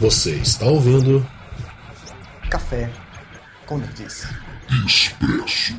Você 0.00 0.36
está 0.36 0.64
ouvindo 0.64 1.26
Café 2.50 2.90
com 3.66 3.76
Nerdice. 3.76 4.26
Expresso. 4.86 5.74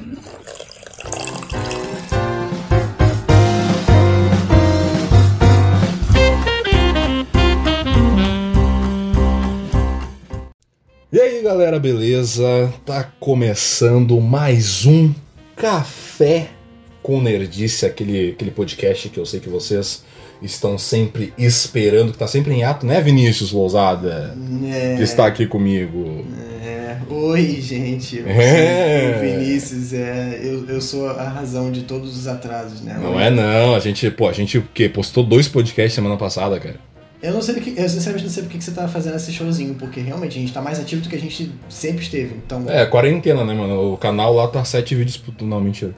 E 11.12 11.20
aí 11.20 11.42
galera, 11.42 11.80
beleza? 11.80 12.72
Tá 12.86 13.04
começando 13.20 14.22
mais 14.22 14.86
um 14.86 15.14
Café 15.56 16.61
com 17.02 17.22
Nerdice, 17.22 17.86
aquele, 17.86 18.32
aquele 18.32 18.52
podcast 18.52 19.10
que 19.10 19.20
eu 19.20 19.26
sei 19.26 19.40
que 19.40 19.50
vocês 19.50 20.04
estão 20.42 20.78
sempre 20.78 21.34
esperando, 21.38 22.12
que 22.12 22.18
tá 22.18 22.28
sempre 22.28 22.54
em 22.54 22.64
ato, 22.64 22.86
né, 22.86 23.00
Vinícius 23.02 23.52
Lousada? 23.52 24.36
É, 24.72 24.96
Que 24.98 25.04
está 25.04 25.26
aqui 25.26 25.46
comigo. 25.46 26.26
é, 26.64 26.98
Oi, 27.10 27.60
gente. 27.62 28.20
Eu 28.20 28.28
É. 28.28 29.20
Vinícius, 29.22 29.94
é, 29.94 30.40
eu, 30.44 30.66
eu 30.68 30.82
sou 30.82 31.10
a 31.10 31.28
razão 31.28 31.72
de 31.72 31.84
todos 31.84 32.18
os 32.18 32.28
atrasos, 32.28 32.82
né? 32.82 32.98
Não 33.02 33.20
é 33.20 33.30
não, 33.30 33.76
a 33.76 33.80
gente, 33.80 34.10
pô, 34.12 34.28
a 34.28 34.34
gente 34.34 34.58
o 34.58 34.64
quê? 34.74 34.90
Postou 34.90 35.24
dois 35.24 35.48
podcasts 35.48 35.94
semana 35.94 36.18
passada, 36.18 36.60
cara. 36.60 36.92
Eu 37.22 37.34
não 37.34 37.42
sei 37.42 37.54
que, 37.56 37.80
eu 37.80 37.88
sinceramente 37.88 38.26
não 38.26 38.32
sei 38.32 38.44
por 38.44 38.50
que 38.50 38.64
você 38.64 38.72
tá 38.72 38.88
fazendo 38.88 39.16
esse 39.16 39.32
showzinho, 39.32 39.76
porque 39.76 40.00
realmente 40.00 40.38
a 40.40 40.42
gente 40.42 40.52
tá 40.52 40.60
mais 40.60 40.80
ativo 40.80 41.04
do 41.04 41.10
que 41.10 41.16
a 41.16 41.20
gente 41.20 41.52
sempre 41.70 42.02
esteve. 42.02 42.34
Então, 42.44 42.66
É, 42.68 42.84
quarentena, 42.88 43.46
né, 43.46 43.54
mano? 43.54 43.94
O 43.94 43.98
canal 43.98 44.34
lá 44.34 44.48
tá 44.48 44.64
sete 44.66 44.96
vídeos 44.96 45.18
por. 45.18 45.34
Não, 45.46 45.62
mentira. 45.62 45.94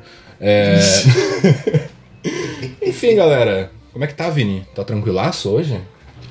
É. 0.45 0.79
Enfim, 2.85 3.15
galera. 3.15 3.71
Como 3.91 4.03
é 4.03 4.07
que 4.07 4.13
tá, 4.15 4.29
Vini? 4.29 4.65
Tá 4.75 4.83
tranquilaço 4.83 5.49
hoje? 5.49 5.79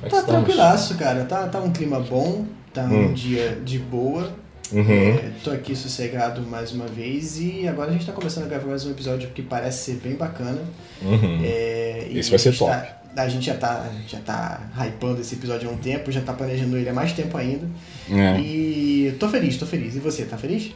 É 0.03 0.09
tá 0.09 0.19
estamos? 0.19 0.25
tranquilaço, 0.45 0.95
cara. 0.95 1.23
Tá, 1.25 1.47
tá 1.47 1.59
um 1.59 1.71
clima 1.71 1.99
bom, 1.99 2.45
tá 2.73 2.83
Hum. 2.83 3.07
um 3.07 3.13
dia 3.13 3.57
de 3.63 3.79
boa. 3.79 4.31
Uhum. 4.71 4.91
É, 4.91 5.31
tô 5.43 5.51
aqui 5.51 5.75
sossegado 5.75 6.41
mais 6.41 6.71
uma 6.71 6.87
vez 6.87 7.39
e 7.39 7.67
agora 7.67 7.89
a 7.89 7.93
gente 7.93 8.05
tá 8.05 8.11
começando 8.11 8.45
a 8.45 8.47
gravar 8.47 8.67
mais 8.67 8.85
um 8.85 8.91
episódio 8.91 9.29
que 9.29 9.41
parece 9.41 9.85
ser 9.91 9.99
bem 10.03 10.13
bacana. 10.15 10.61
Uhum. 11.01 11.41
É, 11.43 12.07
Esse 12.11 12.29
vai 12.29 12.39
ser 12.39 12.51
gente 12.51 12.59
top. 12.59 12.71
tá- 12.71 12.97
a 13.15 13.29
gente 13.29 13.45
já 13.45 13.53
tá, 13.53 13.87
já 14.07 14.17
tá 14.19 14.61
hypando 14.75 15.21
esse 15.21 15.35
episódio 15.35 15.69
há 15.69 15.71
um 15.71 15.77
tempo, 15.77 16.11
já 16.11 16.21
tá 16.21 16.33
planejando 16.33 16.75
ele 16.77 16.89
há 16.89 16.93
mais 16.93 17.11
tempo 17.13 17.37
ainda. 17.37 17.67
É. 18.09 18.39
E 18.39 19.15
tô 19.19 19.29
feliz, 19.29 19.55
tô 19.57 19.67
feliz. 19.67 19.95
E 19.95 19.99
você, 19.99 20.25
tá 20.25 20.35
feliz? 20.37 20.71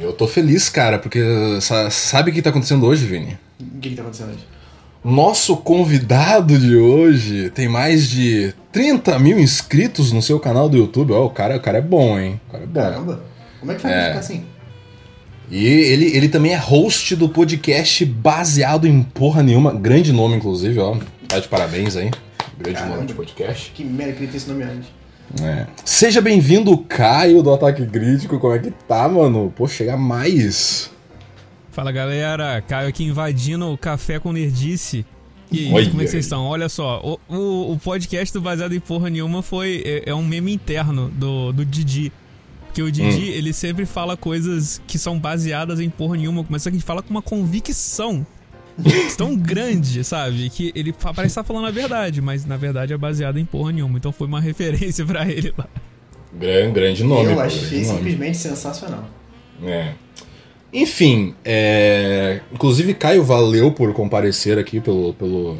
Eu 0.00 0.12
tô 0.12 0.26
feliz, 0.26 0.68
cara, 0.68 0.98
porque 0.98 1.20
sa- 1.60 1.90
sabe 1.90 2.30
o 2.30 2.34
que 2.34 2.42
tá 2.42 2.50
acontecendo 2.50 2.86
hoje, 2.86 3.04
Vini? 3.06 3.36
O 3.60 3.78
que, 3.78 3.90
que 3.90 3.94
tá 3.96 4.02
acontecendo 4.02 4.30
hoje? 4.30 4.46
Nosso 5.04 5.56
convidado 5.56 6.56
de 6.58 6.76
hoje 6.76 7.50
tem 7.50 7.68
mais 7.68 8.08
de 8.08 8.54
30 8.70 9.18
mil 9.18 9.38
inscritos 9.38 10.12
no 10.12 10.22
seu 10.22 10.38
canal 10.40 10.68
do 10.68 10.76
YouTube. 10.76 11.12
Ó, 11.12 11.26
o 11.26 11.30
cara, 11.30 11.56
o 11.56 11.60
cara 11.60 11.78
é 11.78 11.82
bom, 11.82 12.18
hein? 12.18 12.40
O 12.48 12.52
cara 12.52 12.64
é 12.64 12.66
bom. 12.66 12.80
Caramba! 12.80 13.24
Como 13.60 13.72
é 13.72 13.74
que 13.74 13.80
faz 13.80 13.94
É. 13.94 14.06
ficar 14.08 14.20
assim? 14.20 14.44
E 15.50 15.66
ele, 15.66 16.16
ele 16.16 16.28
também 16.28 16.52
é 16.52 16.56
host 16.56 17.14
do 17.16 17.28
podcast 17.28 18.04
baseado 18.04 18.86
em 18.86 19.02
porra 19.02 19.42
nenhuma. 19.42 19.72
Grande 19.74 20.12
nome, 20.12 20.36
inclusive, 20.36 20.78
ó. 20.78 20.96
Tá 21.28 21.38
de 21.38 21.48
parabéns 21.48 21.96
aí. 21.96 22.10
Grande 22.58 22.78
Caramba. 22.78 22.94
nome 22.96 23.08
de 23.08 23.14
podcast. 23.14 23.70
Que 23.74 23.84
merda 23.84 24.12
que 24.12 24.18
ele 24.20 24.28
tem 24.28 24.36
esse 24.36 24.48
nome 24.48 24.62
antes. 24.62 24.88
É. 25.42 25.66
Seja 25.84 26.20
bem-vindo, 26.20 26.76
Caio 26.78 27.42
do 27.42 27.52
Ataque 27.52 27.86
Crítico. 27.86 28.38
Como 28.38 28.54
é 28.54 28.58
que 28.58 28.70
tá, 28.70 29.08
mano? 29.08 29.52
Pô, 29.56 29.66
chega 29.66 29.96
mais. 29.96 30.90
Fala 31.70 31.90
galera, 31.90 32.62
Caio 32.68 32.88
aqui 32.88 33.04
invadindo 33.04 33.70
o 33.70 33.78
Café 33.78 34.18
com 34.18 34.32
Nerdice. 34.32 35.06
E 35.50 35.74
aí, 35.74 35.88
como 35.88 36.00
é 36.00 36.04
que 36.04 36.10
vocês 36.10 36.24
estão? 36.24 36.44
Olha 36.44 36.68
só, 36.68 37.18
o, 37.28 37.34
o, 37.34 37.72
o 37.72 37.78
podcast 37.78 38.32
do 38.32 38.40
Baseado 38.40 38.74
em 38.74 38.80
Porra 38.80 39.10
Nenhuma 39.10 39.42
foi, 39.42 39.82
é, 39.84 40.10
é 40.10 40.14
um 40.14 40.24
meme 40.24 40.52
interno 40.52 41.08
do, 41.10 41.52
do 41.52 41.64
Didi. 41.64 42.10
Porque 42.66 42.82
o 42.82 42.90
Didi, 42.90 43.30
Hum. 43.30 43.34
ele 43.34 43.52
sempre 43.52 43.84
fala 43.84 44.16
coisas 44.16 44.80
que 44.86 44.98
são 44.98 45.18
baseadas 45.18 45.78
em 45.78 45.90
porra 45.90 46.16
nenhuma, 46.16 46.44
mas 46.48 46.62
só 46.62 46.70
que 46.70 46.76
ele 46.76 46.82
fala 46.82 47.02
com 47.02 47.10
uma 47.10 47.20
convicção 47.20 48.26
tão 49.16 49.36
grande, 49.36 50.02
sabe? 50.04 50.48
Que 50.50 50.72
ele 50.74 50.92
parece 50.92 51.32
estar 51.32 51.44
falando 51.44 51.66
a 51.66 51.70
verdade, 51.70 52.20
mas 52.20 52.44
na 52.44 52.56
verdade 52.56 52.92
é 52.92 52.96
baseado 52.96 53.38
em 53.38 53.44
porra 53.44 53.72
nenhuma. 53.72 53.98
Então 53.98 54.12
foi 54.12 54.26
uma 54.26 54.40
referência 54.42 55.04
pra 55.04 55.28
ele 55.30 55.52
lá. 55.56 55.68
Grande, 56.32 56.72
grande 56.72 57.04
nome. 57.04 57.32
Eu 57.32 57.40
achei 57.40 57.84
simplesmente 57.84 58.38
sensacional. 58.38 59.04
É. 59.62 59.92
Enfim, 60.72 61.34
é... 61.44 62.40
inclusive 62.50 62.94
Caio, 62.94 63.22
valeu 63.22 63.72
por 63.72 63.92
comparecer 63.92 64.58
aqui, 64.58 64.80
pelo, 64.80 65.12
pelo, 65.12 65.58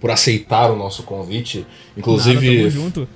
por 0.00 0.10
aceitar 0.10 0.70
o 0.70 0.76
nosso 0.76 1.02
convite. 1.02 1.58
Nada, 1.58 1.70
Inclusive, 1.96 2.58
tamo 2.58 2.70
junto. 2.70 3.08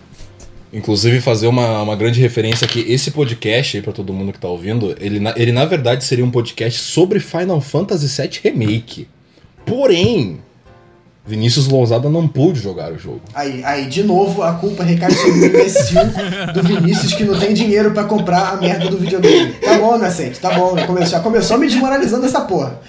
Inclusive, 0.72 1.20
fazer 1.20 1.46
uma, 1.46 1.82
uma 1.82 1.94
grande 1.94 2.20
referência 2.20 2.66
que 2.66 2.80
esse 2.80 3.12
podcast 3.12 3.76
aí, 3.76 3.82
pra 3.82 3.92
todo 3.92 4.12
mundo 4.12 4.32
que 4.32 4.40
tá 4.40 4.48
ouvindo, 4.48 4.96
ele 5.00 5.20
na, 5.20 5.32
ele 5.36 5.52
na 5.52 5.64
verdade 5.64 6.04
seria 6.04 6.24
um 6.24 6.30
podcast 6.30 6.80
sobre 6.80 7.20
Final 7.20 7.60
Fantasy 7.60 8.20
VII 8.20 8.40
Remake. 8.42 9.08
Porém, 9.66 10.38
Vinícius 11.26 11.66
Lousada 11.66 12.08
não 12.08 12.28
pôde 12.28 12.60
jogar 12.60 12.92
o 12.92 12.98
jogo. 12.98 13.20
Aí, 13.34 13.62
aí, 13.64 13.86
de 13.86 14.04
novo, 14.04 14.42
a 14.42 14.52
culpa 14.52 14.84
recai 14.84 15.10
sobre 15.10 15.40
o 15.40 15.46
imbecil 15.46 16.00
do 16.54 16.62
Vinícius 16.62 17.14
que 17.14 17.24
não 17.24 17.36
tem 17.38 17.52
dinheiro 17.52 17.90
pra 17.90 18.04
comprar 18.04 18.52
a 18.52 18.56
merda 18.56 18.88
do 18.88 18.96
videogame. 18.96 19.52
Tá 19.54 19.76
bom, 19.76 19.98
Nascente, 19.98 20.38
tá 20.38 20.52
bom. 20.52 20.76
Começou, 20.86 21.10
já 21.10 21.20
começou 21.20 21.58
me 21.58 21.66
desmoralizando 21.66 22.24
essa 22.24 22.42
porra. 22.42 22.80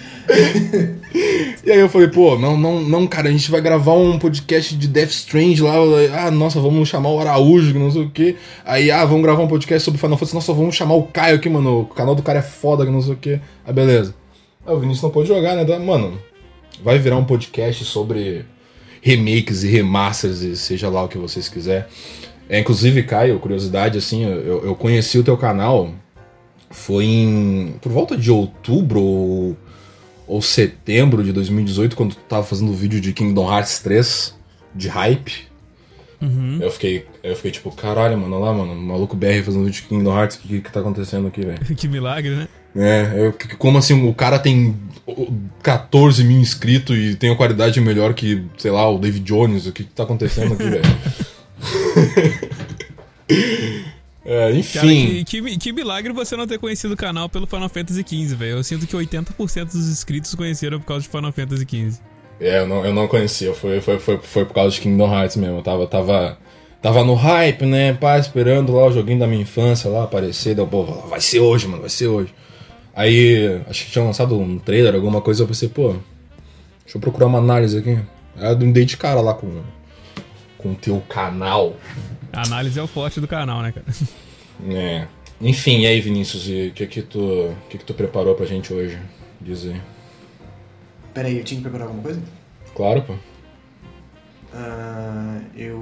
E 1.64 1.72
aí 1.72 1.80
eu 1.80 1.88
falei, 1.88 2.06
pô, 2.06 2.38
não, 2.38 2.56
não, 2.56 2.80
não, 2.80 3.06
cara, 3.08 3.28
a 3.28 3.32
gente 3.32 3.50
vai 3.50 3.60
gravar 3.60 3.94
um 3.94 4.18
podcast 4.18 4.76
de 4.76 4.86
Death 4.86 5.10
Strange 5.10 5.60
lá. 5.60 5.74
Ah, 6.16 6.30
nossa, 6.30 6.60
vamos 6.60 6.88
chamar 6.88 7.10
o 7.10 7.18
Araújo, 7.18 7.72
que 7.72 7.78
não 7.78 7.90
sei 7.90 8.02
o 8.02 8.10
quê. 8.10 8.36
Aí, 8.64 8.88
ah, 8.88 9.04
vamos 9.04 9.22
gravar 9.22 9.42
um 9.42 9.48
podcast 9.48 9.84
sobre 9.84 10.00
Final 10.00 10.16
Fantasy. 10.16 10.34
Nossa, 10.36 10.52
vamos 10.52 10.76
chamar 10.76 10.94
o 10.94 11.02
Caio 11.04 11.36
aqui, 11.36 11.48
mano. 11.48 11.80
O 11.80 11.86
canal 11.86 12.14
do 12.14 12.22
cara 12.22 12.38
é 12.38 12.42
foda, 12.42 12.86
que 12.86 12.92
não 12.92 13.02
sei 13.02 13.14
o 13.14 13.16
quê. 13.16 13.40
Ah, 13.66 13.72
beleza. 13.72 14.14
Aí 14.64 14.72
o 14.72 14.78
Vinícius 14.78 15.02
não 15.02 15.10
pôde 15.10 15.26
jogar, 15.26 15.56
né? 15.56 15.78
Mano, 15.78 16.18
vai 16.82 16.98
virar 16.98 17.16
um 17.16 17.24
podcast 17.24 17.84
sobre 17.84 18.44
remakes 19.00 19.62
e 19.62 19.68
remasters 19.68 20.40
e 20.40 20.56
seja 20.56 20.88
lá 20.88 21.04
o 21.04 21.08
que 21.08 21.18
vocês 21.18 21.48
quiserem. 21.48 21.84
É, 22.48 22.58
inclusive, 22.58 23.02
Caio, 23.02 23.38
curiosidade, 23.38 23.98
assim, 23.98 24.24
eu, 24.24 24.64
eu 24.64 24.74
conheci 24.74 25.18
o 25.18 25.24
teu 25.24 25.36
canal 25.36 25.92
foi 26.70 27.04
em. 27.04 27.74
por 27.80 27.90
volta 27.90 28.16
de 28.16 28.30
outubro 28.30 29.00
ou, 29.00 29.56
ou 30.26 30.42
setembro 30.42 31.22
de 31.22 31.32
2018, 31.32 31.96
quando 31.96 32.14
tu 32.14 32.20
tava 32.28 32.44
fazendo 32.44 32.70
o 32.70 32.74
vídeo 32.74 33.00
de 33.00 33.12
Kingdom 33.12 33.50
Hearts 33.50 33.78
3, 33.80 34.34
de 34.74 34.88
hype. 34.88 35.48
Uhum. 36.20 36.58
Eu 36.60 36.70
fiquei, 36.70 37.06
eu 37.22 37.36
fiquei 37.36 37.52
tipo, 37.52 37.70
caralho, 37.70 38.18
mano, 38.18 38.36
olha 38.36 38.46
lá, 38.46 38.52
mano, 38.52 38.74
maluco 38.74 39.16
BR 39.16 39.42
fazendo 39.44 39.64
vídeo 39.64 39.82
de 39.82 39.88
Kingdom 39.88 40.18
Hearts, 40.18 40.36
o 40.36 40.40
que, 40.40 40.60
que 40.60 40.72
tá 40.72 40.80
acontecendo 40.80 41.28
aqui, 41.28 41.42
velho? 41.42 41.60
que 41.76 41.86
milagre, 41.86 42.34
né? 42.34 42.48
É, 42.76 43.32
que- 43.38 43.56
como 43.56 43.78
assim, 43.78 44.08
o 44.08 44.14
cara 44.14 44.38
tem 44.38 44.76
14 45.62 46.22
mil 46.24 46.38
inscritos 46.38 46.96
e 46.96 47.14
tem 47.16 47.30
a 47.30 47.36
qualidade 47.36 47.80
melhor 47.80 48.14
que, 48.14 48.44
sei 48.58 48.70
lá, 48.70 48.88
o 48.88 48.98
David 48.98 49.24
Jones, 49.24 49.66
o 49.66 49.72
que, 49.72 49.84
que 49.84 49.90
tá 49.90 50.02
acontecendo 50.04 50.54
aqui, 50.54 50.64
velho? 50.64 50.82
É, 54.24 54.52
enfim. 54.52 54.78
Cara, 54.78 55.24
que, 55.24 55.24
que, 55.24 55.58
que 55.58 55.72
milagre 55.72 56.12
você 56.12 56.36
não 56.36 56.46
ter 56.46 56.58
conhecido 56.58 56.92
o 56.92 56.96
canal 56.96 57.28
pelo 57.30 57.46
Final 57.46 57.68
Fantasy 57.68 58.04
XV, 58.06 58.34
velho. 58.36 58.56
Eu 58.58 58.62
sinto 58.64 58.86
que 58.86 58.94
80% 58.94 59.64
dos 59.72 59.88
inscritos 59.88 60.34
conheceram 60.34 60.78
por 60.78 60.86
causa 60.86 61.02
de 61.04 61.08
Final 61.08 61.32
Fantasy 61.32 61.62
XV. 61.66 61.98
É, 62.40 62.58
eu 62.60 62.66
não, 62.66 62.84
eu 62.84 62.92
não 62.92 63.08
conhecia, 63.08 63.54
foi, 63.54 63.80
foi, 63.80 63.98
foi, 63.98 64.18
foi 64.18 64.44
por 64.44 64.52
causa 64.54 64.74
de 64.74 64.80
Kingdom 64.82 65.10
Hearts 65.12 65.36
mesmo. 65.36 65.56
Eu 65.56 65.62
tava, 65.62 65.86
tava, 65.86 66.38
tava 66.82 67.04
no 67.04 67.14
hype, 67.14 67.64
né? 67.64 67.94
Pá, 67.94 68.18
esperando 68.18 68.72
lá 68.74 68.86
o 68.86 68.92
joguinho 68.92 69.18
da 69.18 69.26
minha 69.26 69.40
infância 69.42 69.88
lá 69.90 70.04
aparecer. 70.04 70.54
Deu, 70.54 70.66
pô, 70.66 70.84
vai 70.84 71.20
ser 71.20 71.40
hoje, 71.40 71.66
mano, 71.66 71.80
vai 71.80 71.90
ser 71.90 72.06
hoje. 72.08 72.32
Aí, 72.98 73.62
acho 73.68 73.84
que 73.84 73.92
tinha 73.92 74.04
lançado 74.04 74.36
um 74.36 74.58
trailer, 74.58 74.92
alguma 74.92 75.20
coisa, 75.20 75.44
eu 75.44 75.46
pensei, 75.46 75.68
pô, 75.68 75.90
deixa 76.82 76.96
eu 76.96 77.00
procurar 77.00 77.26
uma 77.26 77.38
análise 77.38 77.78
aqui. 77.78 77.96
Aí 78.36 78.48
eu 78.48 78.56
dei 78.56 78.84
de 78.84 78.96
cara 78.96 79.20
lá 79.20 79.34
com, 79.34 79.62
com 80.58 80.72
o 80.72 80.74
teu 80.74 81.00
canal. 81.08 81.76
A 82.32 82.42
análise 82.42 82.76
é 82.76 82.82
o 82.82 82.88
forte 82.88 83.20
do 83.20 83.28
canal, 83.28 83.62
né, 83.62 83.70
cara? 83.70 83.86
É. 84.68 85.06
Enfim, 85.40 85.82
e 85.82 85.86
aí, 85.86 86.00
Vinícius, 86.00 86.48
o 86.48 86.72
que 86.72 86.84
que 86.88 87.02
tu, 87.02 87.20
o 87.20 87.56
que 87.70 87.78
que 87.78 87.84
tu 87.84 87.94
preparou 87.94 88.34
pra 88.34 88.44
gente 88.44 88.74
hoje? 88.74 88.98
Diz 89.40 89.64
aí. 89.64 89.80
Pera 91.14 91.28
aí, 91.28 91.38
eu 91.38 91.44
tinha 91.44 91.58
que 91.58 91.62
preparar 91.62 91.86
alguma 91.86 92.02
coisa? 92.02 92.20
Claro, 92.74 93.02
pô. 93.02 93.14
Ah, 94.54 95.38
eu, 95.56 95.78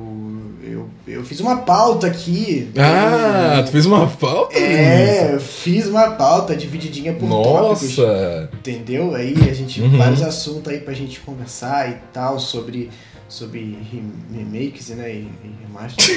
eu, 0.62 0.88
eu 1.06 1.24
fiz 1.24 1.38
uma 1.40 1.58
pauta 1.58 2.06
aqui. 2.08 2.68
Ah, 2.76 3.56
Eu- 3.58 3.64
tu 3.64 3.70
fez 3.70 3.86
uma 3.86 4.08
falta, 4.08 4.58
É, 4.58 5.34
eu 5.34 5.40
fiz 5.40 5.86
uma 5.86 6.10
pauta 6.12 6.54
divididinha 6.56 7.12
por 7.12 7.28
tópicos. 7.28 7.96
Nossa! 7.98 8.50
Entendeu? 8.52 9.14
Aí 9.14 9.34
a 9.48 9.54
gente. 9.54 9.80
Uhum. 9.80 9.96
Vários 9.96 10.20
assuntos 10.22 10.72
aí 10.72 10.80
pra 10.80 10.92
gente 10.94 11.20
conversar 11.20 11.88
e 11.90 11.94
tal, 12.12 12.40
sobre, 12.40 12.90
sobre 13.28 13.78
rem- 13.92 14.12
remakes 14.34 14.88
né, 14.90 15.10
e, 15.12 15.28
e 15.44 15.50
remaster. 15.66 16.16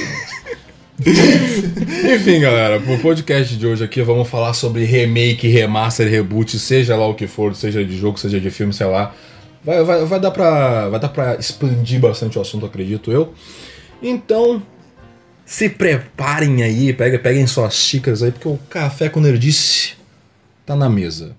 Enfim, 2.14 2.40
galera, 2.40 2.78
pro 2.80 2.98
podcast 2.98 3.56
de 3.56 3.66
hoje 3.66 3.82
aqui 3.84 4.02
vamos 4.02 4.28
falar 4.28 4.52
sobre 4.52 4.84
remake, 4.84 5.48
remaster, 5.48 6.06
reboot, 6.08 6.58
seja 6.58 6.94
lá 6.96 7.06
o 7.06 7.14
que 7.14 7.26
for, 7.26 7.54
seja 7.54 7.82
de 7.84 7.96
jogo, 7.96 8.18
seja 8.18 8.38
de 8.38 8.50
filme, 8.50 8.72
sei 8.72 8.86
lá. 8.86 9.14
Vai, 9.62 9.84
vai, 9.84 10.04
vai, 10.06 10.20
dar 10.20 10.30
pra, 10.30 10.88
vai 10.88 10.98
dar 10.98 11.08
pra 11.10 11.34
expandir 11.36 12.00
bastante 12.00 12.38
o 12.38 12.40
assunto, 12.40 12.64
acredito 12.64 13.12
eu. 13.12 13.34
Então, 14.02 14.62
se 15.44 15.68
preparem 15.68 16.62
aí, 16.62 16.92
peguem, 16.94 17.18
peguem 17.18 17.46
suas 17.46 17.74
xícaras 17.74 18.22
aí, 18.22 18.32
porque 18.32 18.48
o 18.48 18.58
café 18.70 19.10
com 19.10 19.20
nerdice 19.20 19.94
tá 20.64 20.74
na 20.74 20.88
mesa. 20.88 21.36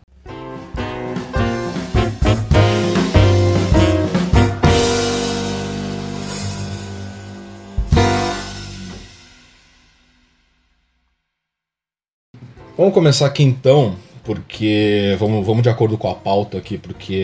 Vamos 12.77 12.93
começar 12.93 13.25
aqui 13.25 13.43
então, 13.43 13.95
porque 14.23 15.15
vamos, 15.19 15.45
vamos 15.45 15.63
de 15.63 15.69
acordo 15.69 15.97
com 15.97 16.09
a 16.09 16.15
pauta 16.15 16.57
aqui, 16.57 16.77
porque 16.77 17.23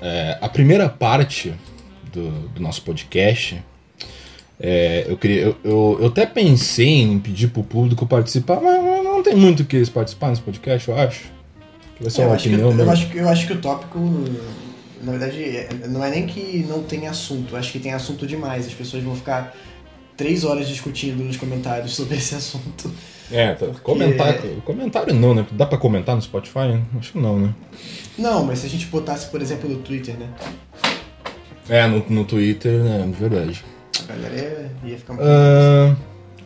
é, 0.00 0.38
a 0.40 0.48
primeira 0.48 0.88
parte 0.88 1.52
do, 2.12 2.30
do 2.48 2.60
nosso 2.60 2.82
podcast 2.82 3.62
é, 4.62 5.06
eu, 5.08 5.16
queria, 5.16 5.40
eu, 5.40 5.56
eu, 5.64 5.98
eu, 6.02 6.06
até 6.08 6.26
pensei 6.26 7.00
em 7.00 7.18
pedir 7.18 7.48
pro 7.48 7.62
público 7.62 8.06
participar, 8.06 8.60
mas 8.60 9.02
não 9.02 9.22
tem 9.22 9.34
muito 9.34 9.64
que 9.64 9.76
eles 9.76 9.88
participar 9.88 10.28
nesse 10.28 10.42
podcast, 10.42 10.86
eu 10.86 10.98
acho. 10.98 11.32
Vai 11.98 12.10
ser 12.10 12.22
é, 12.22 12.26
uma 12.26 12.34
opinião, 12.34 12.74
que, 12.74 12.80
eu, 12.80 12.90
acho 12.90 13.10
que, 13.10 13.18
eu 13.18 13.28
acho 13.28 13.46
que 13.46 13.52
o 13.54 13.58
tópico, 13.58 13.98
na 15.02 15.12
verdade, 15.12 15.42
é, 15.42 15.68
não 15.88 16.04
é 16.04 16.10
nem 16.10 16.26
que 16.26 16.64
não 16.68 16.82
tem 16.82 17.06
assunto, 17.06 17.54
eu 17.54 17.58
acho 17.58 17.72
que 17.72 17.78
tem 17.78 17.94
assunto 17.94 18.26
demais. 18.26 18.66
As 18.66 18.74
pessoas 18.74 19.02
vão 19.02 19.16
ficar 19.16 19.56
três 20.14 20.44
horas 20.44 20.68
discutindo 20.68 21.24
nos 21.24 21.38
comentários 21.38 21.94
sobre 21.94 22.18
esse 22.18 22.34
assunto. 22.34 22.92
É, 23.32 23.54
tá, 23.54 23.66
porque... 23.66 23.80
comentar, 23.80 24.38
comentário 24.64 25.14
não, 25.14 25.34
né? 25.34 25.46
Dá 25.52 25.64
pra 25.64 25.78
comentar 25.78 26.16
no 26.16 26.22
Spotify? 26.22 26.80
Acho 26.98 27.12
que 27.12 27.18
não, 27.18 27.38
né? 27.38 27.54
Não, 28.18 28.44
mas 28.44 28.60
se 28.60 28.66
a 28.66 28.68
gente 28.68 28.86
botasse, 28.86 29.30
por 29.30 29.40
exemplo, 29.40 29.68
no 29.68 29.78
Twitter, 29.78 30.16
né? 30.16 30.28
É, 31.68 31.86
no, 31.86 32.04
no 32.08 32.24
Twitter, 32.24 32.82
né? 32.82 33.12
Verdade. 33.18 33.64
A 34.08 34.12
galera 34.12 34.72
ia 34.84 34.98
ficar 34.98 35.14
muito. 35.14 35.26
Uh, 35.26 35.96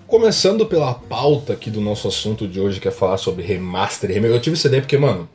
começando 0.07 0.67
pela 0.67 0.95
pauta 0.95 1.55
aqui 1.55 1.71
do 1.71 1.81
nosso 1.81 2.07
assunto 2.07 2.47
de 2.47 2.61
hoje, 2.61 2.79
que 2.79 2.89
é 2.89 2.91
falar 2.91 3.17
sobre 3.17 3.43
remaster. 3.43 4.11
Eu 4.11 4.41
tive 4.41 4.57
essa 4.57 4.69
ideia 4.69 4.83
porque, 4.83 4.99
mano, 4.99 5.29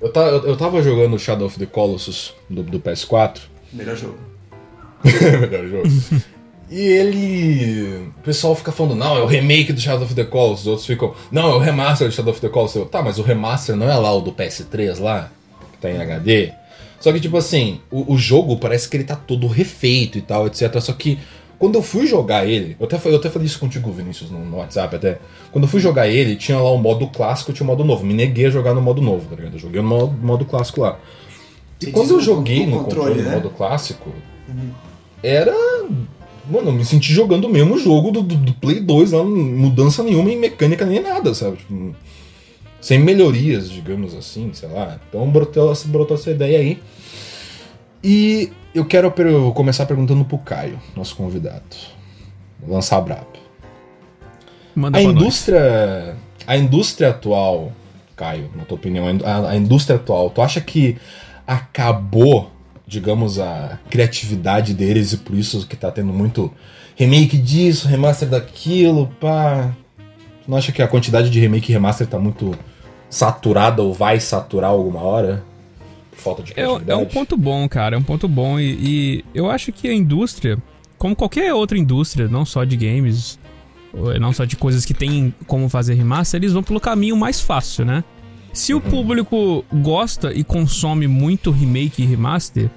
eu, 0.00 0.12
tá, 0.12 0.22
eu, 0.22 0.46
eu 0.46 0.56
tava 0.56 0.80
jogando 0.82 1.18
Shadow 1.18 1.46
of 1.46 1.58
the 1.58 1.66
Colossus 1.66 2.34
do, 2.48 2.62
do 2.62 2.78
PS4. 2.78 3.40
Melhor 3.72 3.96
jogo. 3.96 4.18
Melhor 5.04 5.66
jogo. 5.66 5.88
E 6.70 6.80
ele. 6.80 8.10
O 8.18 8.22
pessoal 8.22 8.54
fica 8.54 8.72
falando, 8.72 8.94
não, 8.96 9.16
é 9.16 9.22
o 9.22 9.26
remake 9.26 9.72
do 9.72 9.80
Shadow 9.80 10.04
of 10.04 10.14
the 10.14 10.24
Colossus. 10.24 10.60
Os 10.62 10.66
outros 10.66 10.86
ficam, 10.86 11.14
não, 11.30 11.50
é 11.50 11.54
o 11.54 11.58
remaster 11.58 12.08
do 12.08 12.14
Shadow 12.14 12.32
of 12.32 12.40
the 12.40 12.48
Colossus. 12.48 12.76
Eu, 12.76 12.86
tá, 12.86 13.02
mas 13.02 13.18
o 13.18 13.22
remaster 13.22 13.76
não 13.76 13.88
é 13.88 13.96
lá 13.96 14.12
o 14.12 14.20
do 14.20 14.32
PS3 14.32 15.00
lá, 15.00 15.30
que 15.72 15.78
tá 15.78 15.90
em 15.90 16.00
HD? 16.00 16.52
Só 17.00 17.12
que, 17.12 17.20
tipo 17.20 17.36
assim, 17.36 17.80
o, 17.90 18.14
o 18.14 18.18
jogo 18.18 18.56
parece 18.56 18.88
que 18.88 18.96
ele 18.96 19.04
tá 19.04 19.14
todo 19.14 19.46
refeito 19.46 20.18
e 20.18 20.22
tal, 20.22 20.46
etc. 20.46 20.80
Só 20.80 20.92
que 20.92 21.18
quando 21.58 21.76
eu 21.76 21.82
fui 21.82 22.06
jogar 22.06 22.46
ele, 22.46 22.76
eu 22.78 22.86
até, 22.86 22.98
eu 23.08 23.16
até 23.16 23.30
falei 23.30 23.46
isso 23.46 23.58
contigo, 23.58 23.90
Vinícius, 23.92 24.30
no, 24.30 24.44
no, 24.44 24.56
WhatsApp 24.58 24.96
até. 24.96 25.18
Quando 25.52 25.64
eu 25.64 25.68
fui 25.68 25.80
jogar 25.80 26.08
ele, 26.08 26.36
tinha 26.36 26.58
lá 26.58 26.70
o 26.70 26.78
modo 26.78 27.06
clássico 27.06 27.50
e 27.50 27.54
tinha 27.54 27.64
o 27.64 27.66
modo 27.66 27.84
novo. 27.84 28.04
Me 28.04 28.12
neguei 28.12 28.46
a 28.46 28.50
jogar 28.50 28.74
no 28.74 28.82
modo 28.82 29.00
novo, 29.00 29.26
tá 29.28 29.36
ligado? 29.36 29.54
Eu 29.54 29.58
joguei 29.58 29.80
no 29.80 29.88
modo, 29.88 30.12
modo 30.20 30.44
clássico 30.44 30.80
lá. 30.80 30.98
E 31.80 31.86
Você 31.86 31.90
quando 31.92 32.10
eu 32.10 32.20
joguei 32.20 32.66
no 32.66 32.80
controle, 32.80 33.08
controle 33.10 33.22
né? 33.22 33.36
modo 33.36 33.50
clássico, 33.50 34.10
uhum. 34.48 34.70
era 35.22 35.54
Mano, 36.48 36.68
eu 36.68 36.72
me 36.72 36.84
senti 36.84 37.12
jogando 37.12 37.46
o 37.46 37.48
mesmo 37.48 37.78
jogo 37.78 38.10
do, 38.10 38.22
do, 38.22 38.36
do 38.36 38.54
Play 38.54 38.80
2, 38.80 39.12
lá, 39.12 39.24
mudança 39.24 40.02
nenhuma 40.02 40.30
em 40.30 40.38
mecânica 40.38 40.84
nem 40.84 41.00
nada, 41.00 41.34
sabe? 41.34 41.56
Tipo, 41.56 41.94
sem 42.80 42.98
melhorias, 43.00 43.68
digamos 43.68 44.14
assim, 44.14 44.50
sei 44.52 44.68
lá. 44.68 45.00
Então 45.08 45.28
brotou, 45.28 45.72
brotou 45.86 46.16
essa 46.16 46.30
ideia 46.30 46.58
aí. 46.58 46.80
E 48.02 48.52
eu 48.72 48.84
quero 48.84 49.12
começar 49.52 49.86
perguntando 49.86 50.24
pro 50.24 50.38
Caio, 50.38 50.78
nosso 50.94 51.16
convidado. 51.16 51.64
Vou 52.60 52.74
lançar 52.74 53.00
brabo. 53.00 53.26
Manda 54.74 54.98
a 54.98 55.02
indústria. 55.02 56.14
Nós. 56.14 56.16
A 56.46 56.56
indústria 56.56 57.08
atual, 57.08 57.72
Caio, 58.14 58.50
na 58.54 58.64
tua 58.64 58.76
opinião, 58.76 59.06
a, 59.24 59.50
a 59.50 59.56
indústria 59.56 59.96
atual, 59.96 60.30
tu 60.30 60.40
acha 60.40 60.60
que 60.60 60.96
acabou 61.44 62.52
digamos, 62.86 63.38
a 63.38 63.78
criatividade 63.90 64.72
deles 64.72 65.12
e 65.12 65.16
por 65.16 65.34
isso 65.34 65.66
que 65.66 65.76
tá 65.76 65.90
tendo 65.90 66.12
muito 66.12 66.52
remake 66.94 67.36
disso, 67.36 67.88
remaster 67.88 68.28
daquilo, 68.28 69.08
pá. 69.20 69.74
Não 70.46 70.56
acha 70.56 70.70
que 70.70 70.80
a 70.80 70.86
quantidade 70.86 71.28
de 71.28 71.40
remake 71.40 71.70
e 71.70 71.74
remaster 71.74 72.06
tá 72.06 72.18
muito 72.18 72.56
saturada 73.10 73.82
ou 73.82 73.92
vai 73.92 74.20
saturar 74.20 74.70
alguma 74.70 75.00
hora? 75.00 75.44
Por 76.12 76.18
falta 76.18 76.42
de 76.42 76.54
criatividade? 76.54 76.90
É, 76.90 76.94
é 76.94 76.96
um 76.96 77.06
ponto 77.06 77.36
bom, 77.36 77.68
cara, 77.68 77.96
é 77.96 77.98
um 77.98 78.02
ponto 78.02 78.28
bom 78.28 78.58
e, 78.60 78.78
e 78.80 79.24
eu 79.34 79.50
acho 79.50 79.72
que 79.72 79.88
a 79.88 79.92
indústria, 79.92 80.56
como 80.96 81.16
qualquer 81.16 81.52
outra 81.52 81.76
indústria, 81.76 82.28
não 82.28 82.44
só 82.44 82.62
de 82.62 82.76
games, 82.76 83.38
não 84.20 84.32
só 84.32 84.44
de 84.44 84.56
coisas 84.56 84.84
que 84.84 84.94
tem 84.94 85.34
como 85.46 85.68
fazer 85.68 85.94
remaster, 85.94 86.38
eles 86.38 86.52
vão 86.52 86.62
pelo 86.62 86.80
caminho 86.80 87.16
mais 87.16 87.40
fácil, 87.40 87.84
né? 87.84 88.04
Se 88.56 88.72
o 88.72 88.80
público 88.80 89.62
gosta 89.70 90.32
e 90.32 90.42
consome 90.42 91.06
muito 91.06 91.50
remake 91.50 92.02
e 92.02 92.06
remaster, 92.06 92.70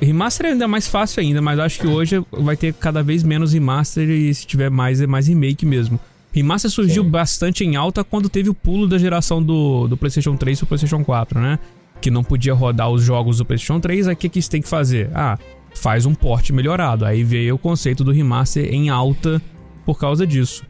remaster 0.00 0.46
é 0.46 0.52
ainda 0.52 0.66
mais 0.66 0.88
fácil 0.88 1.20
ainda, 1.20 1.42
mas 1.42 1.58
acho 1.58 1.78
que 1.78 1.86
hoje 1.86 2.24
vai 2.32 2.56
ter 2.56 2.72
cada 2.72 3.02
vez 3.02 3.22
menos 3.22 3.52
remaster 3.52 4.08
e 4.08 4.32
se 4.32 4.46
tiver 4.46 4.70
mais, 4.70 5.02
é 5.02 5.06
mais 5.06 5.28
remake 5.28 5.66
mesmo. 5.66 6.00
Remaster 6.32 6.70
surgiu 6.70 7.04
Sim. 7.04 7.10
bastante 7.10 7.64
em 7.64 7.76
alta 7.76 8.02
quando 8.02 8.30
teve 8.30 8.48
o 8.48 8.54
pulo 8.54 8.88
da 8.88 8.96
geração 8.96 9.42
do, 9.42 9.86
do 9.88 9.94
PlayStation 9.94 10.38
3 10.38 10.60
pro 10.60 10.68
PlayStation 10.68 11.04
4, 11.04 11.38
né? 11.38 11.58
Que 12.00 12.10
não 12.10 12.24
podia 12.24 12.54
rodar 12.54 12.88
os 12.88 13.02
jogos 13.02 13.36
do 13.36 13.44
PlayStation 13.44 13.78
3, 13.80 14.08
aí 14.08 14.14
o 14.14 14.16
que, 14.16 14.30
que 14.30 14.48
tem 14.48 14.62
que 14.62 14.68
fazer? 14.68 15.10
Ah, 15.14 15.38
faz 15.74 16.06
um 16.06 16.14
porte 16.14 16.50
melhorado. 16.50 17.04
Aí 17.04 17.22
veio 17.22 17.56
o 17.56 17.58
conceito 17.58 18.02
do 18.02 18.10
remaster 18.10 18.72
em 18.72 18.88
alta 18.88 19.40
por 19.84 19.98
causa 19.98 20.26
disso. 20.26 20.64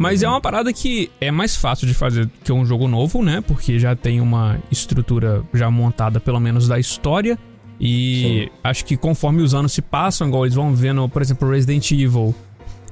Mas 0.00 0.22
é 0.22 0.28
uma 0.28 0.40
parada 0.40 0.72
que 0.72 1.10
é 1.20 1.30
mais 1.30 1.54
fácil 1.54 1.86
de 1.86 1.92
fazer 1.92 2.26
que 2.42 2.50
um 2.50 2.64
jogo 2.64 2.88
novo, 2.88 3.22
né? 3.22 3.42
Porque 3.46 3.78
já 3.78 3.94
tem 3.94 4.18
uma 4.18 4.58
estrutura 4.72 5.44
já 5.52 5.70
montada, 5.70 6.18
pelo 6.18 6.40
menos, 6.40 6.66
da 6.66 6.78
história. 6.78 7.38
E 7.78 8.48
Sim. 8.48 8.58
acho 8.64 8.84
que 8.86 8.96
conforme 8.96 9.42
os 9.42 9.52
anos 9.52 9.72
se 9.74 9.82
passam, 9.82 10.28
igual 10.28 10.46
eles 10.46 10.54
vão 10.54 10.74
vendo, 10.74 11.06
por 11.06 11.20
exemplo, 11.20 11.50
Resident 11.50 11.90
Evil, 11.90 12.34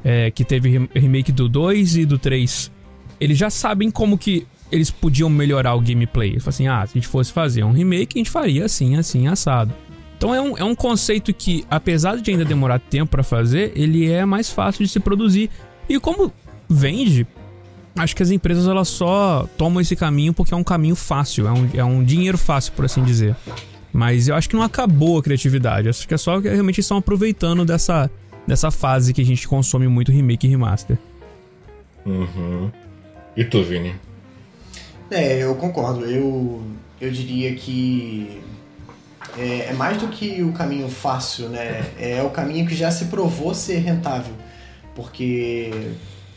é, 0.04 0.30
que 0.30 0.44
teve 0.44 0.86
remake 0.94 1.32
do 1.32 1.48
2 1.48 1.96
e 1.96 2.04
do 2.04 2.18
3, 2.18 2.70
eles 3.18 3.38
já 3.38 3.48
sabem 3.48 3.90
como 3.90 4.18
que 4.18 4.46
eles 4.70 4.90
podiam 4.90 5.30
melhorar 5.30 5.76
o 5.76 5.80
gameplay. 5.80 6.32
Eles 6.32 6.44
falam 6.44 6.54
assim: 6.54 6.68
ah, 6.68 6.86
se 6.86 6.92
a 6.92 7.00
gente 7.00 7.08
fosse 7.08 7.32
fazer 7.32 7.64
um 7.64 7.72
remake, 7.72 8.18
a 8.18 8.20
gente 8.20 8.30
faria 8.30 8.66
assim, 8.66 8.96
assim, 8.96 9.28
assado. 9.28 9.72
Então 10.18 10.34
é 10.34 10.42
um, 10.42 10.58
é 10.58 10.64
um 10.64 10.74
conceito 10.74 11.32
que, 11.32 11.64
apesar 11.70 12.18
de 12.18 12.30
ainda 12.30 12.44
demorar 12.44 12.78
tempo 12.78 13.12
para 13.12 13.22
fazer, 13.22 13.72
ele 13.74 14.10
é 14.10 14.26
mais 14.26 14.50
fácil 14.50 14.84
de 14.84 14.90
se 14.90 15.00
produzir. 15.00 15.48
E 15.88 15.98
como 15.98 16.30
vende, 16.68 17.26
acho 17.96 18.14
que 18.14 18.22
as 18.22 18.30
empresas 18.30 18.66
elas 18.66 18.88
só 18.88 19.48
tomam 19.56 19.80
esse 19.80 19.96
caminho 19.96 20.32
porque 20.32 20.52
é 20.52 20.56
um 20.56 20.64
caminho 20.64 20.94
fácil, 20.94 21.46
é 21.46 21.52
um, 21.52 21.70
é 21.74 21.84
um 21.84 22.04
dinheiro 22.04 22.38
fácil, 22.38 22.72
por 22.72 22.84
assim 22.84 23.02
dizer. 23.02 23.34
Mas 23.92 24.28
eu 24.28 24.34
acho 24.34 24.48
que 24.48 24.56
não 24.56 24.62
acabou 24.62 25.18
a 25.18 25.22
criatividade, 25.22 25.88
acho 25.88 26.06
que 26.06 26.14
é 26.14 26.18
só 26.18 26.40
que 26.40 26.48
realmente 26.48 26.80
estão 26.80 26.98
aproveitando 26.98 27.64
dessa, 27.64 28.10
dessa 28.46 28.70
fase 28.70 29.12
que 29.12 29.20
a 29.20 29.24
gente 29.24 29.48
consome 29.48 29.88
muito 29.88 30.12
remake 30.12 30.46
e 30.46 30.50
remaster. 30.50 30.98
Uhum. 32.04 32.70
E 33.36 33.44
tu, 33.44 33.62
Vini? 33.62 33.94
É, 35.10 35.42
eu 35.42 35.54
concordo. 35.54 36.04
Eu, 36.04 36.62
eu 37.00 37.10
diria 37.10 37.54
que 37.54 38.40
é, 39.36 39.70
é, 39.70 39.72
mais 39.72 39.98
do 39.98 40.08
que 40.08 40.42
o 40.42 40.52
caminho 40.52 40.88
fácil, 40.88 41.48
né? 41.48 41.84
É 41.98 42.22
o 42.22 42.30
caminho 42.30 42.66
que 42.66 42.74
já 42.74 42.90
se 42.90 43.06
provou 43.06 43.54
ser 43.54 43.78
rentável. 43.78 44.34
Porque 44.94 45.70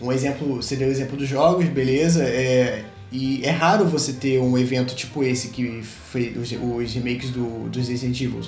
um 0.01 0.11
exemplo, 0.11 0.55
você 0.57 0.75
deu 0.75 0.87
o 0.87 0.91
exemplo 0.91 1.15
dos 1.15 1.27
jogos, 1.27 1.65
beleza. 1.65 2.23
É, 2.23 2.83
e 3.11 3.41
é 3.43 3.51
raro 3.51 3.85
você 3.85 4.13
ter 4.13 4.39
um 4.39 4.57
evento 4.57 4.95
tipo 4.95 5.23
esse 5.23 5.49
que 5.49 5.81
foi 5.83 6.33
os, 6.37 6.51
os 6.51 6.93
remakes 6.93 7.29
do, 7.29 7.69
dos 7.69 7.87
Resident 7.87 8.19
Evil. 8.19 8.41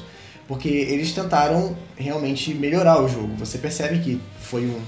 Porque 0.47 0.67
eles 0.67 1.11
tentaram 1.11 1.75
realmente 1.95 2.53
melhorar 2.53 3.01
o 3.01 3.07
jogo. 3.07 3.35
Você 3.37 3.57
percebe 3.57 3.99
que 3.99 4.19
foi 4.39 4.65
um, 4.65 4.79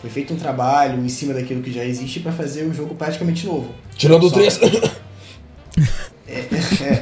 foi 0.00 0.10
feito 0.10 0.32
um 0.34 0.36
trabalho 0.36 1.02
em 1.04 1.08
cima 1.08 1.34
daquilo 1.34 1.62
que 1.62 1.72
já 1.72 1.84
existe 1.84 2.20
para 2.20 2.32
fazer 2.32 2.64
o 2.64 2.74
jogo 2.74 2.94
praticamente 2.94 3.46
novo. 3.46 3.74
Tirando 3.96 4.26
o 4.26 4.30
3. 4.30 4.60
É, 6.34 6.38
é, 6.84 7.01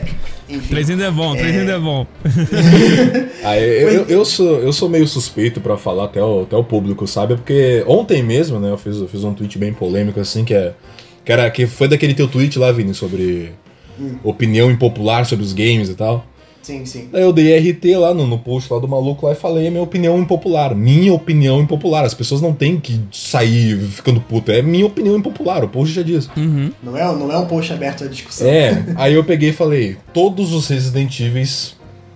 enfim. 0.50 0.68
3 0.68 0.90
ainda 0.90 1.04
é 1.04 1.10
bom, 1.10 1.34
3 1.34 1.54
é... 1.54 1.60
ainda 1.60 1.72
é 1.72 1.78
bom. 1.78 2.06
ah, 3.44 3.58
eu, 3.58 3.88
eu, 3.88 4.04
eu, 4.06 4.24
sou, 4.24 4.58
eu 4.58 4.72
sou 4.72 4.88
meio 4.88 5.06
suspeito 5.06 5.60
para 5.60 5.76
falar, 5.76 6.04
até 6.04 6.22
o, 6.22 6.42
até 6.42 6.56
o 6.56 6.64
público 6.64 7.06
sabe, 7.06 7.36
porque 7.36 7.84
ontem 7.86 8.22
mesmo, 8.22 8.58
né, 8.58 8.70
eu 8.70 8.78
fiz, 8.78 8.96
eu 8.96 9.08
fiz 9.08 9.24
um 9.24 9.32
tweet 9.32 9.58
bem 9.58 9.72
polêmico 9.72 10.20
assim, 10.20 10.44
que 10.44 10.54
é. 10.54 10.74
Que, 11.22 11.32
era, 11.32 11.50
que 11.50 11.66
foi 11.66 11.86
daquele 11.86 12.14
teu 12.14 12.26
tweet 12.26 12.58
lá, 12.58 12.72
Vini, 12.72 12.94
sobre 12.94 13.52
hum. 14.00 14.16
opinião 14.24 14.70
impopular 14.70 15.26
sobre 15.26 15.44
os 15.44 15.52
games 15.52 15.90
e 15.90 15.94
tal. 15.94 16.26
Sim, 16.62 16.84
sim. 16.84 17.08
Daí 17.10 17.22
eu 17.22 17.32
dei 17.32 17.56
RT 17.58 17.96
lá 17.96 18.12
no, 18.12 18.26
no 18.26 18.38
post 18.38 18.72
lá 18.72 18.78
do 18.78 18.86
maluco 18.86 19.26
lá 19.26 19.32
e 19.32 19.34
falei 19.34 19.66
a 19.66 19.70
minha 19.70 19.82
opinião 19.82 20.18
impopular. 20.18 20.74
Minha 20.74 21.12
opinião 21.12 21.60
impopular. 21.60 22.04
As 22.04 22.14
pessoas 22.14 22.40
não 22.40 22.52
têm 22.52 22.78
que 22.78 23.00
sair 23.10 23.78
ficando 23.78 24.20
puta. 24.20 24.52
É 24.52 24.62
minha 24.62 24.86
opinião 24.86 25.16
impopular. 25.16 25.64
O 25.64 25.68
post 25.68 25.94
já 25.94 26.02
diz. 26.02 26.28
Uhum. 26.36 26.70
Não, 26.82 26.96
é, 26.96 27.02
não 27.02 27.32
é 27.32 27.38
um 27.38 27.46
post 27.46 27.72
aberto 27.72 28.04
à 28.04 28.06
discussão. 28.06 28.46
É. 28.46 28.84
aí 28.96 29.14
eu 29.14 29.24
peguei 29.24 29.50
e 29.50 29.52
falei: 29.52 29.96
todos 30.12 30.52
os 30.52 30.68
Resident 30.68 31.18
Evil 31.18 31.46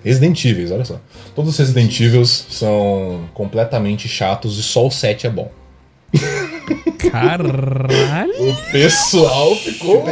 Resident 0.05 0.45
Evil, 0.45 0.75
olha 0.75 0.85
só. 0.85 1.01
Todos 1.35 1.53
os 1.53 1.59
Resident 1.59 1.99
Evil 1.99 2.27
são 2.27 3.25
completamente 3.33 4.07
chatos 4.07 4.59
e 4.59 4.63
só 4.63 4.87
o 4.87 4.91
7 4.91 5.27
é 5.27 5.31
bom. 5.31 5.51
Caralho! 7.11 8.33
O 8.39 8.55
pessoal 8.71 9.57
ficou. 9.57 10.05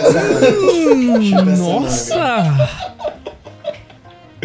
Nossa! 1.59 2.69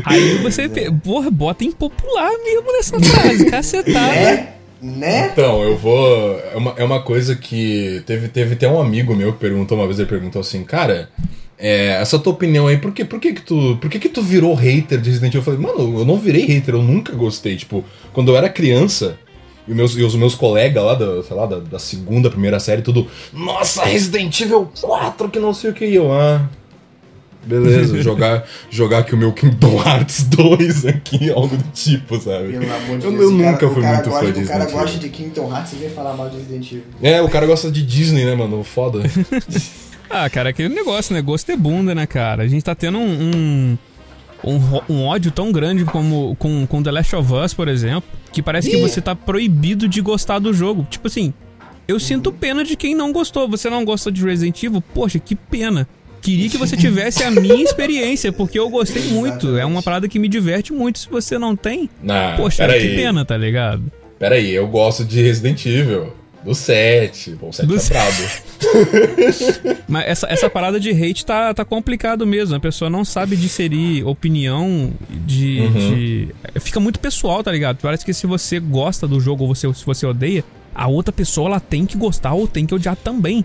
Aí 0.03 0.37
você, 0.37 0.69
porra, 1.03 1.31
bota 1.31 1.63
em 1.63 1.71
popular 1.71 2.31
mesmo 2.43 2.71
nessa 2.71 2.99
frase, 2.99 3.45
cacetada. 3.45 4.13
Né? 4.13 4.53
Né? 4.81 5.29
Então, 5.31 5.63
eu 5.63 5.75
vou. 5.75 6.39
É 6.39 6.55
uma, 6.55 6.73
é 6.77 6.83
uma 6.83 7.01
coisa 7.01 7.35
que. 7.35 8.03
Teve, 8.05 8.27
teve 8.27 8.53
até 8.53 8.69
um 8.69 8.79
amigo 8.79 9.15
meu 9.15 9.33
que 9.33 9.39
perguntou 9.39 9.77
uma 9.77 9.87
vez, 9.87 9.99
ele 9.99 10.07
perguntou 10.07 10.39
assim, 10.39 10.63
cara. 10.63 11.09
É, 11.59 11.99
essa 11.99 12.19
tua 12.19 12.33
opinião 12.33 12.67
aí, 12.67 12.77
por 12.77 12.91
que, 12.91 13.03
por 13.03 13.19
que, 13.19 13.33
que 13.33 13.41
tu. 13.41 13.77
Por 13.81 13.89
que, 13.89 13.97
que 13.97 14.09
tu 14.09 14.21
virou 14.21 14.53
hater 14.53 15.01
de 15.01 15.09
Resident 15.09 15.33
Evil? 15.33 15.39
Eu 15.39 15.43
falei, 15.43 15.59
mano, 15.59 15.99
eu 15.99 16.05
não 16.05 16.17
virei 16.17 16.45
hater, 16.45 16.75
eu 16.75 16.83
nunca 16.83 17.13
gostei. 17.13 17.55
Tipo, 17.57 17.83
quando 18.13 18.31
eu 18.31 18.37
era 18.37 18.47
criança, 18.47 19.17
e, 19.67 19.73
meus, 19.73 19.97
e 19.97 20.03
os 20.03 20.15
meus 20.15 20.35
colegas 20.35 20.83
lá, 20.83 20.93
da, 20.93 21.23
sei 21.23 21.35
lá, 21.35 21.45
da, 21.47 21.59
da 21.59 21.79
segunda, 21.79 22.29
primeira 22.29 22.59
série, 22.59 22.83
tudo. 22.83 23.07
Nossa, 23.33 23.83
Resident 23.83 24.39
Evil 24.39 24.69
4, 24.79 25.29
que 25.29 25.39
não 25.39 25.53
sei 25.53 25.71
o 25.71 25.73
que. 25.73 25.85
E 25.85 25.95
eu, 25.95 26.11
ah. 26.13 26.47
Beleza, 27.47 27.99
jogar, 28.03 28.45
jogar 28.69 28.99
aqui 28.99 29.15
o 29.15 29.17
meu 29.17 29.31
Kingdom 29.31 29.81
Hearts 29.81 30.23
2 30.23 30.85
aqui, 30.85 31.29
algo 31.31 31.55
do 31.55 31.63
tipo, 31.73 32.19
sabe? 32.19 32.51
Pelo 32.51 32.65
amor 32.75 32.97
de 32.99 33.05
Eu- 33.05 33.11
Deus. 33.11 33.23
eu 33.31 33.37
cara- 33.37 33.51
nunca 33.51 33.67
o 33.67 33.73
fui 33.73 33.81
cara 33.81 33.95
muito 33.95 34.09
gosta, 34.09 34.25
fã 34.25 34.31
de 34.33 34.43
O 34.43 34.47
cara 34.47 34.65
gosta 34.71 34.97
de 34.99 35.09
Kingdom 35.09 35.51
Hearts 35.51 35.73
e 35.73 35.75
vem 35.77 35.89
falar 35.89 36.13
mal 36.15 36.29
de 36.29 36.37
Resident 36.37 36.71
Evil. 36.71 36.83
É, 37.01 37.21
o 37.21 37.29
cara 37.29 37.45
gosta 37.45 37.71
de 37.71 37.81
Disney, 37.85 38.25
né, 38.25 38.35
mano? 38.35 38.63
Foda. 38.63 38.99
Ah, 40.09 40.29
cara, 40.29 40.51
aquele 40.51 40.73
negócio, 40.73 41.13
né? 41.13 41.21
Gosto 41.21 41.51
é 41.51 41.57
bunda, 41.57 41.93
né, 41.93 42.05
cara? 42.07 42.43
A 42.43 42.47
gente 42.47 42.63
tá 42.63 42.73
tendo 42.73 42.97
um, 42.97 43.77
um, 44.43 44.51
um, 44.53 44.81
um 44.93 45.03
ódio 45.05 45.31
tão 45.31 45.51
grande 45.51 45.83
como 45.83 46.33
com, 46.39 46.65
com 46.65 46.81
The 46.81 46.91
Last 46.91 47.13
of 47.15 47.33
Us, 47.33 47.53
por 47.53 47.67
exemplo, 47.67 48.09
que 48.31 48.41
parece 48.41 48.69
que 48.69 48.77
você 48.81 49.01
tá 49.01 49.13
proibido 49.13 49.85
de 49.85 49.99
gostar 49.99 50.39
do 50.39 50.53
jogo. 50.53 50.87
Tipo 50.89 51.07
assim, 51.07 51.33
eu 51.89 51.99
sinto 51.99 52.31
pena 52.31 52.63
de 52.63 52.77
quem 52.77 52.95
não 52.95 53.11
gostou. 53.11 53.49
Você 53.49 53.69
não 53.69 53.83
gostou 53.83 54.09
de 54.09 54.23
Resident 54.23 54.63
Evil? 54.63 54.81
Poxa, 54.93 55.19
que 55.19 55.35
pena. 55.35 55.85
Queria 56.21 56.49
que 56.49 56.57
você 56.57 56.75
tivesse 56.75 57.23
a 57.23 57.31
minha 57.31 57.63
experiência, 57.63 58.31
porque 58.31 58.57
eu 58.59 58.69
gostei 58.69 59.03
muito. 59.03 59.57
É 59.57 59.65
uma 59.65 59.81
parada 59.81 60.07
que 60.07 60.19
me 60.19 60.27
diverte 60.27 60.73
muito. 60.73 60.99
Se 60.99 61.09
você 61.09 61.37
não 61.37 61.55
tem, 61.55 61.89
poxa, 62.35 62.65
que 62.67 62.73
aí. 62.73 62.95
pena, 62.95 63.23
tá 63.23 63.37
ligado? 63.37 63.83
Pera 64.19 64.35
aí, 64.35 64.51
eu 64.53 64.67
gosto 64.67 65.05
de 65.05 65.21
Resident 65.21 65.65
Evil. 65.65 66.13
Do 66.43 66.53
7. 66.55 67.31
Bom, 67.31 67.49
o 67.49 67.53
7 67.53 67.67
Do 67.67 67.79
se- 67.79 67.89
brabo. 67.89 68.17
Mas 69.87 70.05
essa, 70.07 70.27
essa 70.29 70.49
parada 70.49 70.79
de 70.79 70.91
hate 70.91 71.25
tá, 71.25 71.53
tá 71.53 71.65
complicado 71.65 72.25
mesmo. 72.25 72.55
A 72.55 72.59
pessoa 72.59 72.89
não 72.89 73.03
sabe 73.03 73.35
disserir 73.35 74.03
opinião 74.05 74.91
de, 75.09 75.59
Uhum. 75.59 75.71
de- 75.73 76.27
Fica 76.59 76.79
muito 76.79 76.99
pessoal, 76.99 77.43
tá 77.43 77.51
ligado? 77.51 77.77
Parece 77.81 78.05
que 78.05 78.13
se 78.13 78.25
você 78.27 78.59
gosta 78.59 79.07
do 79.07 79.19
jogo 79.19 79.43
ou 79.43 79.53
você, 79.53 79.71
se 79.73 79.85
você 79.85 80.05
odeia, 80.05 80.43
a 80.73 80.87
outra 80.87 81.11
pessoa 81.11 81.47
ela 81.49 81.59
tem 81.59 81.85
que 81.85 81.97
gostar 81.97 82.33
ou 82.33 82.47
tem 82.47 82.65
que 82.65 82.73
odiar 82.73 82.95
também. 82.95 83.43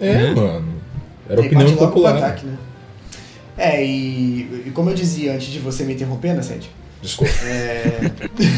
É, 0.00 0.12
Né? 0.14 0.34
mano. 0.34 0.68
Era 1.28 1.40
opinião 1.40 1.76
popular. 1.76 2.16
ataque, 2.16 2.46
né? 2.46 2.56
É, 3.56 3.84
e, 3.84 4.64
e 4.66 4.70
como 4.72 4.90
eu 4.90 4.94
dizia 4.94 5.34
antes 5.34 5.48
de 5.48 5.58
você 5.58 5.84
me 5.84 5.94
interromper, 5.94 6.34
né, 6.34 6.42
Sede? 6.42 6.70
Desculpa. 7.02 7.32
É... 7.44 8.00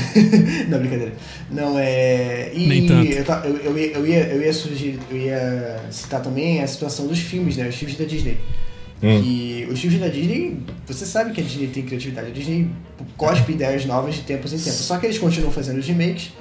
não, 0.68 0.78
brincadeira. 0.78 1.12
Não, 1.50 1.78
é. 1.78 2.50
E 2.54 2.66
Nem 2.66 2.86
tanto. 2.86 3.10
Eu, 3.10 3.24
ta- 3.24 3.42
eu, 3.44 3.56
eu, 3.56 3.78
ia, 3.78 3.92
eu, 3.92 4.06
ia, 4.06 4.26
eu, 4.28 4.42
ia 4.42 4.52
sugerir, 4.52 4.98
eu 5.10 5.16
ia 5.16 5.80
citar 5.90 6.22
também 6.22 6.62
a 6.62 6.66
situação 6.66 7.06
dos 7.06 7.18
filmes, 7.18 7.56
né? 7.56 7.68
Os 7.68 7.74
filmes 7.74 7.96
da 7.96 8.04
Disney. 8.04 8.38
Hum. 9.02 9.22
Que 9.22 9.68
os 9.70 9.80
filmes 9.80 10.00
da 10.00 10.08
Disney, 10.08 10.58
você 10.86 11.06
sabe 11.06 11.32
que 11.32 11.40
a 11.40 11.44
Disney 11.44 11.68
tem 11.68 11.82
criatividade. 11.82 12.28
A 12.28 12.30
Disney 12.30 12.70
cospe 13.16 13.52
ideias 13.52 13.84
novas 13.84 14.14
de 14.14 14.22
tempos 14.22 14.52
em 14.52 14.58
tempos. 14.58 14.72
Só 14.72 14.98
que 14.98 15.06
eles 15.06 15.18
continuam 15.18 15.52
fazendo 15.52 15.78
os 15.78 15.86
remakes 15.86 16.32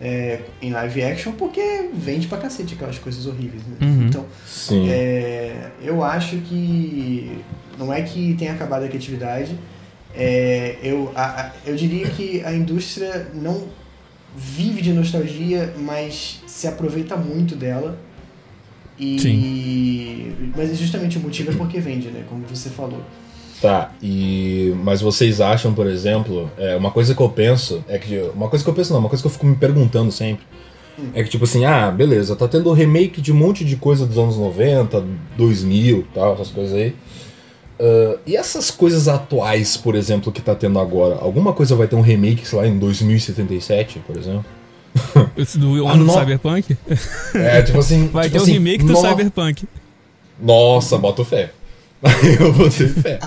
é, 0.00 0.40
em 0.62 0.70
live 0.70 1.02
action 1.02 1.32
porque 1.32 1.90
vende 1.94 2.26
pra 2.26 2.38
cacete 2.38 2.74
aquelas 2.74 2.98
coisas 2.98 3.26
horríveis. 3.26 3.62
Né? 3.66 3.76
Uhum. 3.82 4.06
Então, 4.08 4.26
Sim. 4.46 4.88
é, 4.90 5.70
eu 5.82 6.02
acho 6.02 6.36
que 6.38 7.38
não 7.78 7.92
é 7.92 8.00
que 8.02 8.34
tenha 8.38 8.52
acabado 8.52 8.84
a 8.84 8.88
criatividade. 8.88 9.56
é, 10.14 10.76
eu, 10.82 11.12
a- 11.14 11.40
a- 11.42 11.52
eu 11.64 11.76
diria 11.76 12.08
que 12.10 12.42
a 12.44 12.52
indústria 12.52 13.28
não 13.32 13.68
vive 14.36 14.82
de 14.82 14.92
nostalgia, 14.92 15.72
mas 15.78 16.42
se 16.48 16.66
aproveita 16.66 17.16
muito 17.16 17.54
dela. 17.54 17.96
E, 18.98 20.32
Mas 20.56 20.76
justamente 20.78 21.16
o 21.16 21.20
motivo 21.20 21.52
é 21.52 21.54
porque 21.54 21.80
vende, 21.80 22.08
né? 22.08 22.24
Como 22.28 22.44
você 22.46 22.68
falou. 22.68 23.02
Tá, 23.60 23.92
e. 24.02 24.72
Mas 24.82 25.00
vocês 25.02 25.40
acham, 25.40 25.74
por 25.74 25.86
exemplo, 25.86 26.50
é, 26.56 26.76
uma 26.76 26.90
coisa 26.90 27.14
que 27.14 27.20
eu 27.20 27.28
penso 27.28 27.84
é 27.88 27.98
que. 27.98 28.16
Uma 28.34 28.48
coisa 28.48 28.64
que 28.64 28.70
eu 28.70 28.74
penso 28.74 28.92
não, 28.92 29.00
uma 29.00 29.08
coisa 29.08 29.22
que 29.22 29.26
eu 29.26 29.32
fico 29.32 29.46
me 29.46 29.54
perguntando 29.56 30.10
sempre. 30.10 30.44
É 31.14 31.22
que, 31.22 31.30
tipo 31.30 31.44
assim, 31.44 31.64
ah, 31.64 31.90
beleza, 31.90 32.36
tá 32.36 32.46
tendo 32.48 32.70
remake 32.72 33.20
de 33.22 33.32
um 33.32 33.36
monte 33.36 33.64
de 33.64 33.76
coisa 33.76 34.04
dos 34.06 34.18
anos 34.18 34.36
90, 34.36 35.02
2000 35.36 36.06
tal, 36.14 36.34
essas 36.34 36.48
coisas 36.48 36.74
aí. 36.74 36.94
Ah, 37.78 38.16
e 38.26 38.36
essas 38.36 38.70
coisas 38.70 39.08
atuais, 39.08 39.76
por 39.76 39.94
exemplo, 39.94 40.30
que 40.32 40.40
tá 40.40 40.54
tendo 40.54 40.78
agora? 40.78 41.16
Alguma 41.20 41.52
coisa 41.52 41.74
vai 41.76 41.86
ter 41.86 41.96
um 41.96 42.00
remake, 42.02 42.46
sei 42.46 42.58
lá, 42.58 42.66
em 42.66 42.78
2077, 42.78 43.98
por 44.06 44.16
exemplo? 44.16 44.44
Esse 45.36 45.58
Do 45.58 45.86
Ah, 45.86 45.92
ano 45.92 46.04
do 46.04 46.12
no- 46.12 46.18
Cyberpunk? 46.18 46.76
É, 47.34 47.62
tipo 47.62 47.78
assim. 47.78 48.08
Vai 48.08 48.24
tipo 48.24 48.36
ter 48.38 48.42
assim, 48.42 48.52
remake 48.54 48.84
do 48.84 48.92
no- 48.92 49.00
Cyberpunk. 49.00 49.64
Nossa, 50.42 50.96
boto 50.98 51.24
fé. 51.24 51.50
eu 52.40 52.52
botei 52.52 52.88
fé. 52.88 53.18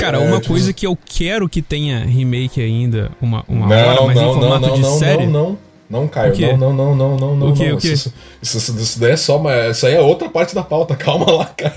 Cara, 0.00 0.18
É, 0.18 0.20
uma 0.20 0.36
tipo- 0.40 0.48
coisa 0.52 0.72
que 0.72 0.86
eu 0.86 0.96
quero 1.04 1.48
que 1.48 1.62
tenha 1.62 2.00
remake 2.04 2.60
ainda, 2.60 3.10
uma, 3.20 3.44
uma 3.48 3.66
não, 3.66 3.76
hora, 3.76 4.02
mas 4.06 4.16
não, 4.16 4.30
em 4.30 4.34
formato 4.34 4.66
não, 4.68 4.74
de 4.74 4.80
não, 4.80 4.98
série. 4.98 5.26
não, 5.26 5.32
não, 5.32 5.58
não, 6.02 6.08
Caio, 6.08 6.32
O 6.32 6.36
quê? 6.36 6.46
não, 6.56 6.72
não, 6.72 6.94
não, 6.94 6.96
não, 6.96 7.16
não, 7.18 7.36
não, 7.36 7.50
O 7.50 7.54
quê, 7.54 7.68
não. 7.68 7.76
o 7.76 7.80
quê? 7.80 7.88
Isso, 7.92 8.12
isso, 8.42 8.58
isso, 8.58 8.76
isso 8.78 9.00
daí 9.00 9.12
é 9.12 9.16
só 9.16 9.36
uma, 9.38 9.68
isso 9.68 9.86
aí 9.86 9.94
é 9.94 10.00
outra 10.00 10.28
parte 10.28 10.54
da 10.54 10.62
pauta, 10.62 10.94
calma 10.96 11.30
lá, 11.30 11.44
cara. 11.46 11.74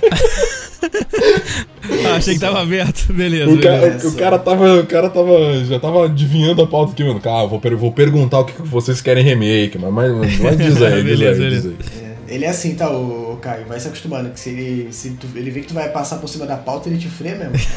Ah, 2.05 2.15
achei 2.15 2.33
que 2.35 2.39
tava 2.39 2.61
aberto. 2.61 3.13
Beleza, 3.13 3.51
O 3.51 3.57
beleza. 3.57 3.99
cara, 3.99 4.07
o 4.07 4.15
cara 4.15 4.39
tava, 4.39 4.79
o 4.79 4.85
cara 4.87 5.09
tava, 5.09 5.63
já 5.65 5.79
tava 5.79 6.05
adivinhando 6.05 6.61
a 6.61 6.67
pauta 6.67 6.91
aqui, 6.93 7.03
mano. 7.03 7.19
Cara, 7.19 7.45
vou, 7.45 7.59
per- 7.59 7.77
vou 7.77 7.91
perguntar 7.91 8.39
o 8.39 8.45
que 8.45 8.61
vocês 8.63 8.99
querem 9.01 9.23
remake, 9.23 9.77
mas, 9.77 9.93
mas, 9.93 10.39
mas 10.39 10.57
diz 10.57 10.81
aí, 10.81 11.03
diz 11.03 11.19
Beleza, 11.19 11.43
aí, 11.43 11.49
diz 11.49 11.63
beleza. 11.63 11.75
aí. 12.01 12.05
É, 12.07 12.10
ele 12.31 12.45
é 12.45 12.49
assim, 12.49 12.75
tá, 12.75 12.89
o, 12.89 13.37
Caio? 13.41 13.65
Vai 13.65 13.79
se 13.79 13.87
acostumando. 13.87 14.29
Que 14.29 14.39
se 14.39 14.49
ele, 14.49 14.93
se 14.93 15.11
tu- 15.11 15.27
ele 15.35 15.51
vê 15.51 15.61
que 15.61 15.67
tu 15.67 15.73
vai 15.73 15.89
passar 15.89 16.17
por 16.17 16.27
cima 16.27 16.45
da 16.45 16.55
pauta, 16.55 16.87
ele 16.87 16.97
te 16.97 17.09
freia 17.09 17.35
mesmo. 17.35 17.53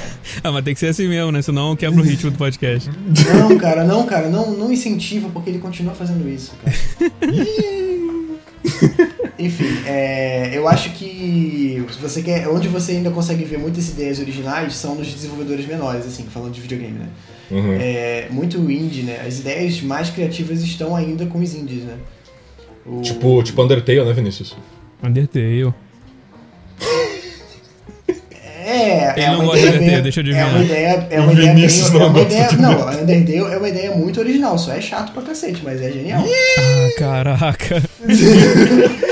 Ah, 0.43 0.51
mas 0.53 0.65
tem 0.65 0.75
que 0.75 0.81
ser 0.81 0.89
assim 0.89 1.09
mesmo, 1.09 1.31
né? 1.33 1.41
Senão 1.43 1.77
quebra 1.77 2.01
o 2.01 2.05
ritmo 2.05 2.31
do 2.31 2.37
podcast. 2.37 2.91
Não, 3.35 3.57
cara, 3.57 3.85
não, 3.85 4.05
cara, 4.05 4.29
não, 4.29 4.51
não 4.53 4.73
incentiva 4.73 5.29
porque 5.33 5.49
ele 5.49 5.59
continua 5.59 5.95
fazendo 5.95 6.29
isso, 6.29 6.53
cara. 6.63 6.77
Enfim, 9.39 9.83
é, 9.87 10.51
eu 10.53 10.67
acho 10.69 10.91
que 10.91 11.85
se 11.93 11.99
você 12.01 12.23
quer, 12.23 12.49
onde 12.49 12.69
você 12.69 12.93
ainda 12.93 13.11
consegue 13.11 13.45
ver 13.45 13.59
muitas 13.59 13.89
ideias 13.89 14.19
originais 14.19 14.75
são 14.75 14.95
nos 14.95 15.09
desenvolvedores 15.09 15.67
menores, 15.67 16.07
assim, 16.07 16.25
falando 16.25 16.53
de 16.53 16.61
videogame, 16.61 16.99
né? 16.99 17.09
Uhum. 17.51 17.77
É, 17.79 18.29
muito 18.31 18.59
indie, 18.71 19.03
né? 19.03 19.23
As 19.27 19.41
ideias 19.41 19.81
mais 19.83 20.11
criativas 20.11 20.63
estão 20.63 20.95
ainda 20.97 21.27
com 21.27 21.41
os 21.41 21.55
indies, 21.55 21.83
né? 21.85 21.97
O- 22.87 23.01
Tipo, 23.03 23.43
tipo 23.43 23.63
Undertale, 23.63 24.05
né, 24.05 24.13
Vinícius? 24.13 24.57
Undertale. 25.03 25.73
É, 28.67 29.13
Ele 29.13 29.21
é 29.27 29.31
não 29.31 29.41
uma 29.41 29.45
gosta 29.45 29.61
de 29.61 29.67
ideia 29.67 29.75
Undertale, 29.77 29.91
bem- 29.93 30.03
deixa 30.03 30.21
eu 30.21 30.25
É 30.37 30.45
uma 30.47 30.65
ideia, 30.65 31.07
é 31.11 31.21
O 31.21 31.23
uma 31.25 31.33
ideia 31.33 31.47
bem, 31.47 31.55
Vinícius 31.57 31.91
não 31.91 32.01
é 32.01 32.05
uma 32.07 32.21
ideia, 32.23 32.49
de 32.49 32.57
não, 32.57 32.71
Undertale 32.89 33.37
é 33.53 33.59
uma 33.59 33.69
ideia 33.69 33.91
muito 33.95 34.21
original, 34.21 34.59
só 34.59 34.73
é 34.73 34.81
chato 34.81 35.13
pra 35.13 35.23
cacete, 35.23 35.61
mas 35.63 35.83
é 35.83 35.91
genial. 35.93 36.25
Ah, 36.59 36.89
caraca. 36.99 37.83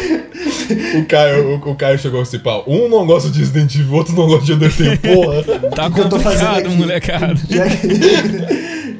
O 0.94 1.04
Caio, 1.06 1.48
o, 1.64 1.70
o 1.70 1.74
Caio 1.74 1.98
chegou 1.98 2.20
assim, 2.22 2.38
pá, 2.38 2.62
um 2.66 2.88
não 2.88 3.04
gosta 3.06 3.28
de 3.30 3.40
Resident 3.40 3.74
Evil, 3.74 3.92
o 3.92 3.96
outro 3.96 4.14
não 4.14 4.26
gosta 4.26 4.44
de 4.46 4.52
Undertale, 4.54 4.96
porra. 4.98 5.42
Tá 5.70 5.90
complicado, 5.90 6.70
molecada. 6.70 7.34
Já 7.48 7.64
que, 7.68 7.88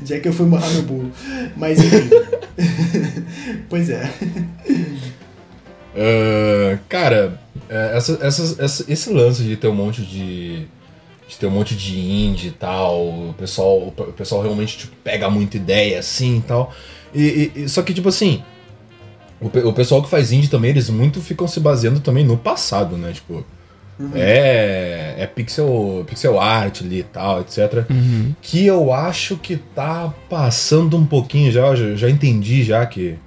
já 0.04 0.18
que 0.20 0.28
eu 0.28 0.32
fui 0.32 0.46
morrar 0.46 0.70
no 0.70 0.82
burro. 0.82 1.10
Mas 1.56 1.78
enfim. 1.78 2.10
pois 3.68 3.88
é. 3.90 4.10
Ah, 5.94 6.78
cara, 6.88 7.38
é, 7.68 7.96
essa, 7.96 8.18
essas- 8.22 8.58
essa- 8.58 8.84
esse 8.92 9.12
lance 9.12 9.42
de 9.42 9.56
ter 9.56 9.68
um 9.68 9.74
monte 9.74 10.02
de. 10.02 10.66
de 11.28 11.38
ter 11.38 11.46
um 11.46 11.50
monte 11.50 11.74
de 11.74 11.98
indie 11.98 12.48
e 12.48 12.52
tal, 12.52 13.06
o 13.30 13.34
pessoal, 13.38 13.88
o 13.88 13.92
pe- 13.92 14.02
o 14.02 14.12
pessoal 14.12 14.42
realmente 14.42 14.78
tipo, 14.78 14.96
pega 15.02 15.28
muita 15.30 15.56
ideia 15.56 15.98
assim 15.98 16.38
e 16.38 16.42
tal. 16.42 16.72
E, 17.14 17.68
só 17.68 17.82
que, 17.82 17.92
tipo 17.92 18.08
assim, 18.08 18.42
o, 19.40 19.46
o 19.68 19.72
pessoal 19.72 20.02
que 20.02 20.08
faz 20.08 20.32
indie 20.32 20.48
também, 20.48 20.70
eles 20.70 20.88
muito 20.88 21.20
ficam 21.20 21.46
se 21.46 21.60
baseando 21.60 22.00
também 22.00 22.24
no 22.24 22.36
passado, 22.38 22.96
né? 22.96 23.12
Tipo, 23.12 23.44
é, 24.14 25.14
é 25.18 25.26
pixel, 25.26 26.04
pixel 26.06 26.40
art 26.40 26.82
ali 26.82 27.00
e 27.00 27.02
tal, 27.02 27.40
etc. 27.40 27.84
Uhum. 27.90 28.34
Que 28.40 28.66
eu 28.66 28.92
acho 28.92 29.36
que 29.36 29.56
tá 29.56 30.12
passando 30.28 30.96
um 30.96 31.06
pouquinho 31.06 31.50
já, 31.52 31.74
já, 31.74 31.94
já 31.94 32.10
entendi 32.10 32.62
já 32.62 32.84
que. 32.86 33.18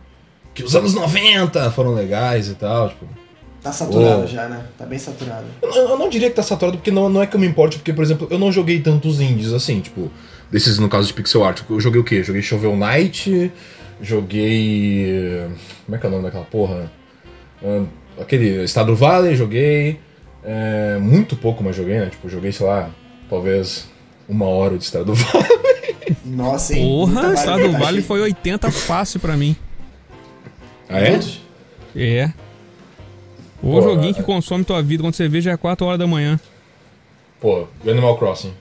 Que 0.53 0.63
os 0.63 0.75
anos 0.75 0.93
90 0.93 1.69
foram 1.71 1.93
legais 1.93 2.47
e 2.49 2.55
tal, 2.55 2.89
tipo. 2.89 3.05
Tá 3.61 3.71
saturado 3.71 4.23
Oh. 4.23 4.27
já, 4.27 4.47
né? 4.47 4.63
Tá 4.77 4.85
bem 4.85 4.99
saturado. 4.99 5.45
Eu, 5.61 5.89
eu 5.89 5.97
não 5.97 6.07
diria 6.07 6.29
que 6.29 6.35
tá 6.35 6.43
saturado, 6.43 6.77
porque 6.77 6.91
não, 6.91 7.09
não 7.09 7.21
é 7.21 7.25
que 7.27 7.35
eu 7.35 7.39
me 7.39 7.47
importe, 7.47 7.77
porque, 7.77 7.91
por 7.91 8.03
exemplo, 8.03 8.27
eu 8.29 8.37
não 8.37 8.51
joguei 8.51 8.79
tantos 8.79 9.19
indies 9.19 9.51
assim, 9.51 9.79
tipo, 9.81 10.11
Desses, 10.51 10.77
no 10.77 10.87
caso 10.87 11.07
de 11.07 11.13
pixel 11.13 11.43
art. 11.43 11.61
Eu 11.69 11.79
joguei 11.79 11.99
o 11.99 12.03
quê? 12.03 12.23
Joguei 12.23 12.41
Shovel 12.41 12.75
Knight, 12.75 13.51
joguei. 14.01 15.47
Como 15.85 15.95
é 15.95 15.99
que 15.99 16.05
é 16.05 16.09
o 16.09 16.11
nome 16.11 16.23
daquela 16.23 16.45
porra? 16.45 16.91
Aquele 18.19 18.63
Estado 18.63 18.95
Valley, 18.95 19.35
joguei. 19.35 19.99
É, 20.45 20.97
muito 20.99 21.35
pouco, 21.35 21.63
mas 21.63 21.75
joguei, 21.75 21.99
né? 21.99 22.09
Tipo, 22.09 22.29
joguei, 22.29 22.51
sei 22.51 22.65
lá, 22.67 22.91
talvez 23.29 23.89
uma 24.29 24.45
hora 24.45 24.77
de 24.77 24.83
Estado 24.83 25.13
Valley. 25.13 26.17
Nossa, 26.23 26.75
hein? 26.75 26.83
Porra, 26.87 27.33
Estado 27.33 27.71
Valley 27.71 28.01
foi 28.03 28.21
80 28.21 28.71
fácil 28.71 29.19
pra 29.19 29.35
mim. 29.35 29.55
Ah, 30.87 30.99
é? 31.01 31.19
É. 31.95 32.33
O 33.61 33.71
Pô, 33.71 33.81
joguinho 33.81 34.11
é- 34.11 34.13
que 34.13 34.21
consome 34.23 34.63
tua 34.63 34.83
vida 34.83 35.01
quando 35.01 35.15
você 35.15 35.27
vê 35.27 35.41
já 35.41 35.51
é 35.51 35.57
4 35.57 35.85
horas 35.85 35.97
da 35.97 36.05
manhã. 36.05 36.39
Pô, 37.41 37.67
e 37.83 37.89
Animal 37.89 38.17
Crossing. 38.17 38.53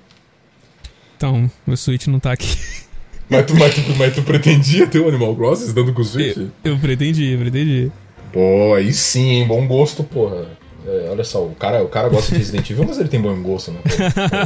Então, 1.17 1.51
meu 1.67 1.77
Switch 1.77 2.07
não 2.07 2.19
tá 2.19 2.33
aqui. 2.33 2.49
Mas 3.27 3.47
tu, 3.47 3.57
mas, 3.57 3.75
tu, 3.75 3.81
mas 3.97 4.15
tu 4.15 4.23
pretendia 4.23 4.87
ter 4.87 4.99
o 4.99 5.09
Animal 5.09 5.35
Crossing 5.35 5.69
estando 5.69 5.95
com 5.95 6.03
o 6.03 6.05
Switch? 6.05 6.37
Eu, 6.37 6.51
eu 6.63 6.79
pretendi, 6.79 7.33
eu 7.33 7.39
pretendi. 7.39 7.91
Pô, 8.31 8.75
aí 8.75 8.93
sim, 8.93 9.31
hein? 9.31 9.47
Bom 9.47 9.67
gosto, 9.67 10.05
porra. 10.05 10.47
É, 10.87 11.09
olha 11.11 11.25
só, 11.25 11.43
o 11.45 11.55
cara, 11.55 11.83
o 11.83 11.89
cara 11.89 12.09
gosta 12.11 12.33
de 12.33 12.39
Resident 12.39 12.69
Evil, 12.71 12.85
mas 12.87 12.99
ele 12.99 13.09
tem 13.09 13.21
bom 13.21 13.35
gosto, 13.43 13.71
né? 13.73 13.79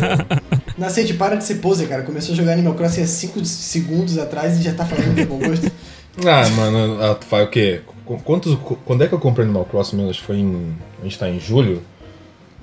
Nascente, 0.78 1.14
para 1.14 1.34
de 1.36 1.44
ser 1.44 1.56
poser, 1.56 1.88
cara. 1.88 2.02
Começou 2.02 2.32
a 2.32 2.36
jogar 2.36 2.52
Animal 2.52 2.74
Crossing 2.74 3.02
há 3.02 3.06
5 3.06 3.44
segundos 3.44 4.16
atrás 4.18 4.58
e 4.58 4.62
já 4.62 4.72
tá 4.72 4.84
falando 4.86 5.14
de 5.14 5.24
bom 5.24 5.38
gosto. 5.38 5.70
Ah, 6.26 6.48
mano, 6.48 7.00
ah, 7.00 7.14
tu 7.14 7.26
faz 7.26 7.46
o 7.46 7.48
quê? 7.48 7.80
Qu- 8.04 8.18
Quantos, 8.24 8.52
qu- 8.56 8.74
quando 8.84 9.04
é 9.04 9.06
que 9.06 9.12
eu 9.14 9.20
comprei 9.20 9.44
Animal 9.44 9.64
Crossing 9.66 9.94
mesmo? 9.94 10.10
Acho 10.10 10.18
que 10.18 10.26
foi 10.26 10.38
em. 10.38 10.74
A 11.00 11.04
gente 11.04 11.16
tá 11.16 11.28
em 11.30 11.38
julho? 11.38 11.80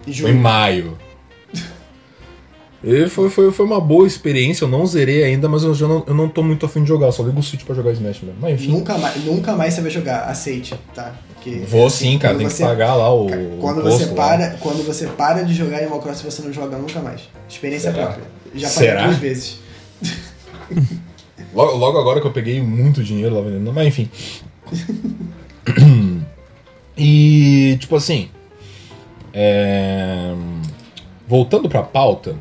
E 0.06 0.14
Foi 0.14 0.32
em 0.32 0.34
maio. 0.34 0.98
E 2.84 3.08
foi, 3.08 3.30
foi, 3.30 3.52
foi 3.54 3.66
uma 3.66 3.80
boa 3.80 4.06
experiência, 4.06 4.66
eu 4.66 4.68
não 4.68 4.86
zerei 4.86 5.24
ainda, 5.24 5.48
mas 5.48 5.64
eu 5.64 5.74
já 5.74 5.88
não, 5.88 6.04
eu 6.06 6.14
não 6.14 6.28
tô 6.28 6.44
muito 6.44 6.66
afim 6.66 6.82
de 6.84 6.90
jogar, 6.90 7.12
só 7.14 7.24
ligo 7.24 7.40
o 7.40 7.44
Switch 7.44 7.64
pra 7.64 7.74
jogar 7.74 7.94
Smash 7.94 8.22
mesmo. 8.22 8.36
Mas 8.42 8.56
enfim. 8.62 8.72
nunca 8.74 8.98
mais, 8.98 9.24
nunca 9.24 9.56
mais 9.56 9.74
você 9.74 9.80
vai 9.82 9.90
jogar, 9.90 10.26
aceite, 10.26 10.76
tá? 10.94 11.16
Porque, 11.46 11.60
Vou 11.60 11.86
assim, 11.86 12.14
sim, 12.14 12.18
cara, 12.18 12.36
tem 12.40 12.50
você- 12.50 12.64
que 12.64 12.70
pagar 12.70 12.96
lá 12.96 13.14
o. 13.14 13.28
Quando 13.62 13.84
você, 13.84 14.06
lá. 14.08 14.14
para, 14.14 14.50
quando 14.60 14.84
você 14.84 15.06
para 15.06 15.44
de 15.44 15.54
jogar 15.54 15.78
Animal 15.78 16.00
Crossing, 16.02 16.24
você 16.24 16.42
não 16.42 16.52
joga 16.52 16.76
nunca 16.76 17.00
mais. 17.02 17.22
Experiência 17.48 17.92
Será? 17.92 18.06
própria. 18.08 18.26
Já 18.56 18.70
parei 18.72 18.90
Será? 18.90 19.06
duas 19.06 19.18
vezes. 19.18 19.60
Logo, 21.54 21.78
logo 21.78 22.00
agora 22.00 22.20
que 22.20 22.26
eu 22.26 22.32
peguei 22.32 22.60
muito 22.64 23.04
dinheiro 23.04 23.36
lá 23.36 23.42
vendendo, 23.42 23.72
mas 23.72 23.88
enfim. 23.88 24.10
e, 26.98 27.78
tipo 27.80 27.96
assim. 27.96 28.30
é, 29.34 30.34
Voltando 31.28 31.68
pra 31.70 31.82
pauta, 31.84 32.36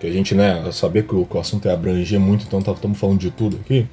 que 0.00 0.06
a 0.06 0.10
gente, 0.10 0.34
né, 0.34 0.70
saber 0.72 1.06
que 1.06 1.14
o, 1.14 1.24
que 1.26 1.36
o 1.36 1.40
assunto 1.40 1.68
é 1.68 1.72
abranger 1.72 2.20
muito, 2.20 2.44
então 2.46 2.60
estamos 2.60 2.98
falando 2.98 3.18
de 3.18 3.30
tudo 3.30 3.58
aqui. 3.62 3.86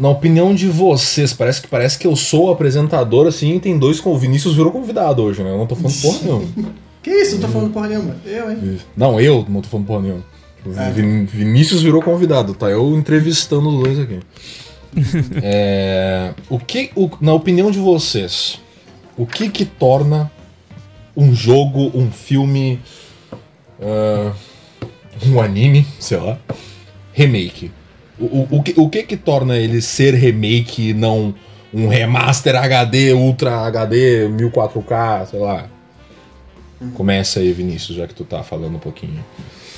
Na 0.00 0.08
opinião 0.08 0.54
de 0.54 0.66
vocês, 0.66 1.32
parece 1.34 1.60
que 1.60 1.68
parece 1.68 1.98
que 1.98 2.06
eu 2.06 2.16
sou 2.16 2.46
o 2.46 2.50
apresentador, 2.50 3.26
assim, 3.26 3.54
e 3.56 3.60
tem 3.60 3.78
dois 3.78 4.00
com 4.00 4.12
o 4.14 4.18
Vinícius 4.18 4.54
virou 4.54 4.72
convidado 4.72 5.22
hoje, 5.22 5.42
né? 5.42 5.50
Eu 5.52 5.58
não 5.58 5.66
tô 5.66 5.76
falando 5.76 6.00
porra 6.00 6.18
nenhuma. 6.22 6.48
Que 7.02 7.10
isso? 7.10 7.36
Não 7.36 7.40
tô 7.42 7.48
falando 7.48 7.72
porra 7.72 7.88
nenhuma. 7.88 8.16
Eu, 8.26 8.50
hein? 8.50 8.78
Não, 8.96 9.18
eu 9.20 9.46
não 9.48 9.62
tô 9.62 9.68
falando 9.68 9.86
porra 9.86 10.02
nenhuma. 10.02 10.24
Ah. 10.76 10.90
Vin- 10.90 11.24
Vinícius 11.24 11.80
virou 11.82 12.02
convidado, 12.02 12.52
tá? 12.54 12.66
Eu 12.68 12.94
entrevistando 12.96 13.68
os 13.70 13.82
dois 13.84 13.98
aqui. 13.98 14.20
É, 15.42 16.34
o 16.50 16.58
que, 16.58 16.90
o- 16.96 17.08
na 17.20 17.32
opinião 17.32 17.70
de 17.70 17.78
vocês, 17.78 18.60
o 19.16 19.24
que 19.26 19.48
que 19.48 19.64
torna 19.64 20.30
um 21.16 21.34
jogo, 21.34 21.90
um 21.94 22.10
filme, 22.10 22.80
ah, 23.80 24.32
um 25.26 25.40
anime, 25.40 25.86
sei 25.98 26.18
lá, 26.18 26.38
remake? 27.14 27.70
O, 28.20 28.24
o, 28.24 28.58
o 28.58 28.62
que, 28.62 28.74
o 28.76 28.88
que 28.88 29.02
que 29.02 29.16
torna 29.16 29.56
ele 29.56 29.80
ser 29.80 30.14
remake 30.14 30.90
e 30.90 30.94
não 30.94 31.34
um 31.72 31.88
remaster 31.88 32.56
HD, 32.56 33.12
Ultra 33.12 33.66
HD, 33.66 34.28
1004K, 34.28 35.26
sei 35.26 35.40
lá? 35.40 35.68
Começa 36.94 37.40
aí, 37.40 37.52
Vinícius, 37.52 37.96
já 37.98 38.06
que 38.06 38.14
tu 38.14 38.24
tá 38.24 38.42
falando 38.42 38.76
um 38.76 38.80
pouquinho. 38.80 39.22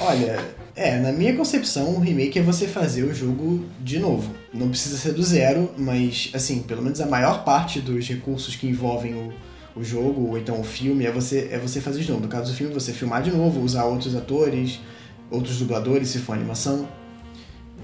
Olha, 0.00 0.38
é, 0.74 0.98
na 0.98 1.12
minha 1.12 1.34
concepção, 1.34 1.96
o 1.96 1.98
remake 1.98 2.38
é 2.38 2.42
você 2.42 2.66
fazer 2.66 3.02
o 3.02 3.14
jogo 3.14 3.64
de 3.80 3.98
novo. 3.98 4.32
Não 4.54 4.68
precisa 4.68 4.96
ser 4.96 5.12
do 5.12 5.22
zero, 5.22 5.70
mas, 5.76 6.30
assim, 6.32 6.60
pelo 6.62 6.80
menos 6.80 7.00
a 7.00 7.06
maior 7.06 7.44
parte 7.44 7.80
dos 7.80 8.08
recursos 8.08 8.54
que 8.54 8.66
envolvem 8.66 9.14
o, 9.14 9.32
o 9.74 9.84
jogo, 9.84 10.28
ou 10.28 10.38
então 10.38 10.60
o 10.60 10.64
filme, 10.64 11.04
é 11.04 11.10
você, 11.10 11.48
é 11.50 11.58
você 11.58 11.80
fazer 11.80 12.02
de 12.02 12.10
novo. 12.10 12.22
No 12.22 12.28
caso 12.28 12.52
do 12.52 12.56
filme, 12.56 12.72
você 12.72 12.92
filmar 12.92 13.22
de 13.22 13.30
novo, 13.30 13.60
usar 13.60 13.84
outros 13.84 14.14
atores, 14.14 14.80
outros 15.30 15.58
dubladores, 15.58 16.08
se 16.08 16.18
for 16.18 16.34
animação. 16.34 16.88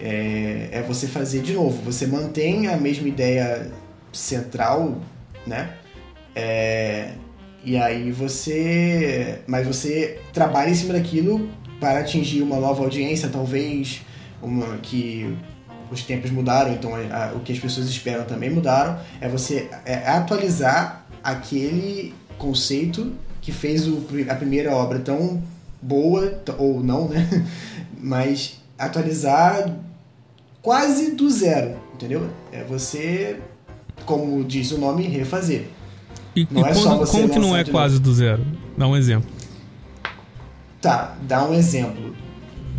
É, 0.00 0.68
é 0.72 0.82
você 0.82 1.06
fazer 1.06 1.40
de 1.42 1.52
novo. 1.52 1.82
Você 1.82 2.06
mantém 2.06 2.68
a 2.68 2.76
mesma 2.76 3.08
ideia 3.08 3.70
central, 4.12 5.00
né? 5.46 5.74
É, 6.34 7.12
e 7.64 7.76
aí 7.76 8.10
você. 8.12 9.40
Mas 9.46 9.66
você 9.66 10.20
trabalha 10.32 10.70
em 10.70 10.74
cima 10.74 10.92
daquilo 10.94 11.48
para 11.80 12.00
atingir 12.00 12.42
uma 12.42 12.56
nova 12.58 12.82
audiência, 12.82 13.28
talvez 13.28 14.02
uma 14.42 14.76
que 14.78 15.36
os 15.90 16.02
tempos 16.02 16.30
mudaram, 16.30 16.72
então 16.72 16.94
a- 16.94 17.30
a- 17.30 17.32
o 17.34 17.40
que 17.40 17.52
as 17.52 17.58
pessoas 17.58 17.88
esperam 17.88 18.24
também 18.24 18.50
mudaram. 18.50 18.98
É 19.20 19.28
você 19.28 19.68
é 19.84 19.94
atualizar 20.08 21.06
aquele 21.22 22.14
conceito 22.36 23.12
que 23.40 23.50
fez 23.52 23.88
o 23.88 24.06
a 24.28 24.34
primeira 24.34 24.74
obra 24.74 24.98
tão 24.98 25.42
boa, 25.80 26.40
ou 26.58 26.82
não, 26.82 27.08
né? 27.08 27.26
Mas 28.00 28.58
atualizar 28.78 29.74
quase 30.72 31.12
do 31.12 31.30
zero, 31.30 31.76
entendeu? 31.94 32.28
É 32.52 32.62
você, 32.62 33.40
como 34.04 34.44
diz 34.44 34.70
o 34.70 34.76
nome, 34.76 35.04
refazer. 35.04 35.64
E, 36.36 36.46
Não 36.50 36.60
e 36.60 36.70
é 36.70 36.74
só 36.74 36.90
quando- 36.90 36.98
você 36.98 37.12
como 37.22 37.28
que 37.30 37.38
não 37.38 37.56
é 37.56 37.64
quase 37.64 37.98
do 37.98 38.12
zero? 38.12 38.44
Dá 38.76 38.86
um 38.86 38.94
exemplo. 38.94 39.30
Tá, 40.82 41.16
dá 41.22 41.42
um 41.48 41.54
exemplo. 41.54 42.14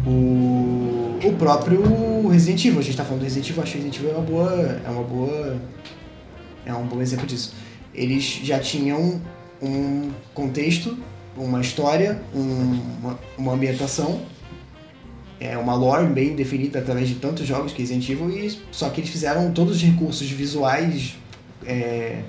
O, 0.05 1.17
o 1.23 1.33
próprio 1.39 2.27
Resident 2.27 2.63
Evil, 2.63 2.79
a 2.79 2.83
gente 2.83 2.95
tá 2.95 3.03
falando 3.03 3.21
do 3.21 3.23
Resident 3.23 3.49
Evil, 3.49 3.63
acho 3.63 3.71
que 3.71 3.77
Resident 3.79 3.97
Evil 3.99 4.11
é 4.11 4.17
uma 4.17 4.23
boa. 4.23 4.81
É 4.85 4.89
uma 4.91 5.03
boa. 5.03 5.57
É 6.67 6.73
um 6.75 6.85
bom 6.85 7.01
exemplo 7.01 7.25
disso. 7.25 7.55
Eles 7.91 8.23
já 8.43 8.59
tinham 8.59 9.19
um 9.59 10.11
contexto, 10.35 10.95
uma 11.35 11.59
história, 11.59 12.21
um- 12.35 12.79
uma, 13.01 13.19
uma 13.35 13.53
ambientação, 13.53 14.21
é 15.39 15.57
uma 15.57 15.73
lore 15.73 16.07
bem 16.07 16.35
definida 16.35 16.79
através 16.79 17.07
de 17.07 17.15
tantos 17.15 17.47
jogos 17.47 17.71
que 17.71 17.81
Resident 17.81 18.07
Evil, 18.09 18.29
e 18.29 18.59
só 18.71 18.89
que 18.89 18.99
eles 18.99 19.09
fizeram 19.09 19.51
todos 19.51 19.77
os 19.77 19.81
recursos 19.81 20.29
visuais, 20.29 21.15
é, 21.65 22.21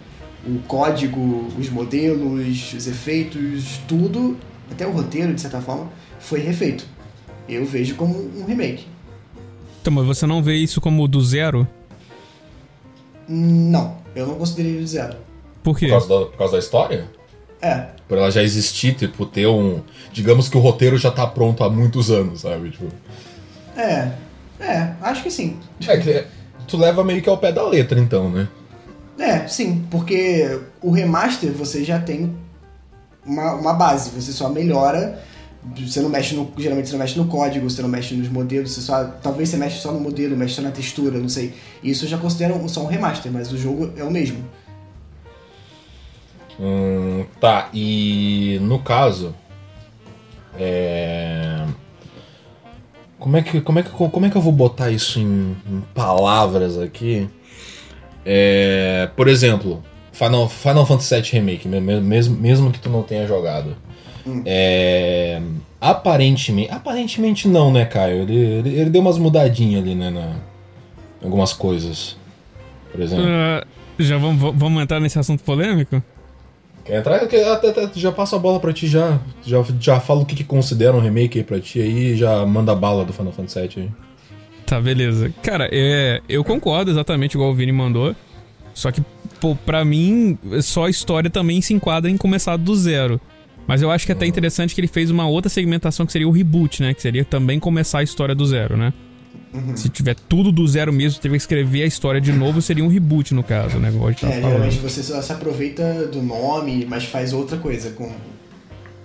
o 0.47 0.61
código, 0.67 1.49
os 1.59 1.69
modelos, 1.69 2.73
os 2.73 2.87
efeitos, 2.87 3.81
tudo, 3.89 4.37
até 4.71 4.87
o 4.87 4.93
roteiro, 4.93 5.35
de 5.35 5.41
certa 5.41 5.61
forma, 5.61 5.91
foi 6.21 6.41
refeito. 6.41 6.87
Eu 7.49 7.65
vejo 7.67 7.97
como 7.97 8.17
um 8.39 8.45
remake. 8.45 8.87
Então, 9.81 9.93
mas 9.93 10.07
você 10.07 10.27
não 10.27 10.43
vê 10.43 10.55
isso 10.55 10.81
como 10.81 11.09
do 11.09 11.21
zero? 11.21 11.67
Não, 13.29 13.97
eu 14.15 14.27
não 14.27 14.35
consideraria 14.37 14.81
do 14.81 14.87
zero. 14.87 15.17
Por 15.63 15.77
quê? 15.77 15.87
Por 15.87 15.93
causa, 15.93 16.09
da, 16.09 16.27
por 16.27 16.39
causa 16.39 16.53
da 16.53 16.59
história? 16.59 17.09
É, 17.63 17.87
Por 18.09 18.17
ela 18.17 18.31
já 18.31 18.43
existir, 18.43 18.95
tipo, 18.95 19.27
ter 19.27 19.47
um. 19.47 19.83
Digamos 20.13 20.49
que 20.49 20.57
o 20.57 20.61
roteiro 20.61 20.97
já 20.97 21.11
tá 21.11 21.27
pronto 21.27 21.63
há 21.63 21.69
muitos 21.69 22.11
anos, 22.11 22.41
sabe? 22.41 22.71
Tipo. 22.71 22.89
é, 23.77 24.13
é, 24.59 24.93
acho 25.03 25.23
que 25.23 25.31
sim. 25.31 25.57
É 25.87 25.97
que 25.99 26.27
tu 26.67 26.77
leva 26.77 27.05
meio 27.05 27.23
que 27.23 27.29
ao 27.29 27.39
pé 27.39 27.53
da 27.53 27.67
letra, 27.67 27.99
então, 27.99 28.31
né? 28.31 28.49
É, 29.19 29.47
sim, 29.47 29.85
porque 29.91 30.61
o 30.81 30.91
remaster 30.91 31.53
você 31.53 31.85
já 31.85 31.99
tem 31.99 32.35
uma, 33.25 33.55
uma 33.55 33.75
base, 33.75 34.11
você 34.11 34.33
só 34.33 34.49
melhora. 34.49 35.23
Você 35.77 36.01
não 36.01 36.09
mexe 36.09 36.35
no. 36.35 36.51
Geralmente 36.57 36.89
você 36.89 36.93
não 36.93 37.01
mexe 37.01 37.19
no 37.19 37.27
código, 37.27 37.69
você 37.69 37.83
não 37.83 37.89
mexe 37.89 38.15
nos 38.15 38.31
modelos, 38.31 38.73
você 38.73 38.81
só. 38.81 39.05
Talvez 39.23 39.51
você 39.51 39.59
mexe 39.59 39.79
só 39.79 39.93
no 39.93 40.01
modelo, 40.01 40.35
mexe 40.35 40.55
só 40.55 40.63
na 40.63 40.71
textura, 40.71 41.19
não 41.19 41.29
sei. 41.29 41.53
Isso 41.85 42.07
eu 42.07 42.09
já 42.09 42.17
considero 42.17 42.67
só 42.67 42.83
um 42.83 42.87
remaster, 42.87 43.31
mas 43.31 43.53
o 43.53 43.59
jogo 43.59 43.93
é 43.95 44.03
o 44.03 44.11
mesmo. 44.11 44.43
Hum, 46.61 47.25
tá, 47.41 47.71
e 47.73 48.59
no 48.63 48.79
caso. 48.81 49.35
É. 50.59 51.65
Como 53.19 53.37
é, 53.37 53.43
que, 53.43 53.61
como, 53.61 53.79
é 53.79 53.83
que, 53.83 53.91
como 53.91 54.27
é 54.27 54.31
que 54.31 54.37
eu 54.37 54.41
vou 54.41 54.53
botar 54.53 54.91
isso 54.91 55.19
em, 55.19 55.57
em 55.69 55.81
palavras 55.95 56.79
aqui? 56.79 57.29
É, 58.25 59.09
por 59.15 59.29
exemplo, 59.29 59.83
Final, 60.13 60.49
Final 60.49 60.87
Fantasy 60.87 61.15
VII 61.21 61.31
Remake, 61.33 61.69
me- 61.69 61.81
me- 61.81 62.01
mesmo, 62.01 62.37
mesmo 62.37 62.71
que 62.71 62.79
tu 62.79 62.89
não 62.89 63.03
tenha 63.03 63.27
jogado. 63.27 63.77
Hum. 64.27 64.43
É, 64.47 65.41
aparentemente. 65.81 66.71
Aparentemente 66.71 67.49
não, 67.49 67.71
né, 67.73 67.85
Caio? 67.85 68.23
Ele, 68.23 68.37
ele, 68.37 68.69
ele 68.81 68.91
deu 68.91 69.01
umas 69.03 69.19
mudadinhas 69.19 69.83
ali, 69.83 69.95
né? 69.95 70.11
Na, 70.11 70.37
em 71.21 71.25
algumas 71.25 71.53
coisas. 71.53 72.17
Por 72.91 73.01
exemplo. 73.01 73.25
Ah, 73.27 73.65
já 73.99 74.17
vamos, 74.19 74.55
vamos 74.59 74.83
entrar 74.83 74.99
nesse 75.01 75.19
assunto 75.19 75.43
polêmico? 75.45 76.03
Entrar? 76.91 77.21
Já 77.95 78.11
passo 78.11 78.37
a 78.37 78.39
bola 78.39 78.59
pra 78.59 78.73
ti 78.73 78.87
já. 78.87 79.19
Já, 79.45 79.65
já 79.79 80.01
falo 80.01 80.23
o 80.23 80.27
que, 80.27 80.35
que 80.35 80.45
considera 80.45 80.97
um 80.97 81.01
remake 81.01 81.39
aí 81.39 81.45
pra 81.45 81.61
ti 81.61 81.81
aí 81.81 82.17
já 82.17 82.45
manda 82.45 82.75
bala 82.75 83.05
do 83.05 83.13
Final 83.13 83.33
Fantasy 83.33 83.61
VII 83.61 83.71
aí. 83.77 83.91
Tá, 84.67 84.81
beleza. 84.81 85.33
Cara, 85.43 85.69
é, 85.73 86.21
eu 86.29 86.45
concordo 86.45 86.91
exatamente 86.91 87.35
igual 87.35 87.51
o 87.51 87.55
Vini 87.55 87.73
mandou. 87.73 88.15
Só 88.73 88.93
que, 88.93 89.03
pô, 89.41 89.57
pra 89.57 89.85
mim, 89.85 90.39
só 90.63 90.87
a 90.87 90.91
história 90.91 91.29
também 91.29 91.61
se 91.61 91.75
enquadra 91.75 92.11
em 92.11 92.17
começar 92.17 92.57
do 92.57 92.75
zero. 92.77 93.21
Mas 93.67 93.83
eu 93.83 93.91
acho 93.91 94.07
que 94.07 94.13
é 94.13 94.15
até 94.15 94.27
interessante 94.27 94.75
que 94.75 94.81
ele 94.81 94.89
fez 94.89 95.11
uma 95.11 95.29
outra 95.29 95.49
segmentação 95.49 96.07
que 96.07 96.13
seria 96.13 96.29
o 96.29 96.31
reboot, 96.31 96.83
né? 96.83 96.95
Que 96.95 97.03
seria 97.03 97.25
também 97.25 97.59
começar 97.59 97.99
a 97.99 98.03
história 98.03 98.35
do 98.35 98.45
zero, 98.47 98.77
né? 98.77 98.93
Se 99.75 99.89
tiver 99.89 100.15
tudo 100.15 100.53
do 100.53 100.67
zero 100.69 100.93
mesmo, 100.93 101.21
teve 101.21 101.33
que 101.35 101.43
escrever 101.43 101.83
a 101.83 101.87
história 101.87 102.21
de 102.21 102.33
novo, 102.33 102.63
seria 102.63 102.85
um 102.85 102.89
reboot 102.89 103.35
no 103.35 103.43
caso, 103.43 103.79
né? 103.79 103.89
Igual 103.89 104.09
a 104.09 104.11
gente 104.13 104.25
É, 104.25 104.29
tava 104.29 104.41
falando. 104.41 104.53
geralmente 104.53 104.79
você 104.79 105.03
só 105.03 105.21
se 105.21 105.33
aproveita 105.33 106.07
do 106.07 106.23
nome, 106.23 106.87
mas 106.89 107.05
faz 107.05 107.33
outra 107.33 107.57
coisa 107.57 107.91
com, 107.91 108.07
com 108.09 108.15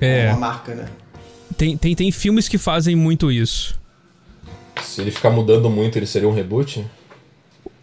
É, 0.01 0.29
uma 0.29 0.39
marca, 0.39 0.75
né? 0.75 0.87
tem, 1.57 1.75
tem, 1.77 1.95
tem 1.95 2.11
filmes 2.11 2.47
que 2.47 2.57
fazem 2.59 2.95
muito 2.95 3.31
isso. 3.31 3.79
Se 4.83 5.01
ele 5.01 5.09
ficar 5.11 5.31
mudando 5.31 5.69
muito, 5.69 5.97
ele 5.97 6.05
seria 6.05 6.27
um 6.27 6.33
reboot? 6.33 6.85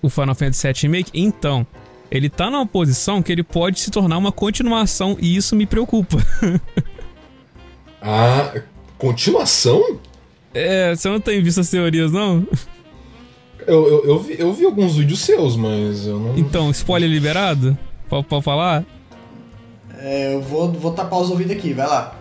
o 0.00 0.08
Final 0.10 0.34
Fantasy 0.34 0.66
VII 0.66 0.74
Remake, 0.82 1.10
então, 1.14 1.66
ele 2.10 2.28
tá 2.28 2.50
numa 2.50 2.66
posição 2.66 3.22
que 3.22 3.30
ele 3.32 3.42
pode 3.44 3.78
se 3.80 3.90
tornar 3.90 4.18
uma 4.18 4.32
continuação 4.32 5.16
e 5.20 5.36
isso 5.36 5.54
me 5.56 5.64
preocupa. 5.66 6.16
Ah, 8.00 8.52
continuação? 8.98 10.00
É, 10.54 10.94
você 10.94 11.08
não 11.08 11.20
tem 11.20 11.42
visto 11.42 11.60
as 11.60 11.70
teorias, 11.70 12.12
não? 12.12 12.46
Eu, 13.66 13.86
eu, 13.88 14.04
eu, 14.04 14.18
vi, 14.18 14.36
eu 14.38 14.52
vi 14.52 14.64
alguns 14.64 14.96
vídeos 14.96 15.20
seus, 15.20 15.56
mas 15.56 16.06
eu 16.06 16.18
não. 16.18 16.36
Então, 16.36 16.70
spoiler 16.70 17.08
liberado? 17.08 17.76
Pode, 18.08 18.26
pode 18.26 18.44
falar? 18.44 18.84
É, 19.98 20.34
eu 20.34 20.42
vou, 20.42 20.72
vou 20.72 20.92
tapar 20.92 21.20
os 21.20 21.30
ouvidos 21.30 21.52
aqui, 21.56 21.72
vai 21.72 21.86
lá. 21.86 22.18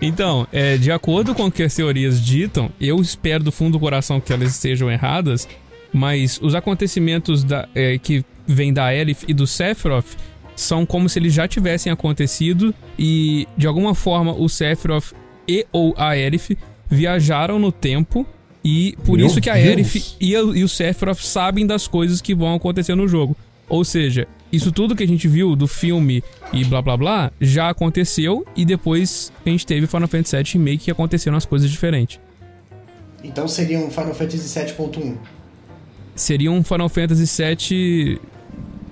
Então, 0.00 0.46
é, 0.52 0.76
de 0.76 0.92
acordo 0.92 1.34
com 1.34 1.46
o 1.46 1.50
que 1.50 1.62
as 1.62 1.74
teorias 1.74 2.20
ditam, 2.22 2.70
eu 2.78 3.00
espero 3.00 3.42
do 3.42 3.50
fundo 3.50 3.72
do 3.72 3.80
coração 3.80 4.20
que 4.20 4.32
elas 4.34 4.50
estejam 4.50 4.90
erradas, 4.90 5.48
mas 5.92 6.38
os 6.42 6.54
acontecimentos 6.54 7.42
da- 7.42 7.66
é, 7.74 7.96
que 7.96 8.22
vêm 8.46 8.70
da 8.72 8.94
Elif 8.94 9.24
e 9.26 9.32
do 9.32 9.46
Sephiroth 9.46 10.16
são 10.54 10.84
como 10.84 11.08
se 11.08 11.18
eles 11.18 11.32
já 11.32 11.48
tivessem 11.48 11.90
acontecido 11.90 12.74
e, 12.98 13.48
de 13.56 13.66
alguma 13.66 13.94
forma, 13.94 14.32
o 14.32 14.46
Sephiroth 14.46 15.14
e 15.46 15.66
ou 15.72 15.94
a 15.96 16.16
Elif 16.16 16.56
viajaram 16.88 17.58
no 17.58 17.72
tempo 17.72 18.26
e 18.64 18.96
por 19.04 19.18
Meu 19.18 19.26
isso 19.26 19.40
que 19.40 19.50
a. 19.50 19.58
Elif 19.58 20.16
e, 20.20 20.32
e 20.32 20.64
o 20.64 20.68
Sephiroth 20.68 21.18
sabem 21.18 21.66
das 21.66 21.86
coisas 21.86 22.20
que 22.20 22.34
vão 22.34 22.54
acontecer 22.54 22.94
no 22.94 23.06
jogo. 23.06 23.36
Ou 23.68 23.84
seja, 23.84 24.26
isso 24.52 24.70
tudo 24.70 24.94
que 24.94 25.02
a 25.02 25.06
gente 25.06 25.26
viu 25.26 25.56
do 25.56 25.66
filme 25.66 26.22
e 26.52 26.64
blá 26.64 26.80
blá 26.80 26.96
blá 26.96 27.32
já 27.40 27.68
aconteceu 27.70 28.46
e 28.56 28.64
depois 28.64 29.32
a 29.44 29.48
gente 29.50 29.66
teve 29.66 29.86
Final 29.86 30.08
Fantasy 30.08 30.36
VII 30.36 30.52
Remake 30.54 30.84
que 30.84 30.90
aconteceram 30.90 31.36
as 31.36 31.44
coisas 31.44 31.70
diferentes. 31.70 32.20
Então 33.22 33.48
seria 33.48 33.78
um 33.78 33.90
Final 33.90 34.14
Fantasy 34.14 34.60
7.1. 34.60 35.16
Seria 36.14 36.52
um 36.52 36.62
Final 36.62 36.88
Fantasy 36.88 37.42
VII, 37.42 38.20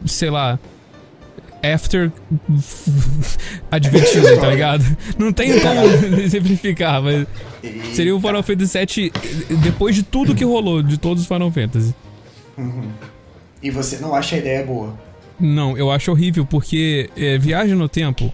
sei 0.07 0.31
lá, 0.31 0.59
After 1.63 2.11
Adventure, 3.71 4.41
tá 4.41 4.49
ligado? 4.49 4.85
Não 5.19 5.33
tem 5.33 5.53
como 5.61 5.89
simplificar, 6.29 7.03
mas 7.03 7.27
seria 7.95 8.15
um 8.15 8.21
Final 8.21 8.43
Fantasy 8.43 8.79
VII 8.79 9.13
depois 9.63 9.95
de 9.95 10.03
tudo 10.03 10.35
que 10.35 10.45
rolou, 10.45 10.83
de 10.83 10.99
todos 10.99 11.23
os 11.23 11.29
Final 11.29 11.51
Fantasy. 11.51 11.95
E 13.63 13.71
você 13.71 13.99
não 13.99 14.15
acha 14.15 14.37
a 14.37 14.39
ideia 14.39 14.65
boa? 14.65 14.99
Não, 15.39 15.77
eu 15.77 15.91
acho 15.91 16.11
horrível, 16.11 16.45
porque 16.45 17.11
é, 17.17 17.39
viagem 17.39 17.75
no 17.75 17.89
tempo, 17.89 18.33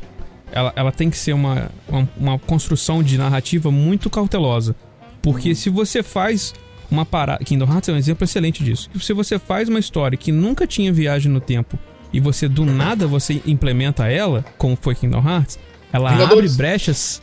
ela, 0.50 0.72
ela 0.74 0.92
tem 0.92 1.10
que 1.10 1.16
ser 1.16 1.32
uma, 1.32 1.70
uma, 1.88 2.08
uma 2.16 2.38
construção 2.38 3.02
de 3.02 3.16
narrativa 3.16 3.70
muito 3.70 4.10
cautelosa. 4.10 4.74
Porque 5.22 5.54
se 5.54 5.68
você 5.68 6.02
faz 6.02 6.54
uma 6.90 7.04
parada. 7.04 7.44
Kingdom 7.44 7.66
Hearts 7.70 7.88
é 7.88 7.92
um 7.92 7.96
exemplo 7.96 8.24
excelente 8.24 8.64
disso. 8.64 8.90
Se 9.00 9.12
você 9.12 9.38
faz 9.38 9.68
uma 9.68 9.78
história 9.78 10.16
que 10.16 10.32
nunca 10.32 10.66
tinha 10.66 10.92
viagem 10.92 11.30
no 11.30 11.40
tempo 11.40 11.78
e 12.12 12.20
você 12.20 12.48
do 12.48 12.64
nada 12.64 13.06
você 13.06 13.42
implementa 13.46 14.06
ela, 14.08 14.44
como 14.56 14.76
foi 14.80 14.94
Kingdom 14.94 15.22
Hearts, 15.26 15.58
ela 15.92 16.10
Vingadores. 16.12 16.52
abre 16.52 16.56
brechas. 16.56 17.22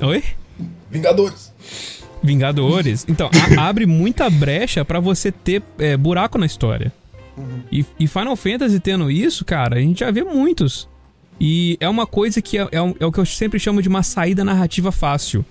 Oi? 0.00 0.22
Vingadores! 0.90 1.52
Vingadores. 2.22 3.06
Então, 3.08 3.30
a- 3.58 3.62
abre 3.68 3.86
muita 3.86 4.28
brecha 4.28 4.84
pra 4.84 5.00
você 5.00 5.32
ter 5.32 5.62
é, 5.78 5.96
buraco 5.96 6.38
na 6.38 6.46
história. 6.46 6.92
E, 7.72 7.84
e 7.98 8.06
Final 8.06 8.36
Fantasy 8.36 8.78
tendo 8.80 9.10
isso, 9.10 9.44
cara, 9.44 9.76
a 9.76 9.80
gente 9.80 10.00
já 10.00 10.10
vê 10.10 10.22
muitos. 10.22 10.88
E 11.40 11.78
é 11.80 11.88
uma 11.88 12.06
coisa 12.06 12.42
que 12.42 12.58
é, 12.58 12.62
é 12.62 12.68
é 13.00 13.06
o 13.06 13.10
que 13.12 13.18
eu 13.18 13.24
sempre 13.24 13.58
chamo 13.58 13.80
de 13.80 13.88
uma 13.88 14.02
saída 14.02 14.44
narrativa 14.44 14.92
fácil. 14.92 15.44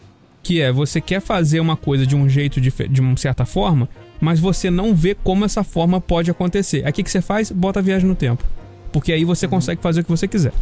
Que 0.44 0.62
é, 0.62 0.72
você 0.72 1.02
quer 1.02 1.20
fazer 1.20 1.60
uma 1.60 1.76
coisa 1.76 2.06
de 2.06 2.16
um 2.16 2.30
jeito, 2.30 2.62
dife- 2.62 2.88
de 2.88 3.02
uma 3.02 3.18
certa 3.18 3.44
forma, 3.46 3.90
mas 4.22 4.40
você 4.40 4.70
não 4.70 4.94
vê 4.94 5.16
como 5.16 5.44
essa 5.46 5.64
forma 5.64 6.00
pode 6.00 6.30
acontecer. 6.30 6.84
Aí 6.86 6.92
o 6.92 6.94
que, 6.94 7.04
que 7.04 7.10
você 7.10 7.22
faz? 7.22 7.52
Bota 7.52 7.80
a 7.80 7.82
viagem 7.84 8.08
no 8.08 8.16
tempo. 8.16 8.44
Porque 8.92 9.14
aí 9.14 9.24
você 9.24 9.48
consegue 9.48 9.82
fazer 9.82 10.02
o 10.02 10.04
que 10.04 10.10
você 10.10 10.28
quiser. 10.28 10.54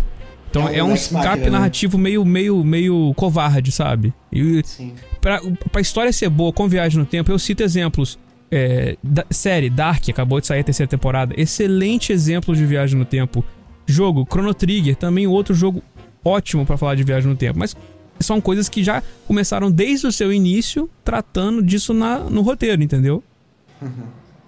Então 0.49 0.67
É 0.67 0.77
é 0.77 0.83
um 0.83 0.93
escape 0.93 1.43
né? 1.43 1.49
narrativo 1.49 1.97
meio, 1.97 2.23
meio, 2.23 2.63
meio 2.63 3.13
covarde, 3.15 3.71
sabe? 3.71 4.13
E 4.31 4.61
Sim. 4.65 4.93
pra, 5.19 5.41
pra 5.71 5.81
história 5.81 6.11
ser 6.13 6.29
boa 6.29 6.53
com 6.53 6.67
viagem 6.67 6.99
no 6.99 7.05
tempo, 7.05 7.31
eu 7.31 7.39
cito 7.39 7.63
exemplos. 7.63 8.17
É, 8.49 8.95
da, 9.03 9.25
série 9.29 9.69
Dark, 9.69 10.07
acabou 10.07 10.39
de 10.39 10.47
sair 10.47 10.61
a 10.61 10.63
terceira 10.63 10.89
temporada. 10.89 11.33
Excelente 11.37 12.13
exemplo 12.13 12.55
de 12.55 12.65
viagem 12.65 12.97
no 12.97 13.03
tempo. 13.03 13.43
Jogo 13.85 14.25
Chrono 14.29 14.53
Trigger, 14.53 14.95
também 14.95 15.27
outro 15.27 15.53
jogo 15.53 15.83
ótimo 16.23 16.65
pra 16.65 16.77
falar 16.77 16.95
de 16.95 17.03
viagem 17.03 17.29
no 17.29 17.35
tempo. 17.35 17.59
Mas 17.59 17.75
são 18.21 18.39
coisas 18.39 18.69
que 18.69 18.83
já 18.83 19.03
começaram 19.27 19.69
desde 19.69 20.07
o 20.07 20.11
seu 20.13 20.31
início 20.31 20.89
tratando 21.03 21.61
disso 21.61 21.93
na, 21.93 22.19
no 22.19 22.41
roteiro, 22.41 22.81
entendeu? 22.81 23.21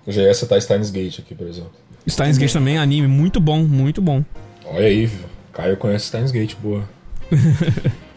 Eu 0.07 0.13
já 0.13 0.21
ia 0.23 0.33
citar 0.33 0.61
Steins 0.61 0.89
Gate 0.89 1.19
aqui, 1.19 1.35
por 1.35 1.45
exemplo. 1.47 1.71
Steins 2.09 2.37
Gate 2.37 2.51
também, 2.53 2.77
anime, 2.77 3.07
muito 3.07 3.39
bom, 3.39 3.59
muito 3.63 4.01
bom. 4.01 4.23
Olha 4.65 4.87
aí, 4.87 5.05
viu? 5.05 5.25
Caio 5.53 5.77
conhece 5.77 6.07
Steins 6.07 6.31
Gate, 6.31 6.55
boa. 6.61 6.83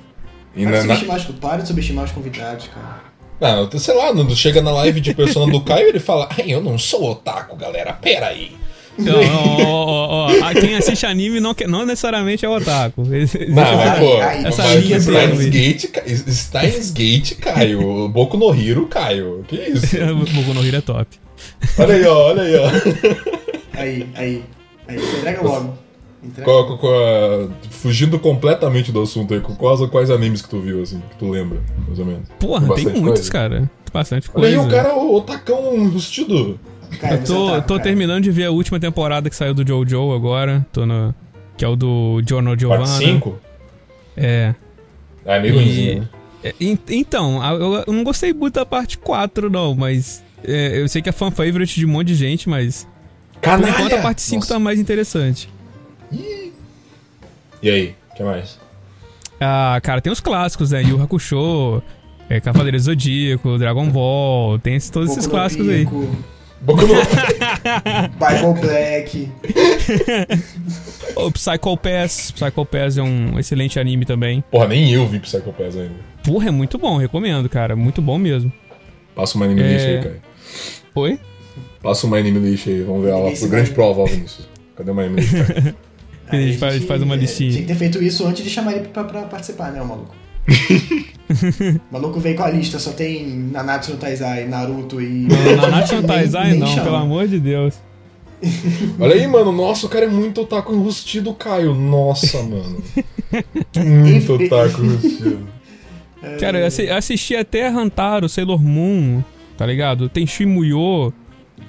E 0.55 0.64
Para 0.64 0.72
na, 0.72 0.81
subestimar 0.83 1.16
os, 1.16 1.24
para 1.24 1.62
de 1.62 1.68
subestimar 1.68 2.05
os 2.05 2.11
convidados, 2.12 2.68
cara. 2.68 3.00
não, 3.40 3.78
sei 3.78 3.94
lá, 3.94 4.12
quando 4.12 4.37
chega 4.37 4.61
na 4.61 4.70
live 4.70 5.00
de 5.00 5.14
persona 5.14 5.50
do 5.50 5.62
Caio, 5.62 5.88
ele 5.88 5.98
fala: 5.98 6.28
Ai, 6.38 6.44
eu 6.52 6.61
não 6.62 6.76
sou 6.76 7.11
otaku, 7.11 7.57
galera, 7.57 7.92
pera 7.94 8.26
aí. 8.26 8.52
Ó, 8.98 9.62
ó, 9.64 10.28
ó, 10.28 10.31
ó, 10.31 10.52
quem 10.61 10.76
assiste 10.76 11.07
anime 11.07 11.40
não, 11.40 11.57
não 11.66 11.87
necessariamente 11.87 12.44
é 12.44 12.48
otaku. 12.50 13.02
Existe 13.14 13.46
Não, 13.46 13.76
mas 13.78 13.98
pô, 13.98 14.22
essa 14.22 14.62
mas 14.64 14.85
linha 14.85 15.00
Steins 15.00 15.38
tênue. 15.38 15.50
Gate, 15.50 15.85
Steins 16.28 16.90
Gate, 16.90 17.35
Caio. 17.37 18.09
Boku 18.11 18.37
no 18.37 18.55
Hero, 18.55 18.87
Caio. 18.88 19.42
Que 19.48 19.57
isso? 19.57 19.96
Boku 20.35 20.52
no 20.52 20.62
Hero 20.66 20.76
é 20.76 20.81
top. 20.83 21.07
Olha 21.78 21.94
aí, 21.94 22.05
ó, 22.05 22.28
olha 22.28 22.42
aí, 22.42 22.57
ó. 22.57 22.68
Aí, 23.74 24.08
aí. 24.14 24.44
Aí, 24.88 24.96
entrega 24.96 25.42
logo. 25.42 25.78
Entrega. 26.22 26.44
Qual- 26.44 26.66
qual- 26.66 26.78
qual- 26.78 27.50
fugindo 27.70 28.18
completamente 28.18 28.92
do 28.92 29.02
assunto 29.02 29.35
aí, 29.35 29.40
quais, 29.40 29.80
quais 29.90 30.11
animes 30.11 30.40
que 30.42 30.48
tu 30.48 30.61
viu, 30.61 30.82
assim, 30.82 31.00
que 31.11 31.16
tu 31.16 31.28
lembra, 31.30 31.61
mais 31.87 31.98
ou 31.98 32.04
menos? 32.06 32.28
Porra, 32.38 32.74
tem 32.74 32.85
muitos, 32.87 33.02
coisa. 33.28 33.32
cara. 33.32 33.70
Bastante 33.92 34.30
Olha 34.35 34.48
aí, 34.48 34.54
coisa. 34.54 34.68
o 34.68 34.70
cara, 34.70 34.94
o 34.96 35.14
otacão 35.16 35.90
vestido. 35.90 36.58
Cara, 37.00 37.14
Eu 37.16 37.24
tô, 37.24 37.46
tá, 37.48 37.54
eu 37.56 37.62
tô 37.62 37.74
cara. 37.74 37.80
terminando 37.82 38.22
de 38.22 38.30
ver 38.30 38.44
a 38.46 38.50
última 38.50 38.78
temporada 38.80 39.28
que 39.28 39.37
saiu 39.37 39.52
do 39.54 39.66
Jojo 39.66 40.12
agora. 40.12 40.64
Tô 40.72 40.87
no. 40.87 41.14
Que 41.56 41.64
é 41.64 41.68
o 41.68 41.76
do 41.76 42.22
Giorno 42.26 42.58
Giovanna. 42.58 42.85
Parte 42.85 43.04
5? 43.04 43.38
É. 44.16 44.54
Ah, 45.26 45.37
é 45.37 45.40
meio 45.40 45.54
ruimzinho, 45.54 46.00
né? 46.00 46.08
é, 46.44 46.54
en- 46.61 46.78
Então, 46.90 47.40
eu 47.87 47.92
não 47.92 48.02
gostei 48.04 48.32
muito 48.32 48.54
da 48.54 48.66
parte 48.66 48.96
4, 48.98 49.50
não, 49.50 49.74
mas. 49.74 50.22
é, 50.44 50.80
eu 50.80 50.88
sei 50.88 51.00
que 51.02 51.08
é 51.08 51.12
fan 51.12 51.30
favorite 51.30 51.78
de 51.78 51.87
um 51.87 51.90
monte 51.90 52.08
de 52.08 52.14
gente, 52.14 52.48
mas. 52.48 52.87
Por 53.42 53.68
enquanto 53.68 53.92
a 53.94 53.98
parte 54.02 54.22
5 54.22 54.40
Nossa. 54.40 54.55
tá 54.55 54.59
mais 54.61 54.78
interessante. 54.78 55.48
E 56.12 57.70
aí, 57.70 57.94
o 58.12 58.16
que 58.16 58.22
mais? 58.22 58.59
Ah, 59.40 59.78
cara, 59.83 60.00
tem 60.00 60.12
os 60.12 60.20
clássicos, 60.20 60.70
né? 60.70 60.83
Yu 60.83 61.02
Hakusho, 61.02 61.83
é, 62.28 62.40
Cavaleiro 62.40 62.76
do 62.76 62.83
Zodíaco, 62.83 63.59
Dragon 63.59 63.88
Ball, 63.90 64.59
tem 64.59 64.76
esses- 64.76 64.90
todos 64.90 65.11
esses 65.11 65.24
Boku 65.26 65.37
no 65.37 65.40
clássicos 65.40 65.68
aí. 65.68 65.85
Boku 65.85 66.83
no... 66.87 66.94
Bible 68.55 68.61
Black. 68.61 69.28
O 71.16 71.31
Psycho 71.33 71.76
Pass, 71.76 72.31
Psycho 72.31 72.64
Pass 72.64 72.96
é 72.98 73.02
um 73.02 73.38
excelente 73.38 73.78
anime 73.81 74.05
também. 74.05 74.42
Porra, 74.50 74.68
nem 74.68 74.90
eu 74.92 75.07
vi 75.09 75.18
Psycho 75.18 75.52
Pass 75.52 75.76
ainda. 75.76 75.94
Porra, 76.24 76.48
é 76.48 76.50
muito 76.52 76.78
bom, 76.78 76.96
recomendo, 76.96 77.48
cara. 77.48 77.74
Muito 77.74 78.00
bom 78.00 78.18
mesmo. 78.18 78.52
Passa 79.14 79.37
uma 79.37 79.44
anime 79.46 79.62
É. 79.62 79.72
list 79.72 79.87
aí, 79.87 80.00
Caio. 80.02 80.22
Oi? 80.94 81.20
Passa 81.82 82.06
uma 82.06 82.16
anime 82.18 82.38
list 82.38 82.68
aí, 82.68 82.82
vamos 82.82 83.02
ver 83.04 83.10
ela. 83.10 83.34
Se 83.34 83.48
Grande 83.48 83.66
vai- 83.66 83.74
prova, 83.74 84.02
ó, 84.02 84.06
Vinícius. 84.06 84.48
Cadê 84.76 84.90
uma 84.90 85.02
anime 85.02 85.20
list? 85.20 85.32
A 86.28 86.36
gente 86.36 86.56
faz- 86.56 86.84
faz 86.84 87.02
uma 87.02 87.14
listinha. 87.16 87.50
Tinha 87.50 87.62
que 87.62 87.68
ter 87.68 87.74
feito 87.74 88.02
isso 88.02 88.26
antes 88.26 88.42
de 88.42 88.48
chamar 88.48 88.72
ele 88.74 88.88
pra, 88.88 89.04
pra 89.04 89.22
participar, 89.22 89.70
né, 89.72 89.82
o 89.82 89.86
maluco? 89.86 90.14
o 90.48 91.92
maluco 91.92 92.18
veio 92.20 92.36
com 92.36 92.42
a 92.44 92.50
lista, 92.50 92.78
só 92.78 92.90
tem 92.92 93.26
Nanatsu 93.52 93.92
no 93.92 93.96
Taizai, 93.98 94.46
Naruto 94.46 95.00
e. 95.00 95.26
Não, 95.28 95.56
Nanatsu 95.60 95.96
no 95.96 96.02
Taizai 96.04 96.50
nem 96.52 96.60
não, 96.60 96.66
chama. 96.68 96.84
pelo 96.84 96.96
amor 96.96 97.28
de 97.28 97.38
Deus. 97.38 97.74
Olha 98.98 99.14
aí, 99.14 99.26
mano. 99.26 99.52
Nossa, 99.52 99.86
o 99.86 99.88
cara 99.88 100.06
é 100.06 100.08
muito 100.08 100.40
otaku 100.40 100.72
enrustido, 100.74 101.32
Caio. 101.34 101.74
Nossa, 101.74 102.42
mano. 102.42 102.82
muito 103.84 104.32
otaku 104.32 104.82
enrustido. 104.82 105.46
Cara, 106.40 106.60
eu 106.60 106.66
assi- 106.66 106.88
assisti 106.88 107.36
até 107.36 107.68
Hantaro, 107.68 108.28
Sailor 108.28 108.62
Moon, 108.62 109.22
tá 109.56 109.66
ligado? 109.66 110.08
Tem 110.08 110.26
Shimuyo. 110.26 111.12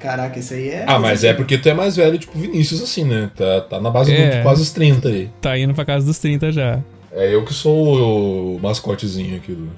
Caraca, 0.04 0.38
isso 0.38 0.54
aí 0.54 0.68
é. 0.68 0.84
Ah, 0.86 1.00
mas 1.00 1.24
é 1.24 1.34
porque 1.34 1.58
tu 1.58 1.70
é 1.70 1.74
mais 1.74 1.96
velho, 1.96 2.18
tipo 2.18 2.38
Vinícius, 2.38 2.84
assim, 2.84 3.06
né? 3.06 3.32
Tá, 3.36 3.62
tá 3.62 3.80
na 3.80 3.90
base 3.90 4.12
É. 4.14 4.38
de 4.38 4.44
quase 4.44 4.62
os 4.62 4.70
30 4.72 5.08
aí. 5.08 5.30
Tá 5.42 5.58
indo 5.58 5.74
pra 5.74 5.86
casa 5.86 6.06
dos 6.06 6.20
30 6.20 6.52
já. 6.52 6.80
É 7.12 7.34
eu 7.34 7.46
que 7.46 7.54
sou 7.54 8.56
o 8.58 8.60
mascotezinho 8.62 9.38
aqui 9.38 9.54
do. 9.54 9.70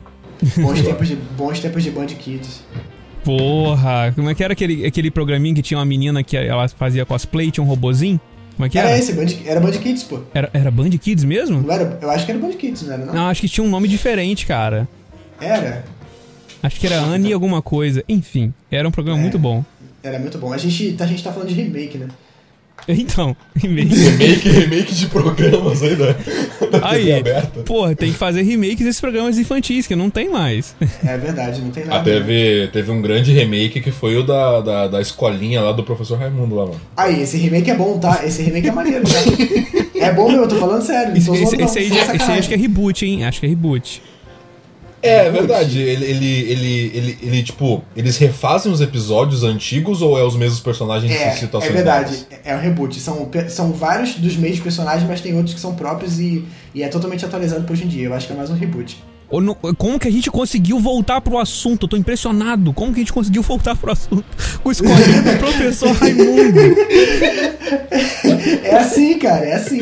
Bons 0.61 0.81
tempos 0.81 1.07
de, 1.07 1.15
bons 1.15 1.59
tempos 1.59 1.83
de 1.83 1.91
Band 1.91 2.07
Kids. 2.07 2.63
Porra, 3.23 4.11
como 4.15 4.29
é 4.29 4.35
que 4.35 4.43
era 4.43 4.53
aquele, 4.53 4.85
aquele 4.85 5.09
programinha 5.11 5.53
que 5.55 5.61
tinha 5.61 5.77
uma 5.77 5.85
menina 5.85 6.23
que 6.23 6.35
ela 6.35 6.67
fazia 6.67 7.05
cosplay, 7.05 7.51
tinha 7.51 7.63
um 7.63 7.67
robozinho? 7.67 8.19
Como 8.55 8.65
é 8.65 8.69
que 8.69 8.77
Era 8.79 8.89
era? 8.89 8.97
esse, 8.99 9.13
Band, 9.13 9.25
era 9.45 9.59
Band 9.59 9.71
Kids, 9.73 10.03
pô. 10.03 10.19
Era, 10.33 10.49
era 10.53 10.71
Band 10.71 10.89
Kids 10.91 11.23
mesmo? 11.23 11.61
Não 11.61 11.71
era, 11.73 11.99
eu 12.01 12.09
acho 12.09 12.25
que 12.25 12.31
era 12.31 12.39
Band 12.39 12.51
Kids, 12.53 12.83
não 12.83 12.93
era, 12.93 13.05
não? 13.05 13.13
Não, 13.13 13.27
acho 13.27 13.41
que 13.41 13.49
tinha 13.49 13.63
um 13.65 13.69
nome 13.69 13.87
diferente, 13.87 14.45
cara. 14.45 14.87
Era. 15.41 15.83
Acho 16.63 16.79
que 16.79 16.87
era 16.87 16.99
Anne 16.99 17.31
alguma 17.33 17.61
coisa. 17.61 18.03
Enfim, 18.07 18.53
era 18.71 18.87
um 18.87 18.91
programa 18.91 19.19
É. 19.19 19.21
muito 19.21 19.37
bom. 19.37 19.63
Era 20.05 20.19
muito 20.19 20.37
bom. 20.37 20.53
A 20.53 20.57
gente, 20.57 20.93
tá- 20.93 21.03
a 21.03 21.07
gente 21.07 21.23
tá 21.23 21.31
falando 21.33 21.49
de 21.49 21.55
remake, 21.55 21.97
né? 21.97 22.07
Então, 22.89 23.35
e-mail. 23.63 23.87
Remake, 23.89 24.49
remake 24.49 24.93
de 24.93 25.07
programas 25.07 25.81
aí 25.81 25.95
da, 25.95 26.11
da 26.77 26.89
Aí. 26.89 27.11
Aberta. 27.13 27.61
Porra, 27.63 27.95
tem 27.95 28.11
que 28.11 28.17
fazer 28.17 28.43
remakes 28.43 28.85
desses 28.85 28.99
programas 29.01 29.39
infantis, 29.39 29.87
que 29.87 29.95
não 29.95 30.09
tem 30.09 30.29
mais. 30.29 30.75
É 31.03 31.17
verdade, 31.17 31.61
não 31.61 31.71
tem 31.71 31.85
nada. 31.85 31.99
Ah, 32.01 32.03
teve, 32.03 32.67
teve 32.73 32.91
um 32.91 33.01
grande 33.01 33.31
remake 33.31 33.79
que 33.79 33.91
foi 33.91 34.17
o 34.17 34.23
da, 34.23 34.59
da, 34.61 34.87
da 34.89 35.01
escolinha 35.01 35.61
lá 35.61 35.71
do 35.71 35.83
professor 35.83 36.19
Raimundo 36.19 36.53
lá, 36.53 36.65
mano. 36.65 36.81
Aí, 36.97 37.21
esse 37.23 37.37
remake 37.37 37.71
é 37.71 37.75
bom, 37.75 37.97
tá? 37.97 38.21
Esse 38.23 38.43
remake 38.43 38.67
é 38.67 38.71
maneiro, 38.71 39.03
tá? 39.05 39.19
é 39.97 40.11
bom, 40.13 40.29
meu, 40.29 40.41
eu 40.43 40.47
tô 40.47 40.57
falando 40.57 40.83
sério. 40.83 41.15
Esse, 41.17 41.31
esse- 41.31 41.55
esse 41.55 41.79
aí, 41.79 41.87
já- 41.89 42.13
esse 42.13 42.29
aí 42.31 42.39
acho 42.39 42.47
que 42.49 42.53
é 42.53 42.57
reboot, 42.57 43.05
hein? 43.05 43.23
Acho 43.23 43.39
que 43.39 43.45
é 43.45 43.49
reboot. 43.49 44.01
É, 45.05 45.25
é 45.27 45.31
verdade. 45.31 45.79
Ele, 45.81 46.05
ele, 46.05 46.25
ele, 46.51 46.91
ele, 46.93 47.17
ele, 47.21 47.43
tipo, 47.43 47.83
eles 47.95 48.17
refazem 48.17 48.71
os 48.71 48.81
episódios 48.81 49.43
antigos 49.43 50.01
ou 50.01 50.17
é 50.17 50.23
os 50.23 50.35
mesmos 50.35 50.59
personagens 50.59 51.11
É, 51.11 51.33
em 51.33 51.37
situações 51.37 51.69
é 51.71 51.73
verdade, 51.73 52.11
novas? 52.11 52.27
é 52.31 52.51
é 52.51 52.55
um 52.55 52.59
reboot. 52.59 52.99
São, 52.99 53.29
são 53.49 53.71
vários 53.73 54.15
dos 54.15 54.35
mesmos 54.37 54.59
personagens, 54.61 55.07
mas 55.07 55.21
tem 55.21 55.35
outros 55.35 55.53
que 55.53 55.59
são 55.59 55.75
próprios 55.75 56.19
e, 56.19 56.45
e 56.73 56.83
é 56.83 56.87
totalmente 56.87 57.25
atualizado 57.25 57.63
pra 57.63 57.73
hoje 57.73 57.85
em 57.85 57.87
dia. 57.87 58.05
Eu 58.05 58.13
acho 58.13 58.27
que 58.27 58.33
é 58.33 58.35
mais 58.35 58.49
um 58.49 58.55
reboot. 58.55 59.01
Como 59.77 59.99
que 59.99 60.07
a 60.07 60.11
gente 60.11 60.29
conseguiu 60.29 60.79
voltar 60.79 61.19
pro 61.21 61.37
assunto? 61.39 61.85
Eu 61.85 61.89
tô 61.89 61.97
impressionado. 61.97 62.71
Como 62.73 62.91
que 62.93 62.99
a 62.99 63.01
gente 63.01 63.11
conseguiu 63.13 63.41
voltar 63.41 63.75
pro 63.75 63.91
assunto? 63.91 64.23
O 64.63 64.71
escolhido 64.71 65.21
do 65.23 65.37
professor 65.39 65.91
Raimundo. 65.93 66.59
É 68.63 68.75
assim, 68.77 69.17
cara, 69.17 69.45
é 69.45 69.53
assim. 69.55 69.79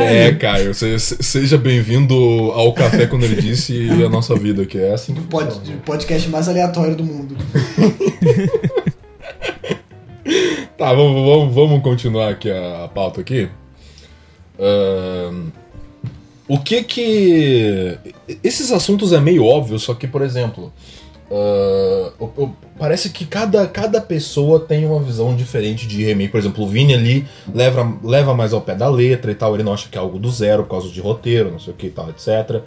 É, 0.00 0.32
Caio, 0.34 0.72
se- 0.74 0.98
se- 1.00 1.22
seja 1.22 1.58
bem-vindo 1.58 2.14
ao 2.54 2.72
Café 2.72 3.06
quando 3.06 3.24
ele 3.24 3.40
disse 3.42 3.72
e 3.74 4.04
a 4.04 4.08
nossa 4.08 4.34
vida, 4.36 4.64
que 4.64 4.78
é 4.78 4.92
assim 4.94 5.12
Pod, 5.14 5.54
podcast 5.84 6.28
mais 6.28 6.48
aleatório 6.48 6.94
do 6.94 7.04
mundo. 7.04 7.36
Tá, 10.76 10.92
vamos, 10.92 11.24
vamos, 11.28 11.54
vamos 11.54 11.82
continuar 11.82 12.28
aqui 12.30 12.48
a, 12.50 12.84
a 12.84 12.88
pauta 12.88 13.20
aqui. 13.20 13.48
Ahn, 14.60 15.46
o 16.48 16.58
que 16.58 16.82
que... 16.82 17.98
Esses 18.42 18.72
assuntos 18.72 19.12
é 19.12 19.20
meio 19.20 19.44
óbvio, 19.44 19.78
só 19.78 19.94
que, 19.94 20.06
por 20.08 20.22
exemplo... 20.22 20.72
o- 22.18 22.50
parece 22.78 23.10
que 23.10 23.26
cada, 23.26 23.66
cada 23.66 24.00
pessoa 24.00 24.60
tem 24.60 24.86
uma 24.86 25.00
visão 25.00 25.34
diferente 25.36 25.86
de 25.86 26.04
remake. 26.04 26.30
Por 26.32 26.38
exemplo, 26.38 26.64
o 26.64 26.68
Vini 26.68 26.94
ali 26.94 27.26
leva, 27.52 27.98
leva 28.02 28.34
mais 28.34 28.52
ao 28.52 28.60
pé 28.60 28.74
da 28.74 28.88
letra 28.88 29.30
e 29.30 29.34
tal. 29.34 29.54
Ele 29.54 29.62
não 29.62 29.72
acha 29.74 29.88
que 29.88 29.98
é 29.98 30.00
algo 30.00 30.18
do 30.18 30.30
zero 30.30 30.62
por 30.64 30.70
causa 30.70 30.88
de 30.88 31.00
roteiro, 31.00 31.50
não 31.50 31.58
sei 31.58 31.72
o 31.72 31.76
que 31.76 31.88
e 31.88 31.90
tal, 31.90 32.08
etc. 32.08 32.62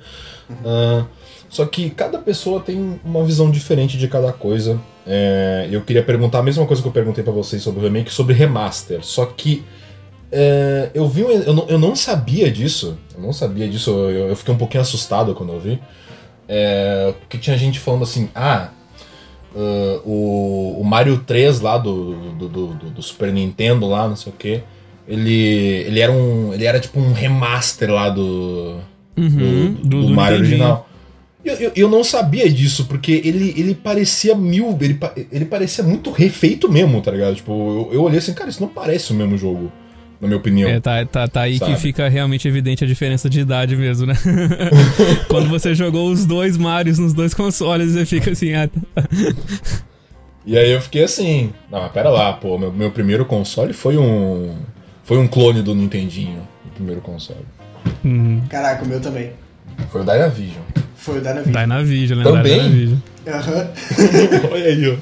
Ah, 0.66 1.06
só 1.50 1.66
que 1.66 1.90
cada 1.90 2.18
pessoa 2.20 2.60
tem 2.60 3.00
uma 3.04 3.24
visão 3.24 3.50
diferente 3.50 3.98
de 3.98 4.08
cada 4.08 4.32
coisa. 4.32 4.80
É, 5.08 5.68
eu 5.72 5.82
queria 5.82 6.04
perguntar 6.04 6.40
a 6.40 6.44
mesma 6.44 6.66
coisa 6.66 6.82
que 6.82 6.88
eu 6.88 6.94
perguntei 6.94 7.24
pra 7.24 7.34
vocês 7.34 7.62
sobre 7.62 7.80
o 7.80 7.84
remake, 7.84 8.14
sobre 8.14 8.34
remaster. 8.36 9.00
Só 9.04 9.26
que 9.26 9.64
é, 10.32 10.90
eu 10.94 11.08
vi, 11.08 11.24
um- 11.24 11.30
eu 11.32 11.54
não, 11.54 11.66
eu 11.68 11.80
não 11.80 11.96
sabia 11.96 12.50
disso. 12.52 12.98
Eu 13.16 13.22
não 13.22 13.34
sabia 13.34 13.68
disso. 13.68 13.90
Eu, 13.92 14.30
eu 14.30 14.36
fiquei 14.36 14.54
um 14.54 14.58
pouquinho 14.58 14.82
assustado 14.82 15.34
quando 15.36 15.54
eu 15.54 15.60
vi. 15.60 15.80
É, 16.48 17.14
porque 17.20 17.38
tinha 17.38 17.58
gente 17.58 17.80
falando 17.80 18.04
assim, 18.04 18.30
ah, 18.36 18.70
ah, 19.56 20.00
o, 20.06 20.78
o 20.80 20.84
Mario 20.84 21.18
3 21.26 21.60
lá 21.62 21.78
do, 21.78 22.32
do, 22.34 22.48
do, 22.50 22.68
do- 22.68 23.02
Super 23.02 23.32
Nintendo 23.32 23.88
lá, 23.88 24.08
não 24.08 24.16
sei 24.16 24.32
o 24.32 24.36
que. 24.36 24.62
Ele, 25.08 25.34
ele 25.88 26.00
era 26.00 26.12
um. 26.12 26.54
Ele 26.54 26.66
era 26.66 26.80
tipo 26.80 27.00
um 27.00 27.12
remaster 27.12 27.92
lá 27.92 28.10
do, 28.10 28.78
Uhum, 29.18 29.74
do, 29.84 30.06
do 30.08 30.14
Mario 30.14 30.38
original. 30.40 30.88
Eu, 31.44 31.56
eu, 31.56 31.72
eu 31.76 31.90
não 31.90 32.04
sabia 32.04 32.48
disso, 32.50 32.86
porque 32.86 33.12
ele, 33.26 33.54
ele 33.58 33.74
parecia 33.74 34.36
mil. 34.36 34.78
Ele, 34.80 34.98
ele 35.32 35.46
parecia 35.46 35.84
muito 35.84 36.12
refeito 36.12 36.72
mesmo, 36.72 37.02
tá 37.02 37.10
ligado? 37.12 37.36
Tipo, 37.36 37.52
eu, 37.52 37.90
eu 37.94 38.04
olhei 38.04 38.20
assim, 38.20 38.34
cara, 38.34 38.50
isso 38.50 38.62
não 38.62 38.70
parece 38.70 39.12
o 39.12 39.16
mesmo 39.16 39.36
jogo, 39.38 39.72
na 40.22 40.28
minha 40.28 40.38
opinião. 40.38 40.70
É, 40.70 40.80
tá, 40.80 41.04
tá, 41.06 41.28
tá 41.28 41.42
aí 41.42 41.58
Sabe? 41.58 41.74
que 41.74 41.80
fica 41.80 42.08
realmente 42.08 42.48
evidente 42.48 42.84
a 42.84 42.88
diferença 42.88 43.28
de 43.28 43.40
idade 43.40 43.76
mesmo, 43.76 44.06
né? 44.06 44.14
Quando 45.28 45.50
você 45.50 45.74
jogou 45.74 46.12
os 46.12 46.26
dois 46.26 46.56
Marios 46.58 47.00
nos 47.00 47.12
dois 47.12 47.34
consoles, 47.34 47.94
você 47.94 48.06
fica 48.06 48.32
assim, 48.32 48.54
ah, 48.54 48.68
tá. 48.68 49.04
E 50.46 50.58
aí 50.58 50.72
eu 50.72 50.82
fiquei 50.82 51.04
assim, 51.04 51.52
não, 51.72 51.82
mas 51.82 51.92
pera 51.92 52.10
lá, 52.10 52.34
pô, 52.34 52.58
meu, 52.58 52.72
meu 52.72 52.92
primeiro 52.92 53.26
console 53.26 53.74
foi 53.74 53.98
um. 53.98 54.56
Foi 55.04 55.18
um 55.18 55.28
clone 55.28 55.62
do 55.62 55.74
Nintendinho, 55.74 56.48
o 56.66 56.70
primeiro 56.70 57.02
console. 57.02 57.46
Hum, 58.06 58.42
Caraca, 58.48 58.86
o 58.86 58.88
meu 58.88 59.02
também. 59.02 59.32
Foi 59.92 60.02
o 60.02 60.04
Dynavision. 60.04 60.64
Foi 60.96 61.18
o 61.18 61.22
Dynavision. 61.22 61.54
Dynavision, 61.54 62.20
né? 62.20 62.24
Também? 62.24 62.60
Dynavision. 62.60 63.00
Aham. 63.28 63.72
Olha 64.54 64.66
aí, 64.66 64.88
ó. 64.88 64.96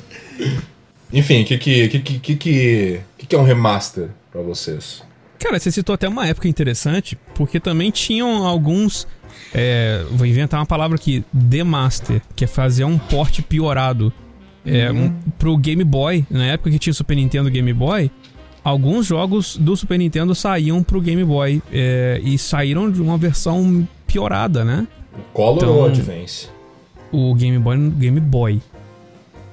Enfim, 1.12 1.42
o 1.42 1.46
que 1.46 1.58
que, 1.58 1.88
que, 1.90 2.00
que, 2.00 2.20
que, 2.20 2.36
que, 2.36 3.02
que 3.18 3.26
que 3.28 3.36
é 3.36 3.38
um 3.38 3.44
remaster 3.44 4.10
pra 4.32 4.42
vocês? 4.42 5.04
Cara, 5.40 5.58
você 5.60 5.72
citou 5.72 5.94
até 5.94 6.08
uma 6.08 6.28
época 6.28 6.48
interessante, 6.48 7.18
porque 7.34 7.60
também 7.60 7.90
tinham 7.92 8.46
alguns. 8.46 9.08
é, 9.54 10.04
vou 10.12 10.28
inventar 10.28 10.60
uma 10.60 10.66
palavra 10.66 10.96
aqui, 10.98 11.24
demaster, 11.32 12.22
que 12.36 12.44
é 12.44 12.48
fazer 12.48 12.84
um 12.84 12.98
porte 12.98 13.42
piorado. 13.42 14.12
É, 14.66 14.92
um, 14.92 15.12
pro 15.40 15.58
Game 15.58 15.84
Boy, 15.84 16.26
na 16.30 16.46
época 16.48 16.70
que 16.70 16.78
tinha 16.78 16.92
o 16.92 16.94
Super 16.94 17.16
Nintendo 17.16 17.48
e 17.48 17.52
Game 17.52 17.74
Boy, 17.74 18.12
alguns 18.64 19.06
jogos 19.08 19.56
do 19.56 19.76
Super 19.76 19.98
Nintendo 19.98 20.36
saíam 20.36 20.84
pro 20.84 21.00
Game 21.02 21.24
Boy 21.24 21.62
é, 21.72 22.20
e 22.24 22.38
saíram 22.38 22.92
de 22.92 23.02
uma 23.02 23.18
versão 23.18 23.88
piorada, 24.06 24.66
né? 24.66 24.86
Color 25.34 25.58
Então- 25.58 25.76
ou 25.76 25.86
Advance? 25.86 26.50
O 27.12 27.34
Game 27.34 27.58
Boy 27.58 27.78
Game 27.92 28.20
Boy. 28.20 28.62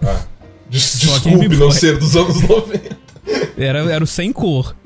Ah, 0.03 0.21
des- 0.69 0.83
Só 0.83 1.13
desculpe 1.13 1.39
Game 1.39 1.57
não 1.57 1.69
Boy. 1.69 1.73
ser 1.79 1.97
dos 1.99 2.15
anos 2.17 2.43
90. 2.43 2.97
Era, 3.59 3.79
era 3.93 4.05
o 4.05 4.07
sem 4.07 4.33
cor. 4.33 4.77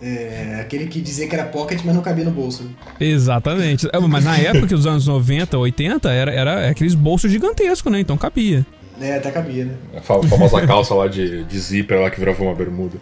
É, 0.00 0.58
aquele 0.60 0.86
que 0.86 1.00
dizia 1.00 1.28
que 1.28 1.34
era 1.34 1.44
pocket, 1.44 1.80
mas 1.84 1.94
não 1.94 2.02
cabia 2.02 2.24
no 2.24 2.30
bolso. 2.30 2.70
Exatamente. 3.00 3.88
É, 3.92 3.98
Mas 3.98 4.24
na 4.24 4.36
época 4.38 4.68
dos 4.68 4.86
anos 4.86 5.06
90, 5.06 5.58
80, 5.58 6.10
era, 6.10 6.32
era 6.32 6.70
aqueles 6.70 6.94
bolsos 6.94 7.30
gigantescos, 7.30 7.90
né? 7.92 8.00
Então 8.00 8.16
cabia. 8.16 8.64
É, 9.00 9.16
até 9.16 9.30
cabia, 9.30 9.64
né? 9.66 9.74
A 9.96 10.00
fa- 10.00 10.22
famosa 10.22 10.64
calça 10.66 10.94
lá 10.94 11.08
de, 11.08 11.44
de 11.44 11.58
zíper 11.58 12.00
lá 12.00 12.10
que 12.10 12.18
virava 12.18 12.42
uma 12.42 12.54
bermuda. 12.54 12.96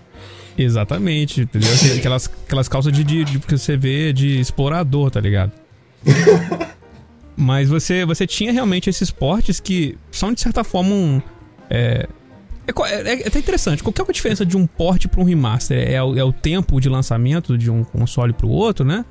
Exatamente, 0.56 1.42
entendeu? 1.42 1.68
Aquelas, 1.98 2.30
aquelas 2.46 2.68
calças 2.68 2.92
de, 2.92 3.04
de, 3.04 3.24
de- 3.24 3.38
que 3.38 3.56
você 3.58 3.76
vê 3.76 4.12
de 4.12 4.40
explorador, 4.40 5.10
tá 5.10 5.20
ligado? 5.20 5.52
Mas 7.36 7.68
você, 7.68 8.04
você 8.04 8.26
tinha 8.26 8.52
realmente 8.52 8.88
esses 8.90 9.10
portes 9.10 9.58
que 9.60 9.96
são, 10.10 10.32
de 10.32 10.40
certa 10.40 10.62
forma, 10.62 10.90
um. 10.94 11.22
É, 11.70 12.06
é, 12.66 12.72
é- 12.94 13.22
é 13.22 13.26
até 13.28 13.38
interessante. 13.38 13.82
Qual 13.82 13.92
que 13.92 14.00
é 14.00 14.04
a 14.08 14.12
diferença 14.12 14.44
de 14.46 14.56
um 14.56 14.66
porte 14.66 15.08
para 15.08 15.20
um 15.20 15.24
remaster? 15.24 15.78
É, 15.90 16.02
o- 16.02 16.16
é 16.16 16.24
o 16.24 16.32
tempo 16.32 16.80
de 16.80 16.88
lançamento 16.88 17.56
de 17.58 17.70
um 17.70 17.82
console 17.84 18.32
para 18.32 18.46
o 18.46 18.50
outro, 18.50 18.84
né? 18.84 19.04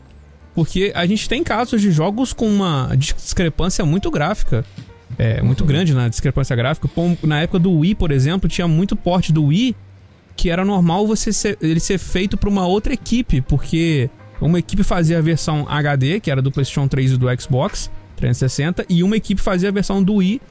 Porque 0.54 0.92
a 0.96 1.06
gente 1.06 1.28
tem 1.30 1.44
casos 1.44 1.82
de 1.82 1.92
jogos 1.92 2.34
com 2.34 2.48
uma 2.48 2.94
discrepância 2.98 3.86
muito 3.86 4.10
gráfica. 4.12 4.66
É, 5.18 5.42
muito 5.42 5.66
grande 5.66 5.94
na 5.94 6.08
discrepância 6.08 6.56
gráfica. 6.56 6.90
Na 7.24 7.42
época 7.42 7.60
do 7.60 7.72
Wii, 7.72 7.96
por 7.96 8.12
exemplo, 8.12 8.50
tinha 8.50 8.68
muito 8.68 8.96
porte 8.96 9.32
do 9.34 9.46
Wii 9.46 9.76
que 10.36 10.50
era 10.50 10.64
normal 10.66 11.06
você 11.06 11.32
ser- 11.32 11.58
ele 11.62 11.80
ser 11.80 11.98
feito 11.98 12.38
para 12.38 12.50
uma 12.50 12.66
outra 12.66 12.94
equipe, 12.94 13.42
porque 13.42 14.10
uma 14.40 14.58
equipe 14.58 14.82
fazia 14.82 15.20
a 15.20 15.22
versão 15.22 15.68
HD, 15.70 16.20
que 16.20 16.32
era 16.32 16.42
do 16.42 16.50
PlayStation 16.52 16.88
3 16.88 17.12
e 17.12 17.18
do 17.18 17.28
Xbox 17.40 17.92
360, 18.16 18.86
e 18.90 19.04
uma 19.04 19.16
equipe 19.18 19.40
fazia 19.42 19.70
a 19.70 19.72
versão 19.72 20.02
do 20.02 20.16
Wii, 20.16 20.42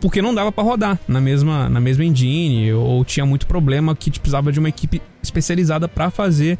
porque 0.00 0.22
não 0.22 0.34
dava 0.34 0.52
para 0.52 0.64
rodar 0.64 0.98
na 1.08 1.20
mesma, 1.20 1.68
na 1.68 1.80
mesma 1.80 2.04
engine, 2.04 2.72
ou 2.72 3.04
tinha 3.04 3.26
muito 3.26 3.46
problema 3.46 3.94
que 3.96 4.10
te 4.10 4.20
precisava 4.20 4.52
de 4.52 4.58
uma 4.58 4.68
equipe 4.68 5.02
especializada 5.22 5.88
para 5.88 6.10
fazer 6.10 6.58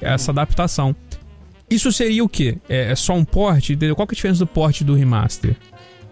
essa 0.00 0.30
adaptação. 0.30 0.94
Isso 1.70 1.90
seria 1.90 2.22
o 2.22 2.28
quê? 2.28 2.58
É, 2.68 2.92
é 2.92 2.94
só 2.94 3.14
um 3.14 3.24
port? 3.24 3.70
Entendeu? 3.70 3.96
Qual 3.96 4.06
que 4.06 4.12
é 4.12 4.14
a 4.14 4.16
diferença 4.16 4.40
do 4.40 4.46
port 4.46 4.80
e 4.80 4.84
do 4.84 4.94
remaster? 4.94 5.56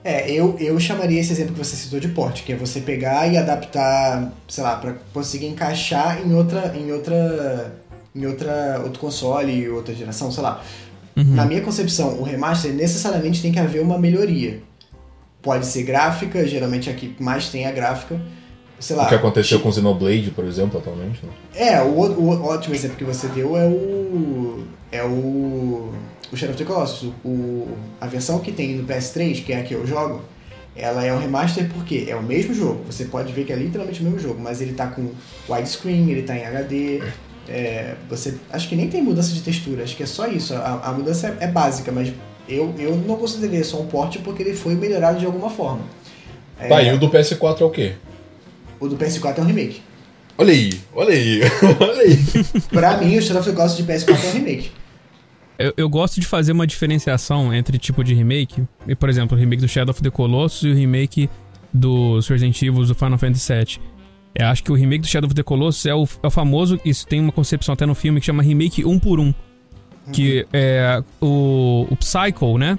É, 0.05 0.29
eu, 0.31 0.57
eu 0.59 0.81
chamaria 0.81 1.21
esse 1.21 1.33
exemplo 1.33 1.53
que 1.53 1.59
você 1.59 1.77
citou 1.77 2.01
de 2.01 2.09
porte, 2.09 2.43
que 2.43 2.53
é 2.53 2.57
você 2.57 2.81
pegar 2.81 3.29
e 3.29 3.37
adaptar, 3.37 4.33
sei 4.49 4.65
lá, 4.65 4.77
para 4.77 4.95
conseguir 5.13 5.47
encaixar 5.47 6.21
em 6.27 6.35
outra, 6.35 6.75
em 6.77 6.91
outra, 6.91 7.73
em 8.15 8.27
outra, 8.27 8.81
outro 8.83 8.99
console, 8.99 9.69
outra 9.69 9.95
geração, 9.95 10.33
sei 10.33 10.43
lá. 10.43 10.63
Uhum. 11.15 11.35
Na 11.35 11.45
minha 11.45 11.61
concepção, 11.61 12.19
o 12.19 12.23
remaster 12.23 12.73
necessariamente 12.73 13.41
tem 13.41 13.53
que 13.53 13.61
haver 13.61 13.81
uma 13.81 13.99
melhoria. 13.99 14.61
Pode 15.43 15.67
ser 15.67 15.83
gráfica, 15.83 16.47
geralmente 16.47 16.89
a 16.89 16.95
que 16.95 17.15
mais 17.19 17.49
tem 17.49 17.67
a 17.67 17.73
gráfica. 17.73 18.21
Sei 18.79 18.97
lá. 18.97 19.05
O 19.05 19.09
que 19.09 19.15
aconteceu 19.15 19.61
com 19.61 19.71
Xenoblade, 19.71 20.31
por 20.31 20.45
exemplo, 20.45 20.79
atualmente. 20.79 21.25
Né? 21.25 21.33
É, 21.55 21.83
o, 21.83 21.89
o, 21.89 22.31
o 22.31 22.45
ótimo 22.47 22.75
exemplo 22.75 22.97
que 22.97 23.05
você 23.05 23.29
deu 23.29 23.57
é 23.57 23.67
o. 23.67 24.65
É 24.91 25.05
o. 25.05 25.93
O 26.33 26.37
Shadow 26.37 26.55
of 26.55 26.65
the 26.65 26.69
Colossus. 26.69 27.13
O, 27.25 27.69
a 28.01 28.07
versão 28.07 28.39
que 28.39 28.51
tem 28.51 28.77
no 28.77 28.87
PS3, 28.87 29.45
que 29.45 29.53
é 29.53 29.61
a 29.61 29.63
que 29.63 29.75
eu 29.75 29.87
jogo, 29.87 30.23
ela 30.75 31.05
é 31.05 31.13
um 31.13 31.19
remaster 31.19 31.69
porque 31.73 32.07
é 32.09 32.17
o 32.17 32.23
mesmo 32.23 32.55
jogo. 32.55 32.83
Você 32.87 33.05
pode 33.05 33.33
ver 33.33 33.45
que 33.45 33.53
é 33.53 33.57
literalmente 33.57 34.01
o 34.01 34.05
mesmo 34.05 34.19
jogo, 34.19 34.41
mas 34.41 34.61
ele 34.61 34.73
tá 34.73 34.87
com 34.87 35.11
widescreen, 35.49 36.11
ele 36.11 36.23
tá 36.23 36.37
em 36.37 36.47
HD. 36.47 37.03
É, 37.49 37.97
você 38.09 38.37
acho 38.51 38.69
que 38.69 38.77
nem 38.77 38.89
tem 38.89 39.03
mudança 39.03 39.33
de 39.33 39.43
textura, 39.43 39.83
acho 39.83 39.97
que 39.97 40.03
é 40.03 40.07
só 40.07 40.27
isso. 40.27 40.55
A, 40.55 40.81
a 40.85 40.93
mudança 40.93 41.37
é, 41.41 41.45
é, 41.45 41.47
básica, 41.49 41.93
mas 41.93 42.13
eu, 42.49 42.75
eu 42.79 42.97
não 42.97 43.17
consideraria 43.17 43.65
só 43.65 43.81
um 43.81 43.87
porte 43.87 44.19
porque 44.19 44.43
ele 44.43 44.55
foi 44.55 44.75
melhorado 44.75 45.19
de 45.19 45.27
alguma 45.27 45.51
forma. 45.51 45.83
É, 46.59 46.69
tá, 46.69 46.83
e 46.83 46.93
o 46.93 46.99
do 46.99 47.09
PS4 47.09 47.61
é 47.61 47.65
o 47.65 47.71
quê? 47.71 47.93
O 48.79 48.89
do 48.89 48.97
PS4 48.97 49.39
é 49.39 49.41
um 49.41 49.45
remake. 49.45 49.83
Olha 50.39 50.53
aí, 50.53 50.81
olha 50.95 51.15
aí, 51.15 51.41
olha 51.81 52.03
aí. 52.03 52.19
pra 52.71 52.97
mim, 52.97 53.17
o 53.17 53.23
Shadow 53.23 53.41
of 53.41 53.51
the 53.51 53.57
Colossus 53.57 53.77
de 53.77 53.85
PS4 53.85 54.09
é 54.09 54.29
um 54.29 54.33
remake. 54.33 54.71
Eu, 55.59 55.73
eu, 55.77 55.89
gosto 55.89 56.21
de 56.21 56.27
fazer 56.27 56.53
uma 56.53 56.67
diferenciação 56.67 57.55
entre 57.55 57.79
tipo 57.79 58.03
de 58.03 58.15
remake. 58.15 58.65
E, 58.87 58.95
por 58.95 59.09
exemplo, 59.09 59.37
o 59.37 59.41
remake 59.41 59.63
do 59.63 59.69
Shadow 59.69 59.93
of 59.93 60.03
the 60.03 60.11
Colossus 60.11 60.63
e 60.65 60.69
o 60.71 60.75
remake 60.75 61.31
dos 61.73 62.27
Resident 62.29 62.61
Evil 62.63 62.85
do 62.85 62.95
Final 62.95 63.19
Fantasy 63.19 63.53
VII. 63.53 63.79
Eu 64.35 64.47
acho 64.47 64.65
que 64.65 64.73
o 64.73 64.75
remake 64.75 65.03
do 65.03 65.07
Shadow 65.07 65.27
of 65.27 65.35
the 65.35 65.43
Colossus 65.43 65.87
é 65.87 65.95
o, 65.95 66.09
é 66.23 66.27
o 66.27 66.31
famoso. 66.31 66.81
Isso 66.85 67.07
tem 67.07 67.21
uma 67.21 67.33
concepção 67.33 67.75
até 67.75 67.87
no 67.87 67.95
filme 67.95 68.19
que 68.19 68.27
chama 68.27 68.43
remake 68.43 68.85
um 68.85 68.99
por 68.99 69.21
um. 69.21 69.33
Que 70.11 70.47
é 70.53 71.03
o, 71.21 71.87
o 71.91 71.97
Psycho, 71.97 72.59
né? 72.59 72.79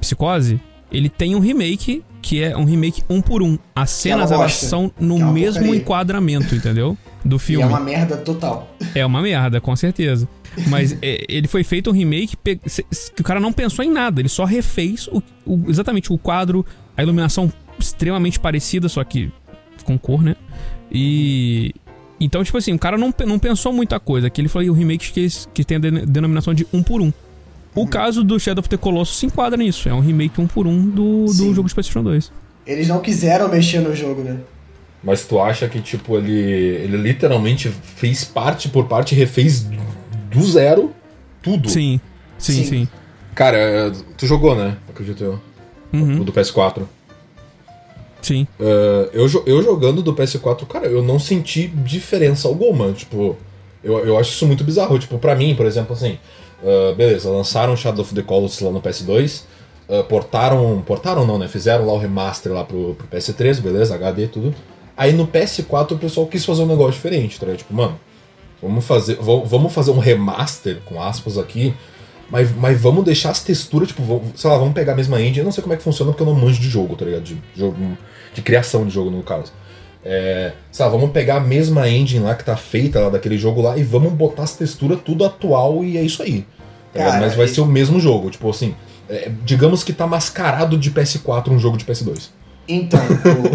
Psicose. 0.00 0.60
Ele 0.90 1.08
tem 1.08 1.34
um 1.34 1.38
remake 1.38 2.02
que 2.20 2.42
é 2.42 2.56
um 2.56 2.64
remake 2.64 3.02
um 3.08 3.20
por 3.20 3.42
um. 3.42 3.58
As 3.74 3.90
cenas 3.90 4.30
elas 4.30 4.54
são 4.54 4.92
no 4.98 5.18
é 5.18 5.24
mesmo 5.24 5.60
porcaria. 5.60 5.80
enquadramento, 5.80 6.54
entendeu? 6.54 6.96
Do 7.24 7.38
filme. 7.38 7.64
E 7.64 7.66
é 7.66 7.68
uma 7.68 7.80
merda 7.80 8.16
total. 8.16 8.74
É 8.94 9.06
uma 9.06 9.22
merda, 9.22 9.60
com 9.60 9.74
certeza. 9.76 10.28
Mas 10.66 10.96
é, 11.02 11.24
ele 11.28 11.48
foi 11.48 11.62
feito 11.64 11.90
um 11.90 11.92
remake 11.92 12.36
que 12.36 13.20
o 13.20 13.24
cara 13.24 13.40
não 13.40 13.52
pensou 13.52 13.84
em 13.84 13.90
nada, 13.90 14.20
ele 14.20 14.28
só 14.28 14.44
refez 14.44 15.08
o, 15.08 15.22
o, 15.46 15.70
exatamente 15.70 16.12
o 16.12 16.18
quadro, 16.18 16.64
a 16.96 17.02
iluminação 17.02 17.52
extremamente 17.78 18.40
parecida, 18.40 18.88
só 18.88 19.02
que 19.04 19.30
com 19.84 19.98
cor, 19.98 20.22
né? 20.22 20.36
E. 20.90 21.74
Então, 22.20 22.42
tipo 22.42 22.58
assim, 22.58 22.72
o 22.72 22.78
cara 22.78 22.98
não, 22.98 23.14
não 23.26 23.38
pensou 23.38 23.72
muita 23.72 24.00
coisa. 24.00 24.28
Que 24.28 24.40
ele 24.40 24.48
falou 24.48 24.68
o 24.68 24.72
remake 24.72 25.12
que, 25.12 25.28
que 25.54 25.64
tem 25.64 25.76
a 25.76 25.80
denominação 25.80 26.52
de 26.52 26.66
um 26.72 26.82
por 26.82 27.00
um. 27.00 27.12
O 27.74 27.80
uhum. 27.80 27.86
caso 27.86 28.24
do 28.24 28.38
Shadow 28.40 28.60
of 28.60 28.68
the 28.68 28.76
Colossus 28.76 29.18
se 29.18 29.26
enquadra 29.26 29.56
nisso. 29.56 29.88
É 29.88 29.94
um 29.94 30.00
remake 30.00 30.40
um 30.40 30.46
por 30.46 30.66
um 30.66 30.88
do, 30.88 31.26
do 31.26 31.54
jogo 31.54 31.68
de 31.68 31.74
PlayStation 31.74 32.02
2. 32.02 32.32
Eles 32.66 32.88
não 32.88 33.00
quiseram 33.00 33.48
mexer 33.48 33.80
no 33.80 33.94
jogo, 33.94 34.22
né? 34.22 34.38
Mas 35.02 35.24
tu 35.24 35.40
acha 35.40 35.68
que, 35.68 35.80
tipo, 35.80 36.16
ele, 36.16 36.32
ele 36.32 36.96
literalmente 36.96 37.68
fez 37.68 38.24
parte 38.24 38.68
por 38.68 38.86
parte, 38.86 39.14
refez 39.14 39.66
do 40.30 40.42
zero 40.42 40.92
tudo? 41.40 41.68
Sim, 41.68 42.00
sim, 42.36 42.52
sim. 42.52 42.64
sim. 42.64 42.88
Cara, 43.34 43.92
tu 44.16 44.26
jogou, 44.26 44.56
né? 44.56 44.76
Acredito 44.88 45.22
eu. 45.22 45.40
Uhum. 45.92 46.20
O 46.20 46.24
do 46.24 46.32
PS4. 46.32 46.82
Sim. 48.22 48.46
Uh, 48.58 49.08
eu, 49.12 49.26
eu 49.46 49.62
jogando 49.62 50.02
do 50.02 50.14
PS4, 50.14 50.66
cara, 50.66 50.86
eu 50.86 51.02
não 51.02 51.18
senti 51.18 51.68
diferença 51.68 52.48
alguma. 52.48 52.92
Tipo, 52.92 53.36
eu, 53.82 53.98
eu 54.04 54.18
acho 54.18 54.30
isso 54.32 54.46
muito 54.46 54.64
bizarro. 54.64 54.98
Tipo, 54.98 55.18
pra 55.18 55.34
mim, 55.34 55.54
por 55.54 55.66
exemplo, 55.66 55.94
assim, 55.94 56.18
uh, 56.62 56.94
beleza, 56.94 57.30
lançaram 57.30 57.76
Shadow 57.76 58.02
of 58.02 58.14
the 58.14 58.22
Colossus 58.22 58.60
lá 58.60 58.70
no 58.70 58.80
PS2, 58.80 59.42
uh, 59.88 60.04
portaram. 60.04 60.82
Portaram 60.86 61.26
não, 61.26 61.38
né? 61.38 61.48
Fizeram 61.48 61.86
lá 61.86 61.92
o 61.92 61.98
remaster 61.98 62.52
lá 62.52 62.64
pro, 62.64 62.94
pro 62.94 63.06
PS3, 63.08 63.60
beleza, 63.60 63.94
HD, 63.94 64.26
tudo. 64.26 64.54
Aí 64.96 65.12
no 65.12 65.26
PS4 65.26 65.92
o 65.92 65.98
pessoal 65.98 66.26
quis 66.26 66.44
fazer 66.44 66.62
um 66.62 66.66
negócio 66.66 66.94
diferente, 66.94 67.38
tá? 67.38 67.46
Tipo, 67.54 67.72
mano, 67.72 67.98
vamos 68.60 68.84
fazer, 68.84 69.16
vamos 69.20 69.72
fazer 69.72 69.92
um 69.92 69.98
remaster, 69.98 70.78
com 70.84 71.00
aspas 71.00 71.38
aqui, 71.38 71.72
mas, 72.30 72.54
mas 72.54 72.80
vamos 72.80 73.04
deixar 73.04 73.30
as 73.30 73.42
texturas, 73.42 73.88
tipo, 73.88 74.02
vamos, 74.02 74.40
sei 74.40 74.50
lá, 74.50 74.58
vamos 74.58 74.74
pegar 74.74 74.92
a 74.92 74.96
mesma 74.96 75.20
engine. 75.20 75.38
Eu 75.38 75.44
não 75.44 75.52
sei 75.52 75.62
como 75.62 75.74
é 75.74 75.76
que 75.76 75.82
funciona 75.82 76.12
porque 76.12 76.22
eu 76.22 76.26
não 76.26 76.34
manjo 76.34 76.60
de 76.60 76.68
jogo, 76.68 76.94
tá 76.94 77.04
ligado? 77.04 77.22
De, 77.22 77.38
jogo, 77.56 77.76
de 78.34 78.42
criação 78.42 78.84
de 78.86 78.90
jogo, 78.90 79.10
no 79.10 79.22
caso. 79.22 79.52
É, 80.04 80.52
sei 80.70 80.84
lá, 80.84 80.90
vamos 80.90 81.10
pegar 81.10 81.36
a 81.36 81.40
mesma 81.40 81.88
engine 81.88 82.24
lá 82.24 82.34
que 82.34 82.44
tá 82.44 82.56
feita 82.56 83.00
lá 83.00 83.08
daquele 83.08 83.36
jogo 83.36 83.60
lá 83.60 83.76
e 83.76 83.82
vamos 83.82 84.12
botar 84.12 84.44
as 84.44 84.54
texturas 84.54 85.00
tudo 85.04 85.24
atual 85.24 85.84
e 85.84 85.96
é 85.96 86.02
isso 86.02 86.22
aí. 86.22 86.46
Tá 86.92 87.00
Cara, 87.00 87.20
mas 87.20 87.34
vai 87.34 87.46
e... 87.46 87.48
ser 87.48 87.60
o 87.60 87.66
mesmo 87.66 87.98
jogo, 87.98 88.30
tipo 88.30 88.48
assim. 88.48 88.74
É, 89.08 89.30
digamos 89.44 89.82
que 89.82 89.92
tá 89.92 90.06
mascarado 90.06 90.76
de 90.76 90.90
PS4 90.90 91.48
um 91.48 91.58
jogo 91.58 91.76
de 91.78 91.84
PS2. 91.84 92.28
Então, 92.68 93.00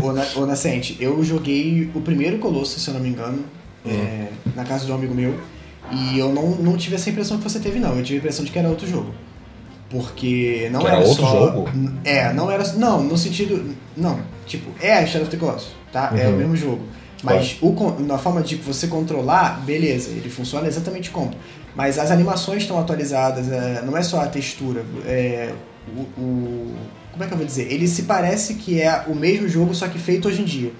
o, 0.01 0.07
o, 0.07 0.43
o 0.43 0.45
Nascente, 0.47 0.97
eu 0.99 1.23
joguei 1.23 1.91
o 1.93 2.01
primeiro 2.01 2.39
Colosso, 2.39 2.79
se 2.79 2.89
eu 2.89 2.95
não 2.95 3.01
me 3.01 3.09
engano, 3.09 3.45
hum. 3.85 3.91
é, 3.91 4.29
na 4.55 4.63
casa 4.63 4.85
de 4.85 4.91
um 4.91 4.95
amigo 4.95 5.13
meu. 5.13 5.35
E 5.91 6.17
eu 6.17 6.33
não, 6.33 6.49
não 6.51 6.77
tive 6.77 6.95
essa 6.95 7.09
impressão 7.09 7.37
que 7.37 7.43
você 7.43 7.59
teve, 7.59 7.79
não. 7.79 7.97
Eu 7.97 8.03
tive 8.03 8.15
a 8.15 8.19
impressão 8.19 8.45
de 8.45 8.51
que 8.51 8.59
era 8.59 8.69
outro 8.69 8.87
jogo. 8.87 9.13
Porque 9.89 10.69
não 10.71 10.81
que 10.81 10.87
era, 10.87 10.95
era 10.97 11.05
outro 11.05 11.23
só, 11.23 11.31
jogo? 11.31 11.69
É, 12.03 12.33
não 12.33 12.49
era. 12.49 12.63
Não, 12.73 13.03
no 13.03 13.17
sentido. 13.17 13.75
Não, 13.95 14.19
tipo, 14.45 14.71
é 14.81 15.05
Shadow 15.05 15.27
of 15.27 15.31
the 15.31 15.37
Colossus, 15.37 15.71
tá? 15.91 16.09
Uhum. 16.11 16.17
É 16.17 16.27
o 16.27 16.31
uhum. 16.31 16.37
mesmo 16.37 16.55
jogo. 16.55 16.81
Mas 17.23 17.57
o, 17.61 17.73
na 17.99 18.17
forma 18.17 18.41
de 18.41 18.55
você 18.55 18.87
controlar, 18.87 19.61
beleza, 19.65 20.09
ele 20.09 20.29
funciona 20.29 20.67
exatamente 20.67 21.09
como. 21.09 21.31
Mas 21.75 21.97
as 21.97 22.11
animações 22.11 22.63
estão 22.63 22.77
atualizadas, 22.77 23.49
é, 23.51 23.81
não 23.83 23.95
é 23.95 24.03
só 24.03 24.21
a 24.21 24.27
textura. 24.27 24.83
É, 25.05 25.53
o, 25.95 26.01
o, 26.21 26.75
como 27.11 27.23
é 27.23 27.27
que 27.27 27.33
eu 27.33 27.37
vou 27.37 27.45
dizer? 27.45 27.71
Ele 27.71 27.87
se 27.87 28.03
parece 28.03 28.55
que 28.55 28.81
é 28.81 29.05
o 29.07 29.15
mesmo 29.15 29.47
jogo, 29.47 29.73
só 29.73 29.87
que 29.87 29.97
feito 29.97 30.27
hoje 30.27 30.41
em 30.41 30.45
dia. 30.45 30.71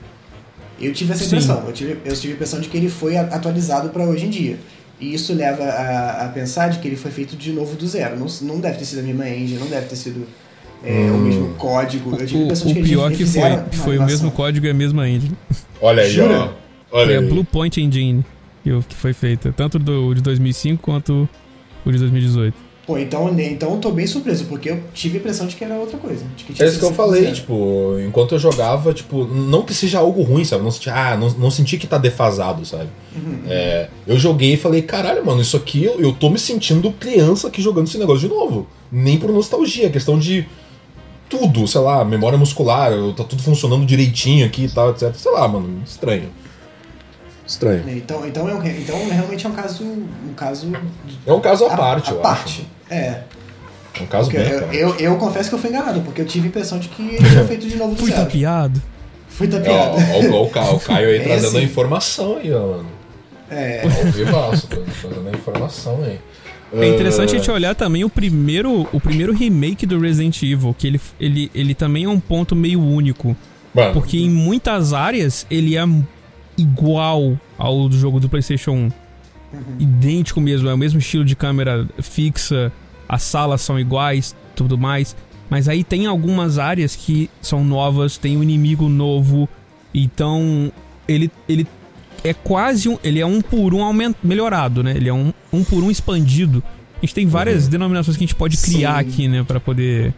Eu 0.80 0.92
tive 0.92 1.14
essa 1.14 1.24
impressão. 1.24 1.64
Eu 1.66 1.72
tive, 1.72 1.98
eu 2.04 2.14
tive 2.16 2.34
a 2.34 2.36
impressão 2.36 2.60
de 2.60 2.68
que 2.68 2.76
ele 2.76 2.90
foi 2.90 3.16
atualizado 3.16 3.90
para 3.90 4.04
hoje 4.04 4.26
em 4.26 4.30
dia. 4.30 4.60
E 5.04 5.14
isso 5.14 5.34
leva 5.34 5.64
a, 5.66 6.26
a, 6.26 6.30
pensar 6.30 6.70
de 6.70 6.80
que 6.80 6.88
ele 6.88 6.96
foi 6.96 7.12
feito 7.12 7.36
de 7.36 7.52
novo 7.52 7.76
do 7.76 7.86
zero. 7.86 8.18
Não, 8.18 8.28
não 8.44 8.62
deve 8.62 8.78
ter 8.78 8.86
sido 8.86 9.00
a 9.00 9.04
mesma 9.04 9.30
engine, 9.30 9.60
não 9.60 9.68
deve 9.68 9.88
ter 9.88 9.98
sido 9.98 10.26
é, 10.82 10.94
hum. 10.94 11.16
o 11.16 11.18
mesmo 11.20 11.54
código. 11.56 12.16
Eu 12.18 12.26
tive 12.26 12.44
o, 12.44 12.48
de 12.48 12.74
que 12.74 12.80
o 12.80 12.84
pior 12.84 13.12
que 13.12 13.26
foi, 13.26 13.42
foi 13.74 13.98
o 13.98 14.04
mesmo 14.04 14.32
código 14.32 14.66
e 14.66 14.70
a 14.70 14.74
mesma 14.74 15.10
engine. 15.10 15.36
Olha 15.82 16.04
aí, 16.04 16.10
Jura? 16.10 16.54
Olha 16.90 17.06
foi 17.06 17.18
aí. 17.18 17.18
a 17.18 17.22
Blue 17.22 17.44
Point 17.44 17.82
Engine 17.82 18.24
que 18.88 18.96
foi 18.96 19.12
feita, 19.12 19.52
tanto 19.52 19.78
do 19.78 20.14
de 20.14 20.22
2005 20.22 20.82
quanto 20.82 21.28
o 21.86 21.92
de 21.92 21.98
2018. 21.98 22.56
Pô, 22.86 22.98
então, 22.98 23.34
então 23.40 23.72
eu 23.72 23.78
tô 23.78 23.92
bem 23.92 24.06
surpreso, 24.06 24.44
porque 24.46 24.70
eu 24.70 24.84
tive 24.94 25.18
a 25.18 25.20
impressão 25.22 25.48
de 25.48 25.56
que 25.56 25.64
era 25.64 25.76
outra 25.76 25.98
coisa. 25.98 26.26
é 26.60 26.66
isso 26.68 26.80
que 26.80 26.86
eu 26.86 26.94
falei, 26.94 27.32
tipo, 27.32 27.98
enquanto 28.06 28.36
eu 28.36 28.40
jogava, 28.40 28.94
tipo, 28.94 29.24
não 29.24 29.64
que 29.64 29.74
seja 29.74 30.00
algo 30.00 30.22
ruim, 30.22 30.44
sabe? 30.44 30.64
Não 30.64 30.72
senti, 30.72 30.90
ah, 30.90 31.16
não, 31.16 31.30
não 31.30 31.50
senti 31.50 31.78
que 31.78 31.88
tá 31.88 31.98
defasado, 31.98 32.66
sabe? 32.66 32.90
Uhum. 33.16 33.44
É, 33.48 33.88
eu 34.06 34.20
joguei 34.20 34.56
e 34.56 34.58
falei, 34.58 34.82
caralho, 34.82 35.26
mano, 35.26 35.42
isso 35.42 35.56
aqui 35.56 35.86
eu, 35.86 35.98
eu 36.02 36.12
tô 36.12 36.30
me 36.30 36.38
sentindo 36.38 36.92
criança 36.92 37.48
aqui 37.48 37.62
jogando 37.62 37.88
esse 37.88 37.98
negócio 37.98 38.28
de 38.28 38.34
novo. 38.34 38.68
Nem 38.92 39.18
por 39.18 39.32
nostalgia, 39.32 39.90
questão 39.90 40.20
de 40.20 40.46
tudo, 41.30 41.66
sei 41.66 41.80
lá, 41.80 42.04
memória 42.04 42.38
muscular, 42.38 42.92
tá 43.16 43.24
tudo 43.24 43.42
funcionando 43.42 43.86
direitinho 43.86 44.46
aqui 44.46 44.66
e 44.66 44.70
tal, 44.70 44.90
etc. 44.92 45.16
Sei 45.16 45.32
lá, 45.32 45.48
mano, 45.48 45.82
estranho. 45.86 46.30
Estranho. 47.46 47.84
Então, 47.90 48.26
então, 48.26 48.50
é, 48.62 48.70
então 48.72 49.10
realmente 49.10 49.46
é 49.46 49.50
um 49.50 49.54
caso. 49.54 49.84
Um 49.84 50.34
caso 50.36 50.72
é 51.26 51.34
um 51.34 51.42
caso 51.42 51.66
à 51.66 51.76
parte, 51.76 52.12
a, 52.12 52.14
eu 52.14 52.20
parte. 52.20 52.68
acho. 52.90 52.94
É. 52.94 53.24
É 54.00 54.04
um 54.04 54.06
caso 54.08 54.32
porque 54.32 54.44
bem. 54.44 54.54
Eu, 54.54 54.74
eu, 54.74 54.96
eu, 55.00 55.16
confesso 55.18 55.50
que 55.50 55.56
eu 55.56 55.60
fui 55.60 55.70
enganado, 55.70 56.02
porque 56.02 56.22
eu 56.22 56.26
tive 56.26 56.48
a 56.48 56.50
impressão 56.50 56.80
de 56.80 56.88
que 56.88 57.02
ele 57.02 57.26
foi 57.26 57.48
feito 57.48 57.68
de 57.68 57.76
novo 57.76 57.94
do 57.94 58.00
Fui 58.00 58.12
zero. 58.12 58.24
tapeado. 58.24 58.82
Fui 59.28 59.48
tapeado. 59.48 60.00
É, 60.00 60.30
ó, 60.30 60.36
ó, 60.36 60.50
ó, 60.56 60.76
o 60.76 60.80
Caio 60.80 61.10
aí 61.10 61.18
é 61.18 61.24
trazendo 61.24 61.48
assim. 61.48 61.58
a 61.58 61.64
informação 61.64 62.38
aí, 62.38 62.54
ó, 62.54 62.68
mano. 62.68 62.90
É. 63.52 63.84
Ao 63.84 64.12
vivaço, 64.12 64.68
trazendo 64.68 65.28
a 65.28 65.32
informação 65.32 66.04
aí. 66.04 66.20
É 66.76 66.88
interessante 66.88 67.36
a 67.36 67.38
gente 67.38 67.52
olhar 67.52 67.76
também 67.76 68.04
o 68.04 68.10
primeiro, 68.10 68.88
o 68.92 69.00
primeiro 69.00 69.32
remake 69.32 69.86
do 69.86 70.00
Resident 70.00 70.42
Evil, 70.42 70.76
que 70.76 70.88
ele, 70.88 71.02
ele, 71.20 71.52
ele 71.54 71.76
também 71.76 72.06
é 72.06 72.10
um 72.10 72.20
ponto 72.20 72.56
meio 72.56 72.82
único. 72.82 73.38
Mano. 73.74 73.94
Porque 73.94 74.18
em 74.18 74.30
muitas 74.30 74.92
áreas 74.92 75.46
ele 75.52 75.76
é 75.76 75.84
igual 76.58 77.40
ao 77.58 77.88
do 77.90 77.98
jogo 77.98 78.20
do 78.20 78.30
PlayStation 78.30 78.72
1. 78.72 78.76
Uhum. 78.76 78.92
Idêntico 79.80 80.42
mesmo, 80.42 80.68
é 80.68 80.74
o 80.74 80.78
mesmo 80.78 81.00
estilo 81.00 81.24
de 81.24 81.36
câmera 81.36 81.88
fixa, 82.02 82.72
as 83.08 83.22
salas 83.24 83.62
são 83.62 83.80
iguais, 83.80 84.36
tudo 84.56 84.78
mais. 84.78 85.16
Mas 85.50 85.68
aí 85.70 85.84
tem 85.84 86.08
algumas 86.08 86.58
áreas 86.58 86.96
que 86.96 87.30
são 87.42 87.64
novas, 87.64 88.18
tem 88.18 88.36
um 88.38 88.42
inimigo 88.42 88.90
novo, 88.90 89.48
então 89.94 90.72
ele, 91.08 91.30
ele 91.48 91.68
é 92.24 92.34
quase 92.34 92.90
um. 92.90 92.98
Ele 93.04 93.20
é 93.20 93.26
um 93.26 93.42
por 93.42 93.74
um 93.74 93.84
aumento, 93.84 94.18
melhorado, 94.24 94.82
né? 94.82 94.96
Ele 94.96 95.10
é 95.10 95.14
um, 95.14 95.34
um 95.52 95.64
por 95.64 95.84
um 95.84 95.92
expandido. 95.92 96.64
A 96.98 97.06
gente 97.06 97.14
tem 97.14 97.28
várias 97.28 97.66
uhum. 97.66 97.70
denominações 97.70 98.18
que 98.18 98.24
a 98.24 98.28
gente 98.28 98.36
pode 98.36 98.58
criar 98.58 99.04
Sim. 99.04 99.10
aqui, 99.10 99.28
né? 99.28 99.44
Pra 99.44 99.60
poder 99.60 100.14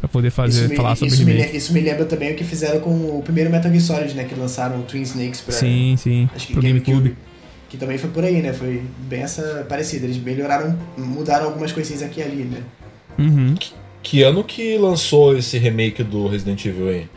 Pra 0.00 0.08
poder 0.08 0.30
fazer, 0.30 0.68
me, 0.68 0.76
falar 0.76 0.96
sobre 0.96 1.14
isso 1.14 1.24
me, 1.24 1.32
remake. 1.32 1.56
isso 1.56 1.72
me 1.74 1.80
lembra 1.80 2.06
também 2.06 2.32
o 2.32 2.34
que 2.34 2.42
fizeram 2.42 2.80
com 2.80 3.18
o 3.18 3.22
primeiro 3.22 3.50
Metal 3.50 3.70
Gear 3.70 3.82
Solid, 3.82 4.14
né? 4.14 4.24
Que 4.24 4.34
lançaram 4.34 4.80
o 4.80 4.82
Twin 4.82 5.02
Snakes 5.02 5.42
pra. 5.42 5.52
Sim, 5.52 5.94
sim. 5.98 6.28
Acho 6.34 6.46
que 6.46 6.52
Pro 6.54 6.62
GameCube. 6.62 7.16
Que 7.68 7.76
também 7.76 7.98
foi 7.98 8.10
por 8.10 8.24
aí, 8.24 8.40
né? 8.40 8.52
Foi 8.52 8.82
bem 9.00 9.20
essa 9.20 9.64
parecida. 9.68 10.06
Eles 10.06 10.16
melhoraram, 10.16 10.76
mudaram 10.96 11.46
algumas 11.46 11.70
coisinhas 11.70 12.02
aqui 12.02 12.20
e 12.20 12.22
ali, 12.22 12.44
né? 12.44 12.62
Uhum. 13.18 13.54
Que 14.02 14.22
ano 14.22 14.42
que 14.42 14.78
lançou 14.78 15.36
esse 15.36 15.58
remake 15.58 16.02
do 16.02 16.26
Resident 16.26 16.64
Evil 16.64 16.88
aí? 16.88 17.08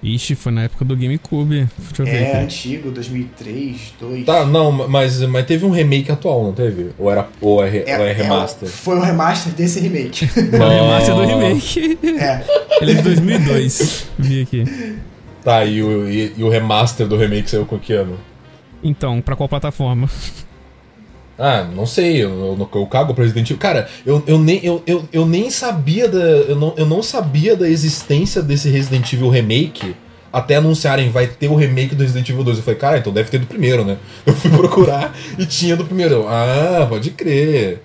Ixi, 0.00 0.36
foi 0.36 0.52
na 0.52 0.62
época 0.62 0.84
do 0.84 0.96
GameCube. 0.96 1.68
Deixa 1.76 2.02
eu 2.02 2.06
ver 2.06 2.14
É 2.22 2.32
aqui. 2.34 2.44
antigo, 2.44 2.90
2003, 2.92 3.94
2002. 4.00 4.24
Tá, 4.26 4.44
não, 4.46 4.70
mas, 4.88 5.20
mas 5.22 5.44
teve 5.44 5.66
um 5.66 5.70
remake 5.70 6.12
atual, 6.12 6.44
não 6.44 6.52
teve? 6.52 6.90
Ou, 6.96 7.10
era, 7.10 7.28
ou, 7.40 7.64
é, 7.64 7.68
re- 7.68 7.84
ou 7.98 8.06
é 8.06 8.12
remaster? 8.12 8.68
o- 8.68 8.72
foi 8.72 8.96
o 8.96 9.00
remaster 9.00 9.52
desse 9.54 9.80
remake. 9.80 10.24
É 10.36 10.38
o 10.56 10.68
remaster 10.68 11.14
do 11.16 11.24
remake. 11.24 11.98
é. 12.20 12.44
Ele 12.80 12.92
é 12.92 12.94
de 12.94 13.02
2002. 13.02 14.06
Vi 14.16 14.42
aqui. 14.42 14.98
Tá, 15.42 15.64
e 15.64 15.82
o, 15.82 16.08
e, 16.08 16.32
e 16.36 16.44
o 16.44 16.48
remaster 16.48 17.06
do 17.08 17.16
remake 17.16 17.50
saiu 17.50 17.66
com 17.66 17.76
que 17.78 17.92
ano? 17.92 18.16
Então, 18.84 19.20
pra 19.20 19.34
qual 19.34 19.48
plataforma? 19.48 20.08
Ah, 21.38 21.64
não 21.72 21.86
sei, 21.86 22.16
eu, 22.24 22.30
eu, 22.30 22.68
eu 22.74 22.86
cago 22.86 23.14
pro 23.14 23.22
Resident 23.22 23.48
Evil. 23.48 23.58
Cara, 23.60 23.88
eu, 24.04 24.22
eu, 24.26 24.38
nem, 24.38 24.58
eu, 24.64 24.82
eu, 24.86 25.08
eu 25.12 25.24
nem 25.24 25.50
sabia 25.50 26.08
da. 26.08 26.18
Eu 26.18 26.56
não, 26.56 26.74
eu 26.76 26.84
não 26.84 27.02
sabia 27.02 27.54
da 27.54 27.68
existência 27.68 28.42
desse 28.42 28.68
Resident 28.68 29.12
Evil 29.12 29.28
remake 29.28 29.94
até 30.32 30.56
anunciarem 30.56 31.10
vai 31.10 31.26
ter 31.26 31.48
o 31.48 31.54
remake 31.54 31.94
do 31.94 32.02
Resident 32.02 32.28
Evil 32.28 32.44
2. 32.44 32.58
Eu 32.58 32.62
falei, 32.62 32.78
cara, 32.78 32.98
então 32.98 33.12
deve 33.12 33.30
ter 33.30 33.38
do 33.38 33.46
primeiro, 33.46 33.84
né? 33.84 33.96
Eu 34.26 34.34
fui 34.34 34.50
procurar 34.50 35.16
e 35.38 35.46
tinha 35.46 35.74
do 35.76 35.84
primeiro. 35.84 36.16
Eu, 36.16 36.28
Ah, 36.28 36.86
pode 36.88 37.10
crer. 37.12 37.82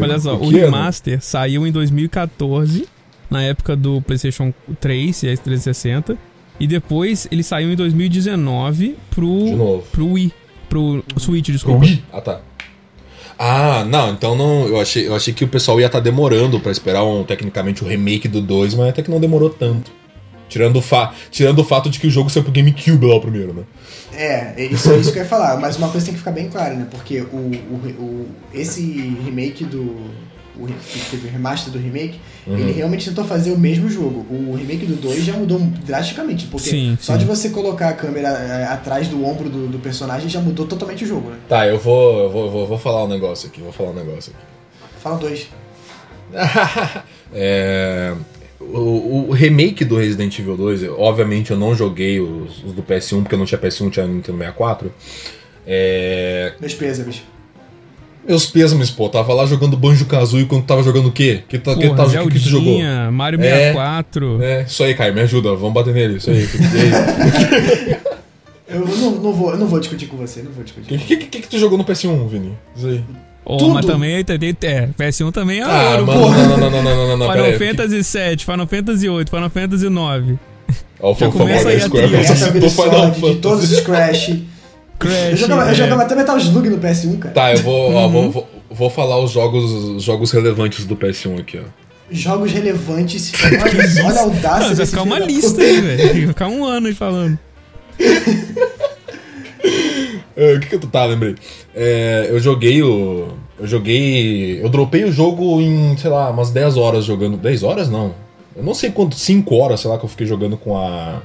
Olha 0.00 0.18
só, 0.18 0.36
o 0.36 0.48
remaster 0.50 1.18
saiu 1.22 1.66
em 1.66 1.72
2014, 1.72 2.86
na 3.30 3.42
época 3.42 3.74
do 3.74 4.02
PlayStation 4.02 4.52
3 4.80 5.22
e 5.22 5.26
X360. 5.28 6.16
E 6.60 6.66
depois 6.66 7.26
ele 7.30 7.42
saiu 7.42 7.70
em 7.72 7.76
2019 7.76 8.88
De 8.88 8.94
pro, 9.10 9.26
novo. 9.56 9.84
pro 9.92 10.06
Wii. 10.12 10.32
Pro 10.68 11.02
Switch, 11.16 11.44
Pro 11.46 11.52
desculpa. 11.54 11.80
Wii? 11.86 12.04
Ah, 12.12 12.20
tá. 12.20 12.40
Ah, 13.38 13.84
não, 13.84 14.10
então 14.10 14.34
não. 14.34 14.66
Eu 14.66 14.80
achei, 14.80 15.06
eu 15.06 15.14
achei 15.14 15.32
que 15.32 15.44
o 15.44 15.48
pessoal 15.48 15.78
ia 15.80 15.86
estar 15.86 16.00
demorando 16.00 16.58
pra 16.58 16.72
esperar 16.72 17.04
um, 17.04 17.22
tecnicamente 17.24 17.84
o 17.84 17.86
remake 17.86 18.26
do 18.26 18.40
2, 18.40 18.74
mas 18.74 18.88
até 18.88 19.02
que 19.02 19.10
não 19.10 19.20
demorou 19.20 19.48
tanto. 19.50 19.92
Tirando 20.48 20.76
o, 20.76 20.82
fa 20.82 21.12
tirando 21.30 21.58
o 21.58 21.64
fato 21.64 21.90
de 21.90 22.00
que 22.00 22.06
o 22.06 22.10
jogo 22.10 22.30
saiu 22.30 22.42
pro 22.42 22.50
GameCube 22.52 23.04
lá 23.06 23.20
primeiro, 23.20 23.52
né? 23.52 23.62
É, 24.14 24.54
é 24.56 24.64
isso, 24.64 24.90
é 24.90 24.96
isso 24.96 25.12
que 25.12 25.18
eu 25.18 25.22
ia 25.22 25.28
falar. 25.28 25.58
Mas 25.60 25.76
uma 25.76 25.88
coisa 25.90 26.06
tem 26.06 26.14
que 26.14 26.18
ficar 26.18 26.30
bem 26.32 26.48
clara, 26.48 26.74
né? 26.74 26.86
Porque 26.90 27.20
o, 27.20 27.36
o, 27.36 28.02
o- 28.02 28.28
esse 28.52 28.80
remake 29.24 29.64
do. 29.64 29.94
O, 30.58 30.66
que 30.66 31.10
teve 31.10 31.28
o 31.28 31.30
remaster 31.30 31.72
do 31.72 31.78
remake, 31.78 32.18
Uhum. 32.46 32.56
ele 32.58 32.72
realmente 32.72 33.04
tentou 33.08 33.24
fazer 33.24 33.52
o 33.52 33.58
mesmo 33.58 33.88
jogo. 33.88 34.26
O 34.30 34.54
remake 34.56 34.86
do 34.86 34.94
2 34.96 35.22
já 35.24 35.34
mudou 35.34 35.58
drasticamente, 35.86 36.46
porque 36.46 36.70
Sim, 36.70 36.96
só 37.00 37.12
sim. 37.12 37.18
de 37.18 37.24
você 37.26 37.50
colocar 37.50 37.90
a 37.90 37.92
câmera 37.92 38.28
é, 38.28 38.64
atrás 38.64 39.06
do 39.08 39.24
ombro 39.24 39.48
do, 39.50 39.66
do 39.68 39.78
personagem 39.78 40.28
já 40.28 40.40
mudou 40.40 40.66
totalmente 40.66 41.04
o 41.04 41.06
jogo, 41.06 41.30
né? 41.30 41.36
Tá, 41.48 41.66
eu 41.66 41.78
vou, 41.78 42.22
eu 42.24 42.30
vou, 42.30 42.44
eu 42.46 42.50
vou, 42.50 42.66
vou 42.66 42.78
falar 42.78 43.04
um 43.04 43.08
negócio 43.08 43.48
aqui, 43.48 43.60
vou 43.60 43.72
falar 43.72 43.90
um 43.90 43.94
negócio 43.94 44.32
aqui. 44.32 44.44
Fala 45.02 45.16
dois. 45.18 45.46
É, 47.32 48.14
o, 48.60 49.26
o 49.28 49.32
remake 49.32 49.84
do 49.84 49.96
Resident 49.98 50.38
Evil 50.38 50.56
2, 50.56 50.82
eu- 50.82 50.98
obviamente 50.98 51.50
eu 51.50 51.58
não 51.58 51.74
joguei 51.74 52.20
os, 52.20 52.64
os 52.64 52.72
do 52.72 52.82
PS1, 52.82 53.20
porque 53.22 53.34
eu 53.34 53.38
não 53.38 53.44
tinha 53.46 53.60
PS1, 53.60 53.90
tinha 53.90 54.06
Nintendo 54.06 54.38
64. 54.38 54.92
É, 55.66 56.54
Meus 56.58 56.72
pêsames. 56.74 57.22
Meus 58.26 58.46
pêsames, 58.46 58.90
pô, 58.90 59.08
tava 59.08 59.32
lá 59.34 59.44
jogando 59.46 59.76
Banjo 59.76 60.04
Kazooie 60.06 60.44
quando 60.46 60.64
tava 60.64 60.82
jogando 60.82 61.08
o 61.08 61.12
quê? 61.12 61.42
Que, 61.48 61.58
tá- 61.58 61.74
que, 61.74 61.86
Porra, 61.86 61.96
tava, 61.96 62.10
que, 62.10 62.30
que 62.34 62.40
tu 62.40 62.48
jogou? 62.48 62.66
Zeldinha, 62.74 63.10
Mario 63.10 63.40
É. 63.40 63.72
64. 63.72 64.42
É, 64.42 64.62
isso 64.62 64.82
aí, 64.82 64.94
Caio, 64.94 65.14
me 65.14 65.20
ajuda, 65.20 65.54
vamos 65.54 65.72
bater 65.74 65.92
nele, 65.94 66.16
isso 66.18 66.30
aí. 66.30 66.46
Eu 68.70 68.80
não, 68.80 69.10
não, 69.12 69.32
vou, 69.32 69.50
eu 69.52 69.56
não 69.56 69.66
vou 69.66 69.80
discutir 69.80 70.06
com 70.06 70.18
você, 70.18 70.42
não 70.42 70.50
vou 70.52 70.60
O 70.60 70.64
discutir. 70.64 70.98
que, 70.98 71.16
que, 71.16 71.26
que, 71.26 71.40
que 71.40 71.48
tu 71.48 71.58
jogou 71.58 71.78
no 71.78 71.84
PS1, 71.84 72.28
Vini? 72.28 72.52
Isso 72.76 72.86
aí. 72.86 73.02
Oh, 73.42 73.56
Tudo. 73.56 73.72
mas 73.72 73.86
também 73.86 74.22
tem, 74.22 74.36
é, 74.62 74.88
PS1 74.88 75.32
também 75.32 75.60
é 75.60 75.62
Ah, 75.62 75.92
ouro, 75.92 76.06
mano, 76.06 76.20
porra. 76.20 76.36
não, 76.36 76.48
não, 76.58 76.58
não, 76.58 76.70
não, 76.70 76.82
não, 76.82 76.96
não, 77.08 77.16
não, 77.16 77.30
Final 77.32 77.46
pera 77.46 77.46
aí. 77.46 77.58
Fantasy 77.76 78.18
VII, 78.18 78.36
Final 78.44 78.66
Fantasy 78.66 79.08
VIII, 79.08 79.24
Final 79.24 79.48
Fantasy 79.50 79.88
9. 79.88 80.38
Ó, 81.00 81.12
o 81.12 81.14
famoso 81.14 81.44
Square. 81.80 82.06
Versus 82.08 82.30
Essa 82.42 82.50
do 82.52 82.68
Final 82.70 83.14
Solid, 83.14 83.14
de 83.36 83.40
todos 83.40 83.60
Fantasy. 83.60 83.74
os 83.74 83.80
Crash. 83.80 84.36
Crash. 84.98 85.30
Eu 85.30 85.36
jogava, 85.36 85.62
eu 85.62 85.68
é. 85.70 85.74
jogava 85.74 86.02
até 86.02 86.14
Metal 86.14 86.38
Slug 86.38 86.68
no 86.68 86.78
PS1, 86.78 87.18
cara. 87.18 87.34
Tá, 87.34 87.52
eu 87.52 87.62
vou, 87.62 87.92
ó, 87.92 88.06
Uhum. 88.06 88.10
vou, 88.10 88.30
vou, 88.30 88.48
vou 88.70 88.90
falar 88.90 89.18
os 89.18 89.30
jogos, 89.30 89.64
os 89.64 90.02
jogos 90.02 90.30
relevantes 90.32 90.84
do 90.84 90.96
PS1 90.96 91.40
aqui, 91.40 91.58
ó. 91.58 91.62
Jogos 92.10 92.50
relevantes. 92.52 93.32
Olha, 93.44 93.60
olha 94.06 94.18
a 94.18 94.22
audácia 94.22 94.68
Não, 94.68 94.74
vai 94.74 94.86
ficar 94.86 95.02
uma 95.02 95.18
lista 95.18 95.60
aí, 95.60 95.80
velho. 95.80 96.12
Vai 96.14 96.26
ficar 96.28 96.48
um 96.48 96.64
ano 96.64 96.86
aí 96.86 96.94
falando. 96.94 97.38
É, 100.36 100.54
o 100.54 100.60
que 100.60 100.68
que 100.68 100.74
eu 100.76 100.80
tá, 100.88 101.04
lembrei. 101.04 101.34
É, 101.74 102.28
eu 102.30 102.38
joguei 102.38 102.80
o. 102.80 103.26
Eu 103.58 103.66
joguei. 103.66 104.62
Eu 104.62 104.68
dropei 104.68 105.02
o 105.02 105.10
jogo 105.10 105.60
em, 105.60 105.96
sei 105.96 106.08
lá, 106.08 106.30
umas 106.30 106.50
10 106.50 106.76
horas 106.76 107.04
jogando. 107.04 107.36
10 107.36 107.64
horas 107.64 107.90
não. 107.90 108.14
Eu 108.54 108.62
não 108.62 108.72
sei 108.72 108.92
quanto, 108.92 109.16
5 109.16 109.52
horas, 109.56 109.80
sei 109.80 109.90
lá, 109.90 109.98
que 109.98 110.04
eu 110.04 110.08
fiquei 110.08 110.28
jogando 110.28 110.56
com 110.56 110.76
a. 110.76 111.20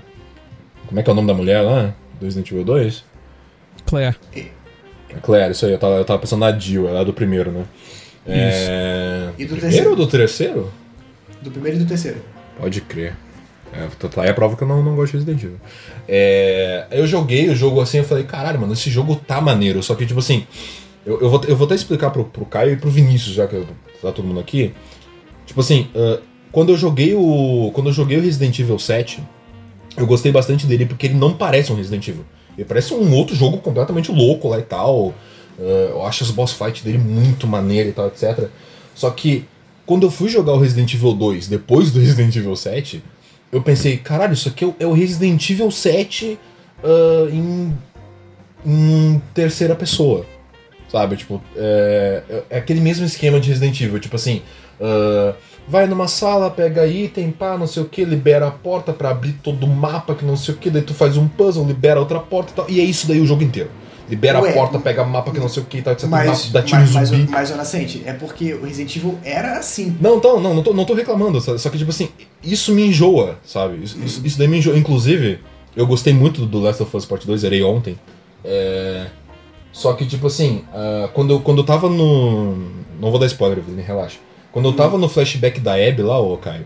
Como 0.87 0.99
é 0.99 1.03
que 1.03 1.09
é 1.11 1.13
o 1.13 1.15
nome 1.15 1.27
da 1.27 1.33
mulher 1.35 1.61
lá? 1.61 1.93
Do 2.19 2.25
Resident 2.25 2.49
Evil 2.51 2.63
2? 2.63 3.03
Claire. 3.85 4.15
Claire, 5.21 5.51
isso 5.51 5.65
aí, 5.65 5.71
eu 5.73 5.77
tava, 5.77 5.95
eu 5.95 6.05
tava 6.05 6.19
pensando 6.19 6.39
na 6.39 6.57
Jill, 6.57 6.87
ela 6.87 7.01
é 7.01 7.05
do 7.05 7.13
primeiro, 7.13 7.51
né? 7.51 7.65
É... 8.25 9.29
E 9.37 9.45
do 9.45 9.55
primeiro 9.55 9.61
terceiro? 9.61 9.89
ou 9.89 9.95
do 9.95 10.07
terceiro? 10.07 10.71
Do 11.41 11.51
primeiro 11.51 11.77
e 11.77 11.79
do 11.81 11.87
terceiro. 11.87 12.21
Pode 12.59 12.81
crer. 12.81 13.15
É, 13.73 13.87
tá 14.07 14.21
aí 14.21 14.29
a 14.29 14.33
prova 14.33 14.55
que 14.55 14.63
eu 14.63 14.67
não, 14.67 14.83
não 14.83 14.95
gosto 14.95 15.13
de 15.13 15.17
Resident 15.17 15.43
Evil. 15.43 15.57
É, 16.07 16.85
eu 16.91 17.07
joguei 17.07 17.49
o 17.49 17.55
jogo 17.55 17.81
assim, 17.81 17.97
eu 17.97 18.03
falei, 18.03 18.23
caralho, 18.23 18.59
mano, 18.61 18.73
esse 18.73 18.89
jogo 18.89 19.15
tá 19.15 19.41
maneiro. 19.41 19.81
Só 19.81 19.95
que, 19.95 20.05
tipo 20.05 20.19
assim, 20.19 20.45
eu, 21.05 21.19
eu, 21.21 21.29
vou, 21.29 21.41
eu 21.47 21.55
vou 21.55 21.65
até 21.65 21.73
explicar 21.75 22.11
pro, 22.11 22.23
pro 22.25 22.45
Caio 22.45 22.73
e 22.73 22.77
pro 22.77 22.89
Vinícius, 22.89 23.35
já 23.35 23.47
que 23.47 23.55
eu- 23.55 23.67
tá 24.01 24.11
todo 24.11 24.25
mundo 24.25 24.39
aqui. 24.39 24.73
Tipo 25.45 25.59
assim, 25.59 25.89
ah, 25.95 26.19
quando 26.51 26.69
eu 26.71 26.77
joguei 26.77 27.15
o. 27.15 27.71
Quando 27.73 27.87
eu 27.89 27.93
joguei 27.93 28.17
o 28.17 28.21
Resident 28.21 28.57
Evil 28.59 28.77
7, 28.77 29.23
eu 29.97 30.05
gostei 30.05 30.31
bastante 30.31 30.67
dele 30.67 30.85
porque 30.85 31.07
ele 31.07 31.15
não 31.15 31.33
parece 31.33 31.71
um 31.71 31.75
Resident 31.75 32.07
Evil. 32.07 32.25
Ele 32.57 32.65
parece 32.65 32.93
um 32.93 33.13
outro 33.15 33.35
jogo 33.35 33.57
completamente 33.57 34.11
louco 34.11 34.47
lá 34.47 34.59
e 34.59 34.63
tal. 34.63 35.13
Ah, 35.59 35.61
eu 35.91 36.05
acho 36.05 36.23
as 36.23 36.31
boss 36.31 36.51
fight 36.53 36.83
dele 36.83 36.97
muito 36.97 37.47
maneiro 37.47 37.89
e 37.89 37.91
tal, 37.91 38.07
etc. 38.07 38.47
Só 38.95 39.09
que 39.09 39.45
quando 39.85 40.03
eu 40.05 40.11
fui 40.11 40.29
jogar 40.29 40.53
o 40.53 40.59
Resident 40.59 40.93
Evil 40.93 41.13
2 41.13 41.47
depois 41.47 41.91
do 41.91 41.99
Resident 42.01 42.35
Evil 42.35 42.55
7, 42.55 43.03
eu 43.51 43.61
pensei, 43.61 43.97
caralho, 43.97 44.33
isso 44.33 44.49
aqui 44.49 44.63
é 44.63 44.67
o- 44.67 44.75
é 44.79 44.93
Resident 44.95 45.49
Evil 45.49 45.69
7 45.71 46.39
ah, 46.83 47.27
em, 47.31 47.73
em 48.65 49.21
terceira 49.33 49.75
pessoa. 49.75 50.25
Sabe? 50.89 51.15
Tipo, 51.17 51.41
é, 51.55 52.43
é 52.51 52.57
aquele 52.59 52.79
mesmo 52.79 53.03
esquema 53.05 53.39
de 53.39 53.49
Resident 53.49 53.79
Evil. 53.81 53.99
Tipo 53.99 54.15
assim, 54.15 54.41
ah, 54.79 55.33
vai 55.67 55.87
numa 55.87 56.07
sala, 56.07 56.49
pega 56.49 56.85
item, 56.85 57.31
pá, 57.31 57.57
não 57.57 57.67
sei 57.67 57.83
o 57.83 57.85
que, 57.85 58.03
libera 58.03 58.47
a 58.47 58.51
porta 58.51 58.93
pra 58.93 59.09
abrir 59.09 59.33
todo 59.33 59.65
o 59.65 59.69
mapa, 59.69 60.15
que 60.15 60.25
não 60.25 60.35
sei 60.35 60.53
o 60.53 60.57
que, 60.57 60.69
daí 60.69 60.81
tu 60.81 60.93
faz 60.93 61.17
um 61.17 61.27
puzzle, 61.27 61.65
libera 61.65 61.99
outra 61.99 62.19
porta 62.19 62.51
e 62.51 62.55
tal. 62.55 62.69
E 62.69 62.79
é 62.79 62.83
isso 62.83 63.07
daí 63.07 63.19
o 63.19 63.25
jogo 63.25 63.43
inteiro. 63.43 63.69
Libera 64.09 64.41
Ué, 64.41 64.49
a 64.49 64.53
porta, 64.53 64.79
pega 64.79 65.03
mapa, 65.03 65.31
que 65.31 65.39
não 65.39 65.47
sei 65.47 65.63
o 65.63 65.65
que 65.65 65.77
e 65.77 65.81
tal, 65.81 65.93
etc. 65.93 66.09
Mas, 66.09 66.49
dá 66.49 66.61
tiro 66.61 66.81
mas, 66.81 66.91
mas, 66.91 67.09
zumbi. 67.09 67.31
mas, 67.31 67.51
Honestamente, 67.51 68.03
é 68.05 68.13
porque 68.13 68.53
o 68.53 68.65
Resident 68.65 68.95
Evil 68.97 69.17
era 69.23 69.57
assim. 69.57 69.95
Não, 69.99 70.17
então, 70.17 70.39
não, 70.41 70.53
não 70.53 70.61
tô, 70.61 70.73
não 70.73 70.85
tô 70.85 70.93
reclamando, 70.93 71.39
só 71.39 71.69
que, 71.69 71.77
tipo 71.77 71.89
assim, 71.89 72.09
isso 72.43 72.73
me 72.73 72.85
enjoa, 72.85 73.39
sabe? 73.45 73.81
Isso, 73.81 73.97
isso, 74.03 74.21
isso 74.25 74.37
daí 74.37 74.47
me 74.47 74.57
enjoa. 74.57 74.77
Inclusive, 74.77 75.39
eu 75.75 75.87
gostei 75.87 76.13
muito 76.13 76.45
do 76.45 76.59
Last 76.59 76.83
of 76.83 76.95
Us 76.95 77.05
Part 77.05 77.25
2, 77.25 77.41
zerei 77.41 77.63
ontem. 77.63 77.97
É... 78.43 79.07
Só 79.71 79.93
que, 79.93 80.05
tipo 80.05 80.27
assim, 80.27 80.63
ah, 80.73 81.09
quando, 81.13 81.33
eu, 81.33 81.39
quando 81.39 81.59
eu 81.59 81.63
tava 81.63 81.89
no. 81.89 82.55
Não 82.99 83.09
vou 83.09 83.19
dar 83.19 83.25
spoiler, 83.25 83.59
Vini, 83.59 83.81
relaxa. 83.81 84.19
Quando 84.53 84.69
eu 84.69 84.73
tava 84.73 84.97
no 84.97 85.09
flashback 85.09 85.59
da 85.59 85.73
Abby 85.73 86.03
lá, 86.03 86.19
ô 86.19 86.37
Caio, 86.37 86.65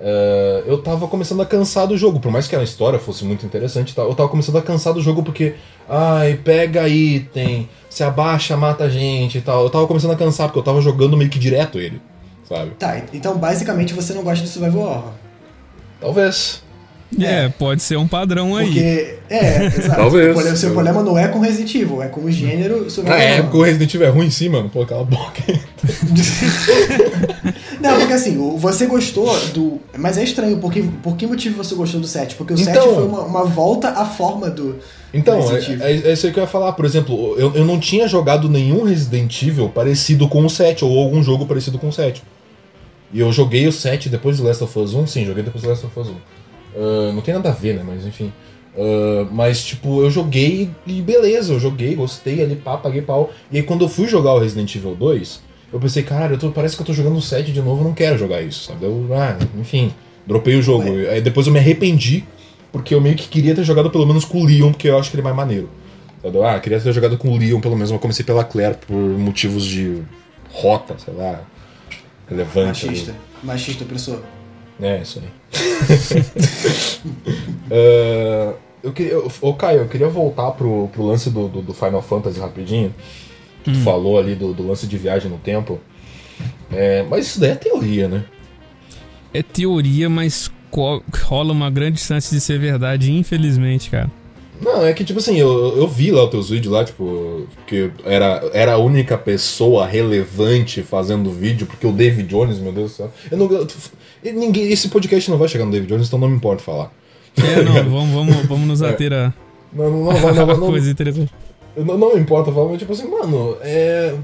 ah, 0.00 0.62
eu 0.66 0.78
tava 0.82 1.06
começando 1.06 1.42
a 1.42 1.46
cansar 1.46 1.86
do 1.86 1.96
jogo. 1.96 2.18
Por 2.18 2.32
mais 2.32 2.48
que 2.48 2.56
a 2.56 2.62
história 2.62 2.98
fosse 2.98 3.24
muito 3.24 3.44
interessante, 3.44 3.96
eu 3.96 4.14
tava 4.14 4.28
começando 4.28 4.56
a 4.56 4.62
cansar 4.62 4.94
do 4.94 5.00
jogo 5.00 5.22
porque. 5.22 5.54
Ai, 5.88 6.38
pega 6.42 6.88
item, 6.88 7.68
se 7.88 8.02
abaixa, 8.02 8.56
mata 8.56 8.84
a 8.84 8.88
gente 8.88 9.38
e 9.38 9.40
tal. 9.40 9.64
Eu 9.64 9.70
tava 9.70 9.86
começando 9.86 10.12
a 10.12 10.16
cansar 10.16 10.48
porque 10.48 10.58
eu 10.58 10.62
tava 10.64 10.80
jogando 10.80 11.16
meio 11.16 11.28
que 11.28 11.38
direto 11.38 11.78
ele, 11.78 12.00
sabe? 12.48 12.70
Tá, 12.72 13.02
então 13.12 13.36
basicamente 13.36 13.92
você 13.92 14.12
não 14.14 14.22
gosta 14.22 14.44
de 14.44 14.50
Survival 14.50 14.82
Horror. 14.82 15.12
Talvez. 16.00 16.62
É, 17.18 17.48
pode 17.48 17.82
ser 17.82 17.96
um 17.96 18.06
padrão 18.06 18.54
aí. 18.56 18.66
Porque. 18.66 19.14
É, 19.28 19.66
exato. 19.66 19.96
Talvez. 19.96 20.30
O 20.30 20.34
problema- 20.34 20.56
seu 20.56 20.72
problema 20.72 21.02
não 21.02 21.18
é 21.18 21.28
com 21.28 21.40
Resident 21.40 21.74
Evil, 21.74 22.02
é 22.02 22.08
com 22.08 22.20
o 22.24 22.30
gênero 22.30 22.84
Na 22.84 22.90
Survival 22.90 23.18
época 23.18 23.48
o 23.48 23.56
Horror. 23.56 23.66
Resident 23.66 23.94
Evil 23.94 24.06
é 24.06 24.10
ruim 24.10 24.30
sim, 24.30 24.48
mano. 24.48 24.70
Pô, 24.70 24.86
cala 24.86 25.02
a 25.02 25.04
boca. 25.04 25.42
Não, 27.80 27.98
porque 27.98 28.12
assim, 28.12 28.38
o- 28.38 28.56
você 28.56 28.86
gostou 28.86 29.26
do. 29.54 29.80
Mas 29.98 30.18
é 30.18 30.24
estranho, 30.24 30.58
porque, 30.58 30.82
por 31.02 31.16
que 31.16 31.26
motivo 31.26 31.56
você 31.62 31.74
gostou 31.74 32.00
do 32.00 32.06
7? 32.06 32.34
Porque 32.36 32.52
o 32.52 32.58
7 32.58 32.70
Então- 32.70 32.94
foi 32.94 33.06
uma, 33.06 33.20
uma 33.22 33.44
volta 33.44 33.88
à 33.90 34.04
forma 34.04 34.48
do. 34.50 34.76
Então, 35.12 35.40
Resident 35.40 35.68
Evil. 35.70 35.84
é, 35.84 35.92
é, 35.92 36.10
é 36.10 36.12
isso 36.12 36.26
aí 36.26 36.32
que 36.32 36.38
eu 36.38 36.42
ia 36.44 36.48
falar. 36.48 36.72
Por 36.72 36.84
exemplo, 36.84 37.34
eu, 37.38 37.52
eu 37.54 37.64
não 37.64 37.80
tinha 37.80 38.06
jogado 38.06 38.48
nenhum 38.48 38.84
Resident 38.84 39.42
Evil 39.42 39.68
parecido 39.68 40.28
com 40.28 40.44
o 40.44 40.50
7, 40.50 40.84
ou 40.84 40.98
algum 40.98 41.22
jogo 41.22 41.46
parecido 41.46 41.78
com 41.78 41.88
o 41.88 41.92
7. 41.92 42.22
E 43.12 43.18
eu 43.18 43.32
joguei 43.32 43.66
o 43.66 43.72
7 43.72 44.08
depois 44.08 44.36
do 44.36 44.44
Last 44.44 44.62
of 44.62 44.78
Us 44.78 44.94
1. 44.94 45.06
Sim, 45.08 45.24
joguei 45.24 45.42
depois 45.42 45.64
do 45.64 45.68
Last 45.70 45.84
of 45.86 45.98
Us 45.98 46.08
1. 46.08 46.14
Uh, 46.74 47.12
não 47.12 47.20
tem 47.20 47.34
nada 47.34 47.50
a 47.50 47.52
ver, 47.52 47.74
né? 47.74 47.82
Mas 47.86 48.06
enfim. 48.06 48.32
Uh, 48.74 49.28
mas, 49.32 49.64
tipo, 49.64 50.02
eu 50.02 50.10
joguei 50.10 50.70
e 50.86 51.02
beleza, 51.02 51.52
eu 51.52 51.60
joguei, 51.60 51.94
gostei 51.94 52.42
ali, 52.42 52.56
pá, 52.56 52.76
paguei 52.76 53.02
pau. 53.02 53.30
E 53.50 53.58
aí 53.58 53.62
quando 53.62 53.82
eu 53.82 53.88
fui 53.88 54.06
jogar 54.06 54.34
o 54.34 54.38
Resident 54.38 54.74
Evil 54.74 54.94
2, 54.94 55.42
eu 55.72 55.80
pensei, 55.80 56.02
caralho, 56.02 56.34
eu 56.34 56.38
tô, 56.38 56.50
parece 56.50 56.76
que 56.76 56.82
eu 56.82 56.86
tô 56.86 56.92
jogando 56.92 57.16
o 57.16 57.22
7 57.22 57.52
de 57.52 57.60
novo, 57.60 57.80
eu 57.80 57.84
não 57.84 57.94
quero 57.94 58.16
jogar 58.16 58.42
isso, 58.42 58.66
sabe? 58.66 58.84
Eu, 58.84 59.08
ah, 59.12 59.36
enfim, 59.58 59.92
dropei 60.26 60.56
o 60.56 60.62
jogo. 60.62 60.88
Aí 61.10 61.20
depois 61.20 61.46
eu 61.46 61.52
me 61.52 61.58
arrependi, 61.58 62.24
porque 62.72 62.94
eu 62.94 63.00
meio 63.00 63.16
que 63.16 63.28
queria 63.28 63.54
ter 63.54 63.64
jogado 63.64 63.90
pelo 63.90 64.06
menos 64.06 64.24
com 64.24 64.40
o 64.40 64.44
Leon, 64.44 64.70
porque 64.70 64.88
eu 64.88 64.98
acho 64.98 65.10
que 65.10 65.16
ele 65.16 65.22
é 65.22 65.24
mais 65.24 65.36
maneiro. 65.36 65.68
Sabe? 66.22 66.42
Ah, 66.42 66.58
queria 66.60 66.80
ter 66.80 66.92
jogado 66.92 67.18
com 67.18 67.28
o 67.30 67.36
Leon, 67.36 67.60
pelo 67.60 67.74
menos 67.74 67.90
eu 67.90 67.98
comecei 67.98 68.24
pela 68.24 68.44
Claire 68.44 68.76
por 68.86 68.96
motivos 68.96 69.64
de 69.64 70.02
rota, 70.52 70.96
sei 70.98 71.14
lá, 71.14 71.40
relevante. 72.28 72.86
Machista, 72.86 73.10
ali. 73.10 73.20
machista 73.42 73.84
opressor. 73.84 74.20
É, 74.80 75.02
isso 75.02 75.20
aí. 75.20 75.28
uh, 77.70 78.54
eu 78.82 78.92
queria, 78.92 79.18
ô 79.40 79.54
Caio, 79.54 79.80
eu 79.80 79.88
queria 79.88 80.08
voltar 80.08 80.50
pro, 80.52 80.88
pro 80.88 81.04
lance 81.04 81.30
do, 81.30 81.48
do, 81.48 81.62
do 81.62 81.74
Final 81.74 82.02
Fantasy 82.02 82.40
rapidinho. 82.40 82.94
Hum. 83.66 83.72
tu 83.72 83.80
falou 83.80 84.18
ali 84.18 84.34
do, 84.34 84.54
do, 84.54 84.66
lance 84.66 84.86
de 84.86 84.96
viagem 84.96 85.30
no 85.30 85.38
tempo. 85.38 85.78
É, 86.72 87.02
mas 87.02 87.26
isso 87.26 87.40
daí 87.40 87.50
é 87.50 87.54
teoria, 87.56 88.08
né? 88.08 88.24
É 89.34 89.42
teoria, 89.42 90.08
mas 90.08 90.50
rola 91.24 91.52
uma 91.52 91.70
grande 91.70 92.00
chance 92.00 92.34
de 92.34 92.40
ser 92.40 92.58
verdade, 92.58 93.12
infelizmente, 93.12 93.90
cara. 93.90 94.10
Não, 94.60 94.84
é 94.84 94.92
que, 94.92 95.02
tipo 95.04 95.18
assim, 95.18 95.38
eu, 95.38 95.76
eu 95.76 95.88
vi 95.88 96.10
lá 96.10 96.24
os 96.24 96.30
teus 96.30 96.50
vídeos 96.50 96.72
lá, 96.72 96.84
tipo, 96.84 97.46
que 97.66 97.90
era, 98.04 98.42
era 98.52 98.74
a 98.74 98.78
única 98.78 99.16
pessoa 99.16 99.86
relevante 99.86 100.82
fazendo 100.82 101.30
vídeo, 101.30 101.66
porque 101.66 101.86
o 101.86 101.92
David 101.92 102.28
Jones, 102.28 102.58
meu 102.58 102.72
Deus 102.72 102.92
do 102.92 102.96
céu. 102.96 103.12
Eu 103.30 103.38
não, 103.38 103.50
eu, 103.50 103.66
ninguém, 104.22 104.70
esse 104.70 104.88
podcast 104.88 105.30
não 105.30 105.38
vai 105.38 105.48
chegar 105.48 105.64
no 105.64 105.72
David 105.72 105.88
Jones, 105.88 106.08
então 106.08 106.18
não 106.18 106.28
me 106.28 106.36
importa 106.36 106.62
falar. 106.62 106.92
É, 107.38 107.62
não, 107.62 107.72
vamos, 107.90 108.10
vamos, 108.10 108.46
vamos 108.46 108.68
nos 108.68 108.82
é. 108.82 108.90
ater 108.90 109.12
a. 109.12 109.32
Não, 109.72 109.90
não, 109.90 110.12
não, 110.12 110.34
não, 110.34 110.46
não, 110.46 110.68
coisa 110.70 110.90
interessante. 110.90 111.32
Não, 111.76 111.96
não 111.96 112.14
me 112.14 112.20
importa 112.20 112.52
falar, 112.52 112.68
mas 112.68 112.78
tipo 112.78 112.92
assim, 112.92 113.08
mano, 113.08 113.56
é. 113.62 114.14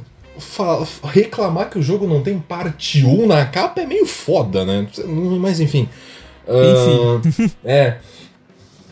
reclamar 1.04 1.70
que 1.70 1.78
o 1.78 1.82
jogo 1.82 2.06
não 2.06 2.20
tem 2.22 2.38
parte 2.38 3.06
1 3.06 3.26
na 3.26 3.46
capa 3.46 3.80
é 3.80 3.86
meio 3.86 4.04
foda, 4.04 4.66
né? 4.66 4.86
Mas 5.40 5.60
enfim. 5.60 5.88
Enfim. 6.46 7.48
Uh, 7.48 7.50
é. 7.64 7.96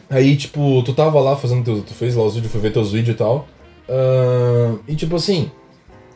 Aí, 0.08 0.36
tipo, 0.36 0.82
tu 0.82 0.92
tava 0.92 1.20
lá 1.20 1.36
fazendo 1.36 1.64
teu, 1.64 1.82
tu 1.82 1.94
fez 1.94 2.14
lá 2.14 2.24
os 2.24 2.34
vídeos, 2.34 2.52
foi 2.52 2.60
ver 2.60 2.72
teus 2.72 2.92
vídeos 2.92 3.14
e 3.14 3.18
tal. 3.18 3.48
Uh, 3.88 4.80
e 4.88 4.94
tipo 4.94 5.16
assim, 5.16 5.50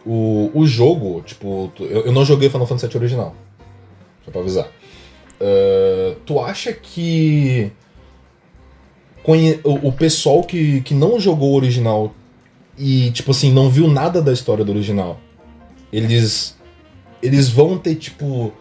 o, 0.05 0.51
o 0.55 0.66
jogo, 0.66 1.22
tipo, 1.22 1.70
tu, 1.74 1.84
eu, 1.84 2.07
eu, 2.07 2.12
não 2.12 2.24
joguei 2.24 2.49
Final 2.49 2.66
Fantasy 2.66 2.89
VII 2.89 2.99
original. 2.99 3.34
Só 4.24 4.30
pra 4.30 4.41
avisar. 4.41 4.66
Uh, 5.41 6.14
tu 6.26 6.41
acha 6.41 6.72
que 6.72 7.70
conhe, 9.22 9.61
o, 9.62 9.89
o, 9.89 9.93
pessoal 9.93 10.43
que, 10.43 10.80
que 10.80 10.95
não 10.95 11.20
jogou 11.20 11.53
o 11.53 11.57
original 11.57 12.12
e, 12.76 13.11
tipo 13.11 13.30
assim, 13.30 13.53
não 13.53 13.68
viu 13.68 13.89
nada 13.89 14.22
da 14.22 14.32
história 14.32 14.64
do 14.64 14.72
original, 14.72 15.20
eles. 15.93 16.57
Eles 17.20 17.49
vão 17.49 17.76
ter, 17.76 17.97
tipo 17.97 18.53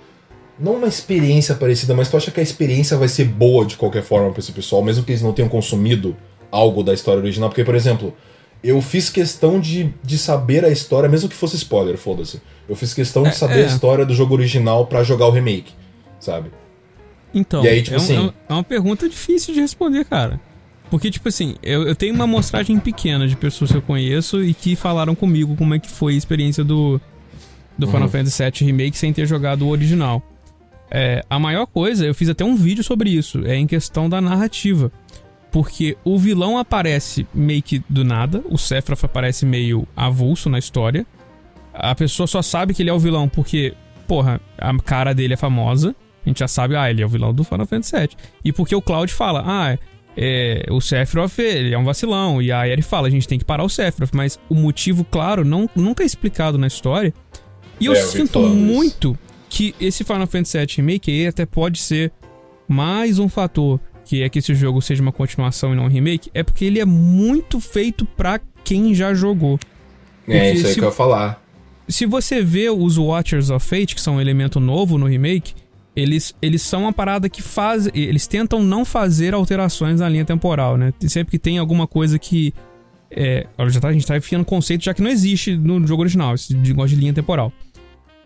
não 0.59 0.75
uma 0.75 0.87
experiência 0.87 1.55
parecida, 1.55 1.93
mas 1.93 2.09
tu 2.09 2.17
acha 2.17 2.31
que 2.31 2.39
a 2.39 2.43
experiência 2.43 2.97
vai 2.97 3.07
ser 3.07 3.25
boa 3.25 3.65
de 3.65 3.75
qualquer 3.75 4.03
forma 4.03 4.31
para 4.31 4.39
esse 4.39 4.51
pessoal, 4.51 4.83
mesmo 4.83 5.03
que 5.03 5.11
eles 5.11 5.21
não 5.21 5.33
tenham 5.33 5.49
consumido 5.49 6.15
algo 6.51 6.83
da 6.83 6.93
história 6.93 7.21
original? 7.21 7.49
Porque, 7.49 7.63
por 7.63 7.75
exemplo, 7.75 8.13
eu 8.63 8.81
fiz 8.81 9.09
questão 9.09 9.59
de, 9.59 9.93
de 10.03 10.17
saber 10.17 10.65
a 10.65 10.69
história, 10.69 11.07
mesmo 11.07 11.29
que 11.29 11.35
fosse 11.35 11.55
spoiler, 11.55 11.97
foda-se. 11.97 12.41
Eu 12.67 12.75
fiz 12.75 12.93
questão 12.93 13.23
de 13.23 13.29
é, 13.29 13.33
saber 13.33 13.59
é. 13.59 13.63
a 13.63 13.67
história 13.67 14.05
do 14.05 14.13
jogo 14.13 14.33
original 14.33 14.87
para 14.87 15.03
jogar 15.03 15.27
o 15.27 15.31
remake, 15.31 15.73
sabe? 16.19 16.49
Então, 17.33 17.61
aí, 17.61 17.81
tipo 17.81 17.95
é, 17.95 17.97
assim, 17.97 18.17
um, 18.17 18.33
é 18.49 18.53
uma 18.53 18.63
pergunta 18.63 19.07
difícil 19.07 19.53
de 19.53 19.61
responder, 19.61 20.05
cara. 20.05 20.39
Porque, 20.89 21.11
tipo 21.11 21.27
assim, 21.27 21.55
eu, 21.61 21.83
eu 21.83 21.95
tenho 21.95 22.15
uma 22.15 22.23
amostragem 22.23 22.79
pequena 22.79 23.27
de 23.27 23.35
pessoas 23.35 23.71
que 23.71 23.77
eu 23.77 23.81
conheço 23.81 24.43
e 24.43 24.53
que 24.53 24.75
falaram 24.75 25.13
comigo 25.13 25.55
como 25.55 25.75
é 25.75 25.79
que 25.79 25.89
foi 25.89 26.13
a 26.13 26.17
experiência 26.17 26.63
do, 26.63 26.99
do 27.77 27.85
Final 27.87 28.03
uhum. 28.03 28.09
Fantasy 28.09 28.43
VII 28.43 28.71
Remake 28.71 28.97
sem 28.97 29.11
ter 29.13 29.27
jogado 29.27 29.63
o 29.63 29.69
original. 29.69 30.23
É, 30.89 31.23
a 31.29 31.37
maior 31.37 31.65
coisa, 31.65 32.05
eu 32.05 32.13
fiz 32.13 32.29
até 32.29 32.43
um 32.43 32.55
vídeo 32.55 32.83
sobre 32.83 33.09
isso, 33.09 33.45
é 33.45 33.55
em 33.55 33.67
questão 33.67 34.09
da 34.09 34.21
narrativa. 34.21 34.91
Porque 35.51 35.97
o 36.03 36.17
vilão 36.17 36.57
aparece 36.57 37.25
meio 37.33 37.61
que 37.61 37.81
do 37.89 38.03
nada, 38.03 38.43
o 38.49 38.57
Sephiroth 38.57 39.03
aparece 39.03 39.45
meio 39.45 39.87
avulso 39.95 40.49
na 40.49 40.59
história. 40.59 41.05
A 41.73 41.95
pessoa 41.95 42.27
só 42.27 42.41
sabe 42.41 42.73
que 42.73 42.83
ele 42.83 42.89
é 42.89 42.93
o 42.93 42.99
vilão 42.99 43.29
porque, 43.29 43.73
porra, 44.07 44.41
a 44.57 44.77
cara 44.79 45.13
dele 45.13 45.33
é 45.33 45.37
famosa. 45.37 45.95
A 46.25 46.29
gente 46.29 46.39
já 46.39 46.47
sabe, 46.47 46.75
ah, 46.75 46.89
ele 46.89 47.01
é 47.01 47.05
o 47.05 47.09
vilão 47.09 47.33
do 47.33 47.43
Final 47.43 47.65
Fantasy 47.65 47.95
VII. 47.95 48.09
E 48.43 48.51
porque 48.51 48.75
o 48.75 48.81
Cloud 48.81 49.11
fala, 49.13 49.43
ah, 49.45 49.77
é, 50.15 50.65
o 50.69 50.81
Sephiroth 50.81 51.39
ele 51.39 51.73
é 51.73 51.77
um 51.77 51.85
vacilão. 51.85 52.41
E 52.41 52.51
a 52.51 52.67
Eri 52.67 52.81
fala, 52.81 53.07
a 53.07 53.11
gente 53.11 53.27
tem 53.27 53.39
que 53.39 53.45
parar 53.45 53.63
o 53.63 53.69
Sephiroth. 53.69 54.11
Mas 54.13 54.39
o 54.49 54.55
motivo, 54.55 55.05
claro, 55.05 55.45
não, 55.45 55.69
nunca 55.75 56.03
é 56.03 56.05
explicado 56.05 56.57
na 56.57 56.67
história. 56.67 57.13
E 57.79 57.85
eu 57.85 57.93
é, 57.93 57.95
sinto 57.95 58.39
muito 58.41 59.17
que 59.57 59.73
esse 59.81 60.03
Final 60.03 60.27
Fantasy 60.27 60.55
VII 60.55 60.67
Remake 60.77 61.09
aí 61.11 61.25
até 61.25 61.43
pode 61.43 61.79
ser 61.79 62.11
mais 62.67 63.17
um 63.17 63.27
fator 63.27 63.79
que 64.05 64.21
é 64.21 64.29
que 64.29 64.37
esse 64.37 64.53
jogo 64.53 64.83
seja 64.83 65.01
uma 65.01 65.11
continuação 65.11 65.73
e 65.73 65.75
não 65.75 65.85
um 65.85 65.87
remake, 65.87 66.29
é 66.31 66.43
porque 66.43 66.63
ele 66.63 66.79
é 66.79 66.85
muito 66.85 67.59
feito 67.59 68.05
pra 68.05 68.39
quem 68.63 68.93
já 68.93 69.15
jogou. 69.15 69.55
É, 69.55 70.25
porque 70.25 70.37
é, 70.37 70.53
isso 70.53 70.67
aí 70.67 70.73
se, 70.73 70.79
que 70.79 70.85
eu 70.85 70.89
ia 70.89 70.95
falar. 70.95 71.43
Se 71.89 72.05
você 72.05 72.41
vê 72.41 72.69
os 72.69 72.99
Watchers 72.99 73.49
of 73.49 73.67
Fate, 73.67 73.95
que 73.95 73.99
são 73.99 74.17
um 74.17 74.21
elemento 74.21 74.59
novo 74.59 74.97
no 74.97 75.07
remake, 75.07 75.55
eles, 75.95 76.35
eles 76.39 76.61
são 76.61 76.83
uma 76.83 76.93
parada 76.93 77.27
que 77.27 77.41
faz. 77.41 77.89
Eles 77.95 78.27
tentam 78.27 78.63
não 78.63 78.85
fazer 78.85 79.33
alterações 79.33 79.99
na 79.99 80.07
linha 80.07 80.23
temporal, 80.23 80.77
né? 80.77 80.93
Sempre 81.01 81.31
que 81.31 81.39
tem 81.39 81.57
alguma 81.57 81.87
coisa 81.87 82.19
que. 82.19 82.53
É, 83.09 83.47
já 83.69 83.79
tá, 83.79 83.87
a 83.87 83.93
gente 83.93 84.05
tá 84.05 84.15
enfiando 84.15 84.45
conceito 84.45 84.83
já 84.83 84.93
que 84.93 85.01
não 85.01 85.09
existe 85.09 85.57
no 85.57 85.85
jogo 85.87 86.03
original, 86.03 86.35
esse 86.35 86.53
negócio 86.53 86.95
de 86.95 87.01
linha 87.01 87.13
temporal. 87.13 87.51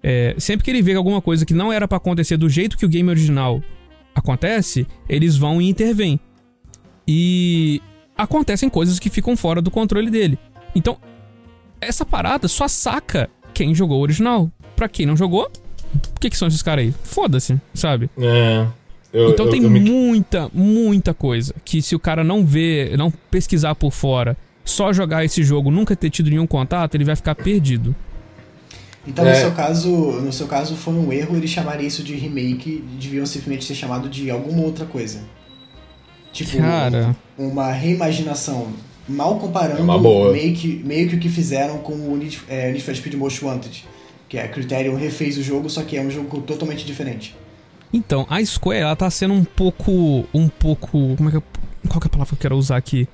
É, 0.04 0.36
sempre 0.38 0.64
que 0.64 0.72
ele 0.72 0.82
vê 0.82 0.96
alguma 0.96 1.22
coisa 1.22 1.46
que 1.46 1.54
não 1.54 1.72
era 1.72 1.88
para 1.88 1.98
acontecer 1.98 2.38
do 2.38 2.50
jeito 2.50 2.78
que 2.78 2.86
o 2.86 2.90
game 2.90 3.10
original 3.10 3.62
acontece, 4.16 4.88
eles 5.08 5.38
vão 5.38 5.62
e 5.62 5.70
intervêm. 5.70 6.20
E 7.08 7.82
acontecem 8.18 8.70
coisas 8.70 9.00
que 9.00 9.10
ficam 9.10 9.36
fora 9.36 9.62
do 9.62 9.72
controle 9.72 10.10
dele. 10.10 10.38
Então, 10.76 10.98
essa 11.80 12.06
parada 12.06 12.48
só 12.48 12.68
saca 12.68 13.30
quem 13.54 13.76
jogou 13.76 14.00
o 14.00 14.04
original. 14.04 14.52
Pra 14.76 14.90
quem 14.90 15.06
não 15.06 15.16
jogou, 15.16 15.52
o 15.94 16.20
que, 16.20 16.30
que 16.30 16.38
são 16.38 16.48
esses 16.48 16.62
caras 16.62 16.86
aí? 16.86 16.94
Foda-se, 17.04 17.60
sabe? 17.74 18.10
É. 18.18 18.66
Eu, 19.14 19.32
então 19.32 19.46
eu, 19.46 19.52
tem 19.52 19.64
eu 19.64 19.70
me... 19.70 19.80
muita, 19.80 20.50
muita 20.54 21.14
coisa 21.14 21.54
que 21.66 21.82
se 21.82 21.96
o 21.96 22.00
cara 22.00 22.24
não 22.24 22.46
ver, 22.46 22.98
não 22.98 23.12
pesquisar 23.12 23.76
por 23.76 23.92
fora, 23.92 24.38
só 24.64 24.94
jogar 24.94 25.26
esse 25.26 25.44
jogo, 25.44 25.70
nunca 25.70 25.96
ter 25.96 26.10
tido 26.10 26.30
nenhum 26.30 26.48
contato, 26.48 26.96
ele 26.96 27.04
vai 27.04 27.16
ficar 27.16 27.36
perdido. 27.36 27.96
Então, 29.06 29.26
é. 29.26 29.32
no 29.32 29.36
seu 29.36 29.52
caso, 29.52 29.90
no 29.90 30.32
seu 30.32 30.48
caso 30.48 30.76
foi 30.76 30.94
um 30.94 31.12
erro 31.12 31.36
ele 31.36 31.48
chamaria 31.48 31.88
isso 31.88 32.04
de 32.04 32.14
remake, 32.16 32.84
deviam 33.00 33.26
simplesmente 33.26 33.66
ser 33.66 33.76
chamado 33.76 34.08
de 34.08 34.30
alguma 34.30 34.62
outra 34.62 34.86
coisa. 34.86 35.22
Tipo, 36.32 36.58
Cara. 36.58 37.16
uma 37.38 37.72
reimaginação. 37.72 38.68
Mal 39.08 39.40
comparando 39.40 39.92
é 39.92 40.32
meio, 40.32 40.56
que, 40.56 40.82
meio 40.86 41.10
que 41.10 41.16
o 41.16 41.20
que 41.20 41.28
fizeram 41.28 41.80
com 41.80 41.94
o 41.94 42.16
Need, 42.16 42.42
é, 42.48 42.72
Need 42.72 42.84
for 42.84 42.96
Speed 42.96 43.16
Most 43.16 43.44
Wanted. 43.44 43.86
Que 44.30 44.38
é, 44.38 44.44
a 44.44 44.48
Criterion 44.48 44.96
refez 44.96 45.38
o 45.38 45.44
jogo, 45.44 45.70
só 45.70 45.84
que 45.84 45.98
é 45.98 46.02
um 46.02 46.10
jogo 46.10 46.42
totalmente 46.42 46.86
diferente. 46.86 47.36
Então, 47.92 48.26
a 48.30 48.44
Square, 48.46 48.80
ela 48.80 48.96
tá 48.96 49.10
sendo 49.10 49.34
um 49.34 49.44
pouco. 49.44 50.26
Um 50.34 50.48
pouco. 50.48 51.16
Como 51.18 51.28
é 51.28 51.32
que 51.32 51.38
eu, 51.38 51.44
Qual 51.90 52.00
que 52.00 52.06
é 52.06 52.08
a 52.08 52.12
palavra 52.12 52.28
que 52.28 52.36
eu 52.36 52.42
quero 52.42 52.56
usar 52.56 52.78
aqui? 52.78 53.08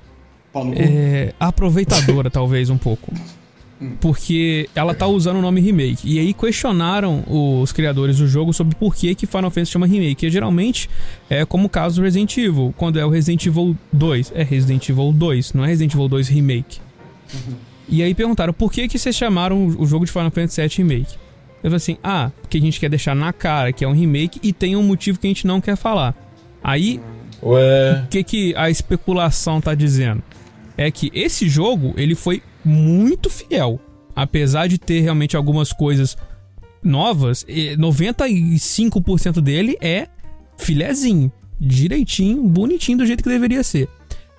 Paulo 0.52 0.72
é, 0.76 1.32
aproveitadora, 1.40 2.30
talvez, 2.30 2.70
um 2.70 2.78
pouco. 2.78 3.12
Porque 4.00 4.68
ela 4.74 4.92
tá 4.92 5.06
usando 5.06 5.36
o 5.36 5.42
nome 5.42 5.60
remake. 5.60 6.00
E 6.04 6.18
aí 6.18 6.34
questionaram 6.34 7.24
os 7.26 7.70
criadores 7.72 8.18
do 8.18 8.26
jogo 8.26 8.52
sobre 8.52 8.74
por 8.74 8.94
que, 8.94 9.14
que 9.14 9.26
Final 9.26 9.50
Fantasy 9.50 9.72
chama 9.72 9.86
remake. 9.86 10.26
E 10.26 10.30
geralmente 10.30 10.90
é 11.30 11.44
como 11.44 11.66
o 11.66 11.68
caso 11.68 11.96
do 11.96 12.02
Resident 12.02 12.36
Evil. 12.36 12.74
Quando 12.76 12.98
é 12.98 13.06
o 13.06 13.08
Resident 13.08 13.46
Evil 13.46 13.76
2, 13.92 14.32
é 14.34 14.42
Resident 14.42 14.88
Evil 14.88 15.12
2, 15.12 15.52
não 15.52 15.64
é 15.64 15.68
Resident 15.68 15.94
Evil 15.94 16.08
2 16.08 16.28
Remake. 16.28 16.80
Uhum. 17.32 17.54
E 17.88 18.02
aí 18.02 18.14
perguntaram 18.14 18.52
por 18.52 18.70
que, 18.70 18.88
que 18.88 18.98
vocês 18.98 19.14
chamaram 19.14 19.66
o 19.66 19.86
jogo 19.86 20.04
de 20.04 20.12
Final 20.12 20.30
Fantasy 20.30 20.60
VII 20.60 20.70
Remake. 20.78 21.14
Eu 21.62 21.70
falei 21.70 21.76
assim, 21.76 21.96
ah, 22.02 22.30
porque 22.40 22.58
a 22.58 22.60
gente 22.60 22.78
quer 22.78 22.90
deixar 22.90 23.14
na 23.14 23.32
cara 23.32 23.72
que 23.72 23.84
é 23.84 23.88
um 23.88 23.92
remake 23.92 24.38
e 24.42 24.52
tem 24.52 24.76
um 24.76 24.82
motivo 24.82 25.18
que 25.18 25.26
a 25.26 25.30
gente 25.30 25.46
não 25.46 25.60
quer 25.60 25.76
falar. 25.76 26.14
Aí, 26.62 27.00
Ué. 27.42 28.02
o 28.04 28.08
que, 28.08 28.22
que 28.22 28.54
a 28.56 28.70
especulação 28.70 29.60
tá 29.60 29.74
dizendo? 29.74 30.22
É 30.76 30.90
que 30.90 31.10
esse 31.12 31.48
jogo, 31.48 31.94
ele 31.96 32.14
foi 32.14 32.42
muito 32.68 33.30
fiel. 33.30 33.80
Apesar 34.14 34.68
de 34.68 34.78
ter 34.78 35.00
realmente 35.00 35.36
algumas 35.36 35.72
coisas 35.72 36.16
novas, 36.82 37.44
95% 37.46 39.40
dele 39.40 39.76
é 39.80 40.08
filezinho, 40.56 41.30
direitinho, 41.58 42.42
bonitinho 42.42 42.98
do 42.98 43.06
jeito 43.06 43.22
que 43.22 43.28
deveria 43.28 43.62
ser. 43.62 43.88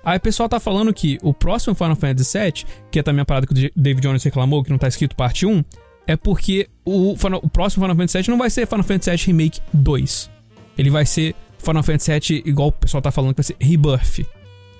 Aí 0.04 0.16
o 0.16 0.20
pessoal 0.20 0.48
tá 0.48 0.58
falando 0.58 0.92
que 0.94 1.18
o 1.22 1.34
próximo 1.34 1.74
Final 1.74 1.96
Fantasy 1.96 2.38
VII, 2.38 2.64
que 2.90 2.98
é 2.98 3.02
também 3.02 3.22
a 3.22 3.24
parada 3.24 3.46
que 3.46 3.52
o 3.52 3.70
David 3.76 4.06
Jones 4.06 4.22
reclamou, 4.22 4.62
que 4.62 4.70
não 4.70 4.78
tá 4.78 4.88
escrito 4.88 5.14
parte 5.14 5.44
1, 5.44 5.62
é 6.06 6.16
porque 6.16 6.68
o, 6.84 7.12
o 7.12 7.48
próximo 7.48 7.84
Final 7.84 7.96
Fantasy 7.96 8.18
VII 8.18 8.30
não 8.30 8.38
vai 8.38 8.50
ser 8.50 8.66
Final 8.66 8.84
Fantasy 8.84 9.10
VII 9.10 9.26
Remake 9.26 9.60
2. 9.72 10.30
Ele 10.78 10.90
vai 10.90 11.04
ser 11.04 11.34
Final 11.58 11.82
Fantasy 11.82 12.12
VII, 12.12 12.42
igual 12.46 12.68
o 12.68 12.72
pessoal 12.72 13.02
tá 13.02 13.10
falando, 13.10 13.34
que 13.34 13.42
vai 13.42 13.44
ser 13.44 13.56
Rebirth. 13.60 14.26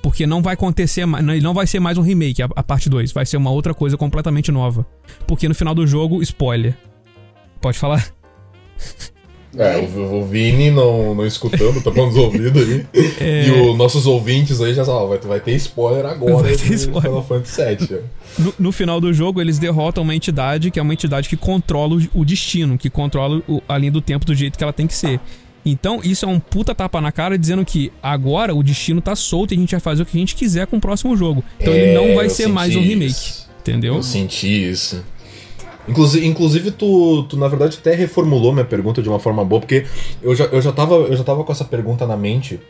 Porque 0.03 0.27
não 0.27 0.41
vai 0.43 0.55
acontecer 0.55 1.05
mais. 1.05 1.25
Não 1.43 1.53
vai 1.53 1.67
ser 1.67 1.79
mais 1.81 1.99
um 1.99 2.03
remake, 2.03 2.43
a, 2.43 2.49
a 2.57 2.63
parte 2.63 2.89
2. 2.89 3.13
Vai 3.13 3.27
ser 3.27 3.37
uma 3.37 3.51
outra 3.51 3.75
coisa 3.75 3.97
completamente 3.97 4.51
nova. 4.51 4.87
Porque 5.27 5.47
no 5.49 5.55
final 5.55 5.75
do 5.75 5.87
jogo, 5.87 6.23
spoiler. 6.23 6.75
Pode 7.61 7.79
falar? 7.79 8.07
É, 9.59 9.77
o, 9.79 10.21
o 10.21 10.25
Vini 10.27 10.71
não, 10.71 11.13
não 11.15 11.27
escutando, 11.27 11.83
tapando 11.83 12.11
os 12.11 12.17
ouvidos 12.17 12.63
aí. 12.63 12.87
É. 13.21 13.47
E 13.49 13.51
os 13.51 13.77
nossos 13.77 14.07
ouvintes 14.07 14.61
aí 14.63 14.73
já 14.73 14.83
ó, 14.85 15.07
vai, 15.07 15.19
vai 15.19 15.41
ter 15.41 15.53
spoiler 15.57 16.07
agora 16.07 16.37
Vai 16.45 16.57
ter 16.57 16.73
spoiler. 16.73 17.03
Final 17.03 17.25
Fantasy 17.27 17.63
VII. 17.77 17.99
No, 18.39 18.55
no 18.59 18.73
final 18.73 18.99
do 19.01 19.13
jogo, 19.13 19.41
eles 19.43 19.59
derrotam 19.59 20.03
uma 20.05 20.15
entidade 20.15 20.71
que 20.71 20.79
é 20.79 20.83
uma 20.83 20.95
entidade 20.95 21.29
que 21.29 21.37
controla 21.37 21.97
o, 22.15 22.21
o 22.21 22.25
destino, 22.25 22.79
que 22.79 22.89
controla 22.89 23.43
o- 23.47 23.61
a 23.69 23.77
linha 23.77 23.93
do 23.93 24.01
tempo 24.01 24.25
do 24.25 24.35
jeito 24.35 24.57
que 24.57 24.65
ela 24.65 24.73
tem 24.73 24.87
que 24.87 24.95
ser. 24.95 25.21
Então, 25.65 26.01
isso 26.03 26.25
é 26.25 26.29
um 26.29 26.41
puta 26.41 26.75
tapa 26.75 27.01
na 27.01 27.13
cara 27.13 27.37
dizendo 27.39 27.65
que 27.65 27.93
agora 28.03 28.55
o 28.55 28.63
destino 28.63 29.01
tá 29.01 29.15
solto 29.15 29.53
e 29.53 29.57
a 29.57 29.61
gente 29.61 29.71
vai 29.73 29.81
fazer 29.81 30.03
o 30.03 30.07
que 30.07 30.17
a 30.17 30.21
gente 30.21 30.35
quiser 30.35 30.67
com 30.67 30.77
o 30.77 30.81
próximo 30.81 31.17
jogo. 31.17 31.45
Então 31.61 31.73
ele 31.73 31.91
É, 31.91 31.95
não 31.95 32.15
vai 32.15 32.29
ser 32.31 32.47
mais 32.49 32.75
um 32.75 32.81
remake. 32.81 33.11
isso. 33.13 33.49
Entendeu? 33.61 33.97
Eu 33.97 34.03
senti 34.03 34.71
isso. 34.71 35.05
Inclusive, 35.89 36.27
inclusive 36.27 36.71
tu, 36.71 37.25
tu, 37.25 37.37
na 37.37 37.49
verdade, 37.49 37.79
até 37.81 37.95
reformulou 37.95 38.53
minha 38.53 38.65
pergunta 38.65 39.03
de 39.03 39.09
uma 39.09 39.19
forma 39.19 39.45
boa, 39.45 39.61
porque 39.61 39.85
eu 40.23 40.35
já, 40.35 40.45
eu, 40.45 40.63
já 40.63 40.73
tava, 40.73 40.95
eu 40.95 41.17
já 41.17 41.25
tava 41.25 41.43
com 41.45 41.53
essa 41.53 41.65
pergunta 41.65 42.07
na 42.07 42.17
mente 42.17 42.61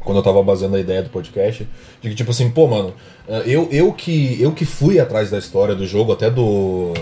quando 0.00 0.16
eu 0.16 0.22
tava 0.22 0.42
baseando 0.42 0.76
a 0.76 0.80
ideia 0.80 1.02
do 1.02 1.10
podcast, 1.10 1.68
de 2.00 2.08
que, 2.08 2.14
tipo 2.14 2.30
assim, 2.30 2.50
pô, 2.50 2.66
mano, 2.66 2.94
eh, 3.28 3.42
eu, 3.46 3.68
eu, 3.70 3.92
que, 3.92 4.36
eu 4.40 4.50
que 4.52 4.64
fui 4.64 4.98
atrás 4.98 5.30
da 5.30 5.38
história 5.38 5.74
do 5.74 5.86
jogo, 5.86 6.12
até 6.12 6.30
do. 6.30 6.92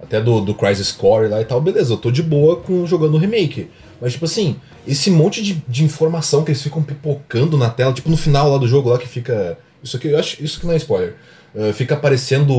Até 0.00 0.20
do, 0.20 0.40
do 0.40 0.54
Crisis 0.54 0.90
Core 0.90 1.28
lá 1.28 1.40
e 1.40 1.44
tal, 1.44 1.60
beleza, 1.60 1.92
eu 1.92 1.96
tô 1.96 2.10
de 2.10 2.22
boa 2.22 2.56
com 2.56 2.84
jogando 2.86 3.14
o 3.14 3.18
remake. 3.18 3.68
Mas, 4.02 4.12
tipo 4.14 4.24
assim, 4.24 4.56
esse 4.86 5.12
monte 5.12 5.40
de, 5.44 5.62
de 5.68 5.84
informação 5.84 6.42
que 6.42 6.50
eles 6.50 6.60
ficam 6.60 6.82
pipocando 6.82 7.56
na 7.56 7.70
tela, 7.70 7.92
tipo 7.92 8.10
no 8.10 8.16
final 8.16 8.50
lá 8.50 8.58
do 8.58 8.66
jogo 8.66 8.88
lá 8.90 8.98
que 8.98 9.06
fica. 9.06 9.56
Isso 9.82 9.96
aqui, 9.96 10.08
eu 10.08 10.18
acho. 10.18 10.42
Isso 10.42 10.58
que 10.58 10.66
não 10.66 10.74
é 10.74 10.76
spoiler. 10.76 11.14
Uh, 11.54 11.72
fica 11.72 11.94
aparecendo 11.94 12.52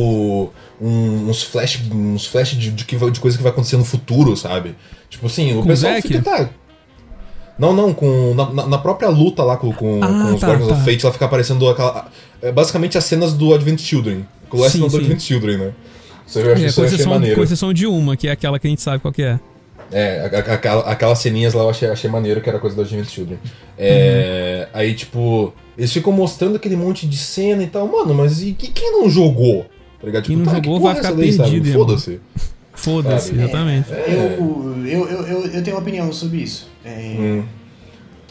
um- 0.79 1.27
uns 1.29 1.43
flash, 1.43 1.81
uns 1.91 2.25
flash 2.27 2.51
de, 2.51 2.71
de, 2.71 2.85
que 2.85 2.95
de 2.95 3.19
coisa 3.19 3.35
que 3.35 3.43
vai 3.43 3.51
acontecer 3.51 3.75
no 3.75 3.83
futuro, 3.83 4.37
sabe? 4.37 4.73
Tipo 5.09 5.25
assim, 5.25 5.51
o 5.51 5.55
Com 5.57 5.61
o 5.63 5.67
pessoal 5.67 6.01
fica. 6.01 6.21
Tá, 6.21 6.49
não, 7.59 7.73
não, 7.73 7.93
com, 7.93 8.33
na, 8.33 8.67
na- 8.67 8.77
própria 8.77 9.09
luta 9.09 9.43
lá 9.43 9.57
com, 9.57 9.71
com, 9.73 9.99
Ah, 10.03 10.07
com 10.07 10.33
os 10.35 10.41
tá, 10.41 10.47
Guardians 10.47 10.69
tá. 10.69 10.75
of 10.75 10.85
Fate, 10.85 11.03
ela 11.05 11.11
fica 11.13 11.25
aparecendo 11.25 11.67
aquela. 11.69 12.07
é, 12.41 12.51
basicamente 12.51 12.97
as 12.97 13.03
cenas 13.03 13.33
do 13.33 13.53
Advent 13.53 13.79
Children. 13.79 14.25
O 14.49 14.57
Last 14.57 14.77
Sim, 14.77 14.87
do. 14.87 14.95
Advent 14.97 15.19
Children, 15.19 15.57
né? 15.57 15.73
Isso 16.25 16.39
eu, 16.39 16.51
É, 16.55 16.59
isso 16.61 16.79
com 16.79 16.85
exceção, 16.87 17.21
com 17.35 17.43
exceção 17.43 17.73
de 17.73 17.85
uma, 17.85 18.15
que 18.15 18.27
é 18.27 18.31
aquela 18.31 18.57
que 18.59 18.65
a 18.67 18.69
gente 18.69 18.81
sabe 18.81 18.99
qual 19.01 19.11
que 19.13 19.23
é. 19.23 19.39
É, 19.93 20.25
aquela- 20.25 20.89
aquelas 20.89 21.19
ceninhas 21.19 21.53
lá 21.53 21.61
eu 21.63 21.69
achei, 21.69 21.87
achei 21.87 22.09
maneiro, 22.09 22.41
que 22.41 22.49
era 22.49 22.57
coisa 22.59 22.75
do 22.75 22.81
Advent 22.81 23.07
Children. 23.07 23.37
É, 23.77 24.67
Aí, 24.73 24.93
tipo, 24.95 25.53
eles 25.77 25.93
ficam 25.93 26.11
mostrando 26.11 26.55
aquele 26.55 26.75
monte 26.75 27.05
de 27.07 27.15
cena 27.17 27.61
e 27.63 27.67
tal. 27.67 27.87
Mano, 27.87 28.13
mas 28.15 28.41
e 28.41 28.53
que- 28.53 28.69
quem 28.69 28.91
não 28.91 29.07
jogou? 29.09 29.63
Tá 29.99 30.07
ligado? 30.07 30.23
Quem 30.25 30.35
não 30.35 30.45
que 30.45 30.51
jogou 30.51 30.79
vai 30.79 30.95
é 30.95 30.99
essa 30.99 31.09
ficar 31.09 31.19
daí, 31.19 31.37
perdido. 31.37 31.71
Foda-se. 31.73 32.19
Foda-se, 32.73 33.35
exatamente. 33.35 33.93
É. 33.93 34.35
Eu, 34.39 34.85
eu, 34.85 35.07
eu, 35.07 35.27
eu, 35.27 35.45
eu 35.47 35.63
tenho 35.63 35.75
uma 35.75 35.81
opinião 35.81 36.11
sobre 36.11 36.37
isso. 36.39 36.67
É, 36.83 37.15
Hum. 37.19 37.43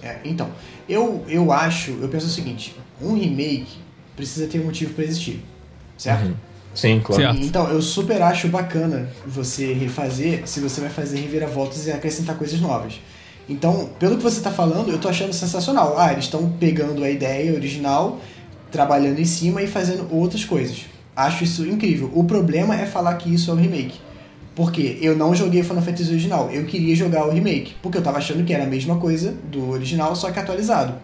é, 0.03 0.17
então, 0.25 0.51
eu, 0.89 1.25
eu 1.29 1.53
acho, 1.53 1.93
eu 2.03 2.09
penso 2.09 2.27
o 2.27 2.31
seguinte: 2.31 2.75
um 3.01 3.15
remake 3.15 3.79
precisa 4.17 4.47
ter 4.49 4.59
um 4.61 4.65
motivo 4.65 4.93
pra 4.95 5.05
existir, 5.05 5.43
certo? 5.97 6.27
Uhum. 6.27 6.35
Sim, 6.75 7.01
claro. 7.05 7.23
Certo. 7.23 7.41
Então, 7.41 7.69
eu 7.69 7.83
super 7.83 8.23
acho 8.23 8.49
bacana 8.49 9.09
você 9.27 9.73
refazer 9.73 10.43
se 10.47 10.61
você 10.61 10.81
vai 10.81 10.91
fazer 10.91 11.19
reviravoltas 11.19 11.87
e 11.87 11.93
acrescentar 11.93 12.37
coisas 12.37 12.61
novas. 12.61 13.01
Então, 13.49 13.91
pelo 13.99 14.17
que 14.17 14.23
você 14.23 14.41
tá 14.41 14.51
falando, 14.51 14.91
eu 14.91 14.99
tô 14.99 15.09
achando 15.09 15.33
sensacional. 15.33 15.97
Ah, 15.99 16.13
eles 16.13 16.25
estão 16.25 16.49
pegando 16.59 17.05
a 17.05 17.11
ideia 17.11 17.53
original, 17.53 18.21
trabalhando 18.71 19.19
em 19.19 19.25
cima 19.25 19.63
e 19.63 19.67
fazendo 19.67 20.07
outras 20.11 20.45
coisas. 20.45 20.87
Acho 21.15 21.45
isso 21.45 21.67
incrível. 21.67 22.11
O 22.15 22.25
problema 22.25 22.75
é 22.75 22.87
falar 22.87 23.15
que 23.17 23.33
isso 23.33 23.51
é 23.51 23.55
um 23.55 23.57
remake. 23.57 24.01
Porque 24.55 24.99
eu 25.01 25.17
não 25.17 25.35
joguei 25.35 25.63
Final 25.63 25.83
Fantasy 25.83 26.11
original, 26.11 26.51
eu 26.51 26.65
queria 26.67 26.95
jogar 26.95 27.27
o 27.27 27.31
remake, 27.31 27.75
porque 27.83 27.97
eu 27.97 28.03
tava 28.03 28.19
achando 28.19 28.45
que 28.45 28.53
era 28.53 28.65
a 28.65 28.67
mesma 28.67 28.97
coisa 28.97 29.35
do 29.51 29.71
original, 29.71 30.15
só 30.15 30.31
que 30.31 30.39
atualizado. 30.39 30.95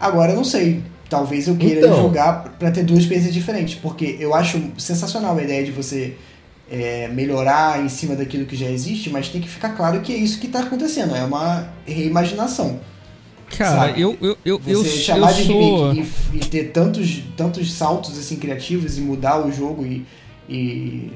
Agora 0.00 0.32
eu 0.32 0.36
não 0.36 0.44
sei, 0.44 0.82
talvez 1.12 1.46
eu 1.46 1.56
queira 1.56 1.80
Então. 1.86 1.96
jogar 2.02 2.54
pra 2.58 2.70
ter 2.70 2.82
duas 2.84 3.00
experiências 3.00 3.34
diferentes, 3.34 3.74
porque 3.76 4.16
eu 4.18 4.34
acho 4.34 4.58
sensacional 4.78 5.36
a 5.38 5.42
ideia 5.42 5.62
de 5.64 5.70
você 5.70 6.14
é, 6.70 7.06
melhorar 7.08 7.84
em 7.84 7.88
cima 7.88 8.16
daquilo 8.16 8.46
que 8.46 8.56
já 8.56 8.66
existe, 8.70 9.10
mas 9.10 9.28
tem 9.28 9.40
que 9.42 9.48
ficar 9.48 9.70
claro 9.76 10.00
que 10.00 10.10
é 10.12 10.16
isso 10.16 10.40
que 10.40 10.48
tá 10.48 10.60
acontecendo, 10.60 11.14
é 11.14 11.22
uma 11.22 11.68
reimaginação. 11.86 12.80
Cara, 13.58 13.88
Sabe? 13.88 14.00
eu, 14.00 14.16
eu, 14.22 14.38
eu, 14.44 14.60
eu, 14.66 14.82
Você 14.82 14.88
eu 14.88 15.02
chamar 15.02 15.32
de 15.34 15.44
sou. 15.44 15.90
remake 15.92 16.08
e, 16.32 16.36
e 16.36 16.40
ter 16.40 16.64
tantos, 16.72 17.22
tantos 17.36 17.70
saltos 17.74 18.18
assim 18.18 18.36
criativos 18.36 18.96
e 18.96 19.02
mudar 19.02 19.46
o 19.46 19.52
jogo 19.52 19.84
e. 19.84 20.06
e 20.48 21.12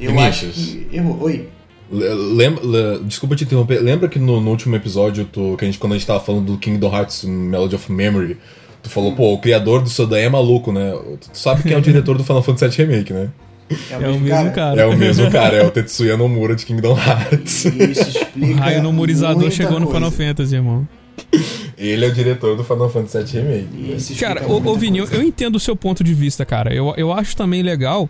eu 0.00 0.12
Vinícius. 0.12 0.50
acho 0.56 0.64
que. 0.88 0.96
Errou. 0.96 1.18
Oi. 1.20 1.48
Le- 1.92 2.14
Lembra, 2.14 2.64
le- 2.64 2.98
desculpa 3.04 3.36
te 3.36 3.44
interromper. 3.44 3.80
Lembra 3.82 4.08
que 4.08 4.18
no, 4.18 4.40
no 4.40 4.50
último 4.50 4.74
episódio, 4.74 5.26
tu, 5.30 5.54
que 5.58 5.64
a 5.64 5.68
gente, 5.68 5.78
quando 5.78 5.92
a 5.92 5.98
gente 5.98 6.06
tava 6.06 6.18
falando 6.20 6.46
do 6.52 6.56
Kingdom 6.58 6.90
Hearts 6.96 7.24
Melody 7.24 7.74
of 7.76 7.92
Memory, 7.92 8.38
tu 8.88 8.90
falou, 8.90 9.12
pô, 9.12 9.32
o 9.34 9.38
criador 9.38 9.82
do 9.82 9.88
Sodaí 9.88 10.24
é 10.24 10.28
maluco, 10.28 10.72
né? 10.72 10.92
Tu 11.20 11.38
sabe 11.38 11.62
quem 11.62 11.72
é 11.72 11.76
o 11.76 11.80
diretor 11.80 12.16
do 12.16 12.24
Final 12.24 12.42
Fantasy 12.42 12.76
VII 12.76 12.86
Remake, 12.86 13.12
né? 13.12 13.28
É 13.90 13.96
o, 13.98 14.02
É 14.02 14.08
o 14.08 14.20
mesmo, 14.20 14.28
cara. 14.28 14.50
cara. 14.52 14.80
É 14.82 14.86
o 14.86 14.96
mesmo 14.96 15.30
cara, 15.30 15.56
é 15.56 15.66
o 15.66 15.70
Tetsuya 15.70 16.16
Nomura 16.16 16.54
de 16.54 16.64
Kingdom 16.64 16.96
Hearts. 16.96 17.64
Isso 17.64 17.74
O 17.74 18.20
explica. 18.20 18.60
raio 18.60 18.82
memorizador 18.82 19.36
muita 19.38 19.50
chegou 19.54 19.80
no 19.80 19.86
Final 19.88 20.10
coisa. 20.10 20.16
Fantasy, 20.28 20.54
irmão. 20.54 20.88
Ele 21.76 22.04
é 22.04 22.08
o 22.08 22.12
diretor 22.14 22.56
do 22.56 22.62
Final 22.64 22.88
Fantasy 22.90 23.36
VII 23.38 23.42
Remake. 23.42 24.14
Cara, 24.20 24.46
ô, 24.46 24.56
ô 24.70 24.74
Vini, 24.76 24.98
eu, 24.98 25.06
coisa. 25.06 25.20
eu 25.22 25.26
entendo 25.28 25.56
o 25.56 25.60
seu 25.60 25.74
ponto 25.74 26.04
de 26.04 26.14
vista, 26.14 26.44
cara. 26.44 26.72
Eu, 26.74 26.94
eu 26.96 27.12
acho 27.12 27.36
também 27.36 27.62
legal. 27.62 28.08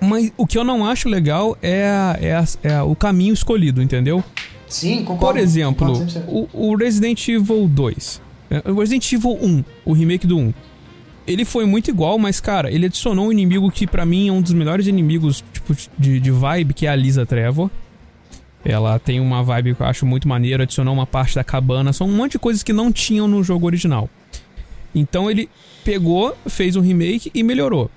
Mas 0.00 0.32
o 0.36 0.46
que 0.46 0.56
eu 0.58 0.64
não 0.64 0.84
acho 0.86 1.08
legal 1.08 1.56
é, 1.62 1.84
a- 1.84 2.18
é, 2.20 2.34
a- 2.34 2.44
é 2.62 2.82
o 2.82 2.96
caminho 2.96 3.34
escolhido, 3.34 3.82
entendeu? 3.82 4.24
Sim, 4.66 5.04
concordo. 5.04 5.20
Por 5.34 5.36
exemplo, 5.36 5.86
concordo 5.86 6.10
100%. 6.12 6.22
o, 6.28 6.48
o 6.70 6.76
Resident 6.76 7.28
Evil 7.28 7.68
2. 7.68 8.20
É, 8.50 8.70
O 8.70 8.78
Resident 8.78 9.12
Evil 9.12 9.38
1, 9.40 9.64
o 9.84 9.92
remake 9.92 10.26
do 10.26 10.38
1. 10.38 10.52
Ele 11.26 11.44
foi 11.44 11.64
muito 11.64 11.88
igual, 11.88 12.18
mas, 12.18 12.40
cara, 12.40 12.70
ele 12.70 12.86
adicionou 12.86 13.28
um 13.28 13.32
inimigo 13.32 13.70
que 13.70 13.86
pra 13.86 14.04
mim 14.04 14.28
é 14.28 14.32
um 14.32 14.42
dos 14.42 14.52
melhores 14.52 14.86
inimigos, 14.86 15.44
tipo, 15.52 15.76
de, 15.96 16.18
de 16.18 16.30
vibe, 16.30 16.74
que 16.74 16.86
é 16.86 16.90
a 16.90 16.96
Lisa 16.96 17.24
Trevor. 17.24 17.70
Ela 18.64 18.98
tem 18.98 19.20
uma 19.20 19.42
vibe 19.42 19.74
que 19.74 19.82
eu 19.82 19.86
acho 19.86 20.04
muito 20.04 20.28
maneira, 20.28 20.64
adicionou 20.64 20.92
uma 20.92 21.06
parte 21.06 21.34
da 21.34 21.44
cabana, 21.44 21.92
são 21.92 22.08
um 22.08 22.12
monte 22.12 22.32
de 22.32 22.38
coisas 22.38 22.62
que 22.62 22.72
não 22.72 22.90
tinham 22.92 23.28
no 23.28 23.42
jogo 23.42 23.66
original. 23.66 24.10
Então 24.94 25.30
ele 25.30 25.48
pegou, 25.84 26.36
fez 26.48 26.76
um 26.76 26.80
remake 26.80 27.30
e 27.32 27.42
melhorou. 27.42 27.90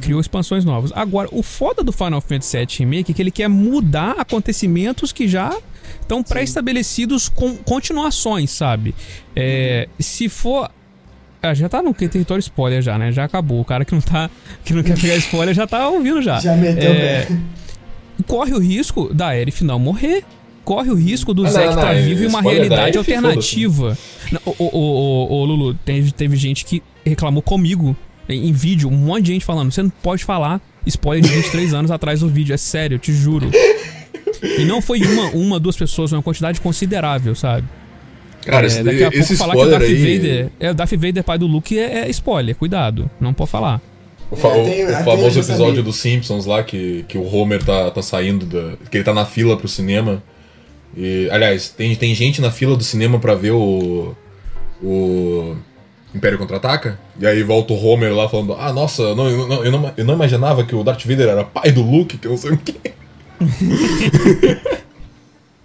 Criou 0.00 0.20
expansões 0.20 0.64
novas. 0.64 0.90
Agora, 0.94 1.28
o 1.30 1.42
foda 1.42 1.82
do 1.82 1.92
Final 1.92 2.20
Fantasy 2.20 2.56
VII 2.56 2.66
Remake 2.78 3.12
é 3.12 3.14
que 3.14 3.22
ele 3.22 3.30
quer 3.30 3.48
mudar 3.48 4.16
acontecimentos 4.18 5.12
que 5.12 5.28
já 5.28 5.56
estão 6.00 6.22
pré-estabelecidos 6.22 7.28
com 7.28 7.56
continuações, 7.56 8.50
sabe? 8.50 8.94
É, 9.36 9.88
Se 9.98 10.28
for. 10.28 10.70
Ah, 11.42 11.52
já 11.52 11.68
tá 11.68 11.82
no 11.82 11.92
território 11.92 12.40
spoiler 12.40 12.80
já, 12.80 12.96
né? 12.96 13.12
Já 13.12 13.24
acabou. 13.24 13.60
O 13.60 13.64
cara 13.64 13.84
que 13.84 13.92
não 13.92 14.00
tá. 14.00 14.30
que 14.64 14.72
não 14.72 14.82
quer 14.82 14.98
pegar 14.98 15.16
spoiler 15.16 15.54
já 15.54 15.66
tá 15.66 15.86
ouvindo 15.90 16.22
já. 16.22 16.40
Já 16.40 16.56
meteu 16.56 16.90
É, 16.90 17.28
o. 18.18 18.24
Corre 18.24 18.54
o 18.54 18.58
risco 18.58 19.12
da 19.12 19.28
Aerith 19.28 19.60
não 19.62 19.78
morrer. 19.78 20.24
Corre 20.64 20.90
o 20.90 20.94
risco 20.94 21.34
do 21.34 21.44
Ah, 21.44 21.50
Zack 21.50 21.66
não, 21.68 21.74
não, 21.76 21.82
tá 21.82 21.92
é 21.92 22.00
vivo 22.00 22.24
em 22.24 22.26
uma 22.26 22.40
realidade 22.40 22.96
alternativa. 22.96 23.98
Não, 24.32 24.40
Ô, 24.58 25.28
ô, 25.34 25.44
Lulu, 25.44 25.74
teve, 25.84 26.10
teve 26.10 26.36
gente 26.38 26.64
que 26.64 26.82
reclamou 27.04 27.42
comigo 27.42 27.94
em, 28.28 28.48
em 28.48 28.52
vídeo, 28.52 28.88
um 28.88 28.92
monte 28.96 29.24
de 29.24 29.32
gente 29.32 29.44
falando: 29.44 29.70
você 29.72 29.82
não 29.82 29.90
pode 29.90 30.24
falar 30.24 30.60
spoiler 30.86 31.22
de 31.24 31.34
23 31.34 31.72
anos 31.74 31.90
atrás 31.90 32.20
do 32.20 32.28
vídeo, 32.28 32.52
é 32.54 32.56
sério, 32.58 32.96
eu 32.96 32.98
te 32.98 33.12
juro. 33.12 33.50
E 34.58 34.64
não 34.64 34.82
foi 34.82 35.00
uma, 35.00 35.30
uma, 35.30 35.60
duas 35.60 35.76
pessoas, 35.76 36.10
foi 36.10 36.18
uma 36.18 36.22
quantidade 36.22 36.60
considerável, 36.60 37.34
sabe? 37.34 37.66
Cara, 38.44 38.64
É, 38.64 38.66
esse, 38.66 38.82
daqui 38.82 39.02
a 39.02 39.10
pouco 39.10 39.18
esse 39.24 39.36
falar 39.38 39.52
que 39.54 39.58
o 39.58 39.62
spoiler 39.62 39.80
Darth 39.80 39.90
aí. 39.90 40.18
Vader. 40.18 40.48
É, 40.60 40.70
o 40.70 40.74
Darth 40.74 40.90
Vader, 40.92 41.24
pai 41.24 41.38
do 41.38 41.46
Luke, 41.46 41.78
é, 41.78 42.00
é 42.06 42.10
spoiler, 42.10 42.54
cuidado. 42.54 43.10
Não 43.18 43.32
pode 43.32 43.50
falar. 43.50 43.80
O, 44.30 44.36
fa- 44.36 44.48
É, 44.48 45.00
o- 45.00 45.04
famoso 45.04 45.40
episódio 45.40 45.82
dos 45.82 45.96
Simpsons 45.96 46.44
lá, 46.44 46.62
que, 46.62 47.04
que 47.08 47.16
o 47.16 47.24
Homer 47.24 47.62
tá, 47.64 47.90
tá 47.90 48.02
saindo 48.02 48.44
da. 48.44 48.76
que 48.90 48.98
ele 48.98 49.04
tá 49.04 49.14
na 49.14 49.24
fila 49.24 49.56
pro 49.56 49.66
cinema. 49.68 50.22
E, 50.96 51.28
aliás, 51.32 51.70
tem, 51.70 51.96
tem 51.96 52.14
gente 52.14 52.40
na 52.42 52.50
fila 52.50 52.76
do 52.76 52.84
cinema 52.84 53.18
pra 53.18 53.34
ver 53.34 53.52
o. 53.52 54.14
O. 54.82 55.56
Império 56.14 56.38
Contra-Ataca? 56.38 56.98
E 57.18 57.26
aí 57.26 57.42
volta 57.42 57.72
o 57.72 57.84
Homer 57.84 58.14
lá 58.14 58.28
falando: 58.28 58.54
Ah, 58.54 58.72
nossa, 58.72 59.02
eu 59.02 59.16
não, 59.16 59.28
eu, 59.28 59.48
não, 59.48 59.64
eu, 59.64 59.72
não, 59.72 59.92
eu 59.96 60.04
não 60.04 60.14
imaginava 60.14 60.64
que 60.64 60.74
o 60.74 60.84
Darth 60.84 61.04
Vader 61.04 61.28
era 61.28 61.44
pai 61.44 61.72
do 61.72 61.82
Luke, 61.82 62.16
que 62.18 62.26
eu 62.26 62.30
não 62.32 62.38
sei 62.38 62.52
o 62.52 62.58
quê. 62.58 62.92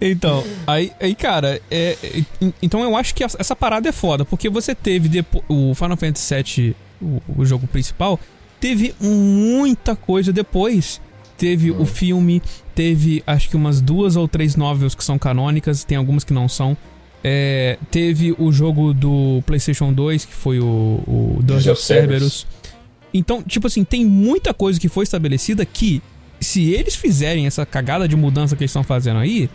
Então, 0.02 0.42
aí, 0.66 0.90
aí 0.98 1.14
cara, 1.14 1.60
é, 1.70 1.94
é, 2.02 2.22
então 2.62 2.82
eu 2.82 2.96
acho 2.96 3.14
que 3.14 3.22
essa- 3.22 3.54
parada 3.54 3.86
é 3.86 3.92
foda, 3.92 4.24
porque 4.24 4.48
você 4.48 4.74
teve 4.74 5.10
depo- 5.10 5.44
o 5.46 5.74
Final 5.74 5.94
Fantasy 5.98 6.34
VII, 6.34 6.76
o, 7.02 7.20
o 7.36 7.44
jogo 7.44 7.66
principal, 7.66 8.18
teve 8.58 8.94
muita 8.98 9.94
coisa 9.94 10.32
depois 10.32 10.98
teve 11.36 11.70
o 11.70 11.84
filme, 11.86 12.42
teve 12.74 13.22
acho 13.26 13.48
que 13.50 13.56
umas 13.56 13.80
duas 13.80 14.14
ou 14.16 14.26
três 14.28 14.56
novels 14.56 14.94
que 14.94 15.02
são 15.04 15.18
canônicas, 15.18 15.84
tem 15.84 15.96
algumas 15.98 16.22
que 16.24 16.32
não 16.34 16.48
são. 16.48 16.76
É, 17.22 17.78
teve 17.90 18.34
o 18.38 18.50
jogo 18.50 18.94
do 18.94 19.42
PlayStation 19.44 19.92
2, 19.92 20.24
que 20.24 20.34
foi 20.34 20.58
o, 20.58 20.64
o 21.06 21.38
Dungeon 21.42 21.72
of 21.72 21.82
Cerberus. 21.82 22.46
Então, 23.12 23.42
tipo 23.42 23.66
assim, 23.66 23.84
tem 23.84 24.04
muita 24.04 24.54
coisa 24.54 24.78
que 24.80 24.88
foi 24.88 25.04
estabelecida 25.04 25.64
que, 25.64 26.02
se 26.40 26.70
eles 26.70 26.94
fizerem 26.94 27.46
essa 27.46 27.66
cagada 27.66 28.08
de 28.08 28.16
mudança 28.16 28.56
que 28.56 28.62
eles 28.62 28.70
estão 28.70 28.84
fazendo 28.84 29.18
aí, 29.18 29.50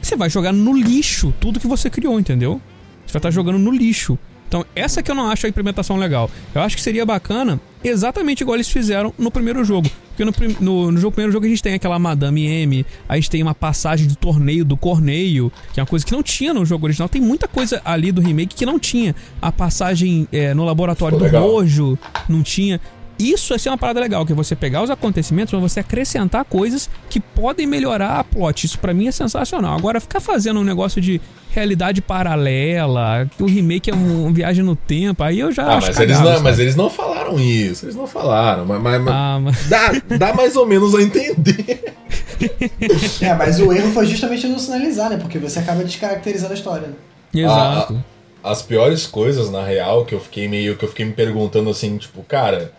você 0.00 0.16
vai 0.16 0.30
jogar 0.30 0.52
no 0.52 0.76
lixo 0.76 1.32
tudo 1.40 1.60
que 1.60 1.66
você 1.66 1.90
criou, 1.90 2.18
entendeu? 2.18 2.60
Você 3.06 3.12
vai 3.12 3.20
estar 3.20 3.30
jogando 3.30 3.58
no 3.58 3.70
lixo. 3.70 4.18
Então, 4.48 4.64
essa 4.74 5.02
que 5.02 5.10
eu 5.10 5.14
não 5.14 5.30
acho 5.30 5.46
a 5.46 5.48
implementação 5.48 5.96
legal. 5.96 6.30
Eu 6.54 6.62
acho 6.62 6.74
que 6.74 6.82
seria 6.82 7.04
bacana 7.04 7.60
exatamente 7.84 8.40
igual 8.40 8.56
eles 8.56 8.68
fizeram 8.68 9.12
no 9.18 9.30
primeiro 9.30 9.62
jogo. 9.64 9.90
Porque 10.18 10.24
no, 10.24 10.60
no, 10.60 10.92
no 10.92 10.98
jogo, 10.98 11.12
primeiro 11.12 11.32
jogo 11.32 11.46
a 11.46 11.48
gente 11.48 11.62
tem 11.62 11.74
aquela 11.74 11.96
Madame 11.96 12.44
M, 12.44 12.84
a 13.08 13.14
gente 13.14 13.30
tem 13.30 13.40
uma 13.40 13.54
passagem 13.54 14.08
do 14.08 14.16
torneio 14.16 14.64
do 14.64 14.76
Corneio, 14.76 15.52
que 15.72 15.78
é 15.78 15.82
uma 15.82 15.86
coisa 15.86 16.04
que 16.04 16.10
não 16.10 16.24
tinha 16.24 16.52
no 16.52 16.64
jogo 16.64 16.86
original. 16.86 17.08
Tem 17.08 17.22
muita 17.22 17.46
coisa 17.46 17.80
ali 17.84 18.10
do 18.10 18.20
remake 18.20 18.56
que 18.56 18.66
não 18.66 18.80
tinha. 18.80 19.14
A 19.40 19.52
passagem 19.52 20.26
é, 20.32 20.52
no 20.54 20.64
laboratório 20.64 21.16
do 21.16 21.28
Rojo 21.28 21.96
não 22.28 22.42
tinha. 22.42 22.80
Isso 23.18 23.52
é 23.52 23.58
ser 23.58 23.70
uma 23.70 23.78
parada 23.78 23.98
legal, 23.98 24.24
que 24.24 24.32
é 24.32 24.34
você 24.34 24.54
pegar 24.54 24.82
os 24.82 24.90
acontecimentos, 24.90 25.52
mas 25.52 25.72
você 25.72 25.80
acrescentar 25.80 26.44
coisas 26.44 26.88
que 27.10 27.18
podem 27.18 27.66
melhorar 27.66 28.20
a 28.20 28.24
plot. 28.24 28.64
Isso 28.64 28.78
para 28.78 28.94
mim 28.94 29.08
é 29.08 29.12
sensacional. 29.12 29.76
Agora, 29.76 30.00
ficar 30.00 30.20
fazendo 30.20 30.60
um 30.60 30.64
negócio 30.64 31.00
de 31.00 31.20
realidade 31.50 32.00
paralela, 32.00 33.28
que 33.36 33.42
o 33.42 33.46
remake 33.46 33.90
é 33.90 33.94
um, 33.94 34.26
uma 34.26 34.32
viagem 34.32 34.62
no 34.62 34.76
tempo, 34.76 35.22
aí 35.24 35.40
eu 35.40 35.50
já 35.50 35.64
ah, 35.64 35.80
mas, 35.80 35.98
eles 35.98 36.20
não, 36.20 36.40
mas 36.40 36.58
eles 36.58 36.76
não 36.76 36.90
falaram 36.90 37.40
isso, 37.40 37.86
eles 37.86 37.96
não 37.96 38.06
falaram, 38.06 38.64
mas, 38.66 38.80
mas, 38.80 39.08
ah, 39.08 39.40
mas... 39.42 39.68
Dá, 39.68 39.92
dá 40.16 40.34
mais 40.34 40.54
ou 40.54 40.66
menos 40.66 40.94
a 40.94 41.02
entender. 41.02 41.94
é, 43.20 43.34
mas 43.34 43.58
o 43.58 43.72
erro 43.72 43.90
foi 43.92 44.06
justamente 44.06 44.46
não 44.46 44.58
sinalizar, 44.58 45.10
né? 45.10 45.16
Porque 45.16 45.38
você 45.38 45.58
acaba 45.58 45.82
descaracterizando 45.82 46.52
a 46.52 46.56
história. 46.56 46.90
Exato. 47.34 48.02
as 48.42 48.62
piores 48.62 49.06
coisas, 49.06 49.50
na 49.50 49.64
real, 49.64 50.04
que 50.04 50.14
eu 50.14 50.20
fiquei 50.20 50.48
meio 50.48 50.76
que 50.76 50.84
eu 50.84 50.88
fiquei 50.88 51.04
me 51.04 51.12
perguntando 51.12 51.68
assim, 51.68 51.96
tipo, 51.98 52.22
cara, 52.22 52.72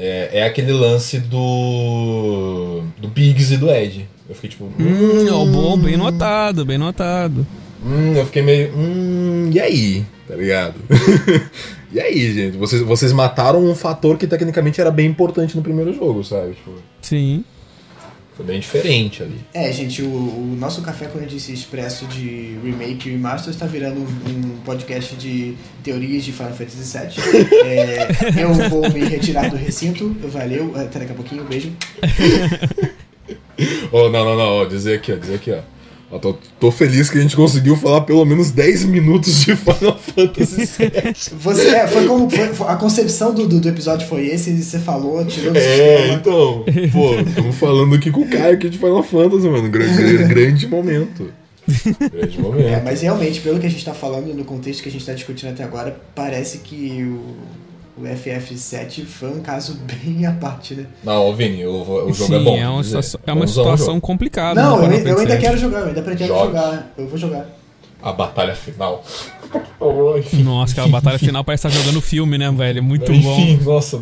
é, 0.00 0.30
é 0.38 0.44
aquele 0.44 0.72
lance 0.72 1.18
do. 1.18 2.82
do 2.98 3.06
Biggs 3.06 3.52
e 3.52 3.58
do 3.58 3.70
Ed. 3.70 4.08
Eu 4.26 4.34
fiquei 4.34 4.50
tipo. 4.50 4.64
Hum, 4.64 4.72
hum 4.78 5.52
bom, 5.52 5.76
bem 5.76 5.96
notado, 5.96 6.64
bem 6.64 6.78
notado. 6.78 7.46
Hum, 7.84 8.14
eu 8.14 8.24
fiquei 8.24 8.40
meio. 8.40 8.72
Hum, 8.74 9.50
e 9.52 9.60
aí? 9.60 10.06
Tá 10.26 10.34
ligado? 10.34 10.76
e 11.92 12.00
aí, 12.00 12.32
gente? 12.32 12.56
Vocês, 12.56 12.80
vocês 12.80 13.12
mataram 13.12 13.62
um 13.62 13.74
fator 13.74 14.16
que 14.16 14.26
tecnicamente 14.26 14.80
era 14.80 14.90
bem 14.90 15.06
importante 15.06 15.54
no 15.54 15.62
primeiro 15.62 15.92
jogo, 15.92 16.24
sabe? 16.24 16.54
Tipo, 16.54 16.72
Sim. 17.02 17.44
Foi 18.40 18.46
bem 18.46 18.58
diferente 18.58 19.22
ali. 19.22 19.38
É, 19.52 19.70
gente, 19.70 20.00
o, 20.00 20.06
o 20.06 20.56
nosso 20.58 20.80
café, 20.80 21.04
quando 21.04 21.24
eu 21.24 21.28
disse 21.28 21.52
expresso 21.52 22.06
de 22.06 22.56
remake 22.64 23.06
e 23.06 23.12
remaster, 23.12 23.52
está 23.52 23.66
virando 23.66 24.00
um 24.00 24.56
podcast 24.64 25.14
de 25.14 25.54
teorias 25.82 26.24
de 26.24 26.32
Final 26.32 26.54
Fantasy 26.54 26.98
VII. 26.98 27.12
é, 27.66 28.42
eu 28.42 28.54
vou 28.70 28.90
me 28.90 29.04
retirar 29.04 29.50
do 29.50 29.56
recinto. 29.56 30.16
Valeu, 30.24 30.72
até 30.74 31.00
daqui 31.00 31.12
a 31.12 31.14
pouquinho, 31.14 31.44
beijo. 31.44 31.70
oh, 33.92 34.08
não, 34.08 34.24
não, 34.24 34.36
não, 34.36 34.66
dizer 34.66 34.94
aqui, 34.94 35.12
ó, 35.12 35.16
dizer 35.16 35.34
aqui, 35.34 35.52
ó. 35.52 35.60
Tô, 36.18 36.34
tô, 36.58 36.72
feliz 36.72 37.08
que 37.08 37.18
a 37.18 37.20
gente 37.20 37.36
conseguiu 37.36 37.76
falar 37.76 38.00
pelo 38.00 38.24
menos 38.24 38.50
10 38.50 38.84
minutos 38.86 39.44
de 39.44 39.54
Final 39.54 39.96
Fantasy 39.98 40.66
VII. 40.66 41.38
Você, 41.38 41.68
é, 41.68 41.86
foi 41.86 42.04
como 42.04 42.28
foi, 42.28 42.66
a 42.66 42.74
concepção 42.74 43.32
do, 43.32 43.46
do, 43.46 43.60
do, 43.60 43.68
episódio 43.68 44.08
foi 44.08 44.26
esse, 44.26 44.50
e 44.50 44.60
você 44.60 44.80
falou, 44.80 45.24
tirou 45.24 45.52
do 45.52 45.58
É, 45.58 45.98
sistema. 45.98 46.14
então, 46.14 46.64
pô, 46.92 47.14
estamos 47.14 47.56
falando 47.56 47.94
aqui 47.94 48.10
com 48.10 48.22
o 48.22 48.28
Caio 48.28 48.54
aqui 48.54 48.68
de 48.68 48.78
Final 48.78 49.04
Fantasy, 49.04 49.48
mano. 49.48 49.68
Grande, 49.68 50.18
grande 50.26 50.66
momento. 50.66 51.32
Grande 52.12 52.40
momento. 52.40 52.66
É, 52.66 52.82
mas 52.82 53.02
realmente, 53.02 53.40
pelo 53.40 53.60
que 53.60 53.66
a 53.66 53.70
gente 53.70 53.84
tá 53.84 53.94
falando, 53.94 54.34
no 54.34 54.44
contexto 54.44 54.82
que 54.82 54.88
a 54.88 54.92
gente 54.92 55.06
tá 55.06 55.12
discutindo 55.12 55.50
até 55.50 55.62
agora, 55.62 55.96
parece 56.12 56.58
que 56.58 57.04
o 57.04 57.36
o 57.96 58.02
FF7 58.02 59.04
foi 59.04 59.30
um 59.30 59.40
caso 59.40 59.78
bem 59.84 60.26
à 60.26 60.32
parte, 60.32 60.74
né? 60.74 60.86
Não, 61.02 61.34
Vini, 61.34 61.64
o, 61.66 61.82
o 61.82 62.12
jogo 62.12 62.34
é 62.34 62.38
Sim, 62.38 62.42
é 62.42 62.44
bom. 62.44 62.56
É 62.56 62.68
uma 62.68 62.84
situação, 62.84 63.20
é 63.26 63.32
uma 63.32 63.46
situação 63.46 64.00
complicada. 64.00 64.62
Não, 64.62 64.82
eu, 64.84 65.06
eu 65.06 65.18
ainda 65.18 65.36
quero 65.36 65.58
jogar, 65.58 65.80
eu 65.80 65.86
ainda 65.88 66.02
pretendo 66.02 66.28
Jogue. 66.28 66.46
jogar. 66.46 66.92
Eu 66.96 67.08
vou 67.08 67.18
jogar. 67.18 67.46
A 68.02 68.12
batalha 68.12 68.54
final. 68.54 69.04
Nossa, 70.44 70.72
aquela 70.72 70.88
batalha 70.88 71.18
final 71.18 71.44
parece 71.44 71.66
estar 71.66 71.78
jogando 71.80 72.00
filme, 72.00 72.38
né, 72.38 72.50
velho? 72.50 72.82
Muito 72.82 73.12
Enfim, 73.12 73.58
bom. 73.62 73.74
Nossa, 73.74 73.98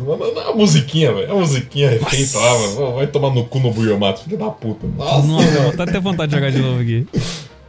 a 0.47 0.53
musiquinha, 0.55 1.11
velho. 1.13 1.31
A 1.31 1.35
musiquinha 1.35 1.89
refeita 1.89 2.37
lá, 2.37 2.59
mano. 2.59 2.93
Vai 2.95 3.07
tomar 3.07 3.31
no 3.31 3.45
cu 3.45 3.59
no 3.59 3.71
Buyomato, 3.71 4.23
filho 4.23 4.37
da 4.37 4.49
puta. 4.49 4.87
Nossa, 4.97 5.27
Nossa 5.27 5.71
vou 5.71 5.83
até 5.83 5.99
vontade 5.99 6.31
de 6.31 6.37
jogar 6.37 6.51
de 6.51 6.59
novo 6.59 6.81
aqui. 6.81 7.07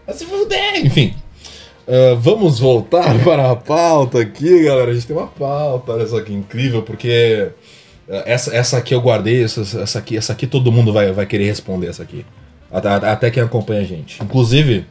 Mas 0.07 0.17
se 0.17 0.25
fuder. 0.25 0.87
Enfim. 0.87 1.15
Uh, 1.87 2.17
vamos 2.17 2.59
voltar 2.59 3.19
para 3.25 3.51
a 3.51 3.57
pauta 3.57 4.21
aqui, 4.21 4.65
galera. 4.65 4.91
A 4.91 4.95
gente 4.95 5.07
tem 5.07 5.17
uma 5.17 5.27
pauta, 5.27 5.93
olha 5.93 6.07
só 6.07 6.21
que 6.21 6.33
incrível, 6.33 6.83
porque 6.83 7.49
uh, 8.09 8.23
essa, 8.27 8.55
essa 8.55 8.79
aqui 8.79 8.95
eu 8.95 9.01
guardei, 9.01 9.43
essa, 9.45 9.61
essa, 9.61 9.99
aqui, 9.99 10.17
essa 10.17 10.33
aqui 10.33 10.47
todo 10.47 10.71
mundo 10.71 10.93
vai, 10.93 11.13
vai 11.13 11.27
querer 11.27 11.47
responder 11.47 11.89
essa 11.89 12.03
aqui. 12.03 12.25
Até, 12.71 12.89
até 12.89 13.31
quem 13.31 13.43
acompanha 13.43 13.81
a 13.81 13.85
gente. 13.85 14.23
Inclusive, 14.23 14.87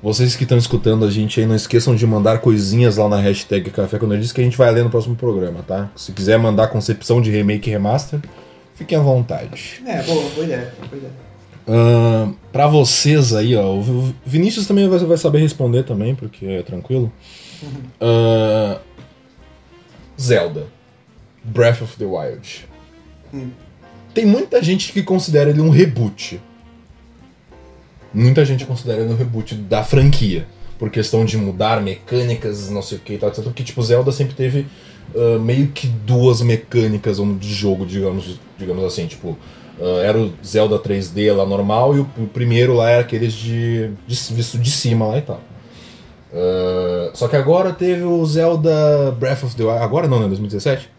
vocês 0.00 0.36
que 0.36 0.44
estão 0.44 0.56
escutando 0.56 1.04
a 1.04 1.10
gente 1.10 1.40
aí, 1.40 1.46
não 1.46 1.56
esqueçam 1.56 1.96
de 1.96 2.06
mandar 2.06 2.38
coisinhas 2.38 2.96
lá 2.96 3.08
na 3.08 3.16
hashtag 3.16 3.70
Café 3.70 3.98
quando 3.98 4.14
eu 4.14 4.20
disse 4.20 4.32
que 4.32 4.40
a 4.40 4.44
gente 4.44 4.56
vai 4.56 4.70
ler 4.70 4.84
no 4.84 4.90
próximo 4.90 5.16
programa, 5.16 5.64
tá? 5.66 5.90
Se 5.96 6.12
quiser 6.12 6.38
mandar 6.38 6.68
concepção 6.68 7.20
de 7.20 7.32
remake 7.32 7.68
e 7.68 7.72
remaster, 7.72 8.20
fiquem 8.76 8.96
à 8.96 9.00
vontade. 9.00 9.82
É, 9.84 10.00
boa, 10.02 10.22
boa 10.30 10.44
ideia, 10.44 10.72
boa 10.88 10.96
ideia. 10.96 11.27
Uh, 11.68 12.34
para 12.50 12.66
vocês 12.66 13.34
aí, 13.34 13.54
ó, 13.54 13.74
o 13.74 14.14
Vinícius 14.24 14.66
também 14.66 14.88
vai, 14.88 14.98
vai, 15.00 15.18
saber 15.18 15.40
responder 15.40 15.82
também, 15.82 16.14
porque 16.14 16.46
é 16.46 16.62
tranquilo. 16.62 17.12
Uh, 18.00 18.80
Zelda, 20.18 20.66
Breath 21.44 21.82
of 21.82 21.96
the 21.98 22.06
Wild. 22.06 22.66
Hum. 23.34 23.50
Tem 24.14 24.24
muita 24.24 24.62
gente 24.62 24.92
que 24.92 25.02
considera 25.02 25.50
ele 25.50 25.60
um 25.60 25.68
reboot. 25.68 26.40
Muita 28.14 28.46
gente 28.46 28.64
considera 28.64 29.02
ele 29.02 29.12
um 29.12 29.16
reboot 29.16 29.54
da 29.54 29.84
franquia. 29.84 30.46
Por 30.78 30.90
questão 30.90 31.24
de 31.24 31.36
mudar 31.36 31.82
mecânicas, 31.82 32.70
não 32.70 32.80
sei 32.80 32.98
o 32.98 33.00
que 33.00 33.14
e 33.14 33.18
tal, 33.18 33.28
etc. 33.28 33.44
Porque, 33.44 33.62
tipo, 33.62 33.82
Zelda 33.82 34.10
sempre 34.10 34.34
teve 34.34 34.66
uh, 35.14 35.38
meio 35.38 35.68
que 35.68 35.86
duas 35.86 36.40
mecânicas 36.40 37.18
de 37.38 37.52
jogo, 37.52 37.84
digamos, 37.84 38.40
digamos 38.56 38.84
assim. 38.84 39.06
Tipo, 39.06 39.36
Uh, 39.78 40.00
era 40.00 40.18
o 40.18 40.32
Zelda 40.44 40.76
3D 40.76 41.32
lá 41.32 41.46
normal 41.46 41.94
e 41.96 42.00
o, 42.00 42.08
o, 42.18 42.26
primeiro 42.26 42.74
lá 42.74 42.90
era 42.90 43.02
aqueles 43.02 43.32
de, 43.32 43.90
de 44.08 44.34
visto 44.34 44.58
de 44.58 44.70
cima 44.70 45.06
lá 45.06 45.18
e 45.18 45.22
tal. 45.22 45.40
Uh, 46.32 47.10
só 47.14 47.28
que 47.28 47.36
agora 47.36 47.72
teve 47.72 48.02
o 48.02 48.24
Zelda 48.26 49.12
Breath 49.12 49.44
of 49.44 49.54
the 49.54 49.62
Wild. 49.62 49.78
Agora 49.78 50.08
não, 50.08 50.18
né? 50.18 50.26
2017? 50.26 50.90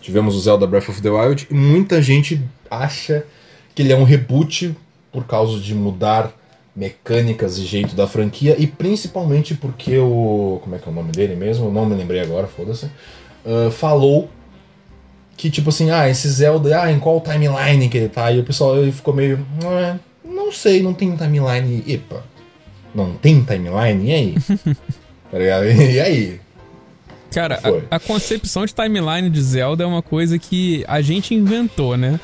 Tivemos 0.00 0.34
o 0.34 0.40
Zelda 0.40 0.66
Breath 0.66 0.88
of 0.88 1.02
the 1.02 1.10
Wild 1.10 1.46
e 1.50 1.54
muita 1.54 2.00
gente 2.00 2.42
acha 2.70 3.26
que 3.74 3.82
ele 3.82 3.92
é 3.92 3.96
um 3.96 4.04
reboot 4.04 4.74
por 5.12 5.24
causa 5.24 5.60
de 5.60 5.74
mudar 5.74 6.32
mecânicas 6.74 7.58
e 7.58 7.64
jeito 7.64 7.94
da 7.94 8.06
franquia 8.06 8.56
e 8.58 8.66
principalmente 8.66 9.54
porque 9.54 9.98
o. 9.98 10.60
Como 10.62 10.74
é 10.74 10.78
que 10.78 10.88
é 10.88 10.90
o 10.90 10.94
nome 10.94 11.12
dele 11.12 11.36
mesmo? 11.36 11.70
Não 11.70 11.84
me 11.84 11.94
lembrei 11.94 12.20
agora, 12.20 12.46
foda-se. 12.46 12.86
Uh, 13.44 13.70
falou 13.70 14.30
que 15.36 15.50
tipo 15.50 15.70
assim, 15.70 15.90
ah, 15.90 16.08
esse 16.08 16.28
Zelda, 16.28 16.82
ah, 16.82 16.92
em 16.92 16.98
qual 16.98 17.20
timeline 17.20 17.88
que 17.88 17.96
ele 17.96 18.08
tá? 18.08 18.30
E 18.30 18.38
o 18.38 18.44
pessoal 18.44 18.76
ficou 18.92 19.14
meio, 19.14 19.44
ah, 19.64 19.96
não 20.24 20.52
sei, 20.52 20.82
não 20.82 20.94
tem 20.94 21.16
timeline. 21.16 21.82
Epa, 21.86 22.22
não 22.94 23.14
tem 23.14 23.42
timeline? 23.42 24.08
E 24.08 24.12
aí? 24.12 24.34
tá 25.30 25.38
ligado? 25.38 25.64
E 25.66 26.00
aí? 26.00 26.40
Cara, 27.32 27.60
a, 27.90 27.96
a, 27.96 27.98
concepção 27.98 28.64
de 28.64 28.72
timeline 28.72 29.28
de 29.28 29.42
Zelda 29.42 29.82
é 29.82 29.86
uma 29.86 30.02
coisa 30.02 30.38
que 30.38 30.84
a 30.86 31.00
gente 31.00 31.34
inventou, 31.34 31.96
né? 31.96 32.20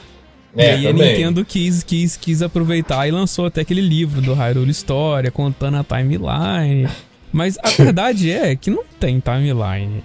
É, 0.56 0.66
e 0.66 0.70
aí 0.70 0.92
também. 0.92 1.08
a 1.08 1.12
Nintendo 1.12 1.44
quis, 1.44 1.82
quis, 1.82 2.16
quis 2.16 2.42
aproveitar 2.42 3.06
e 3.08 3.10
lançou 3.10 3.46
até 3.46 3.60
aquele 3.60 3.80
livro 3.80 4.20
do 4.20 4.34
Hyrule 4.34 4.70
História 4.70 5.30
contando 5.30 5.78
a 5.78 5.84
timeline. 5.84 6.88
Mas 7.32 7.58
a 7.62 7.70
verdade 7.76 8.30
é 8.30 8.54
que 8.54 8.70
não 8.70 8.84
tem 8.98 9.20
timeline. 9.20 10.02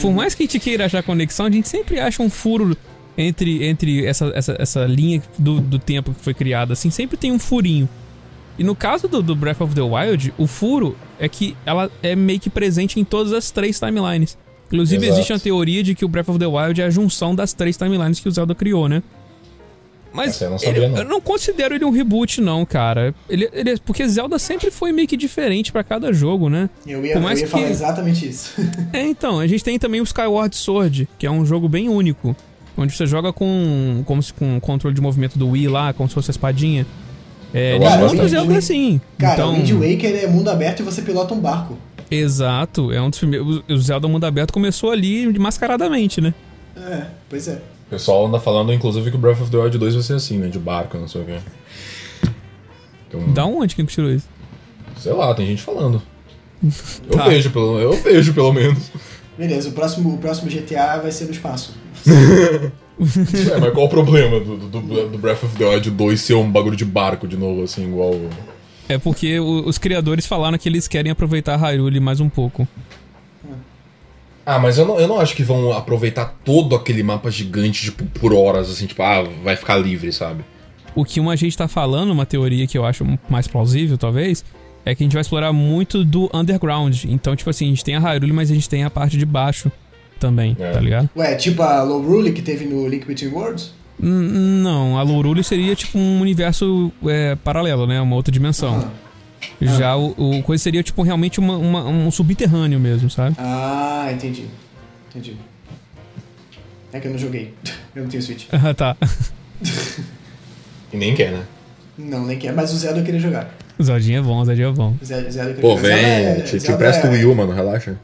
Por 0.00 0.12
mais 0.12 0.34
que 0.34 0.42
a 0.42 0.46
gente 0.46 0.58
queira 0.58 0.86
achar 0.86 1.02
conexão, 1.02 1.46
a 1.46 1.50
gente 1.50 1.68
sempre 1.68 2.00
acha 2.00 2.22
um 2.22 2.28
furo 2.28 2.76
entre, 3.16 3.64
entre 3.64 4.04
essa, 4.04 4.26
essa, 4.34 4.56
essa 4.58 4.84
linha 4.84 5.22
do, 5.38 5.60
do 5.60 5.78
tempo 5.78 6.12
que 6.12 6.20
foi 6.20 6.34
criada, 6.34 6.72
assim, 6.72 6.90
sempre 6.90 7.16
tem 7.16 7.32
um 7.32 7.38
furinho. 7.38 7.88
E 8.58 8.64
no 8.64 8.74
caso 8.74 9.06
do, 9.06 9.22
do, 9.22 9.36
Breath 9.36 9.60
of 9.60 9.74
the 9.74 9.82
Wild, 9.82 10.32
o 10.38 10.46
furo 10.46 10.96
é 11.18 11.28
que 11.28 11.56
ela 11.64 11.90
é 12.02 12.16
meio 12.16 12.40
que 12.40 12.50
presente 12.50 12.98
em 12.98 13.04
todas 13.04 13.32
as 13.32 13.50
três 13.50 13.78
timelines. 13.78 14.36
Inclusive, 14.66 15.04
Exato. 15.04 15.18
existe 15.18 15.32
uma 15.32 15.38
teoria 15.38 15.82
de 15.82 15.94
que 15.94 16.04
o 16.04 16.08
Breath 16.08 16.28
of 16.28 16.38
the 16.38 16.46
Wild 16.46 16.80
é 16.80 16.84
a 16.84 16.90
junção 16.90 17.34
das 17.34 17.52
três 17.52 17.76
timelines 17.76 18.18
que 18.18 18.28
o 18.28 18.32
Zelda 18.32 18.54
criou, 18.54 18.88
né? 18.88 19.02
Mas 20.16 20.40
eu 20.40 20.50
não, 20.50 20.58
sabia, 20.58 20.84
ele, 20.84 20.88
não. 20.88 20.98
eu 20.98 21.04
não 21.04 21.20
considero 21.20 21.74
ele 21.74 21.84
um 21.84 21.90
reboot, 21.90 22.40
não, 22.40 22.64
cara. 22.64 23.14
Ele, 23.28 23.48
ele, 23.52 23.78
porque 23.84 24.06
Zelda 24.08 24.38
sempre 24.38 24.70
foi 24.70 24.92
meio 24.92 25.06
que 25.06 25.16
diferente 25.16 25.70
para 25.70 25.84
cada 25.84 26.12
jogo, 26.12 26.48
né? 26.48 26.70
Eu 26.86 27.04
ia, 27.04 27.12
Por 27.12 27.22
mais 27.22 27.38
eu 27.38 27.44
ia 27.44 27.46
que... 27.46 27.52
falar 27.52 27.70
exatamente 27.70 28.28
isso. 28.28 28.52
é, 28.92 29.02
então, 29.02 29.38
a 29.38 29.46
gente 29.46 29.62
tem 29.62 29.78
também 29.78 30.00
o 30.00 30.04
Skyward 30.04 30.56
Sword, 30.56 31.08
que 31.18 31.26
é 31.26 31.30
um 31.30 31.44
jogo 31.44 31.68
bem 31.68 31.88
único. 31.88 32.34
onde 32.76 32.94
você 32.94 33.06
joga 33.06 33.32
com 33.32 34.02
como 34.06 34.22
se 34.22 34.32
com 34.32 34.56
o 34.56 34.60
controle 34.60 34.94
de 34.94 35.00
movimento 35.00 35.38
do 35.38 35.50
Wii 35.50 35.68
lá, 35.68 35.92
como 35.92 36.08
se 36.08 36.14
fosse 36.14 36.30
a 36.30 36.32
espadinha. 36.32 36.86
É, 37.52 37.78
gosto 37.78 37.92
outro 37.92 38.16
bastante. 38.18 38.30
Zelda 38.30 38.54
é 38.54 38.56
assim. 38.56 39.00
Cara, 39.18 39.34
então, 39.34 39.50
o 39.52 39.56
Wind 39.56 39.70
Waker 39.70 40.24
é 40.24 40.26
mundo 40.26 40.50
aberto 40.50 40.80
e 40.80 40.82
você 40.82 41.02
pilota 41.02 41.32
um 41.32 41.40
barco. 41.40 41.78
exato, 42.10 42.92
é 42.92 43.00
um 43.00 43.10
dos 43.10 43.18
primeiros. 43.18 43.62
O 43.68 43.78
Zelda 43.78 44.08
Mundo 44.08 44.24
Aberto 44.24 44.52
começou 44.52 44.90
ali 44.90 45.26
mascaradamente, 45.38 46.20
né? 46.20 46.34
É, 46.76 47.06
pois 47.28 47.48
é. 47.48 47.60
O 47.86 47.90
pessoal 47.90 48.26
anda 48.26 48.40
falando, 48.40 48.72
inclusive, 48.72 49.10
que 49.10 49.16
o 49.16 49.20
Breath 49.20 49.40
of 49.40 49.50
the 49.50 49.56
Wild 49.56 49.78
2 49.78 49.94
vai 49.94 50.02
ser 50.02 50.14
assim, 50.14 50.38
né? 50.38 50.48
De 50.48 50.58
barco, 50.58 50.98
não 50.98 51.06
sei 51.06 51.22
o 51.22 51.24
quê. 51.24 51.38
Então, 53.08 53.32
Da 53.32 53.44
onde 53.44 53.74
que 53.74 53.84
tirou 53.84 54.10
isso? 54.10 54.28
sei 54.98 55.12
lá, 55.12 55.32
tem 55.34 55.46
gente 55.46 55.62
falando. 55.62 56.02
Eu 57.08 57.16
Tá. 57.16 57.28
vejo, 57.28 57.50
pelo, 57.50 57.78
eu 57.78 57.92
vejo, 57.92 58.32
pelo 58.34 58.52
menos. 58.52 58.90
Beleza, 59.38 59.68
o 59.68 59.72
próximo, 59.72 60.14
o 60.14 60.18
próximo 60.18 60.50
GTA 60.50 60.98
vai 60.98 61.12
ser 61.12 61.24
no 61.26 61.30
espaço. 61.32 61.74
É, 62.98 63.60
mas 63.60 63.74
qual 63.74 63.84
o 63.84 63.88
problema 63.90 64.40
do, 64.40 64.56
do, 64.56 64.80
do 65.10 65.18
Breath 65.18 65.42
of 65.44 65.54
the 65.56 65.66
Wild 65.66 65.90
2 65.90 66.18
ser 66.18 66.32
um 66.32 66.50
bagulho 66.50 66.74
de 66.78 66.84
barco 66.86 67.28
de 67.28 67.36
novo, 67.36 67.62
assim, 67.62 67.86
igual... 67.86 68.14
É 68.88 68.96
porque 68.96 69.38
os 69.38 69.76
criadores 69.76 70.24
falaram 70.26 70.56
que 70.56 70.66
eles 70.66 70.88
querem 70.88 71.12
aproveitar 71.12 71.56
Hyrule 71.58 72.00
mais 72.00 72.20
um 72.20 72.30
pouco. 72.30 72.66
Ah, 74.46 74.60
mas 74.60 74.78
eu 74.78 74.86
não, 74.86 75.00
eu 75.00 75.08
não 75.08 75.18
acho 75.20 75.34
que 75.34 75.42
vão 75.42 75.72
aproveitar 75.72 76.36
todo 76.44 76.76
aquele 76.76 77.02
mapa 77.02 77.28
gigante, 77.32 77.82
tipo, 77.82 78.04
por 78.20 78.32
horas, 78.32 78.70
assim, 78.70 78.86
tipo, 78.86 79.02
ah, 79.02 79.24
vai 79.42 79.56
ficar 79.56 79.76
livre, 79.76 80.12
sabe? 80.12 80.44
O 80.94 81.04
que 81.04 81.18
uma 81.18 81.36
gente 81.36 81.58
tá 81.58 81.66
falando, 81.66 82.10
uma 82.12 82.24
teoria 82.24 82.64
que 82.66 82.78
eu 82.78 82.86
acho 82.86 83.04
mais 83.28 83.48
plausível, 83.48 83.98
talvez, 83.98 84.44
é 84.84 84.94
que 84.94 85.02
a 85.02 85.04
gente 85.04 85.14
vai 85.14 85.20
explorar 85.22 85.52
muito 85.52 86.04
do 86.04 86.30
underground. 86.32 87.04
Então, 87.06 87.34
tipo 87.34 87.50
assim, 87.50 87.66
a 87.66 87.68
gente 87.70 87.84
tem 87.84 87.96
a 87.96 87.98
Hyrule, 87.98 88.32
mas 88.32 88.48
a 88.50 88.54
gente 88.54 88.68
tem 88.68 88.84
a 88.84 88.88
parte 88.90 89.18
de 89.18 89.26
baixo 89.26 89.70
também, 90.20 90.56
É. 90.60 90.70
tá 90.70 90.80
ligado? 90.80 91.10
Ué, 91.16 91.34
tipo 91.34 91.60
a 91.62 91.82
Low 91.82 92.00
Rule 92.00 92.32
que 92.32 92.40
teve 92.40 92.64
no 92.66 92.86
Link 92.88 93.04
Between 93.04 93.32
Worlds? 93.32 93.74
Não, 93.98 94.98
a 94.98 95.02
Lorule 95.02 95.42
seria 95.42 95.74
tipo 95.74 95.98
um 95.98 96.20
universo 96.20 96.92
é, 97.06 97.34
paralelo, 97.34 97.86
né? 97.86 98.00
Uma 98.00 98.14
outra 98.14 98.30
dimensão. 98.30 98.74
Aham. 98.76 98.90
Já 99.60 99.96
o, 99.96 100.14
o 100.38 100.42
coisa 100.42 100.62
seria 100.62 100.82
tipo 100.82 101.02
realmente 101.02 101.38
uma, 101.40 101.56
uma- 101.56 101.84
um 101.86 102.10
subterrâneo 102.10 102.78
mesmo, 102.80 103.08
sabe? 103.10 103.34
Ah, 103.38 104.08
entendi. 104.12 104.46
Entendi. 105.10 105.36
É 106.92 107.00
que 107.00 107.08
eu 107.08 107.12
não 107.12 107.18
joguei. 107.18 107.52
Eu 107.94 108.02
não 108.02 108.10
tenho 108.10 108.22
Switch. 108.22 108.44
Ah, 108.52 108.74
tá. 108.74 108.96
E 110.92 110.96
nem 110.96 111.14
quer, 111.14 111.32
né? 111.32 111.42
Não, 111.98 112.24
nem 112.24 112.38
quer. 112.38 112.52
Mas 112.52 112.72
o 112.72 112.76
Zelda 112.76 113.00
eu 113.00 113.04
queria 113.04 113.18
jogar. 113.20 113.52
O 113.78 113.82
Zeldinho 113.82 114.18
é 114.20 114.22
bom, 114.22 114.38
o 114.40 114.44
Zeldinho 114.44 114.68
é 114.68 114.72
bom. 114.72 114.94
O 115.00 115.04
Zelda, 115.04 115.30
Zelda 115.30 115.50
eu 115.50 115.56
Pô, 115.56 115.76
vem, 115.76 115.92
é- 115.98 116.40
te, 116.42 116.60
te 116.60 116.72
presta 116.74 117.06
o 117.08 117.10
é- 117.10 117.14
Wii 117.14 117.24
U, 117.26 117.34
mano, 117.34 117.52
relaxa. 117.52 117.96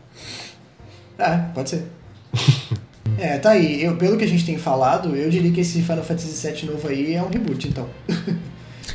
É, 1.19 1.37
pode 1.55 1.71
ser. 1.71 1.85
é, 3.19 3.39
tá 3.39 3.51
aí. 3.51 3.83
Eu, 3.85 3.97
pelo 3.97 4.17
que 4.19 4.25
a 4.25 4.29
gente 4.29 4.45
tem 4.45 4.59
falado, 4.59 5.15
eu 5.15 5.31
diria 5.31 5.53
que 5.53 5.61
esse 5.61 5.81
Final 5.83 6.03
Fantasy 6.03 6.47
VII 6.51 6.67
novo 6.73 6.89
aí 6.89 7.15
é 7.15 7.23
um 7.23 7.29
reboot, 7.29 7.69
então. 7.69 7.87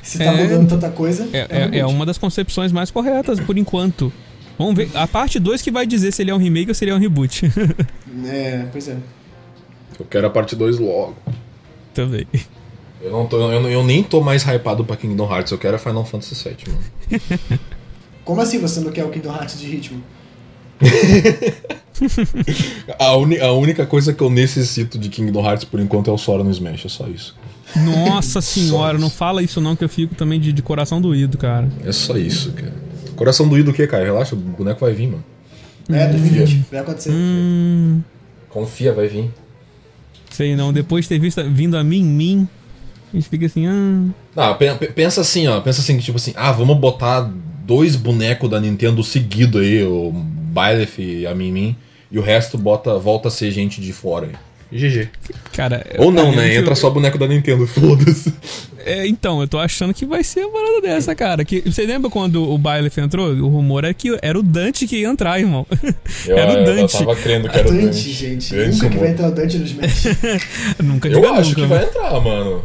Se 0.01 0.17
tá 0.17 0.25
É. 0.25 0.43
mudando 0.43 0.69
tanta 0.69 0.89
coisa, 0.89 1.27
É, 1.33 1.37
é, 1.39 1.47
é 1.49 1.65
reboot. 1.65 1.93
uma 1.93 2.05
das 2.05 2.17
concepções 2.17 2.71
mais 2.71 2.89
corretas, 2.91 3.39
por 3.39 3.57
enquanto. 3.57 4.11
Vamos 4.57 4.75
ver. 4.75 4.89
A 4.95 5.05
parte 5.07 5.39
2 5.39 5.61
que 5.61 5.69
vai 5.71 5.85
dizer 5.85 6.11
se 6.11 6.21
ele 6.23 6.31
é 6.31 6.33
um 6.35 6.37
remake 6.39 6.69
ou 6.69 6.73
se 6.75 6.83
ele 6.83 6.91
é 6.91 6.95
um 6.95 6.99
reboot. 6.99 7.41
É, 8.25 8.65
pois 8.71 8.87
é. 8.87 8.97
Eu 9.99 10.05
quero 10.05 10.25
a 10.27 10.29
parte 10.29 10.55
2 10.55 10.79
logo. 10.79 11.15
Também. 11.93 12.25
Eu, 13.01 13.11
não 13.11 13.27
tô, 13.27 13.37
eu, 13.51 13.69
eu 13.69 13.83
nem 13.83 14.01
tô 14.03 14.21
mais 14.21 14.43
hypado 14.43 14.83
pra 14.83 14.95
Kingdom 14.97 15.31
Hearts, 15.31 15.51
eu 15.51 15.57
quero 15.59 15.75
a 15.75 15.79
Final 15.79 16.03
Fantasy 16.05 16.35
VII, 16.35 16.57
mano. 16.67 17.59
Como 18.25 18.41
assim 18.41 18.59
você 18.59 18.79
não 18.79 18.91
quer 18.91 19.05
o 19.05 19.09
Kingdom 19.09 19.33
Hearts 19.35 19.59
de 19.59 19.67
ritmo? 19.67 20.01
A, 22.99 23.15
uni- 23.17 23.39
a 23.39 23.51
única 23.51 23.85
coisa 23.85 24.13
que 24.13 24.21
eu 24.21 24.29
necessito 24.29 24.97
de 24.97 25.09
Kingdom 25.09 25.43
Hearts 25.45 25.65
por 25.65 25.79
enquanto 25.79 26.09
é 26.09 26.13
o 26.13 26.17
Sora 26.17 26.43
no 26.43 26.51
Smash, 26.51 26.85
é 26.85 26.89
só 26.89 27.07
isso. 27.07 27.35
Nossa 27.75 28.41
senhora, 28.41 28.93
isso. 28.97 29.01
não 29.01 29.09
fala 29.09 29.43
isso 29.43 29.59
não, 29.61 29.75
que 29.75 29.83
eu 29.83 29.89
fico 29.89 30.15
também 30.15 30.39
de, 30.39 30.51
de 30.53 30.61
coração 30.61 31.01
doído, 31.01 31.37
cara. 31.37 31.67
É 31.83 31.91
só 31.91 32.17
isso, 32.17 32.51
cara. 32.53 32.73
Coração 33.15 33.47
doído 33.47 33.71
o 33.71 33.73
quê, 33.73 33.85
cara? 33.87 34.03
Relaxa, 34.03 34.35
o 34.35 34.37
boneco 34.37 34.79
vai 34.79 34.93
vir, 34.93 35.07
mano. 35.07 35.23
É, 35.89 36.07
2020. 36.07 36.65
Vai 36.71 36.79
acontecer. 36.81 37.11
Hum. 37.11 38.01
Confia, 38.49 38.93
vai 38.93 39.07
vir. 39.07 39.31
Sei 40.31 40.55
não, 40.55 40.71
depois 40.73 41.05
de 41.05 41.09
ter 41.09 41.19
visto, 41.19 41.41
vindo 41.49 41.77
a 41.77 41.83
mim, 41.83 42.03
mim, 42.03 42.47
a 43.13 43.15
gente 43.17 43.29
fica 43.29 43.45
assim, 43.45 43.65
ah. 43.67 44.05
Não, 44.35 44.55
pe- 44.55 44.87
pensa 44.87 45.21
assim, 45.21 45.47
ó. 45.47 45.59
Pensa 45.61 45.81
assim, 45.81 45.97
tipo 45.97 46.17
assim, 46.17 46.33
ah, 46.35 46.51
vamos 46.51 46.77
botar 46.77 47.21
dois 47.65 47.95
bonecos 47.95 48.49
da 48.49 48.59
Nintendo 48.59 49.03
seguido 49.03 49.59
aí, 49.59 49.83
o 49.83 50.11
Byleth 50.13 50.99
e 50.99 51.25
a 51.27 51.33
Mimim, 51.33 51.75
e 52.11 52.19
o 52.19 52.21
resto 52.21 52.57
bota, 52.57 52.97
volta 52.97 53.27
a 53.29 53.31
ser 53.31 53.51
gente 53.51 53.81
de 53.81 53.91
fora 53.93 54.27
aí. 54.27 54.33
GG. 54.71 55.09
Cara. 55.53 55.85
Ou 55.97 56.11
não, 56.11 56.31
eu- 56.31 56.35
né? 56.35 56.55
eu- 56.55 56.61
Entra 56.61 56.75
só 56.75 56.89
boneco 56.89 57.17
da 57.17 57.27
Nintendo, 57.27 57.65
foda-se. 57.67 58.33
É, 58.85 59.05
então, 59.05 59.41
eu 59.41 59.47
tô 59.47 59.57
achando 59.59 59.93
que 59.93 60.05
vai 60.05 60.23
ser 60.23 60.45
uma 60.45 60.53
parada 60.61 60.81
dessa, 60.81 61.13
cara. 61.13 61.43
Que, 61.43 61.59
você 61.61 61.85
lembra 61.85 62.09
quando 62.09 62.49
o 62.49 62.57
Byleth 62.57 62.97
entrou? 62.99 63.29
O 63.33 63.47
rumor 63.49 63.83
é 63.83 63.93
que 63.93 64.17
era 64.21 64.39
o 64.39 64.43
Dante 64.43 64.87
que 64.87 64.97
ia 65.01 65.07
entrar, 65.09 65.39
irmão. 65.39 65.65
Eu, 66.25 66.37
Era 66.37 66.53
o 66.53 66.57
eu 66.57 66.63
Dante. 66.63 66.97
tava 66.97 67.15
crendo 67.15 67.49
que 67.49 67.57
era 67.57 67.67
o 67.67 67.71
Dante, 67.71 67.83
Dante. 67.85 68.11
gente. 68.13 68.55
Dante 68.55 68.71
Nunca 68.77 68.89
que 68.89 68.97
vai 68.97 69.09
entrar 69.09 69.27
o 69.27 69.31
Dante 69.31 69.57
no 69.57 69.65
Smash. 69.65 70.03
nunca 70.83 71.07
Eu 71.09 71.33
acho 71.33 71.49
nunca, 71.49 71.55
que 71.55 71.61
né? 71.61 71.67
vai 71.67 71.83
entrar, 71.85 72.19
mano. 72.21 72.63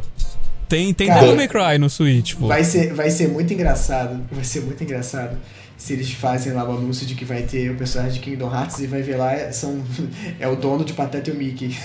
Tem, 0.69 0.95
tem 0.95 1.07
Cara, 1.09 1.21
Devil 1.21 1.37
May 1.37 1.49
Cry 1.49 1.79
no 1.79 1.91
Switch, 1.91 2.35
pô. 2.35 2.47
Vai 2.47 2.65
ser, 2.65 2.95
vai 2.95 3.11
ser 3.11 3.29
muito 3.29 3.53
engraçado. 3.53 4.21
Vai 4.31 4.45
ser 4.45 4.61
muito 4.63 4.83
engraçado 4.83 5.37
se 5.83 5.95
eles 5.95 6.13
fazem 6.13 6.53
lá 6.53 6.63
o 6.65 6.77
anúncio 6.77 7.05
de 7.05 7.17
que 7.17 7.25
vai 7.25 7.43
ter 7.43 7.69
o 7.71 7.75
personagem 7.75 8.13
de 8.15 8.21
Kingdom 8.21 8.53
Hearts 8.55 8.79
e 8.79 8.87
vai 8.87 9.03
ver 9.03 9.17
lá, 9.17 9.33
é- 9.33 9.51
são, 9.51 9.83
é 10.39 10.47
o 10.47 10.55
dono 10.55 10.85
de 10.85 10.93
Pateta 10.93 11.31
e 11.31 11.33
o 11.33 11.37
Mickey. 11.37 11.77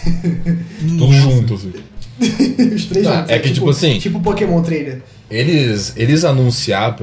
Tudo 0.99 1.11
junto, 1.13 1.55
assim. 1.55 1.73
Os 2.75 2.85
três 2.85 3.05
juntos. 3.07 3.29
é 3.29 3.39
que, 3.39 3.51
tipo 3.51 3.67
assim- 3.71 3.97
Tipo 3.97 4.19
Pokémon 4.19 4.61
Trainer. 4.61 5.01
Eles, 5.31 5.93
eles 5.97 6.23
anunciar, 6.23 6.95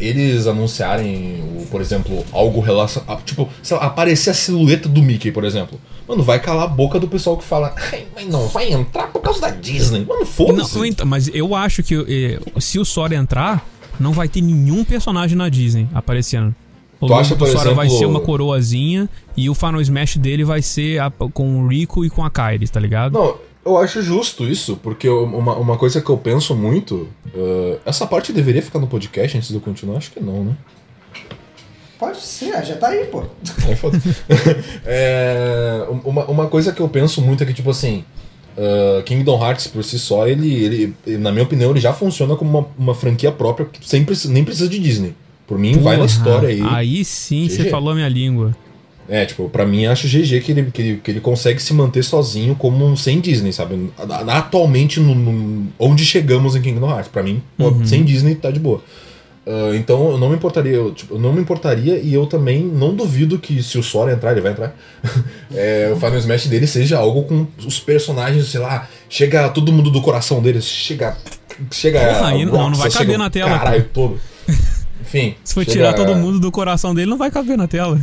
eles 0.00 0.46
anunciarem, 0.46 1.42
o, 1.60 1.66
por 1.66 1.80
exemplo, 1.82 2.24
algo 2.32 2.60
relacionado, 2.60 3.22
tipo, 3.24 3.46
sei 3.62 3.76
lá, 3.76 3.84
aparecer 3.84 4.30
a 4.30 4.34
silhueta 4.34 4.88
do 4.88 5.02
Mickey, 5.02 5.30
por 5.30 5.44
exemplo. 5.44 5.78
Mano, 6.08 6.22
vai 6.22 6.40
calar 6.40 6.64
a 6.64 6.68
boca 6.68 6.98
do 6.98 7.06
pessoal 7.06 7.36
que 7.36 7.44
fala, 7.44 7.74
"Ai, 7.92 8.04
mas 8.16 8.26
não 8.26 8.48
vai 8.48 8.72
entrar 8.72 9.06
por 9.08 9.20
causa 9.20 9.40
da 9.42 9.50
Disney. 9.50 10.04
Mano, 10.06 10.24
foda-se. 10.26 10.78
então, 10.88 11.04
mas 11.06 11.28
eu 11.32 11.54
acho 11.54 11.82
que 11.82 11.94
eh, 12.08 12.40
se 12.60 12.78
o 12.78 12.84
Sora 12.86 13.14
entrar, 13.14 13.64
não 14.00 14.12
vai 14.12 14.28
ter 14.28 14.40
nenhum 14.40 14.84
personagem 14.84 15.36
na 15.36 15.48
Disney 15.48 15.88
aparecendo. 15.94 16.54
O 17.00 17.06
Tu 17.06 17.14
acha, 17.14 17.34
do 17.34 17.38
por 17.38 17.48
Sora 17.48 17.72
vai 17.74 17.86
exemplo- 17.86 17.98
ser 18.00 18.06
uma 18.06 18.20
coroazinha 18.20 19.08
e 19.36 19.48
o 19.48 19.54
Final 19.54 19.80
Smash 19.80 20.16
dele 20.16 20.44
vai 20.44 20.60
ser 20.62 21.00
a- 21.00 21.10
com 21.32 21.62
o 21.62 21.68
Rico 21.68 22.04
e 22.04 22.10
com 22.10 22.24
a 22.24 22.30
Kairi, 22.30 22.68
tá 22.68 22.80
ligado? 22.80 23.12
Não, 23.12 23.36
eu 23.64 23.76
acho 23.78 24.02
justo 24.02 24.44
isso, 24.44 24.76
porque 24.82 25.08
uma, 25.08 25.54
uma 25.56 25.76
coisa 25.76 26.00
que 26.00 26.10
eu 26.10 26.16
penso 26.18 26.56
muito. 26.56 27.06
eh, 27.34 27.78
essa 27.86 28.04
parte 28.06 28.32
deveria 28.32 28.62
ficar 28.62 28.80
no 28.80 28.86
podcast 28.88 29.36
antes 29.36 29.48
de 29.48 29.54
eu 29.54 29.60
continuar? 29.60 29.98
Acho 29.98 30.10
que 30.10 30.18
não, 30.20 30.42
né? 30.44 30.56
Pode 32.00 32.20
ser, 32.20 32.64
já 32.64 32.76
tá 32.76 32.88
aí, 32.88 33.04
pô. 33.06 33.22
É. 33.22 33.28
É, 34.86 35.86
uma, 36.04 36.24
uma 36.26 36.46
coisa 36.46 36.72
que 36.72 36.80
eu 36.80 36.88
penso 36.88 37.20
muito 37.20 37.42
é 37.42 37.46
que, 37.46 37.52
tipo 37.54 37.70
assim, 37.70 38.04
uh, 38.58 39.02
Kingdom 39.04 39.40
Hearts 39.42 39.66
por 39.68 39.82
si 39.84 39.98
só, 39.98 40.26
ele, 40.28 40.52
ele, 41.06 41.18
na 41.18 41.30
minha 41.32 41.44
opinião, 41.44 41.70
ele 41.70 41.80
já 41.80 41.92
funciona 41.92 42.34
como 42.36 42.50
uma, 42.58 42.66
uma 42.78 42.94
franquia 42.94 43.32
própria, 43.32 43.66
que 43.66 43.88
sem, 43.88 44.04
nem 44.26 44.44
precisa 44.44 44.68
de 44.68 44.78
Disney. 44.78 45.14
Por 45.46 45.58
mim, 45.58 45.78
vai 45.78 45.96
na 45.96 46.02
Porra, 46.02 46.06
história 46.06 46.48
aí. 46.50 46.60
Aí 46.62 47.04
sim 47.04 47.48
você 47.48 47.70
falou 47.70 47.90
a 47.92 47.94
minha 47.94 48.08
língua. 48.08 48.54
É, 49.08 49.24
tipo, 49.24 49.48
pra 49.48 49.64
mim, 49.64 49.86
acho 49.86 50.06
GG 50.06 50.40
que 50.42 50.52
ele, 50.52 50.70
que 50.70 50.82
ele, 50.82 51.00
que 51.02 51.10
ele 51.10 51.20
consegue 51.20 51.62
se 51.62 51.72
manter 51.72 52.02
sozinho 52.04 52.54
como 52.54 52.84
um 52.84 52.94
sem 52.94 53.18
Disney, 53.20 53.54
sabe? 53.54 53.88
Atualmente, 54.26 55.00
no, 55.00 55.14
no- 55.14 55.66
onde 55.78 56.04
chegamos 56.04 56.54
em 56.54 56.60
Kingdom 56.60 56.90
Hearts. 56.90 57.08
Pra 57.10 57.22
mim, 57.22 57.42
Uhum. 57.58 57.86
sem 57.86 58.04
Disney 58.04 58.34
tá 58.34 58.50
de 58.50 58.60
boa. 58.60 58.82
Ah, 59.50 59.74
então, 59.74 60.10
eu 60.10 60.18
não 60.18 60.28
me 60.28 60.36
importaria, 60.36 60.74
eu, 60.74 60.92
tipo, 60.92 61.14
eu 61.14 61.18
não 61.18 61.32
me 61.32 61.40
importaria 61.40 61.98
e 61.98 62.12
eu 62.12 62.26
também 62.26 62.62
não 62.62 62.94
duvido 62.94 63.38
que 63.38 63.62
se 63.62 63.78
o 63.78 63.82
Sora 63.82 64.12
entrar, 64.12 64.32
ele 64.32 64.42
vai 64.42 64.52
entrar, 64.52 64.76
é, 65.54 65.90
o 65.90 65.96
Final 65.96 66.18
Smash 66.18 66.48
dele 66.48 66.66
seja 66.66 66.98
algo 66.98 67.22
com 67.22 67.46
os 67.66 67.80
personagens, 67.80 68.46
sei 68.48 68.60
lá, 68.60 68.86
chega 69.08 69.48
todo 69.48 69.72
mundo 69.72 69.90
do 69.90 70.02
coração 70.02 70.42
deles, 70.42 70.64
chega. 70.64 71.16
Chega. 71.70 71.98
Porra, 71.98 72.44
não, 72.44 72.70
não 72.70 72.74
vai 72.74 72.90
caber 72.90 73.16
na 73.16 73.30
tela, 73.30 73.58
Caralho 73.58 73.84
todo. 73.92 74.20
Enfim. 75.00 75.34
Se 75.42 75.54
for 75.54 75.64
chega- 75.64 75.72
tirar 75.72 75.92
todo 75.94 76.14
mundo 76.14 76.38
do 76.38 76.52
coração 76.52 76.94
dele, 76.94 77.08
não 77.08 77.16
vai 77.16 77.30
caber 77.30 77.56
na 77.56 77.66
tela. 77.66 77.98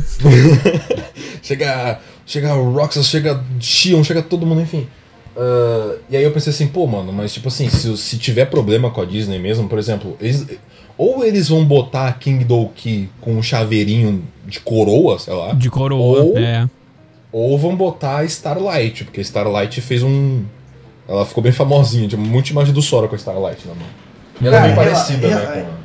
Chega. 1.40 2.00
Chega 2.26 2.52
Roxas, 2.54 3.06
chega 3.06 3.40
Shion, 3.60 4.02
chega 4.02 4.20
todo 4.20 4.44
mundo, 4.44 4.60
enfim. 4.60 4.88
Ah, 5.36 5.96
e 6.10 6.16
aí 6.16 6.24
eu 6.24 6.32
pensei 6.32 6.50
assim, 6.52 6.66
pô, 6.66 6.86
mano, 6.86 7.12
mas 7.12 7.32
tipo 7.32 7.46
assim, 7.46 7.68
se, 7.68 7.96
se 7.96 8.18
tiver 8.18 8.46
problema 8.46 8.90
com 8.90 9.00
a 9.00 9.04
Disney 9.04 9.38
mesmo, 9.38 9.68
por 9.68 9.78
exemplo, 9.78 10.16
eles, 10.20 10.44
ou 10.98 11.24
eles 11.24 11.48
vão 11.48 11.64
botar 11.64 12.12
King 12.18 12.44
Doki 12.44 13.08
com 13.20 13.32
um 13.34 13.42
chaveirinho 13.42 14.24
de 14.46 14.60
coroa, 14.60 15.18
sei 15.18 15.34
lá, 15.34 15.52
De 15.52 15.68
coroa, 15.70 16.22
Ou- 16.22 16.38
é. 16.38 16.68
ou 17.32 17.58
vão 17.58 17.76
botar 17.76 18.24
Starlight, 18.24 19.04
porque 19.04 19.20
Starlight 19.20 19.80
fez 19.80 20.02
um. 20.02 20.42
Ela 21.08 21.24
ficou 21.26 21.42
bem 21.42 21.52
famosinha, 21.52 22.08
tinha 22.08 22.20
muita 22.20 22.50
imagem 22.50 22.72
do 22.74 22.82
Sora 22.82 23.06
com 23.08 23.14
a 23.14 23.18
Starlight 23.18 23.66
na 23.68 23.74
mão. 23.74 23.86
E 24.40 24.46
ela 24.46 24.56
é 24.56 24.60
bem 24.62 24.70
ela- 24.72 24.76
parecida, 24.84 25.26
ela- 25.26 25.54
né? 25.56 25.62
Com 25.62 25.76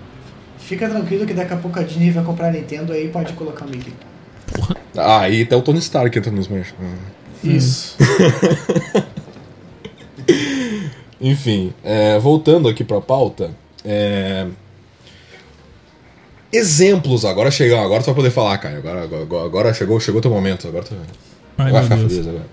Fica 0.59 0.89
tranquilo 0.89 1.26
que 1.26 1.34
daqui 1.34 1.53
a 1.53 1.57
pouco 1.57 1.80
a 1.80 1.84
Disney 1.84 2.12
vai 2.12 2.24
comprar 2.24 2.47
a 2.47 2.51
Nintendo 2.51 2.93
aí 2.93 3.07
pode 3.09 3.34
colocar 3.34 3.66
o 3.66 3.70
Mickey. 3.70 3.93
a... 4.95 5.22
Ah, 5.22 5.30
e 5.30 5.41
até 5.43 5.55
o 5.55 5.62
Tony 5.62 5.80
Stark 5.80 6.18
entra 6.18 6.32
no 6.32 6.39
Smash. 6.39 6.74
Isso. 7.43 7.97
Enfim, 11.20 11.74
é, 11.84 12.18
voltando 12.20 12.68
aqui 12.68 12.84
pra 12.84 12.99
pauta. 13.01 13.51
é, 13.86 14.47
Exemplos, 16.54 17.24
agora 17.26 17.49
chegou, 17.49 17.80
agora 17.80 18.02
tu 18.04 18.08
vai 18.08 18.16
poder 18.16 18.32
falar, 18.32 18.58
Caio. 18.58 18.78
Agora, 18.80 19.04
agora, 19.04 19.45
agora 19.45 19.74
chegou, 19.74 19.99
chegou 19.99 20.20
teu 20.22 20.32
momento. 20.32 20.68
Agora 20.68 20.84
tu 20.84 20.95
Ai, 21.58 21.72
vai 21.72 21.84
ficar 21.84 21.95
Deus. 21.95 22.12
feliz 22.12 22.28
agora. 22.28 22.47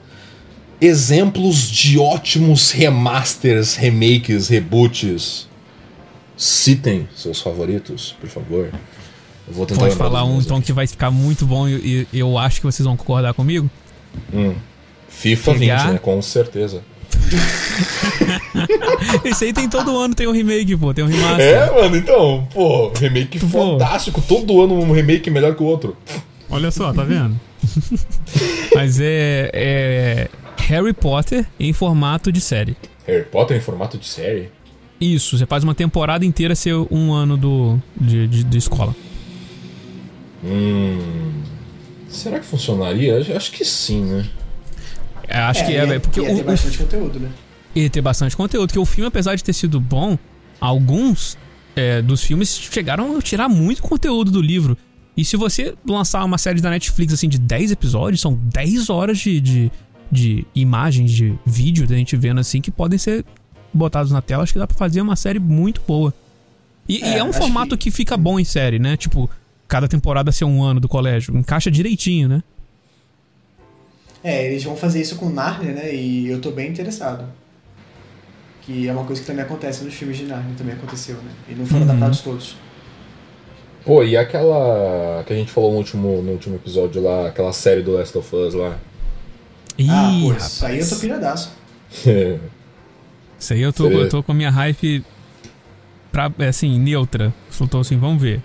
Exemplos 0.81 1.69
de 1.69 1.99
ótimos 1.99 2.71
remasters, 2.71 3.75
remakes, 3.75 4.49
reboots. 4.49 5.49
Citem 6.37 7.09
seus 7.17 7.41
favoritos, 7.41 8.15
por 8.21 8.29
favor. 8.29 8.71
Eu 9.49 9.55
vou 9.55 9.67
tentar 9.67 9.81
Pode 9.81 9.97
falar 9.97 10.25
um 10.25 10.39
então 10.41 10.61
que 10.61 10.73
vai 10.73 10.87
ficar 10.87 11.11
muito 11.11 11.45
bom 11.45 11.67
e 11.69 12.07
e 12.13 12.19
eu 12.21 12.39
acho 12.39 12.61
que 12.61 12.67
vocês 12.67 12.85
vão 12.87 12.97
concordar 12.97 13.35
comigo. 13.35 13.69
Hum. 14.33 14.55
FIFA 15.09 15.55
Pegar- 15.55 15.83
20, 15.87 15.93
né? 15.95 15.99
Com 15.99 16.23
certeza. 16.23 16.83
Esse 19.25 19.47
aí 19.47 19.53
tem 19.53 19.69
todo 19.69 19.97
ano, 19.99 20.15
tem 20.15 20.27
um 20.27 20.33
remake, 20.33 20.77
pô, 20.77 20.93
tem 20.95 21.05
um 21.05 21.09
remaster. 21.09 21.41
É, 21.41 21.71
mano, 21.71 21.97
então, 21.97 22.47
pô, 22.53 22.91
remake 22.91 23.39
Pô. 23.41 23.79
fantástico. 23.79 24.23
Todo 24.27 24.61
ano 24.63 24.75
um 24.75 24.93
remake 24.93 25.31
melhor 25.31 25.55
que 25.55 25.63
o 25.63 25.67
outro. 25.67 25.97
Olha 26.51 26.71
só, 26.71 26.93
tá 26.93 27.05
vendo? 27.05 27.39
Mas 28.75 28.99
é, 29.01 29.51
é 29.53 30.29
Harry 30.69 30.93
Potter 30.93 31.47
em 31.59 31.73
formato 31.73 32.33
de 32.33 32.41
série. 32.41 32.77
Harry 33.07 33.25
Potter 33.25 33.57
em 33.57 33.61
formato 33.61 33.99
de 33.99 34.07
série? 34.07 34.51
Isso, 35.01 35.39
você 35.39 35.47
faz 35.47 35.63
uma 35.63 35.75
temporada 35.75 36.25
inteira 36.25 36.55
ser 36.55 36.75
um 36.91 37.13
ano 37.13 37.37
do, 37.37 37.79
de, 38.01 38.27
de, 38.27 38.45
de 38.45 38.59
escola. 38.59 38.95
Hum. 40.45 41.33
Será 42.09 42.39
que 42.41 42.47
funcionaria? 42.47 43.19
Acho- 43.19 43.33
Acho 43.33 43.53
que 43.53 43.65
sim, 43.65 44.03
né? 44.05 44.25
É, 45.29 45.39
Acho 45.39 45.65
que 45.67 45.75
é, 45.75 45.85
velho, 45.87 46.01
porque 46.01 46.21
ia 46.21 46.33
o, 46.33 46.37
ter 46.37 46.43
o, 46.43 46.45
bastante 46.45 46.79
conteúdo, 46.79 47.21
né? 47.21 47.31
ia 47.75 47.91
ter 47.91 48.01
bastante 48.01 48.37
conteúdo. 48.37 48.69
Porque 48.69 48.79
o 48.79 48.85
filme, 48.87 49.07
apesar 49.09 49.35
de 49.37 49.45
ter 49.45 49.53
sido 49.53 49.79
bom, 49.81 50.19
alguns 50.61 51.37
é, 51.77 52.01
dos 52.03 52.23
filmes 52.25 52.49
chegaram 52.59 53.17
a 53.17 53.23
tirar 53.23 53.49
muito 53.49 53.83
conteúdo 53.83 54.31
do 54.31 54.41
livro. 54.41 54.77
E 55.17 55.25
se 55.25 55.37
você 55.37 55.75
lançar 55.87 56.25
uma 56.25 56.39
série 56.39 56.61
da 56.61 56.71
Netflix 56.71 57.13
assim 57.13 57.29
de 57.29 57.39
10 57.39 57.73
episódios, 57.73 58.21
são 58.21 58.35
10 58.35 58.89
horas 58.89 59.19
de, 59.19 59.41
de, 59.41 59.73
de 60.11 60.47
imagens, 60.55 61.11
de 61.11 61.35
vídeo 61.45 61.87
da 61.87 61.97
gente 61.97 62.17
vendo 62.17 62.39
assim 62.41 62.61
que 62.61 62.71
podem 62.71 62.99
ser 62.99 63.25
botados 63.75 64.11
na 64.13 64.23
tela. 64.23 64.43
Acho 64.45 64.53
que 64.53 64.59
dá 64.59 64.67
pra 64.67 64.77
fazer 64.77 65.01
uma 65.01 65.17
série 65.17 65.39
muito 65.39 65.83
boa. 65.87 66.15
E 66.89 67.01
e 67.01 67.03
é, 67.03 67.19
É, 67.19 67.25
um 67.25 67.33
formato 67.33 67.77
que... 67.77 67.91
que- 67.91 67.97
fica 67.97 68.17
bom 68.17 68.39
em 68.41 68.45
série, 68.45 68.79
né? 68.79 68.97
Tipo, 68.97 69.29
cada 69.67 69.87
temporada 69.89 70.33
ser 70.33 70.45
um 70.45 70.63
ano 70.63 70.81
do 70.81 70.89
colégio. 70.89 71.37
Encaixa 71.37 71.71
direitinho, 71.71 72.29
né? 72.29 72.43
É, 74.23 74.47
eles 74.47 74.65
vão 74.65 74.77
fazer 74.77 75.01
isso 75.01 75.17
com 75.17 75.29
Narnia, 75.31 75.73
né? 75.73 75.95
E 75.95 76.27
eu 76.29 76.41
tô 76.41 76.51
bem 76.51 76.69
interessado. 76.71 77.25
Que 78.63 78.89
é 78.89 78.93
uma 78.93 79.05
coisa 79.05 79.21
que 79.23 79.27
também 79.27 79.45
acontece 79.45 79.85
nos 79.85 79.95
filmes 79.95 80.17
de 80.19 80.25
Narnia, 80.25 80.55
também 80.57 80.75
aconteceu, 80.75 81.17
né? 81.17 81.31
E 81.49 81.55
não 81.55 81.65
foram 81.65 81.83
Uhum. 81.85 81.89
adaptados 81.91 82.21
todos. 82.21 82.57
Pô, 83.85 84.03
e 84.05 84.17
aquela 84.17 85.23
que 85.27 85.33
a 85.33 85.37
gente 85.37 85.51
falou 85.51 85.71
no 85.73 85.79
último, 85.79 86.21
no 86.21 86.33
último 86.33 86.57
episódio 86.57 87.03
lá, 87.03 87.29
aquela 87.29 87.53
série 87.53 87.81
do 87.83 87.93
Last 87.93 88.17
of 88.19 88.37
Us 88.37 88.53
lá. 88.55 88.77
Ih, 89.79 89.89
ah, 89.91 90.11
pô, 90.21 90.29
rapaz. 90.29 90.53
isso 90.53 90.65
aí 90.67 90.79
eu 90.81 90.89
tô 90.89 90.97
piradaço. 90.97 91.53
Isso 93.39 93.53
aí 93.53 93.63
eu 93.63 93.73
tô, 93.73 93.85
Seria- 93.85 93.99
eu 94.01 94.09
tô 94.09 94.23
com 94.23 94.33
a 94.33 94.35
minha 94.35 94.51
hype 94.51 95.03
pra, 96.13 96.31
é, 96.41 96.49
assim, 96.49 96.79
neutra. 96.79 97.33
Soltou 97.51 97.81
assim, 97.81 97.97
vamos 97.97 98.21
ver. 98.21 98.43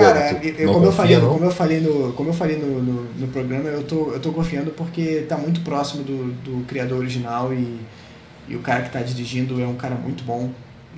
Cara, 0.00 0.34
tu 0.34 0.46
eu, 0.46 0.66
não 0.66 0.72
como, 0.74 0.86
eu 0.86 0.92
confia, 0.92 0.92
falei, 0.92 1.16
no- 1.16 1.22
não? 1.22 1.32
como 1.34 1.44
eu 1.44 1.50
falei 1.52 1.80
no, 1.80 2.12
como 2.12 2.28
eu 2.30 2.34
falei 2.34 2.56
no, 2.58 2.82
no, 2.82 3.02
no 3.14 3.28
programa, 3.28 3.68
eu 3.68 3.82
tô, 3.84 4.10
eu 4.12 4.20
tô 4.20 4.32
confiando 4.32 4.70
porque 4.70 5.24
tá 5.28 5.36
muito 5.36 5.60
próximo 5.60 6.02
do, 6.04 6.32
do 6.44 6.64
criador 6.66 6.98
original 6.98 7.52
e, 7.52 7.78
e 8.48 8.56
o 8.56 8.60
cara 8.60 8.82
que 8.82 8.90
tá 8.90 9.00
dirigindo 9.02 9.60
é 9.60 9.66
um 9.66 9.74
cara 9.76 9.94
muito 9.94 10.22
bom. 10.24 10.50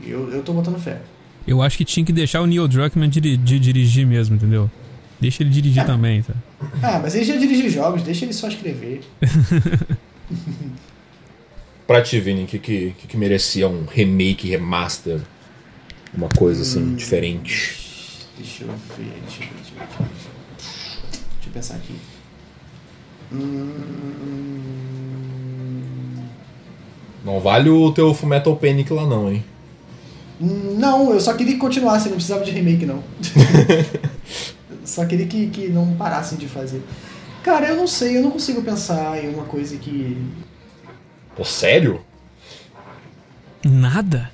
E 0.05 0.11
Eu, 0.11 0.31
eu 0.31 0.43
tô 0.43 0.53
botando 0.53 0.79
fé. 0.81 0.99
Eu 1.47 1.61
acho 1.63 1.77
que 1.79 1.85
tinha 1.85 2.05
que 2.05 2.13
deixar 2.13 2.41
o 2.43 2.47
Neil 2.47 2.69
Druckmann 2.69 3.09
diri- 3.09 3.37
de, 3.37 3.59
dirigir 3.59 4.07
mesmo, 4.07 4.37
entendeu? 4.37 4.71
Deixa 5.21 5.43
ele 5.43 5.51
dirigir 5.51 5.83
Ah. 5.83 5.87
também, 5.87 6.23
tá? 6.23 6.35
Ah, 6.83 6.99
mas 7.03 7.15
ele 7.15 7.25
já 7.25 7.37
dirigiu 7.37 7.69
jogos, 7.71 8.03
deixa 8.03 8.25
ele 8.25 8.33
só 8.33 8.49
escrever. 8.49 9.01
Pra 11.87 12.03
ti, 12.03 12.21
Vini, 12.21 12.45
o 12.45 12.47
que, 12.47 12.59
que, 12.59 12.95
que, 12.99 13.07
que 13.09 13.17
merecia 13.17 13.69
um 13.69 13.85
remake, 13.85 14.49
remaster? 14.49 15.21
Uma 16.15 16.29
coisa 16.29 16.63
assim, 16.63 16.81
Hum. 16.83 16.95
diferente. 16.95 17.90
Deixa 18.41 18.65
eu 18.65 18.69
ver, 18.97 19.21
deixa 19.21 19.43
eu 19.43 19.49
ver, 19.49 19.55
deixa 19.55 19.75
eu 19.75 19.81
ver. 19.81 19.87
Deixa 19.87 20.01
eu, 20.01 20.07
ver. 20.07 20.15
Deixa 20.57 21.47
eu 21.47 21.53
pensar 21.53 21.75
aqui. 21.75 21.95
Hum... 23.31 24.31
Não 27.23 27.39
vale 27.39 27.69
o 27.69 27.93
teu 27.93 28.15
Fullmetal 28.15 28.57
Panic 28.57 28.91
lá 28.91 29.07
não, 29.07 29.31
hein? 29.31 29.45
Não, 30.41 31.13
eu 31.13 31.21
só 31.21 31.35
queria 31.35 31.53
que 31.53 31.59
continuasse, 31.59 32.09
não 32.09 32.15
precisava 32.17 32.43
de 32.43 32.51
remake, 32.51 32.87
não. 32.87 33.05
só 34.87 35.05
queria 35.05 35.27
que, 35.27 35.51
que 35.51 35.69
não 35.69 35.95
parassem 35.97 36.39
de 36.39 36.49
fazer. 36.49 36.83
Cara, 37.45 37.69
eu 37.69 37.77
não 37.77 37.87
sei, 37.87 38.17
eu 38.17 38.23
não 38.23 38.31
consigo 38.31 38.63
pensar 38.63 39.23
em 39.23 39.35
uma 39.35 39.45
coisa 39.45 39.77
que. 39.77 40.17
Pô, 41.37 41.45
sério? 41.45 42.01
Nada? 43.63 44.31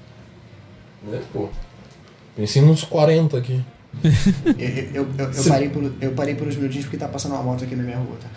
É, 1.13 1.21
pô. 1.33 1.49
Pensei 2.37 2.63
nos 2.63 2.85
40 2.85 3.37
aqui. 3.37 3.65
Eu, 4.95 5.07
eu, 5.19 5.31
eu, 5.37 5.45
parei, 5.49 5.69
por, 5.69 5.93
eu 6.01 6.13
parei 6.13 6.35
por 6.35 6.47
uns 6.47 6.57
minutinhos 6.57 6.85
porque 6.85 6.97
tá 6.97 7.09
passando 7.09 7.33
uma 7.35 7.43
moto 7.43 7.65
aqui 7.65 7.75
na 7.75 7.83
minha 7.83 7.97
rua, 7.97 8.17
tá? 8.21 8.29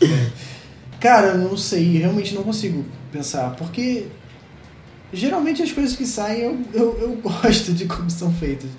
Cara, 1.00 1.28
eu 1.28 1.38
não 1.38 1.56
sei, 1.56 1.98
realmente 1.98 2.34
não 2.34 2.42
consigo 2.42 2.84
pensar, 3.10 3.54
porque 3.56 4.06
geralmente 5.12 5.62
as 5.62 5.72
coisas 5.72 5.96
que 5.96 6.06
saem 6.06 6.40
eu, 6.40 6.58
eu, 6.72 6.98
eu 7.00 7.12
gosto 7.22 7.72
de 7.72 7.86
como 7.86 8.08
são 8.10 8.32
feitas. 8.32 8.70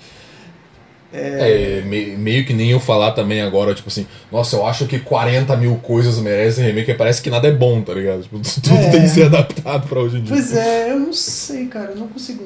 É, 1.16 1.80
me- 1.86 2.16
meio 2.16 2.44
que 2.44 2.52
nem 2.52 2.70
eu 2.72 2.80
falar 2.80 3.12
também 3.12 3.40
agora, 3.40 3.72
tipo 3.72 3.88
assim, 3.88 4.04
nossa, 4.32 4.56
eu 4.56 4.66
acho 4.66 4.84
que 4.86 4.98
40 4.98 5.56
mil 5.56 5.76
coisas 5.76 6.18
merecem 6.18 6.64
remake, 6.66 6.92
parece 6.94 7.22
que 7.22 7.30
nada 7.30 7.46
é 7.46 7.52
bom, 7.52 7.80
tá 7.82 7.94
ligado? 7.94 8.22
Tipo, 8.24 8.40
tudo 8.60 8.74
É. 8.76 8.90
tem 8.90 9.02
que 9.02 9.08
ser 9.08 9.26
adaptado 9.26 9.86
pra 9.86 10.00
hoje 10.00 10.16
em 10.18 10.22
dia. 10.22 10.34
Pois 10.34 10.52
é, 10.56 10.90
eu 10.90 10.98
não 10.98 11.12
sei, 11.12 11.66
cara, 11.66 11.92
eu 11.92 11.96
não 11.98 12.08
consigo. 12.08 12.42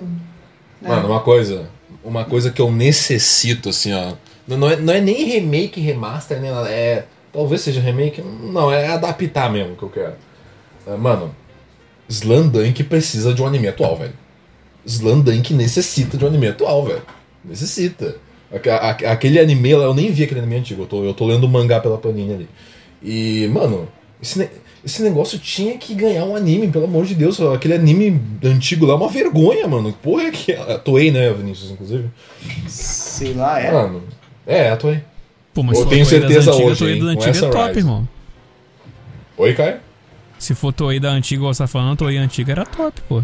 né? 0.82 0.88
Mano, 0.90 1.08
uma 1.08 1.20
coisa, 1.20 1.66
uma 2.05 2.24
coisa 2.24 2.51
que 2.51 2.61
eu 2.61 2.70
necessito, 2.70 3.68
assim, 3.68 3.93
ó. 3.93 4.12
Não 4.47 4.68
é, 4.70 4.76
não 4.76 4.93
é 4.95 5.01
nem 5.01 5.24
remake, 5.24 5.80
remaster, 5.80 6.41
nem 6.41 6.51
nada. 6.51 6.70
É. 6.70 7.05
Talvez 7.32 7.61
seja 7.61 7.80
remake. 7.80 8.22
Não, 8.22 8.72
é 8.72 8.89
adaptar 8.89 9.51
mesmo 9.53 9.76
que 9.76 9.82
eu 9.82 9.91
quero. 9.91 10.14
É, 10.86 10.97
Mano, 10.97 11.34
Slandunk 12.09 12.82
precisa 12.84 13.34
de 13.34 13.43
um 13.43 13.47
anime 13.47 13.68
atual, 13.68 13.97
velho. 13.97 14.14
Slandunk 14.86 15.53
necessita 15.53 16.16
de 16.16 16.24
um 16.24 16.28
anime 16.28 16.49
atual, 16.49 16.84
velho. 16.86 17.03
Necessita. 17.45 18.16
Aque- 18.51 18.70
aque- 18.70 19.05
Aquele 19.07 19.39
anime 19.39 19.74
lá, 19.74 19.84
eu 19.84 19.95
nem 19.95 20.11
vi 20.11 20.24
aquele 20.24 20.41
anime 20.41 20.57
antigo, 20.57 20.82
eu 20.82 20.86
tô, 20.86 21.05
eu 21.05 21.12
tô 21.12 21.26
lendo 21.26 21.45
o 21.45 21.49
mangá 21.49 21.80
pela 21.80 21.99
Panini 21.99 22.32
ali. 22.32 22.49
E, 23.03 23.47
mano, 23.53 23.86
esse, 24.22 24.49
esse 24.85 25.03
negócio 25.03 25.39
tinha 25.39 25.76
que 25.76 25.95
ganhar 25.95 26.24
um 26.24 26.37
anime, 26.37 26.68
pelo 26.68 26.85
amor 26.85 27.05
de 27.05 27.14
Deus. 27.14 27.41
Aquele 27.41 27.74
anime 27.74 28.20
antigo 28.45 28.87
lá 28.87 28.95
é 28.95 28.97
uma 28.97 29.09
vergonha, 29.09 29.66
mano. 29.66 29.93
Que 29.93 29.99
Porra, 29.99 30.24
é 30.24 30.31
que. 30.31 30.53
A 30.53 30.79
Toei, 30.79 31.11
né, 31.11 31.33
Vinícius, 31.33 31.70
inclusive? 31.70 32.09
Sei 32.66 33.35
lá, 33.35 33.61
é. 33.61 33.72
Mano, 33.72 34.03
é, 34.47 34.70
a 34.70 34.76
Toei. 34.76 35.03
Pô, 35.53 35.62
mas 35.62 35.76
Eu 35.79 35.79
se 35.79 35.83
for 35.85 35.91
tenho 35.91 36.07
Toei 36.07 36.20
certeza 36.20 36.51
antigas, 36.53 36.70
hoje, 36.70 36.79
Toei 36.79 36.95
hein, 36.95 36.99
da 37.01 37.05
com 37.14 37.22
antiga 37.22 37.47
é 37.47 37.51
top, 37.51 37.66
Rise. 37.68 37.79
irmão. 37.81 38.09
Oi, 39.37 39.55
Caio? 39.55 39.76
Se 40.39 40.55
for 40.55 40.72
Toei 40.72 41.01
da 41.01 41.11
antiga, 41.11 41.41
igual 41.41 41.53
você 41.53 41.62
tá 41.64 41.66
falando, 41.66 41.99
Toei 41.99 42.16
antiga 42.16 42.53
era 42.53 42.64
top, 42.64 43.01
pô. 43.09 43.22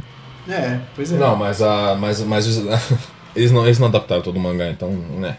É, 0.48 0.80
pois 0.94 1.12
é. 1.12 1.16
Não, 1.16 1.36
mas 1.36 1.62
a. 1.62 1.94
Mas, 1.94 2.20
mas 2.20 2.46
eles, 3.34 3.52
não, 3.52 3.64
eles 3.64 3.78
não 3.78 3.86
adaptaram 3.86 4.22
todo 4.22 4.36
o 4.36 4.40
mangá, 4.40 4.68
então, 4.68 4.90
né. 4.90 5.36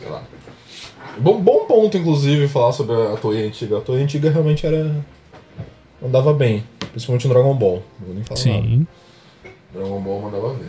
Sei 0.00 0.08
lá. 0.08 0.22
Bom, 1.18 1.40
bom 1.40 1.64
ponto, 1.66 1.96
inclusive, 1.96 2.46
falar 2.48 2.72
sobre 2.72 2.94
a 2.94 3.16
Toei 3.16 3.46
antiga. 3.46 3.78
A 3.78 3.80
Toei 3.80 4.02
antiga 4.02 4.30
realmente 4.30 4.66
era. 4.66 4.94
Andava 6.02 6.32
bem. 6.32 6.62
Principalmente 6.90 7.26
no 7.28 7.34
Dragon 7.34 7.54
Ball. 7.54 7.82
Não 8.00 8.06
vou 8.06 8.14
nem 8.14 8.24
falar 8.24 8.40
nada. 8.44 8.62
Sim. 8.68 8.86
Dragon 9.72 10.00
Ball 10.00 10.20
mandava 10.22 10.54
ver. 10.54 10.68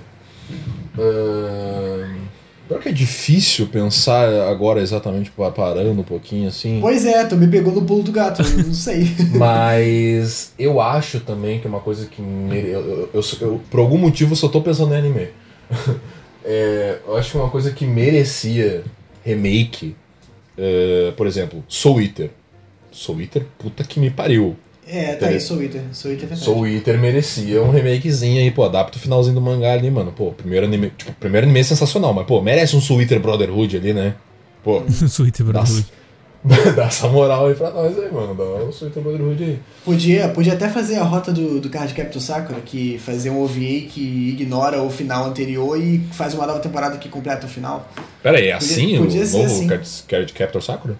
Ahn, 0.97 2.27
Pior 2.67 2.81
que 2.81 2.89
é 2.89 2.91
difícil 2.91 3.67
pensar 3.67 4.27
agora 4.49 4.81
exatamente 4.81 5.31
pa- 5.31 5.49
parando 5.51 6.01
um 6.01 6.03
pouquinho 6.03 6.49
assim. 6.49 6.79
Pois 6.81 7.05
é, 7.05 7.23
tu 7.25 7.37
me 7.37 7.47
pegou 7.47 7.73
no 7.73 7.83
pulo 7.85 8.03
do 8.03 8.11
gato, 8.11 8.41
não 8.43 8.73
sei. 8.73 9.07
Mas 9.35 10.53
eu 10.59 10.81
acho 10.81 11.21
também 11.21 11.59
que 11.61 11.67
é 11.67 11.69
uma 11.69 11.79
coisa 11.79 12.05
que. 12.07 12.21
mere- 12.21 12.67
Eu, 12.71 12.81
eu, 12.81 13.09
eu- 13.13 13.21
eu- 13.41 13.61
por 13.71 13.79
algum 13.79 13.97
motivo 13.97 14.33
eu 14.33 14.35
só 14.35 14.49
tô 14.49 14.61
pensando 14.61 14.93
em 14.93 14.97
anime. 14.97 15.27
É, 16.49 16.99
eu 17.05 17.17
acho 17.17 17.31
que 17.31 17.37
uma 17.37 17.49
coisa 17.49 17.71
que 17.73 17.85
merecia 17.85 18.81
remake. 19.25 19.97
é, 20.57 21.11
por 21.17 21.27
exemplo, 21.27 21.61
Soul 21.67 21.99
Eater. 22.01 22.29
Soul 22.89 23.19
Eater, 23.19 23.45
puta 23.59 23.83
que 23.83 23.99
me 23.99 24.09
pariu. 24.09 24.55
É, 24.89 25.15
tá 25.15 25.27
aí, 25.27 25.39
Soul 25.39 25.63
Eater. 25.63 25.81
Soul 25.91 26.13
Eater 26.13 26.25
é 26.25 26.27
verdade. 26.29 26.45
Soul 26.45 26.67
Eater 26.67 26.97
merecia 26.99 27.61
um 27.61 27.71
remakezinho 27.71 28.39
aí, 28.41 28.49
pô, 28.51 28.63
adapta 28.63 28.97
o 28.97 29.01
finalzinho 29.01 29.35
do 29.35 29.41
mangá 29.41 29.73
ali, 29.73 29.91
mano. 29.91 30.11
Pô, 30.13 30.31
primeiro 30.31 30.65
anime. 30.65 30.91
Tipo, 30.97 31.11
primeiro 31.13 31.45
anime 31.45 31.59
é 31.59 31.63
sensacional, 31.63 32.13
mas, 32.13 32.25
pô, 32.25 32.41
merece 32.41 32.75
um 32.75 32.81
Soul 32.81 33.01
Eater 33.01 33.19
Brotherhood 33.19 33.75
ali, 33.75 33.93
né? 33.93 34.15
Pô, 34.63 34.81
Sweet 34.89 35.43
Brotherhood. 35.43 35.85
Dá 36.77 36.85
essa 36.85 37.09
moral 37.09 37.47
aí 37.47 37.55
pra 37.55 37.71
nós 37.71 37.97
aí, 37.99 38.09
mano. 38.11 38.33
Dá 38.33 38.43
o 38.63 38.71
Super 38.71 39.03
Brotherhood 39.03 39.43
aí. 39.43 39.59
Podia, 39.83 40.29
podia 40.29 40.53
até 40.53 40.69
fazer 40.69 40.95
a 40.95 41.03
rota 41.03 41.33
do, 41.33 41.59
do 41.59 41.69
Card 41.69 41.93
Captor 41.93 42.21
Sakura, 42.21 42.61
que 42.61 42.97
fazer 42.99 43.29
um 43.31 43.41
OVA 43.43 43.55
que 43.89 44.29
ignora 44.29 44.81
o 44.81 44.89
final 44.89 45.25
anterior 45.25 45.77
e 45.81 45.99
faz 46.13 46.33
uma 46.33 46.45
nova 46.47 46.59
temporada 46.59 46.97
que 46.97 47.09
completa 47.09 47.45
o 47.45 47.49
final. 47.49 47.91
Pera 48.23 48.37
aí, 48.37 48.47
é 48.47 48.53
Podia- 48.53 48.67
assim 48.75 48.97
podia 48.97 49.21
o 49.23 49.25
ser 49.25 49.37
novo 49.37 49.45
assim. 49.49 49.67
Card, 49.67 49.89
Card 50.07 50.33
Captor 50.33 50.61
Sakura? 50.63 50.95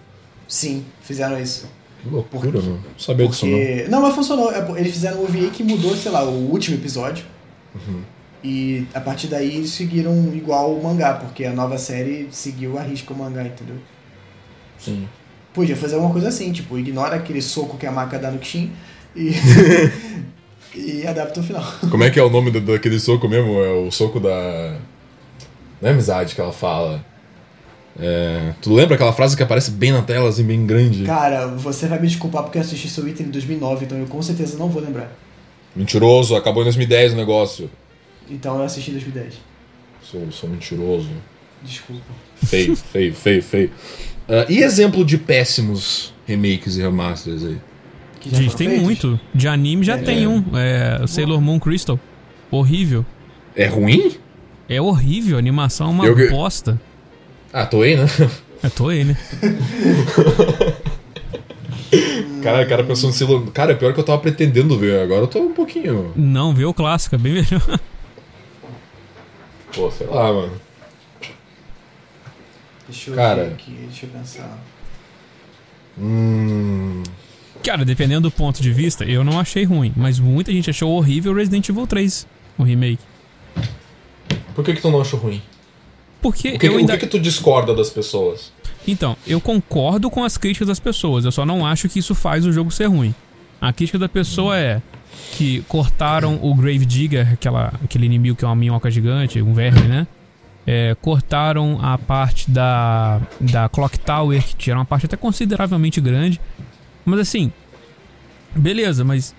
Sim, 0.46 0.84
fizeram 1.00 1.40
isso. 1.40 1.66
Que 2.02 2.08
loucura, 2.08 2.42
Por 2.52 2.52
quê? 2.52 2.58
mano. 2.68 2.80
Não 2.84 2.98
sabia 2.98 3.26
disso 3.28 3.46
não. 3.46 3.58
Porque. 3.58 3.86
Não, 3.88 4.02
mas 4.02 4.14
funcionou. 4.14 4.52
É, 4.52 4.80
Eles 4.80 4.92
fizeram 4.92 5.18
um 5.20 5.24
OVA 5.24 5.50
que 5.50 5.62
mudou, 5.64 5.96
sei 5.96 6.12
lá, 6.12 6.22
o 6.24 6.50
último 6.50 6.76
episódio. 6.76 7.24
Uhum. 7.74 8.00
E 8.44 8.86
a 8.94 9.00
partir 9.00 9.26
daí 9.26 9.56
eles 9.56 9.70
seguiram 9.70 10.32
igual 10.32 10.72
o 10.72 10.82
mangá, 10.82 11.14
porque 11.14 11.44
a 11.44 11.52
nova 11.52 11.76
série 11.76 12.28
seguiu 12.30 12.78
a 12.78 12.82
risca 12.82 13.12
o 13.12 13.16
mangá, 13.16 13.42
entendeu? 13.44 13.76
Sim. 14.78 15.08
Podia 15.52 15.74
fazer 15.76 15.96
alguma 15.96 16.12
coisa 16.12 16.28
assim, 16.28 16.52
tipo, 16.52 16.78
ignora 16.78 17.16
aquele 17.16 17.42
soco 17.42 17.76
que 17.76 17.84
a 17.86 17.90
marca 17.90 18.16
dá 18.18 18.30
no 18.30 18.38
Kishin 18.38 18.70
e. 19.16 19.32
e 20.74 21.06
adapta 21.06 21.40
o 21.40 21.42
final. 21.42 21.64
Como 21.90 22.04
é 22.04 22.10
que 22.10 22.20
é 22.20 22.22
o 22.22 22.30
nome 22.30 22.50
do- 22.52 22.60
daquele 22.60 23.00
soco 23.00 23.28
mesmo? 23.28 23.60
É 23.60 23.70
o 23.72 23.90
soco 23.90 24.20
da. 24.20 24.76
Não 25.82 25.88
é 25.88 25.92
amizade 25.92 26.34
que 26.34 26.40
ela 26.40 26.52
fala. 26.52 27.04
É... 28.00 28.52
Tu 28.62 28.72
lembra 28.72 28.94
aquela 28.94 29.12
frase 29.12 29.36
que 29.36 29.42
aparece 29.42 29.70
bem 29.72 29.92
na 29.92 30.02
tela, 30.02 30.28
assim, 30.28 30.44
bem 30.44 30.64
grande? 30.66 31.04
Cara, 31.04 31.46
você 31.48 31.86
vai 31.88 32.00
me 32.00 32.06
desculpar 32.06 32.42
porque 32.44 32.58
eu 32.58 32.62
assisti 32.62 32.88
seu 32.88 33.06
item 33.08 33.26
em 33.26 33.30
2009, 33.30 33.84
então 33.86 33.98
eu 33.98 34.06
com 34.06 34.22
certeza 34.22 34.56
não 34.56 34.68
vou 34.68 34.80
lembrar. 34.82 35.10
Mentiroso, 35.74 36.34
acabou 36.36 36.62
em 36.62 36.66
2010 36.66 37.12
o 37.12 37.16
negócio. 37.16 37.70
Então 38.30 38.56
eu 38.56 38.62
assisti 38.62 38.90
em 38.90 38.94
2010. 38.94 39.34
Sou, 40.02 40.30
sou 40.30 40.48
mentiroso. 40.48 41.08
Desculpa. 41.62 42.04
Feio, 42.36 42.76
feio, 42.76 43.14
feio, 43.14 43.42
feio. 43.42 43.70
Ah, 44.28 44.46
e 44.48 44.58
exemplo 44.58 45.04
de 45.04 45.18
péssimos 45.18 46.14
remakes 46.26 46.76
e 46.76 46.82
remasters 46.82 47.44
aí? 47.44 47.58
Gente, 48.30 48.56
tem 48.56 48.68
feitos. 48.68 48.84
muito. 48.84 49.20
De 49.34 49.48
anime 49.48 49.84
já 49.84 49.94
É. 49.96 50.02
tem 50.02 50.26
um. 50.26 50.44
É 50.56 51.00
o 51.02 51.06
Sailor 51.08 51.40
Moon 51.40 51.58
Crystal. 51.58 51.98
Horrível. 52.50 53.04
É 53.56 53.66
ruim? 53.66 54.12
É 54.68 54.80
horrível, 54.80 55.36
a 55.36 55.38
animação 55.38 55.86
é 55.88 55.90
uma 55.90 56.06
Eu- 56.06 56.30
bosta. 56.30 56.80
Ah, 57.52 57.66
tô 57.66 57.82
aí, 57.82 57.96
né? 57.96 58.06
É 58.62 58.68
Toei, 58.68 59.04
né? 59.04 59.16
Cara, 62.42 62.66
cara 62.66 62.84
pensou 62.84 63.08
no 63.08 63.14
Sailor... 63.14 63.50
Cara, 63.50 63.72
é 63.72 63.74
pior 63.74 63.92
que 63.92 64.00
eu 64.00 64.04
tava 64.04 64.18
pretendendo 64.20 64.78
ver. 64.78 65.00
Agora 65.00 65.22
eu 65.22 65.26
tô 65.26 65.40
um 65.40 65.52
pouquinho... 65.52 66.12
Não, 66.16 66.54
vê 66.54 66.64
o 66.64 66.72
clássico, 66.72 67.14
é 67.14 67.18
bem 67.18 67.32
melhor. 67.34 67.80
Pô, 69.74 69.90
sei 69.90 70.06
lá, 70.06 70.32
mano. 70.32 70.60
Deixa 72.86 73.10
eu 73.10 73.14
Cara. 73.14 73.44
ver 73.44 73.52
aqui, 73.52 73.70
deixa 73.70 74.06
eu 74.06 74.10
pensar. 74.10 74.58
Hum... 75.98 77.02
Cara, 77.62 77.84
dependendo 77.84 78.30
do 78.30 78.30
ponto 78.30 78.62
de 78.62 78.72
vista, 78.72 79.04
eu 79.04 79.24
não 79.24 79.38
achei 79.38 79.64
ruim, 79.64 79.92
mas 79.96 80.18
muita 80.18 80.52
gente 80.52 80.70
achou 80.70 80.92
horrível 80.92 81.34
Resident 81.34 81.68
Evil 81.68 81.86
3, 81.86 82.26
o 82.56 82.62
remake. 82.62 83.02
Por 84.54 84.64
que 84.64 84.74
que 84.74 84.80
tu 84.80 84.90
não 84.90 85.00
achou 85.00 85.18
ruim? 85.18 85.42
Porque 86.20 86.54
O 86.54 86.58
que, 86.58 86.66
eu 86.66 86.74
o 86.74 86.78
ainda. 86.78 86.94
que 86.94 87.06
que 87.06 87.10
tu 87.10 87.18
discorda 87.20 87.74
das 87.74 87.90
pessoas? 87.90 88.52
Então, 88.86 89.16
eu 89.26 89.40
concordo 89.40 90.10
com 90.10 90.24
as 90.24 90.36
críticas 90.38 90.68
das 90.68 90.80
pessoas, 90.80 91.24
eu 91.24 91.32
só 91.32 91.44
não 91.44 91.66
acho 91.66 91.88
que 91.88 91.98
isso 91.98 92.14
faz 92.14 92.46
o 92.46 92.52
jogo 92.52 92.70
ser 92.70 92.86
ruim. 92.86 93.14
A 93.60 93.72
crítica 93.72 93.98
da 93.98 94.08
pessoa 94.08 94.56
é 94.58 94.80
que 95.32 95.62
cortaram 95.68 96.38
o 96.42 96.54
Grave 96.54 96.86
Digger, 96.86 97.32
aquela, 97.34 97.72
aquele 97.84 98.06
inimigo 98.06 98.36
que 98.36 98.44
é 98.44 98.48
uma 98.48 98.56
minhoca 98.56 98.90
gigante, 98.90 99.42
um 99.42 99.52
verme, 99.52 99.82
né? 99.82 100.06
É, 100.66 100.94
cortaram 101.00 101.78
a 101.82 101.96
parte 101.98 102.50
da, 102.50 103.20
da 103.40 103.68
Clock 103.68 103.98
Tower, 104.00 104.42
que 104.56 104.70
era 104.70 104.78
uma 104.78 104.84
parte 104.84 105.06
até 105.06 105.16
consideravelmente 105.16 106.00
grande. 106.00 106.40
Mas 107.04 107.20
assim, 107.20 107.52
beleza, 108.54 109.02
mas 109.04 109.34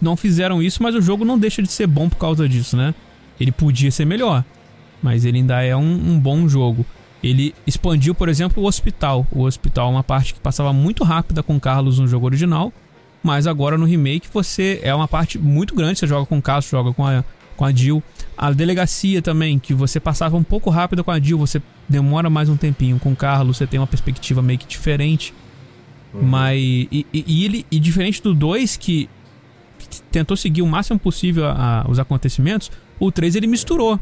não 0.00 0.16
fizeram 0.16 0.62
isso, 0.62 0.82
mas 0.82 0.94
o 0.94 1.00
jogo 1.02 1.24
não 1.24 1.38
deixa 1.38 1.62
de 1.62 1.70
ser 1.70 1.86
bom 1.86 2.08
por 2.08 2.16
causa 2.16 2.48
disso, 2.48 2.76
né? 2.76 2.94
Ele 3.40 3.52
podia 3.52 3.90
ser 3.90 4.04
melhor, 4.04 4.44
mas 5.02 5.24
ele 5.24 5.38
ainda 5.38 5.62
é 5.62 5.76
um, 5.76 6.12
um 6.12 6.18
bom 6.18 6.48
jogo. 6.48 6.84
Ele 7.22 7.54
expandiu, 7.66 8.14
por 8.14 8.28
exemplo, 8.28 8.62
o 8.62 8.66
hospital. 8.66 9.26
O 9.30 9.42
hospital 9.42 9.88
é 9.88 9.90
uma 9.92 10.02
parte 10.04 10.34
que 10.34 10.40
passava 10.40 10.72
muito 10.72 11.04
rápida 11.04 11.42
com 11.42 11.56
o 11.56 11.60
Carlos 11.60 11.98
no 11.98 12.06
jogo 12.08 12.26
original, 12.26 12.72
mas 13.22 13.46
agora 13.46 13.78
no 13.78 13.84
remake 13.86 14.28
você 14.32 14.80
é 14.82 14.94
uma 14.94 15.06
parte 15.06 15.38
muito 15.38 15.74
grande. 15.74 15.98
Você 15.98 16.06
joga 16.06 16.26
com 16.26 16.38
o 16.38 16.42
Carlos, 16.42 16.68
joga 16.68 16.92
com 16.92 17.06
a, 17.06 17.22
com 17.56 17.64
a 17.64 17.72
Jill. 17.72 18.02
A 18.36 18.50
delegacia 18.50 19.22
também, 19.22 19.58
que 19.58 19.72
você 19.72 20.00
passava 20.00 20.36
um 20.36 20.42
pouco 20.42 20.68
rápido 20.70 21.04
com 21.04 21.10
a 21.12 21.20
Jill, 21.20 21.38
você 21.38 21.62
demora 21.88 22.28
mais 22.28 22.48
um 22.48 22.56
tempinho. 22.56 22.98
Com 22.98 23.12
o 23.12 23.16
Carlos 23.16 23.56
você 23.58 23.66
tem 23.68 23.78
uma 23.78 23.86
perspectiva 23.86 24.42
meio 24.42 24.58
que 24.58 24.66
diferente. 24.66 25.32
Mas. 26.12 26.58
E, 26.60 27.06
e- 27.12 27.24
e 27.26 27.44
ele. 27.44 27.66
E 27.70 27.78
diferente 27.78 28.20
do 28.22 28.34
2, 28.34 28.76
que 28.76 29.08
tentou 30.10 30.36
seguir 30.36 30.62
o 30.62 30.66
máximo 30.66 30.98
possível 30.98 31.46
a- 31.46 31.82
a- 31.86 31.90
os 31.90 31.98
acontecimentos, 31.98 32.70
o 32.98 33.10
3 33.12 33.34
ele 33.36 33.46
misturou. 33.46 33.98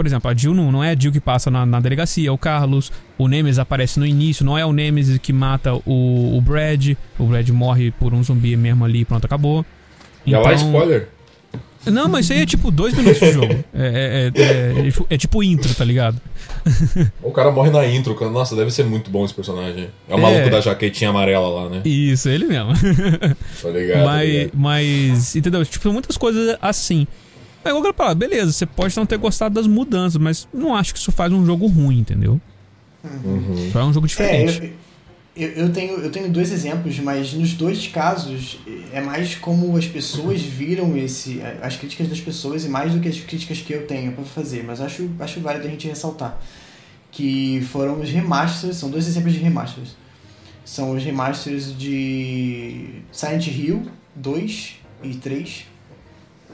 Por 0.00 0.06
exemplo, 0.06 0.30
a 0.30 0.34
Jill 0.34 0.54
não, 0.54 0.72
não 0.72 0.82
é 0.82 0.92
a 0.92 0.98
Jill 0.98 1.12
que 1.12 1.20
passa 1.20 1.50
na, 1.50 1.66
na 1.66 1.78
delegacia, 1.78 2.26
é 2.26 2.32
o 2.32 2.38
Carlos. 2.38 2.90
O 3.18 3.28
Nemesis 3.28 3.58
aparece 3.58 4.00
no 4.00 4.06
início, 4.06 4.46
não 4.46 4.56
é 4.56 4.64
o 4.64 4.72
Nemesis 4.72 5.18
que 5.18 5.30
mata 5.30 5.74
o, 5.74 6.38
o 6.38 6.40
Brad. 6.40 6.94
O 7.18 7.24
Brad 7.26 7.46
morre 7.50 7.90
por 7.90 8.14
um 8.14 8.22
zumbi 8.22 8.56
mesmo 8.56 8.82
ali 8.82 9.00
e 9.00 9.04
pronto, 9.04 9.26
acabou. 9.26 9.62
E 10.24 10.32
lá, 10.34 10.54
spoiler. 10.54 11.08
Não, 11.84 12.08
mas 12.08 12.24
isso 12.24 12.32
aí 12.32 12.40
é 12.40 12.46
tipo 12.46 12.70
dois 12.70 12.94
minutos 12.94 13.20
de 13.20 13.30
jogo. 13.32 13.52
É, 13.74 14.30
é, 14.34 14.42
é, 14.42 14.88
é, 14.88 14.92
é 15.10 15.18
tipo 15.18 15.42
intro, 15.42 15.74
tá 15.74 15.84
ligado? 15.84 16.18
O 17.22 17.30
cara 17.30 17.50
morre 17.50 17.70
na 17.70 17.86
intro. 17.86 18.14
cara. 18.14 18.30
Nossa, 18.30 18.56
deve 18.56 18.70
ser 18.70 18.84
muito 18.84 19.10
bom 19.10 19.22
esse 19.26 19.34
personagem. 19.34 19.88
É 20.08 20.14
o 20.14 20.18
É. 20.18 20.20
maluco 20.20 20.48
da 20.50 20.62
jaquetinha 20.62 21.10
amarela 21.10 21.48
lá, 21.48 21.68
né? 21.68 21.82
Isso, 21.84 22.26
ele 22.28 22.46
mesmo. 22.46 22.72
Tá 23.62 23.68
ligado? 23.68 23.98
tá 23.98 24.04
mas, 24.06 24.28
ligado? 24.30 24.50
mas, 24.54 25.36
entendeu? 25.36 25.64
Tipo, 25.64 25.82
são 25.82 25.92
muitas 25.92 26.16
coisas 26.16 26.56
assim. 26.62 27.06
Eu 27.64 27.82
quero 27.82 27.94
falar, 27.94 28.14
beleza, 28.14 28.52
você 28.52 28.64
pode 28.66 28.96
não 28.96 29.04
ter 29.06 29.18
gostado 29.18 29.54
das 29.54 29.66
mudanças, 29.66 30.20
mas 30.20 30.48
não 30.52 30.74
acho 30.74 30.92
que 30.94 30.98
isso 30.98 31.12
faz 31.12 31.32
um 31.32 31.44
jogo 31.44 31.66
ruim, 31.66 31.98
entendeu? 32.00 32.40
Uhum. 33.04 33.70
Só 33.72 33.80
é 33.80 33.84
um 33.84 33.92
jogo 33.92 34.06
É, 34.06 34.08
diferente. 34.08 34.72
eu, 35.36 35.48
eu, 35.48 35.66
eu 35.66 35.72
tenho, 35.72 35.92
eu 35.98 36.10
tenho 36.10 36.30
dois 36.30 36.50
exemplos, 36.52 36.98
mas 37.00 37.32
nos 37.32 37.52
dois 37.54 37.86
casos 37.86 38.58
é 38.92 39.00
mais 39.00 39.34
como 39.34 39.76
as 39.76 39.86
pessoas 39.86 40.40
viram 40.42 40.96
esse, 40.96 41.40
as 41.62 41.76
críticas 41.76 42.08
das 42.08 42.20
pessoas 42.20 42.64
e 42.64 42.68
mais 42.68 42.92
do 42.92 43.00
que 43.00 43.08
as 43.08 43.18
críticas 43.20 43.58
que 43.60 43.72
eu 43.72 43.86
tenho 43.86 44.12
pra 44.12 44.24
fazer. 44.24 44.64
Mas 44.64 44.80
acho, 44.80 45.08
acho 45.18 45.40
válido 45.40 45.66
a 45.66 45.70
gente 45.70 45.86
ressaltar 45.86 46.38
que 47.12 47.60
foram 47.72 48.00
os 48.00 48.08
remasters, 48.08 48.76
são 48.76 48.88
dois 48.88 49.06
exemplos 49.08 49.32
de 49.32 49.40
remasters. 49.40 49.96
São 50.64 50.92
os 50.92 51.02
remasters 51.02 51.76
de 51.76 52.86
Silent 53.10 53.48
Hill 53.48 53.82
2 54.14 54.74
e 55.02 55.14
3 55.14 55.64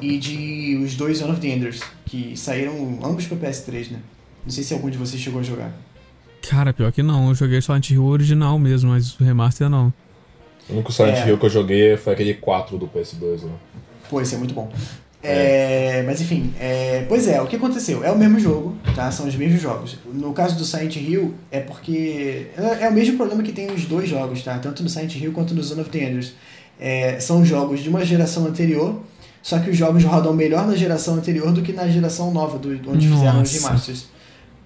e 0.00 0.18
de 0.18 0.80
os 0.82 0.94
dois 0.94 1.18
Son 1.18 1.30
of 1.30 1.40
the 1.40 1.48
Enders, 1.48 1.80
que 2.04 2.36
saíram 2.36 2.98
ambos 3.02 3.26
para 3.26 3.36
PS3, 3.36 3.90
né? 3.90 3.98
Não 4.44 4.50
sei 4.50 4.62
se 4.62 4.72
algum 4.74 4.88
de 4.90 4.98
vocês 4.98 5.20
chegou 5.20 5.40
a 5.40 5.42
jogar. 5.42 5.72
Cara, 6.48 6.72
pior 6.72 6.92
que 6.92 7.02
não. 7.02 7.28
Eu 7.28 7.34
joguei 7.34 7.60
só 7.60 7.72
Silent 7.72 7.90
Hill 7.90 8.04
original 8.04 8.58
mesmo, 8.58 8.90
mas 8.90 9.18
o 9.18 9.24
remaster 9.24 9.68
não. 9.68 9.92
O 10.68 10.74
único 10.74 10.92
Silent 10.92 11.18
É. 11.18 11.28
Hill 11.28 11.38
que 11.38 11.46
eu 11.46 11.50
joguei 11.50 11.96
foi 11.96 12.12
aquele 12.12 12.34
4 12.34 12.78
do 12.78 12.86
PS2 12.86 13.44
lá. 13.44 13.52
Pô, 14.08 14.20
isso 14.20 14.34
é 14.34 14.38
muito 14.38 14.54
bom. 14.54 14.70
É, 15.22 16.04
mas 16.06 16.20
enfim, 16.20 16.54
é, 16.60 17.04
pois 17.08 17.26
é, 17.26 17.40
o 17.40 17.46
que 17.48 17.56
aconteceu? 17.56 18.04
É 18.04 18.12
o 18.12 18.18
mesmo 18.18 18.38
jogo, 18.38 18.76
tá? 18.94 19.10
São 19.10 19.26
os 19.26 19.34
mesmos 19.34 19.60
jogos. 19.60 19.98
No 20.12 20.32
caso 20.32 20.56
do 20.56 20.64
Silent 20.64 20.94
Hill, 20.94 21.34
é 21.50 21.58
porque. 21.58 22.46
É, 22.56 22.84
é 22.84 22.88
o 22.88 22.92
mesmo 22.92 23.16
problema 23.16 23.42
que 23.42 23.50
tem 23.50 23.66
nos 23.66 23.86
dois 23.86 24.08
jogos, 24.08 24.42
tá? 24.42 24.56
Tanto 24.58 24.84
no 24.84 24.88
Silent 24.88 25.16
Hill 25.16 25.32
quanto 25.32 25.52
no 25.52 25.62
Zone 25.62 25.80
of 25.80 25.90
the 25.90 25.98
Enders. 25.98 26.34
É, 26.78 27.18
são 27.18 27.44
jogos 27.44 27.82
de 27.82 27.88
uma 27.88 28.04
geração 28.04 28.46
anterior, 28.46 29.00
só 29.46 29.60
que 29.60 29.70
os 29.70 29.76
jogos 29.76 30.02
rodam 30.02 30.32
melhor 30.32 30.66
na 30.66 30.74
geração 30.74 31.14
anterior 31.14 31.52
do 31.52 31.62
que 31.62 31.72
na 31.72 31.86
geração 31.86 32.32
nova, 32.32 32.58
do, 32.58 32.68
onde 32.90 33.06
fizeram 33.06 33.42
os 33.42 33.52
Nossa. 33.52 33.68
remasters. 33.68 34.06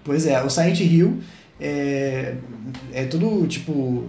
Pois 0.03 0.27
é, 0.27 0.43
o 0.43 0.49
Silent 0.49 0.81
Hill 0.81 1.19
é, 1.61 2.37
é 2.91 3.05
tudo 3.05 3.47
tipo. 3.47 4.05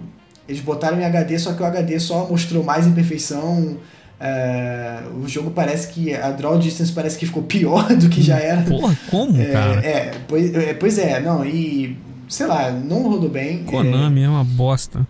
Eles 0.48 0.62
botaram 0.62 0.98
em 0.98 1.04
HD, 1.04 1.38
só 1.38 1.52
que 1.52 1.62
o 1.62 1.66
HD 1.66 2.00
só 2.00 2.26
mostrou 2.26 2.64
mais 2.64 2.88
imperfeição. 2.88 3.76
é, 4.18 5.00
o 5.22 5.28
jogo 5.28 5.52
parece 5.52 5.90
que. 5.90 6.14
A 6.16 6.32
draw 6.32 6.58
distance 6.58 6.94
parece 6.94 7.18
que 7.18 7.26
ficou 7.26 7.44
pior 7.44 7.90
do 7.94 8.08
que 8.08 8.22
já 8.22 8.38
era. 8.40 8.62
Porra, 8.62 8.98
como, 9.10 9.38
É, 9.42 9.46
cara? 9.52 9.86
é, 9.86 10.12
pois, 10.26 10.56
é, 10.56 10.74
pois 10.74 10.98
é, 10.98 11.20
não, 11.20 11.46
e. 11.46 11.98
Sei 12.30 12.46
lá, 12.48 12.72
não 12.72 13.10
rodou 13.10 13.30
bem. 13.30 13.66
Konami 13.66 14.24
é 14.24 14.30
uma 14.30 14.46
bosta. 14.46 15.06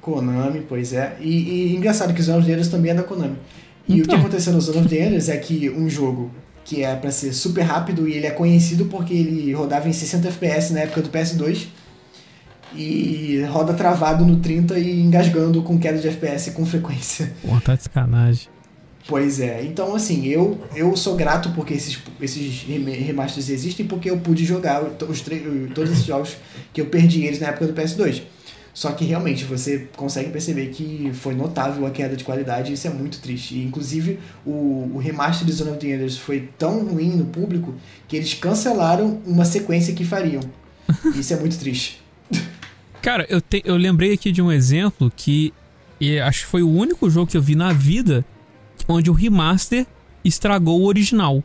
Konami, 0.00 0.64
pois 0.68 0.92
é. 0.92 1.16
E, 1.20 1.72
e 1.72 1.74
engraçado 1.74 2.14
que 2.14 2.20
os 2.20 2.28
the 2.28 2.32
Enders 2.32 2.68
também 2.68 2.92
é 2.92 2.94
da 2.94 3.02
Konami. 3.02 3.34
E 3.88 3.92
o 3.92 3.96
que 3.96 4.00
Então. 4.02 4.18
aconteceu 4.20 4.52
no 4.52 4.60
Zone 4.60 4.78
of 4.78 4.88
the 4.88 5.06
Enders 5.06 5.28
é 5.28 5.36
que 5.36 5.68
um 5.70 5.88
jogo 5.88 6.30
que 6.64 6.82
é 6.82 6.94
pra 6.96 7.10
ser 7.10 7.32
super 7.34 7.62
rápido 7.62 8.08
e 8.08 8.14
ele 8.14 8.26
é 8.26 8.30
conhecido 8.30 8.86
porque 8.86 9.12
ele 9.12 9.52
rodava 9.52 9.88
em 9.88 9.92
60 9.92 10.28
FPS 10.28 10.72
na 10.72 10.80
época 10.80 11.02
do 11.02 11.10
PS2 11.10 11.66
e 12.74 13.42
roda 13.50 13.72
travado 13.74 14.24
no 14.24 14.36
30 14.40 14.78
e 14.78 15.00
engasgando 15.00 15.62
com 15.62 15.78
queda 15.78 15.98
de 15.98 16.08
FPS 16.08 16.50
com 16.52 16.64
frequência. 16.66 17.32
Porra, 17.42 17.60
tá 17.60 17.74
de 17.76 17.82
sacanagem. 17.84 18.48
Pois 19.06 19.38
é, 19.38 19.62
então 19.62 19.94
assim, 19.94 20.24
eu, 20.26 20.58
eu 20.74 20.96
sou 20.96 21.14
grato 21.14 21.50
porque 21.50 21.74
esses, 21.74 21.98
esses 22.22 22.62
rem- 22.62 22.82
remasters 22.88 23.50
existem 23.50 23.84
porque 23.84 24.08
eu 24.10 24.16
pude 24.16 24.46
jogar 24.46 24.82
os 24.82 24.96
todos 25.74 25.90
esses 25.92 26.04
jogos 26.06 26.38
que 26.72 26.80
eu 26.80 26.86
perdi 26.86 27.22
eles 27.24 27.38
na 27.38 27.48
época 27.48 27.66
do 27.66 27.74
PS2. 27.74 28.22
Só 28.74 28.90
que 28.90 29.04
realmente 29.04 29.44
você 29.44 29.88
consegue 29.96 30.30
perceber 30.30 30.66
que 30.66 31.12
foi 31.14 31.32
notável 31.32 31.86
a 31.86 31.90
queda 31.92 32.16
de 32.16 32.24
qualidade 32.24 32.72
e 32.72 32.74
isso 32.74 32.88
é 32.88 32.90
muito 32.90 33.20
triste. 33.20 33.54
E, 33.54 33.64
inclusive, 33.64 34.18
o, 34.44 34.90
o 34.92 34.98
remaster 34.98 35.46
de 35.46 35.52
Zone 35.52 35.70
of 35.70 35.78
the 35.78 35.86
Enders 35.86 36.18
foi 36.18 36.48
tão 36.58 36.84
ruim 36.84 37.10
no 37.10 37.26
público 37.26 37.72
que 38.08 38.16
eles 38.16 38.34
cancelaram 38.34 39.22
uma 39.24 39.44
sequência 39.44 39.94
que 39.94 40.04
fariam. 40.04 40.42
Isso 41.14 41.32
é 41.32 41.36
muito 41.36 41.56
triste. 41.58 42.02
Cara, 43.00 43.24
eu, 43.30 43.40
te, 43.40 43.62
eu 43.64 43.76
lembrei 43.76 44.12
aqui 44.12 44.32
de 44.32 44.42
um 44.42 44.50
exemplo 44.50 45.10
que 45.14 45.54
acho 46.26 46.40
que 46.40 46.46
foi 46.46 46.62
o 46.62 46.68
único 46.68 47.08
jogo 47.08 47.30
que 47.30 47.36
eu 47.36 47.42
vi 47.42 47.54
na 47.54 47.72
vida 47.72 48.24
onde 48.88 49.08
o 49.08 49.14
remaster 49.14 49.86
estragou 50.24 50.80
o 50.80 50.86
original. 50.86 51.42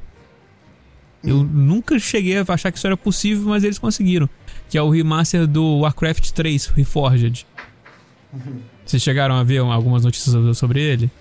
Eu 1.24 1.38
hum. 1.38 1.44
nunca 1.44 2.00
cheguei 2.00 2.38
a 2.38 2.46
achar 2.48 2.72
que 2.72 2.78
isso 2.78 2.88
era 2.88 2.98
possível, 2.98 3.50
mas 3.50 3.64
eles 3.64 3.78
conseguiram. 3.78 4.28
Que 4.70 4.78
é 4.78 4.82
o 4.82 4.90
remaster 4.90 5.48
do 5.48 5.80
Warcraft 5.80 6.32
3 6.32 6.68
Reforged. 6.68 7.46
Uhum. 8.32 8.60
Vocês 8.86 9.04
chegaram 9.04 9.36
a 9.36 9.44
ver 9.44 9.60
algumas 9.60 10.04
notícias 10.04 10.58
sobre 10.58 10.82
ele? 10.82 11.12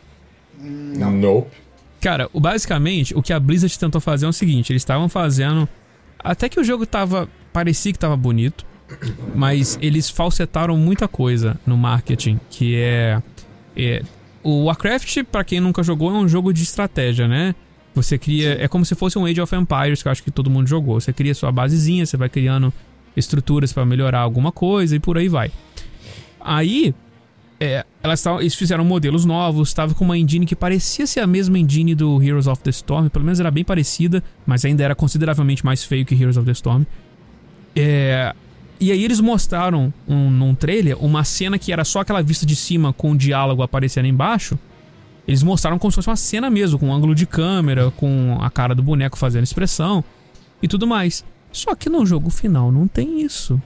Não. 0.59 1.11
Nope. 1.11 1.69
Cara, 2.01 2.31
basicamente, 2.33 3.15
o 3.17 3.23
que 3.23 3.33
a 3.33 3.41
Blizzard 3.41 3.77
tentou 3.79 4.01
fazer 4.01 4.27
é 4.27 4.29
o 4.29 4.33
seguinte: 4.33 4.73
eles 4.73 4.83
estavam 4.83 5.09
fazendo. 5.09 5.69
Até 6.19 6.49
que 6.49 6.61
o 6.61 6.65
jogo 6.65 6.87
tava. 6.87 7.29
parecia 7.53 7.93
que 7.93 7.99
tava 7.99 8.17
bonito, 8.17 8.65
mas 9.35 9.79
eles 9.81 10.09
falsetaram 10.09 10.77
muita 10.77 11.09
coisa 11.09 11.59
no 11.67 11.77
marketing, 11.77 12.41
que 12.51 12.77
é. 12.77 13.23
é 13.77 14.03
o 14.43 14.65
Warcraft, 14.65 15.25
para 15.25 15.45
quem 15.45 15.61
nunca 15.61 15.83
jogou, 15.83 16.11
é 16.11 16.15
um 16.15 16.29
jogo 16.29 16.53
de 16.53 16.63
estratégia, 16.63 17.27
né? 17.27 17.55
Você 17.95 18.17
cria. 18.17 18.57
É 18.63 18.69
como 18.69 18.85
se 18.85 18.95
fosse 18.95 19.19
um 19.19 19.27
Age 19.27 19.41
of 19.41 19.55
Empires, 19.55 20.03
que 20.03 20.09
eu 20.09 20.13
acho 20.13 20.23
que 20.23 20.31
todo 20.31 20.49
mundo 20.49 20.69
jogou. 20.69 21.01
Você 21.01 21.13
cria 21.13 21.35
sua 21.35 21.51
basezinha, 21.51 22.07
você 22.07 22.17
vai 22.17 22.29
criando 22.29 22.73
estruturas 23.17 23.73
para 23.73 23.85
melhorar 23.85 24.21
alguma 24.21 24.53
coisa 24.53 24.97
e 24.97 24.99
por 24.99 25.19
aí 25.19 25.29
vai. 25.29 25.51
Aí, 26.41 26.95
é, 27.61 27.85
elas 28.03 28.23
tavam, 28.23 28.41
eles 28.41 28.55
fizeram 28.55 28.85
modelos 28.85 29.25
novos, 29.25 29.69
estava 29.69 29.95
com 29.95 30.05
uma 30.05 30.17
engine 30.17 30.47
que 30.47 30.55
parecia 30.55 31.07
ser 31.07 31.21
a 31.21 31.27
mesma 31.27 31.59
engine 31.59 31.95
do 31.95 32.23
Heroes 32.23 32.47
of 32.47 32.63
the 32.63 32.71
Storm, 32.71 33.09
pelo 33.09 33.25
menos 33.25 33.41
era 33.41 33.51
bem 33.51 33.65
parecida, 33.65 34.23
mas 34.47 34.65
ainda 34.65 34.85
era 34.85 34.95
consideravelmente 34.95 35.65
mais 35.65 35.85
feio 35.85 36.07
que 36.07 36.15
Heroes 36.15 36.37
of 36.37 36.47
the 36.47 36.53
Storm. 36.53 36.85
É, 37.75 38.35
e 38.81 38.93
aí 38.93 39.05
eles 39.05 39.21
mostraram 39.21 39.93
um, 40.07 40.31
num 40.31 40.55
trailer 40.55 40.97
uma 41.03 41.25
cena 41.25 41.59
que 41.59 41.73
era 41.73 41.85
só 41.85 42.01
aquela 42.01 42.23
vista 42.23 42.47
de 42.47 42.55
cima 42.55 42.93
com 42.93 43.13
o 43.13 43.17
diálogo 43.17 43.63
aparecendo 43.63 44.07
embaixo. 44.07 44.59
Eles 45.27 45.43
mostraram 45.43 45.79
como 45.79 45.91
se 45.91 45.97
fosse 45.97 46.09
uma 46.09 46.17
cena 46.17 46.49
mesmo, 46.49 46.79
com 46.79 46.87
um 46.87 46.93
ângulo 46.93 47.15
de 47.15 47.27
câmera, 47.27 47.91
com 47.91 48.39
a 48.41 48.49
cara 48.49 48.75
do 48.75 48.83
boneco 48.83 49.19
fazendo 49.19 49.43
expressão 49.43 50.03
e 50.63 50.69
tudo 50.69 50.87
mais. 50.87 51.25
Só 51.53 51.75
que 51.75 51.89
no 51.89 52.05
jogo 52.05 52.31
final 52.31 52.71
não 52.71 52.87
tem 52.87 53.23
isso. 53.23 53.61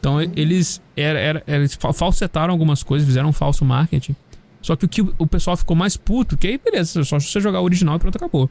Então 0.00 0.20
eles, 0.20 0.82
era, 0.96 1.18
era, 1.18 1.44
eles 1.46 1.78
falsetaram 1.94 2.52
algumas 2.52 2.82
coisas, 2.82 3.06
fizeram 3.06 3.28
um 3.28 3.32
falso 3.32 3.64
marketing. 3.64 4.16
Só 4.60 4.76
que 4.76 4.84
o 4.84 4.88
que 4.88 5.00
o 5.00 5.26
pessoal 5.26 5.56
ficou 5.56 5.76
mais 5.76 5.96
puto, 5.96 6.36
que 6.36 6.46
aí 6.46 6.58
beleza, 6.58 7.04
só 7.04 7.18
você 7.18 7.40
jogar 7.40 7.60
o 7.60 7.64
original 7.64 7.96
e 7.96 7.98
pronto, 7.98 8.16
acabou. 8.16 8.50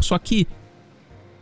Só 0.00 0.18
que 0.18 0.46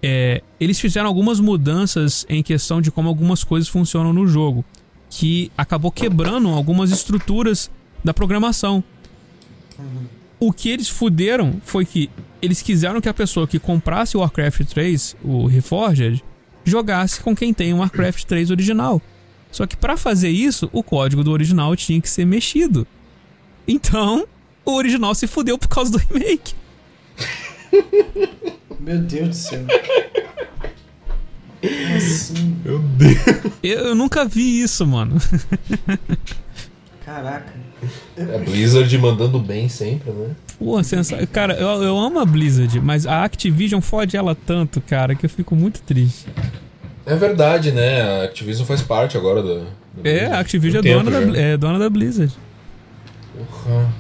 é, 0.03 0.43
eles 0.59 0.81
fizeram 0.81 1.07
algumas 1.07 1.41
mudanças 1.41 2.27
em 2.29 2.43
questão 2.43 2.81
de 2.81 2.91
como 2.91 3.09
algumas 3.09 3.45
coisas 3.45 3.69
funcionam 3.69 4.13
no 4.13 4.27
jogo, 4.27 4.65
que 5.09 5.51
acabou 5.57 5.91
quebrando 5.91 6.49
algumas 6.49 6.91
estruturas 6.91 7.71
da 8.03 8.15
programação. 8.15 8.83
O 10.39 10.53
que 10.53 10.71
eles 10.71 10.89
fuderam 10.89 11.61
foi 11.65 11.85
que 11.85 12.11
eles 12.41 12.63
quiseram 12.63 13.01
que 13.01 13.09
a 13.09 13.15
pessoa 13.15 13.47
que 13.47 13.59
comprasse 13.59 14.17
o 14.17 14.21
Warcraft 14.21 14.65
3, 14.65 15.17
o 15.23 15.47
Reforged, 15.47 16.25
jogasse 16.65 17.21
com 17.21 17.35
quem 17.35 17.53
tem 17.53 17.73
o 17.73 17.79
Warcraft 17.79 18.25
3 18.25 18.51
original. 18.51 19.01
Só 19.51 19.67
que 19.67 19.77
para 19.77 19.97
fazer 19.97 20.31
isso, 20.31 20.71
o 20.73 20.83
código 20.83 21.25
do 21.25 21.33
original 21.33 21.75
tinha 21.75 22.01
que 22.01 22.09
ser 22.09 22.25
mexido. 22.25 22.87
Então, 23.67 24.27
o 24.65 24.73
original 24.73 25.15
se 25.15 25.27
fudeu 25.27 25.59
por 25.59 25.69
causa 25.69 25.91
do 25.91 25.99
remake. 25.99 26.55
Meu 28.81 28.99
Deus 28.99 29.29
do 29.29 29.35
céu. 29.35 29.67
assim? 31.97 32.57
Meu 32.65 32.79
Deus. 32.79 33.19
Eu, 33.63 33.79
eu 33.81 33.95
nunca 33.95 34.25
vi 34.25 34.63
isso, 34.63 34.87
mano. 34.87 35.17
Caraca. 37.11 37.53
É 38.17 38.39
Blizzard 38.39 38.97
mandando 38.99 39.41
bem 39.41 39.69
sempre, 39.69 40.13
né? 40.13 40.31
Pô, 40.57 40.81
sensacional. 40.85 41.27
Cara, 41.27 41.55
eu, 41.55 41.83
eu 41.83 41.99
amo 41.99 42.21
a 42.21 42.25
Blizzard, 42.25 42.81
mas 42.81 43.05
a 43.05 43.25
Activision 43.25 43.81
fode 43.81 44.17
ela 44.17 44.33
tanto, 44.33 44.81
cara, 44.81 45.17
que 45.17 45.27
eu 45.27 45.31
fico 45.31 45.57
muito 45.57 45.83
triste. 45.83 46.29
É 47.05 47.17
verdade, 47.17 47.73
né? 47.73 48.03
A 48.03 48.25
Activision 48.27 48.65
faz 48.65 48.81
parte 48.81 49.17
agora 49.17 49.43
da. 49.43 49.67
é, 50.05 50.27
a 50.27 50.39
Activision 50.39 50.85
é 50.87 50.95
dona, 50.95 51.11
da, 51.11 51.37
é 51.37 51.57
dona 51.57 51.79
da 51.81 51.91
Blizzard. 51.91 52.33
Porra. 53.37 53.93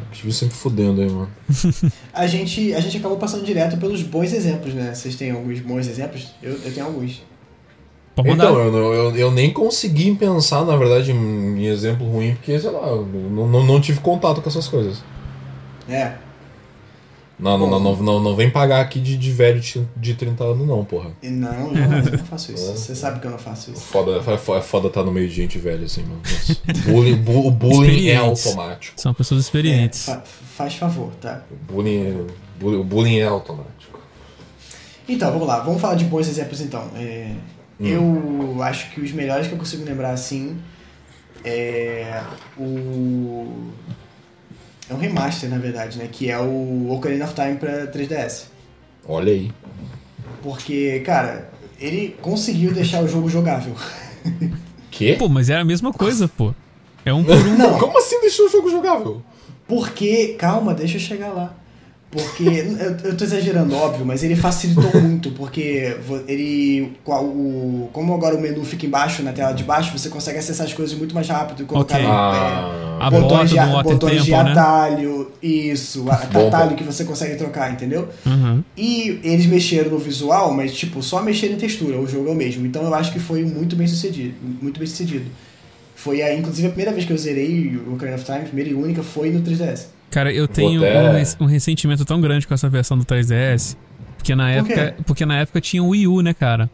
A 0.00 0.08
Activision 0.08 0.40
sempre 0.40 0.56
fudendo 0.56 1.02
aí, 1.02 1.08
mano. 1.08 1.30
a, 2.12 2.26
gente, 2.26 2.74
a 2.74 2.80
gente 2.80 2.96
acabou 2.96 3.16
passando 3.16 3.44
direto 3.44 3.76
pelos 3.76 4.02
bons 4.02 4.32
exemplos, 4.32 4.74
né? 4.74 4.92
Vocês 4.92 5.14
têm 5.14 5.30
alguns 5.30 5.60
bons 5.60 5.86
exemplos? 5.86 6.34
Eu, 6.42 6.54
eu 6.64 6.74
tenho 6.74 6.86
alguns. 6.86 7.22
Então, 8.16 8.58
eu, 8.58 8.94
eu, 8.94 9.16
eu, 9.16 9.30
nem 9.30 9.52
consegui 9.52 10.14
pensar, 10.14 10.64
na 10.64 10.76
verdade, 10.76 11.10
em 11.10 11.66
exemplo 11.66 12.08
ruim, 12.08 12.34
porque, 12.34 12.58
sei 12.58 12.70
lá, 12.70 12.86
eu 12.86 13.04
não, 13.04 13.48
não, 13.48 13.64
não 13.64 13.80
tive 13.80 13.98
contato 14.00 14.40
com 14.40 14.48
essas 14.48 14.68
coisas. 14.68 15.02
É. 15.88 16.14
Não, 17.36 17.58
não, 17.58 17.80
não, 17.80 17.96
não, 17.96 18.20
não, 18.20 18.36
vem 18.36 18.48
pagar 18.48 18.80
aqui 18.80 19.00
de, 19.00 19.16
de 19.16 19.32
velho 19.32 19.60
de 19.96 20.14
30 20.14 20.44
anos, 20.44 20.66
não, 20.66 20.84
porra. 20.84 21.10
Não, 21.20 21.72
não, 21.72 21.82
eu 21.82 22.12
não 22.12 22.18
faço 22.18 22.52
isso. 22.52 22.70
É. 22.70 22.76
Você 22.76 22.94
sabe 22.94 23.18
que 23.18 23.26
eu 23.26 23.32
não 23.32 23.38
faço 23.38 23.72
isso. 23.72 23.80
Foda, 23.80 24.12
é, 24.12 24.34
é 24.34 24.60
foda 24.60 24.86
estar 24.86 25.00
tá 25.00 25.02
no 25.02 25.10
meio 25.10 25.28
de 25.28 25.34
gente 25.34 25.58
velha, 25.58 25.84
assim, 25.84 26.04
mano. 26.04 26.22
bullying, 26.86 27.16
bu, 27.16 27.48
o 27.48 27.50
bullying 27.50 28.06
é 28.06 28.16
automático. 28.16 29.00
São 29.00 29.12
pessoas 29.12 29.40
experientes. 29.40 30.08
É, 30.08 30.12
fa 30.12 30.22
faz 30.54 30.74
favor, 30.74 31.10
tá? 31.20 31.42
O 31.50 31.72
bullying, 31.72 32.26
o 32.62 32.84
bullying 32.84 33.18
é 33.18 33.26
automático. 33.26 33.98
Então, 35.08 35.32
vamos 35.32 35.48
lá. 35.48 35.58
Vamos 35.58 35.80
falar 35.80 35.96
de 35.96 36.04
bons 36.04 36.28
exemplos, 36.28 36.60
então. 36.60 36.88
É, 36.94 37.32
hum. 37.84 38.54
Eu 38.56 38.62
acho 38.62 38.90
que 38.90 39.00
os 39.00 39.12
melhores 39.12 39.46
que 39.46 39.52
eu 39.52 39.58
consigo 39.58 39.84
lembrar, 39.84 40.12
assim, 40.12 40.56
é 41.44 42.20
o 42.56 43.72
é 44.88 44.94
um 44.94 44.98
remaster, 44.98 45.48
na 45.48 45.58
verdade, 45.58 45.98
né? 45.98 46.08
Que 46.10 46.30
é 46.30 46.38
o 46.38 46.90
Ocarina 46.90 47.24
of 47.24 47.34
Time 47.34 47.56
pra 47.56 47.86
3DS. 47.86 48.44
Olha 49.06 49.32
aí. 49.32 49.50
Porque, 50.42 51.00
cara, 51.00 51.50
ele 51.80 52.16
conseguiu 52.20 52.72
deixar 52.72 53.02
o 53.02 53.08
jogo 53.08 53.28
jogável. 53.28 53.74
Que? 54.90 55.14
Pô, 55.14 55.28
mas 55.28 55.50
é 55.50 55.56
a 55.56 55.64
mesma 55.64 55.92
coisa, 55.92 56.28
pô. 56.28 56.54
É 57.04 57.12
um 57.12 57.24
por 57.24 57.34
um. 57.34 57.58
Não. 57.58 57.78
Como 57.78 57.98
assim 57.98 58.20
deixou 58.20 58.46
o 58.46 58.48
jogo 58.48 58.70
jogável? 58.70 59.22
Porque, 59.66 60.34
calma, 60.38 60.72
deixa 60.72 60.96
eu 60.96 61.00
chegar 61.00 61.30
lá. 61.30 61.54
Porque, 62.14 62.44
eu, 62.44 63.10
eu 63.10 63.16
tô 63.16 63.24
exagerando, 63.24 63.74
óbvio, 63.74 64.06
mas 64.06 64.22
ele 64.22 64.36
facilitou 64.36 64.88
muito, 65.02 65.32
porque 65.32 65.96
ele. 66.28 66.92
O, 67.04 67.88
como 67.92 68.14
agora 68.14 68.36
o 68.36 68.40
menu 68.40 68.64
fica 68.64 68.86
embaixo, 68.86 69.20
na 69.24 69.32
tela 69.32 69.50
de 69.50 69.64
baixo, 69.64 69.90
você 69.98 70.08
consegue 70.08 70.38
acessar 70.38 70.64
as 70.64 70.72
coisas 70.72 70.96
muito 70.96 71.12
mais 71.12 71.28
rápido, 71.28 71.66
colocar 71.66 71.96
okay. 71.96 72.06
ah, 72.08 72.98
é, 73.02 73.10
botões, 73.10 73.50
de, 73.50 73.56
botões 73.82 74.24
de 74.24 74.30
né? 74.30 74.36
atalho, 74.36 75.18
né? 75.18 75.26
isso, 75.42 76.08
atalho 76.08 76.76
que 76.76 76.84
você 76.84 77.04
consegue 77.04 77.34
trocar, 77.34 77.72
entendeu? 77.72 78.08
Uhum. 78.24 78.62
E 78.76 79.18
eles 79.24 79.46
mexeram 79.46 79.90
no 79.90 79.98
visual, 79.98 80.54
mas 80.54 80.72
tipo, 80.72 81.02
só 81.02 81.20
mexeram 81.20 81.54
em 81.54 81.58
textura, 81.58 81.98
o 81.98 82.06
jogo 82.06 82.28
é 82.28 82.32
o 82.32 82.36
mesmo. 82.36 82.64
Então 82.64 82.84
eu 82.84 82.94
acho 82.94 83.12
que 83.12 83.18
foi 83.18 83.44
muito 83.44 83.74
bem 83.74 83.88
sucedido. 83.88 84.34
Muito 84.62 84.78
bem 84.78 84.86
sucedido. 84.86 85.26
Foi 85.96 86.22
a, 86.22 86.32
inclusive 86.32 86.68
a 86.68 86.70
primeira 86.70 86.92
vez 86.92 87.04
que 87.04 87.12
eu 87.12 87.18
zerei 87.18 87.76
o 87.76 87.94
Ocarina 87.94 88.16
of 88.16 88.24
Time, 88.24 88.38
a 88.38 88.42
primeira 88.42 88.70
e 88.70 88.74
única, 88.74 89.02
foi 89.02 89.30
no 89.30 89.40
3DS. 89.40 89.93
Cara, 90.14 90.32
eu 90.32 90.46
tenho 90.46 90.80
um, 90.80 91.44
um, 91.44 91.46
ressentimento 91.46 92.04
tão 92.04 92.20
grande 92.20 92.46
com 92.46 92.54
essa 92.54 92.68
versão 92.68 92.96
do 92.96 93.04
3DS. 93.04 93.76
Porque 94.16 94.32
na 94.32 94.48
época, 94.48 94.96
porque 95.04 95.26
na 95.26 95.38
época 95.40 95.60
tinha 95.60 95.82
o 95.82 95.88
Wii 95.88 96.06
U, 96.06 96.20
né, 96.20 96.32
cara? 96.32 96.70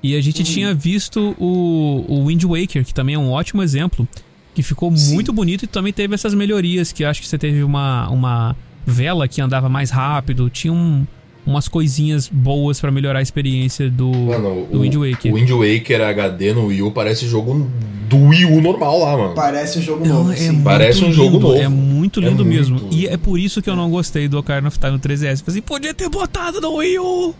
E 0.00 0.14
a 0.14 0.20
gente 0.20 0.42
hum. 0.42 0.44
tinha 0.44 0.72
visto 0.72 1.34
o, 1.36 2.04
o 2.06 2.26
Wind 2.26 2.44
Waker, 2.44 2.84
que 2.84 2.94
também 2.94 3.16
é 3.16 3.18
um 3.18 3.32
ótimo 3.32 3.64
exemplo, 3.64 4.06
que 4.54 4.62
ficou 4.62 4.96
Sim. 4.96 5.12
muito 5.12 5.32
bonito 5.32 5.64
e 5.64 5.66
também 5.66 5.92
teve 5.92 6.14
essas 6.14 6.34
melhorias, 6.34 6.92
que 6.92 7.04
acho 7.04 7.20
que 7.20 7.26
você 7.26 7.36
teve 7.36 7.64
uma, 7.64 8.08
uma 8.10 8.56
vela 8.86 9.26
que 9.26 9.40
andava 9.40 9.68
mais 9.68 9.90
rápido, 9.90 10.48
tinha 10.48 10.72
um, 10.72 11.04
umas 11.46 11.68
coisinhas 11.68 12.28
boas 12.28 12.80
para 12.80 12.90
melhorar 12.90 13.18
a 13.18 13.22
experiência 13.22 13.90
do, 13.90 14.10
mano, 14.10 14.66
do 14.70 14.78
o, 14.78 14.80
Wind 14.82 14.94
Waker. 14.94 15.32
O 15.32 15.36
Wind 15.36 15.50
Waker 15.50 16.00
HD 16.00 16.52
no 16.52 16.66
Wii 16.66 16.82
U 16.82 16.90
parece 16.90 17.26
jogo 17.26 17.70
do 18.08 18.28
Wii 18.28 18.44
U 18.46 18.60
normal 18.60 18.98
lá, 18.98 19.16
mano. 19.16 19.34
Parece 19.34 19.78
um 19.78 19.82
jogo 19.82 20.06
novo. 20.06 20.32
É, 20.32 20.46
é 20.46 20.52
parece 20.64 21.00
um 21.00 21.08
lindo, 21.08 21.14
jogo 21.14 21.38
novo. 21.38 21.56
É 21.56 21.68
muito 21.68 22.20
lindo 22.20 22.42
é 22.42 22.46
mesmo. 22.46 22.80
Muito... 22.80 22.94
E 22.94 23.06
é 23.06 23.16
por 23.16 23.38
isso 23.38 23.60
que 23.60 23.68
eu 23.68 23.76
não 23.76 23.90
gostei 23.90 24.28
do 24.28 24.38
Ocarina 24.38 24.68
of 24.68 24.78
Time 24.78 24.92
no 24.92 24.98
3DS. 24.98 25.40
Falei 25.40 25.42
assim, 25.48 25.60
podia 25.60 25.92
ter 25.94 26.08
botado 26.08 26.60
no 26.60 26.76
Wii 26.76 26.98
U! 26.98 27.34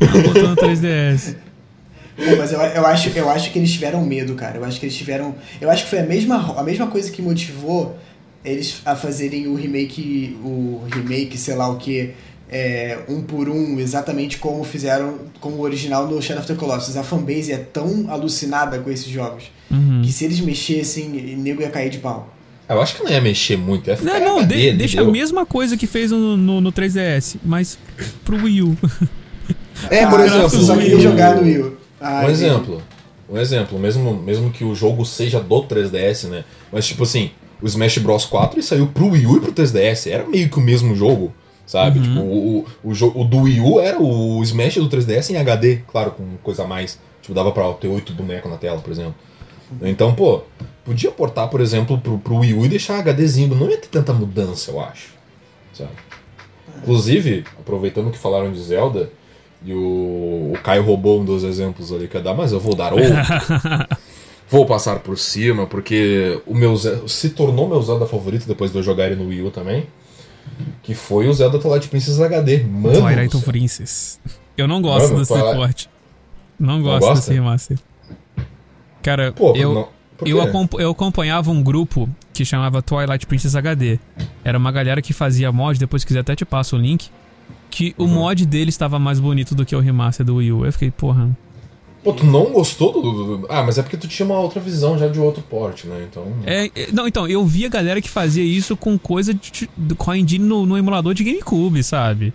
Não 0.00 0.22
botou 0.22 0.48
no 0.48 0.56
3DS. 0.56 1.36
Pô, 2.16 2.34
mas 2.38 2.50
eu, 2.50 2.58
eu, 2.58 2.86
acho, 2.86 3.10
eu 3.10 3.28
acho 3.28 3.52
que 3.52 3.58
eles 3.58 3.70
tiveram 3.70 4.04
medo, 4.04 4.34
cara. 4.34 4.56
Eu 4.56 4.64
acho 4.64 4.80
que 4.80 4.86
eles 4.86 4.96
tiveram. 4.96 5.34
Eu 5.60 5.70
acho 5.70 5.84
que 5.84 5.90
foi 5.90 5.98
a 5.98 6.06
mesma, 6.06 6.54
a 6.58 6.62
mesma 6.62 6.86
coisa 6.86 7.10
que 7.10 7.20
motivou 7.20 7.96
eles 8.42 8.80
a 8.86 8.96
fazerem 8.96 9.46
o 9.48 9.54
remake. 9.54 10.36
O 10.42 10.82
remake, 10.90 11.36
sei 11.36 11.54
lá 11.54 11.68
o 11.68 11.76
que 11.76 12.14
é, 12.50 12.98
um 13.08 13.22
por 13.22 13.48
um, 13.48 13.78
exatamente 13.80 14.38
como 14.38 14.62
fizeram 14.64 15.14
como 15.40 15.56
o 15.56 15.60
original 15.62 16.06
no 16.06 16.20
Shadow 16.22 16.42
of 16.42 16.52
the 16.52 16.54
Colossus. 16.58 16.96
A 16.96 17.02
fanbase 17.02 17.52
é 17.52 17.56
tão 17.58 18.06
alucinada 18.10 18.78
com 18.78 18.90
esses 18.90 19.08
jogos 19.08 19.44
Uhum. 19.70 20.02
que 20.04 20.12
se 20.12 20.24
eles 20.24 20.38
mexessem, 20.40 21.06
o 21.34 21.42
nego 21.42 21.60
ia 21.60 21.68
cair 21.70 21.90
de 21.90 21.98
pau. 21.98 22.32
Eu 22.68 22.80
acho 22.80 22.96
que 22.96 23.02
não 23.04 23.10
ia 23.10 23.20
mexer 23.20 23.56
muito. 23.56 23.88
Ia 23.90 23.96
ficar 23.96 24.20
Não, 24.20 24.26
não, 24.26 24.38
HD, 24.40 24.70
de- 24.72 24.76
deixa 24.78 25.00
a 25.00 25.04
mesma 25.04 25.44
coisa 25.46 25.76
que 25.76 25.86
fez 25.88 26.10
no, 26.12 26.36
no, 26.36 26.60
no 26.60 26.72
3DS, 26.72 27.36
mas 27.44 27.76
pro 28.24 28.36
Wii 28.44 28.62
U. 28.62 28.76
É, 29.90 30.06
por 30.06 30.20
Ah, 30.20 30.26
exemplo. 30.26 30.42
Eu 30.58 30.62
só 30.62 30.74
o 30.74 30.78
queria 30.78 30.98
jogar 31.00 31.36
no 31.36 31.42
Wii 31.42 31.58
U. 31.58 31.76
Ah, 32.00 32.22
Um 32.24 32.30
exemplo. 32.30 32.82
Um 33.28 33.36
exemplo, 33.38 33.78
mesmo, 33.78 34.14
mesmo 34.22 34.50
que 34.50 34.64
o 34.64 34.74
jogo 34.74 35.04
seja 35.04 35.40
do 35.40 35.62
3DS, 35.64 36.28
né? 36.28 36.44
Mas 36.72 36.86
tipo 36.86 37.02
assim, 37.02 37.30
o 37.60 37.66
Smash 37.66 37.98
Bros 37.98 38.24
4 38.24 38.56
ele 38.56 38.62
saiu 38.66 38.86
pro 38.86 39.08
Wii 39.10 39.26
U 39.26 39.36
e 39.36 39.40
pro 39.40 39.52
3DS. 39.52 40.10
Era 40.10 40.26
meio 40.26 40.48
que 40.48 40.58
o 40.58 40.62
mesmo 40.62 40.94
jogo, 40.94 41.34
sabe? 41.66 41.98
Uhum. 41.98 42.04
Tipo, 42.04 42.20
o, 42.20 42.58
o, 42.84 42.92
o, 43.18 43.20
o 43.20 43.24
do 43.24 43.38
Wii 43.42 43.60
U 43.60 43.80
era 43.80 44.00
o 44.00 44.42
Smash 44.42 44.76
do 44.76 44.88
3DS 44.88 45.30
em 45.30 45.36
HD, 45.36 45.78
claro, 45.90 46.12
com 46.12 46.24
coisa 46.42 46.64
a 46.64 46.66
mais. 46.66 46.98
Tipo, 47.20 47.34
dava 47.34 47.50
pra 47.52 47.72
ter 47.74 47.88
oito 47.88 48.12
bonecos 48.12 48.50
na 48.50 48.56
tela, 48.56 48.78
por 48.80 48.92
exemplo. 48.92 49.14
Então, 49.82 50.14
pô, 50.14 50.42
podia 50.84 51.10
portar, 51.10 51.48
por 51.48 51.60
exemplo, 51.60 51.98
pro, 51.98 52.18
pro 52.18 52.36
Wii 52.36 52.54
U 52.54 52.64
e 52.64 52.68
deixar 52.68 52.98
HDzinho. 53.00 53.54
Não 53.56 53.68
ia 53.68 53.78
ter 53.78 53.88
tanta 53.88 54.12
mudança, 54.12 54.70
eu 54.70 54.80
acho. 54.80 55.08
Sabe? 55.72 55.90
Inclusive, 56.78 57.44
aproveitando 57.58 58.10
que 58.10 58.18
falaram 58.18 58.52
de 58.52 58.60
Zelda, 58.62 59.10
e 59.64 59.72
o, 59.72 60.52
o 60.54 60.58
Caio 60.62 60.84
roubou 60.84 61.20
um 61.20 61.24
dos 61.24 61.42
exemplos 61.42 61.92
ali 61.92 62.06
que 62.06 62.16
ia 62.16 62.22
dar, 62.22 62.34
mas 62.34 62.52
eu 62.52 62.60
vou 62.60 62.74
dar 62.76 62.92
outro. 62.92 63.08
vou 64.48 64.64
passar 64.66 65.00
por 65.00 65.18
cima, 65.18 65.66
porque 65.66 66.40
o 66.46 66.54
meu 66.54 66.76
Ze- 66.76 67.08
se 67.08 67.30
tornou 67.30 67.68
meu 67.68 67.82
Zelda 67.82 68.06
favorito 68.06 68.46
depois 68.46 68.70
de 68.70 68.78
eu 68.78 68.82
jogar 68.82 69.06
ele 69.06 69.16
no 69.16 69.28
Wii 69.28 69.42
U 69.42 69.50
também. 69.50 69.86
Que 70.82 70.94
foi 70.94 71.28
o 71.28 71.32
Zelda 71.32 71.58
Twilight 71.58 71.88
Princess 71.88 72.20
HD. 72.20 72.64
Mano, 72.64 73.00
Twilight. 73.00 73.38
Princess. 73.42 74.20
Eu 74.56 74.66
não 74.66 74.80
gosto 74.80 75.08
Mano, 75.08 75.18
desse 75.20 75.32
Twilight- 75.32 75.52
reporte. 75.54 75.90
Não 76.58 76.82
gosto 76.82 77.00
gosta? 77.00 77.14
desse 77.16 77.32
remaster. 77.34 77.78
Cara, 79.02 79.32
Pô, 79.32 79.54
eu, 79.54 79.74
não. 79.74 79.88
Eu, 80.24 80.78
eu 80.80 80.90
acompanhava 80.90 81.50
um 81.50 81.62
grupo 81.62 82.08
que 82.32 82.44
chamava 82.44 82.80
Twilight 82.82 83.26
Princess 83.26 83.54
HD. 83.54 83.98
Era 84.42 84.56
uma 84.58 84.72
galera 84.72 85.02
que 85.02 85.12
fazia 85.12 85.52
mod, 85.52 85.78
depois 85.78 86.02
se 86.02 86.06
quiser 86.06 86.20
até 86.20 86.34
te 86.34 86.44
passo 86.44 86.76
o 86.76 86.78
link. 86.78 87.08
Que 87.70 87.94
o 87.98 88.04
Uhum. 88.04 88.08
mod 88.14 88.46
dele 88.46 88.70
estava 88.70 88.98
mais 88.98 89.20
bonito 89.20 89.54
do 89.54 89.64
que 89.66 89.76
o 89.76 89.80
remaster 89.80 90.24
do 90.24 90.36
Wii 90.36 90.52
U. 90.52 90.64
Eu 90.64 90.72
fiquei, 90.72 90.90
porra. 90.90 91.36
Pô, 92.06 92.12
tu 92.12 92.24
não 92.24 92.52
gostou 92.52 92.92
do, 92.92 93.02
do- 93.02 93.36
do- 93.38 93.46
Ah, 93.50 93.62
mas 93.64 93.78
é 93.78 93.82
porque 93.82 93.96
tu 93.96 94.06
tinha 94.06 94.24
uma 94.24 94.38
outra 94.38 94.60
visão 94.60 94.96
já 94.96 95.08
de 95.08 95.18
outro 95.18 95.42
porte, 95.42 95.86
né? 95.88 96.06
Então. 96.08 96.24
É, 96.46 96.70
é, 96.74 96.88
não, 96.92 97.06
então, 97.08 97.26
eu 97.26 97.44
via 97.44 97.68
galera 97.68 98.00
que 98.00 98.08
fazia 98.08 98.44
isso 98.44 98.76
com 98.76 98.96
coisa 98.96 99.34
de, 99.34 99.68
de, 99.76 99.94
com 99.96 100.10
a 100.10 100.16
engine 100.16 100.44
no, 100.44 100.64
no 100.64 100.78
emulador 100.78 101.12
de 101.14 101.24
GameCube, 101.24 101.82
sabe? 101.82 102.32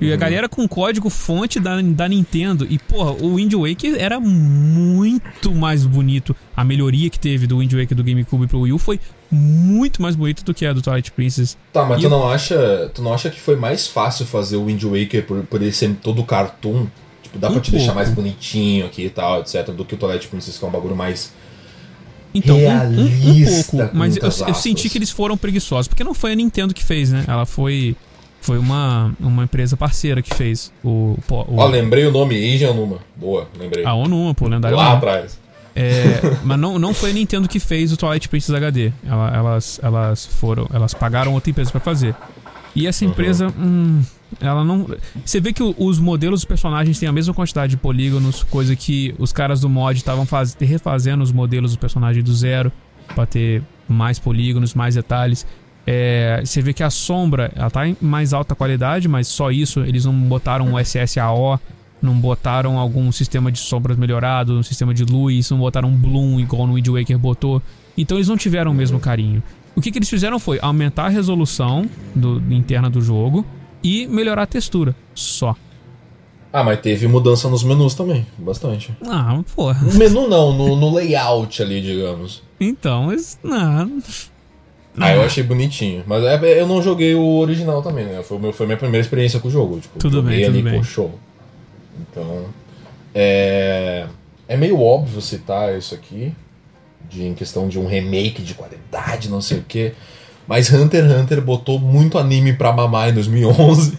E 0.00 0.08
a 0.10 0.14
Uhum. 0.14 0.18
galera 0.18 0.48
com 0.48 0.66
código 0.66 1.08
fonte 1.08 1.60
da, 1.60 1.80
da 1.80 2.08
Nintendo. 2.08 2.66
E, 2.68 2.76
porra, 2.76 3.12
o 3.12 3.36
Wind 3.36 3.52
Waker 3.54 3.94
era 3.96 4.18
muito 4.18 5.52
mais 5.54 5.86
bonito. 5.86 6.34
A 6.56 6.64
melhoria 6.64 7.08
que 7.08 7.18
teve 7.18 7.46
do 7.46 7.58
Wind 7.58 7.72
Waker 7.72 7.96
do 7.96 8.02
GameCube 8.02 8.46
pro 8.48 8.60
Wii 8.60 8.72
U 8.72 8.78
foi 8.78 8.98
muito 9.30 10.02
mais 10.02 10.16
bonito 10.16 10.44
do 10.44 10.52
que 10.52 10.66
a 10.66 10.72
do 10.72 10.82
Twilight 10.82 11.12
Princess. 11.12 11.56
Tá, 11.72 11.84
mas 11.84 11.98
E 11.98 12.00
tu 12.00 12.06
eu- 12.06 12.10
não 12.10 12.28
acha. 12.28 12.90
Tu 12.92 13.00
não 13.02 13.14
acha 13.14 13.30
que 13.30 13.40
foi 13.40 13.54
mais 13.56 13.86
fácil 13.86 14.26
fazer 14.26 14.56
o 14.56 14.64
Wind 14.66 14.82
Waker 14.82 15.24
por, 15.24 15.42
por 15.44 15.62
ele 15.62 15.72
ser 15.72 15.94
todo 16.02 16.24
cartoon? 16.24 16.86
Tipo, 17.32 17.38
dá 17.38 17.48
Um 17.48 17.52
pra 17.52 17.60
te 17.62 17.70
deixar 17.70 17.86
pouco. 17.86 17.98
mais 18.00 18.10
bonitinho 18.10 18.84
aqui 18.86 19.06
e 19.06 19.10
tal, 19.10 19.40
etc. 19.40 19.70
Do 19.70 19.84
que 19.84 19.94
o 19.94 19.96
Twilight 19.98 20.28
Princess, 20.28 20.58
que 20.58 20.64
é 20.64 20.68
um 20.68 20.70
bagulho 20.70 20.94
mais. 20.94 21.32
Então, 22.34 22.56
um- 22.58 22.68
um, 22.68 23.00
um, 23.00 23.06
Realista, 23.08 23.76
pouco. 23.76 23.96
Mas 23.96 24.16
eu, 24.16 24.22
eu 24.48 24.54
senti 24.54 24.88
que 24.88 24.98
eles 24.98 25.10
foram 25.10 25.36
preguiçosos. 25.36 25.88
Porque 25.88 26.04
não 26.04 26.14
foi 26.14 26.32
a 26.32 26.34
Nintendo 26.34 26.72
que 26.74 26.84
fez, 26.84 27.10
né? 27.10 27.24
Ela 27.26 27.46
foi. 27.46 27.96
Foi 28.40 28.58
uma, 28.58 29.14
uma 29.20 29.44
empresa 29.44 29.76
parceira 29.76 30.20
que 30.20 30.34
fez 30.34 30.72
o. 30.82 31.16
o 31.30 31.56
Ó, 31.56 31.66
lembrei 31.68 32.04
o 32.06 32.10
nome 32.10 32.34
Asian 32.54 32.72
Numa. 32.74 32.98
Boa, 33.16 33.48
lembrei. 33.58 33.84
a 33.84 33.94
Onuma, 33.94 34.34
pô, 34.34 34.48
lendário. 34.48 34.76
Lá 34.76 34.84
Onuma. 34.84 34.96
atrás. 34.98 35.38
É, 35.76 36.20
mas 36.42 36.58
não, 36.58 36.76
não 36.78 36.92
foi 36.92 37.10
a 37.10 37.12
Nintendo 37.14 37.48
que 37.48 37.60
fez 37.60 37.92
o 37.92 37.96
Twilight 37.96 38.28
Princess 38.28 38.54
HD. 38.54 38.92
Ela- 39.06 39.30
elas, 39.36 39.78
elas 39.82 40.26
foram. 40.26 40.68
Elas 40.72 40.92
pagaram 40.92 41.32
outra 41.34 41.50
empresa 41.50 41.70
pra 41.70 41.80
fazer. 41.80 42.14
E 42.74 42.86
essa 42.86 43.04
Uhum. 43.04 43.10
empresa, 43.12 43.48
hum, 43.56 44.02
ela 44.40 44.64
não. 44.64 44.86
Você 45.24 45.40
vê 45.40 45.52
que 45.52 45.62
o- 45.62 45.74
os 45.78 45.98
modelos 45.98 46.40
dos 46.40 46.44
personagens 46.44 46.98
têm 46.98 47.08
a 47.08 47.12
mesma 47.12 47.32
quantidade 47.34 47.70
de 47.72 47.76
polígonos, 47.76 48.42
coisa 48.44 48.74
que 48.76 49.14
os 49.18 49.32
caras 49.32 49.60
do 49.60 49.68
mod 49.68 49.96
estavam 49.96 50.24
faz, 50.26 50.54
refazendo 50.60 51.22
os 51.22 51.32
modelos 51.32 51.72
dos 51.72 51.76
personagens 51.78 52.24
do 52.24 52.34
zero 52.34 52.70
pra 53.14 53.26
ter 53.26 53.62
mais 53.88 54.18
polígonos, 54.18 54.74
mais 54.74 54.94
detalhes. 54.94 55.46
É, 55.86 56.40
você 56.44 56.62
vê 56.62 56.72
que 56.72 56.82
a 56.82 56.90
sombra 56.90 57.50
ela 57.56 57.68
tá 57.70 57.86
em 57.88 57.96
mais 58.00 58.32
alta 58.32 58.54
qualidade, 58.54 59.08
mas 59.08 59.26
só 59.28 59.50
isso. 59.50 59.80
Eles 59.80 60.04
não 60.04 60.12
botaram 60.14 60.66
um 60.74 60.78
SSAO, 60.78 61.58
não 62.00 62.14
botaram 62.14 62.78
algum 62.78 63.10
sistema 63.10 63.50
de 63.50 63.58
sombras 63.58 63.96
melhorado, 63.96 64.58
um 64.58 64.62
sistema 64.62 64.94
de 64.94 65.04
luz, 65.04 65.50
não 65.50 65.58
botaram 65.58 65.88
um 65.88 65.96
Bloom 65.96 66.38
igual 66.40 66.66
no 66.66 66.74
Wind 66.74 66.86
Waker 66.88 67.18
botou. 67.18 67.60
Então 67.98 68.16
eles 68.16 68.28
não 68.28 68.36
tiveram 68.36 68.70
o 68.70 68.74
mesmo 68.74 68.98
carinho. 69.00 69.42
O 69.74 69.80
que, 69.80 69.90
que 69.90 69.98
eles 69.98 70.08
fizeram 70.10 70.38
foi 70.38 70.58
aumentar 70.62 71.06
a 71.06 71.08
resolução 71.08 71.88
do, 72.14 72.40
interna 72.52 72.88
do 72.90 73.00
jogo 73.00 73.44
e 73.82 74.06
melhorar 74.06 74.42
a 74.42 74.46
textura. 74.46 74.94
Só. 75.14 75.54
Ah, 76.52 76.62
mas 76.62 76.80
teve 76.80 77.08
mudança 77.08 77.48
nos 77.48 77.62
menus 77.64 77.94
também. 77.94 78.26
Bastante. 78.36 78.94
Ah, 79.08 79.40
porra. 79.56 79.80
No 79.82 79.94
menu 79.94 80.28
não, 80.28 80.52
no, 80.52 80.76
no 80.76 80.94
layout 80.94 81.62
ali, 81.62 81.80
digamos. 81.80 82.42
Então, 82.60 83.04
mas. 83.04 83.38
Não. 83.42 84.02
Ah, 84.98 85.14
eu 85.14 85.22
achei 85.22 85.42
bonitinho. 85.42 86.04
Mas 86.06 86.22
é- 86.22 86.60
eu 86.60 86.66
não 86.66 86.82
joguei 86.82 87.14
o 87.14 87.38
original 87.38 87.82
também, 87.82 88.04
né? 88.04 88.22
Foi, 88.22 88.38
meu, 88.38 88.52
foi 88.52 88.66
minha 88.66 88.76
primeira 88.76 89.00
experiência 89.02 89.40
com 89.40 89.48
o 89.48 89.50
jogo. 89.50 89.80
Tipo, 89.80 89.98
Tudo 89.98 90.16
joguei 90.16 90.36
bem, 90.36 90.44
tudo 90.44 90.54
ali, 90.54 90.62
bem. 90.62 90.74
Pô, 90.78 90.84
show. 90.84 91.18
Então. 92.00 92.44
É. 93.14 94.06
É 94.46 94.56
meio 94.56 94.78
óbvio 94.78 95.22
citar 95.22 95.76
isso 95.78 95.94
aqui. 95.94 96.34
De, 97.08 97.24
em 97.24 97.34
questão 97.34 97.68
de 97.68 97.78
um 97.78 97.86
remake 97.86 98.42
de 98.42 98.52
qualidade, 98.54 99.30
não 99.30 99.40
sei 99.40 99.58
o 99.58 99.64
quê. 99.66 99.92
Mas 100.46 100.72
Hunter 100.72 101.04
x 101.04 101.20
Hunter 101.20 101.40
botou 101.40 101.78
muito 101.78 102.18
anime 102.18 102.52
pra 102.52 102.72
mamar 102.72 103.10
em 103.10 103.14
2011. 103.14 103.98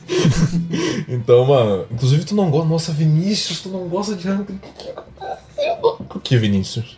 então, 1.08 1.46
mano. 1.46 1.86
Inclusive, 1.92 2.26
tu 2.26 2.36
não 2.36 2.50
gosta. 2.50 2.68
Nossa, 2.68 2.92
Vinícius, 2.92 3.62
tu 3.62 3.70
não 3.70 3.88
gosta 3.88 4.16
de 4.16 4.30
Hunter. 4.30 4.56
O 6.14 6.20
que, 6.20 6.38
Vinícius? 6.38 6.98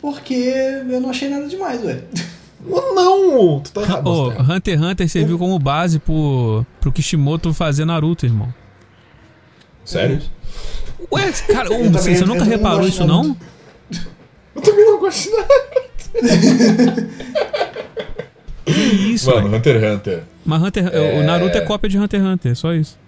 Porque 0.00 0.34
eu 0.34 1.00
não 1.00 1.10
achei 1.10 1.28
nada 1.28 1.46
demais, 1.46 1.82
ué. 1.84 2.02
Não! 2.64 3.60
Tu 3.60 3.72
tá 3.72 3.82
errado. 3.82 4.30
Errado. 4.30 4.52
Hunter 4.52 4.74
x 4.74 4.82
Hunter 4.82 5.08
serviu 5.08 5.38
como 5.38 5.58
base 5.58 5.98
pro, 5.98 6.64
pro 6.80 6.92
Kishimoto 6.92 7.52
fazer 7.54 7.84
Naruto, 7.84 8.26
irmão. 8.26 8.52
Sério? 9.84 10.20
Ué, 11.10 11.32
cara, 11.50 11.68
você, 11.90 12.14
você 12.14 12.24
nunca 12.24 12.44
reparou 12.44 12.86
isso, 12.86 13.06
não? 13.06 13.22
Naruto. 13.22 13.46
Eu 14.54 14.62
também 14.62 14.84
não 14.84 14.98
gosto 14.98 15.24
de 15.24 15.36
nada. 15.36 15.48
Isso, 18.88 19.30
Mano, 19.30 19.48
ué. 19.50 19.56
Hunter 19.58 19.76
x 19.82 19.94
Hunter. 19.96 20.22
Mas 20.44 20.62
Hunter, 20.62 20.86
É. 20.92 21.20
o 21.20 21.22
Naruto 21.24 21.56
é 21.56 21.60
cópia 21.60 21.88
de 21.90 21.98
Hunter 21.98 22.20
x 22.20 22.28
Hunter, 22.28 22.56
só 22.56 22.72
isso. 22.72 22.98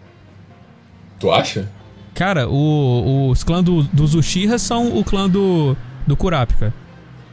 Tu 1.19 1.31
acha? 1.31 1.69
Cara, 2.15 2.49
o, 2.49 3.29
os 3.31 3.45
clãs 3.45 3.63
do, 3.65 3.83
dos 3.85 4.15
Uchiha 4.15 4.59
são 4.59 4.97
o 4.99 5.05
clã 5.05 5.29
do, 5.29 5.77
do 6.07 6.17
Kurapika. 6.17 6.73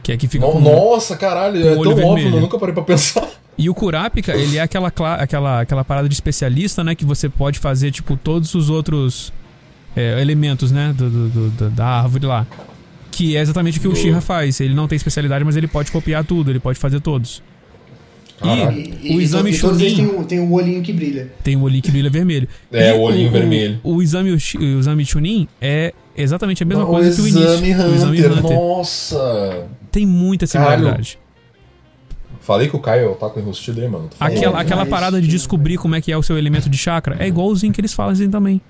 Que 0.02 0.12
é 0.12 0.16
que 0.16 0.28
fica 0.28 0.46
No- 0.46 0.52
com... 0.52 0.60
Nossa, 0.60 1.16
caralho, 1.16 1.60
com 1.60 1.68
é 1.68 1.72
tão 1.72 1.80
óbvio, 1.80 1.96
vermelho. 1.96 2.36
eu 2.36 2.40
nunca 2.40 2.58
parei 2.58 2.74
pra 2.74 2.82
pensar. 2.84 3.28
E 3.56 3.68
o 3.68 3.74
Kurapika, 3.74 4.32
ele 4.36 4.56
é 4.56 4.60
aquela, 4.60 4.88
aquela, 5.18 5.60
aquela 5.62 5.84
parada 5.84 6.08
de 6.08 6.14
especialista, 6.14 6.84
né? 6.84 6.94
Que 6.94 7.04
você 7.04 7.28
pode 7.28 7.58
fazer, 7.58 7.90
tipo, 7.90 8.16
todos 8.16 8.54
os 8.54 8.70
outros 8.70 9.32
é, 9.96 10.20
elementos, 10.20 10.70
né? 10.70 10.94
Do, 10.96 11.10
do- 11.10 11.50
do- 11.50 11.70
da- 11.70 11.86
árvore 11.86 12.24
lá. 12.24 12.46
Que 13.10 13.36
é 13.36 13.40
exatamente 13.40 13.78
o 13.78 13.80
que 13.80 13.88
o 13.88 13.92
Uchiha 13.92 14.20
faz. 14.20 14.60
Ele 14.60 14.74
não 14.74 14.86
tem 14.86 14.94
especialidade, 14.96 15.44
mas 15.44 15.56
ele 15.56 15.66
pode 15.66 15.90
copiar 15.90 16.24
tudo, 16.24 16.50
ele 16.52 16.60
pode 16.60 16.78
fazer 16.78 17.00
todos. 17.00 17.42
Caralho. 18.40 18.94
E 19.02 19.16
o 19.16 19.20
exame 19.20 19.50
e 19.50 19.54
Chunin 19.54 19.96
têm 19.96 20.06
um, 20.06 20.24
têm 20.24 20.40
um 20.40 20.52
olhinho 20.52 20.82
que 20.82 20.92
brilha. 20.92 21.32
tem 21.42 21.56
o 21.56 21.62
olhinho 21.62 21.82
que 21.82 21.90
brilha 21.90 22.08
vermelho. 22.10 22.48
É, 22.72 22.90
E 22.94 22.98
o 22.98 23.00
olhinho 23.00 23.30
vermelho. 23.30 23.80
O, 23.82 24.00
exame, 24.00 24.30
Uchi- 24.32 24.58
o 24.58 24.78
exame 24.78 25.04
Chunin 25.04 25.48
é 25.60 25.92
exatamente 26.16 26.62
a 26.62 26.66
mesma 26.66 26.84
o 26.84 26.86
coisa 26.86 27.14
que 27.14 27.20
o 27.22 27.26
início. 27.28 27.42
exame 27.48 27.72
Hunter, 27.74 27.86
o 27.86 27.94
exame 27.94 28.18
Hunter. 28.26 28.42
nossa. 28.42 29.66
Tem 29.90 30.06
muita 30.06 30.46
similaridade. 30.46 31.18
Falei 32.40 32.68
que 32.68 32.76
o 32.76 32.78
Caio 32.78 33.14
tá 33.16 33.28
com 33.28 33.40
enrustido 33.40 33.80
aí, 33.80 33.88
mano. 33.88 34.08
Tô 34.08 34.16
falando. 34.16 34.36
Aquela, 34.36 34.60
aquela 34.60 34.86
parada 34.86 35.20
de 35.20 35.28
descobrir 35.28 35.76
como 35.76 35.94
é 35.94 36.00
que 36.00 36.10
é 36.10 36.16
o 36.16 36.22
seu 36.22 36.38
elemento 36.38 36.68
de 36.70 36.78
chakra 36.78 37.16
é 37.18 37.26
igualzinho 37.28 37.72
que 37.72 37.80
eles 37.80 37.92
fazem 37.92 38.30
também. 38.30 38.60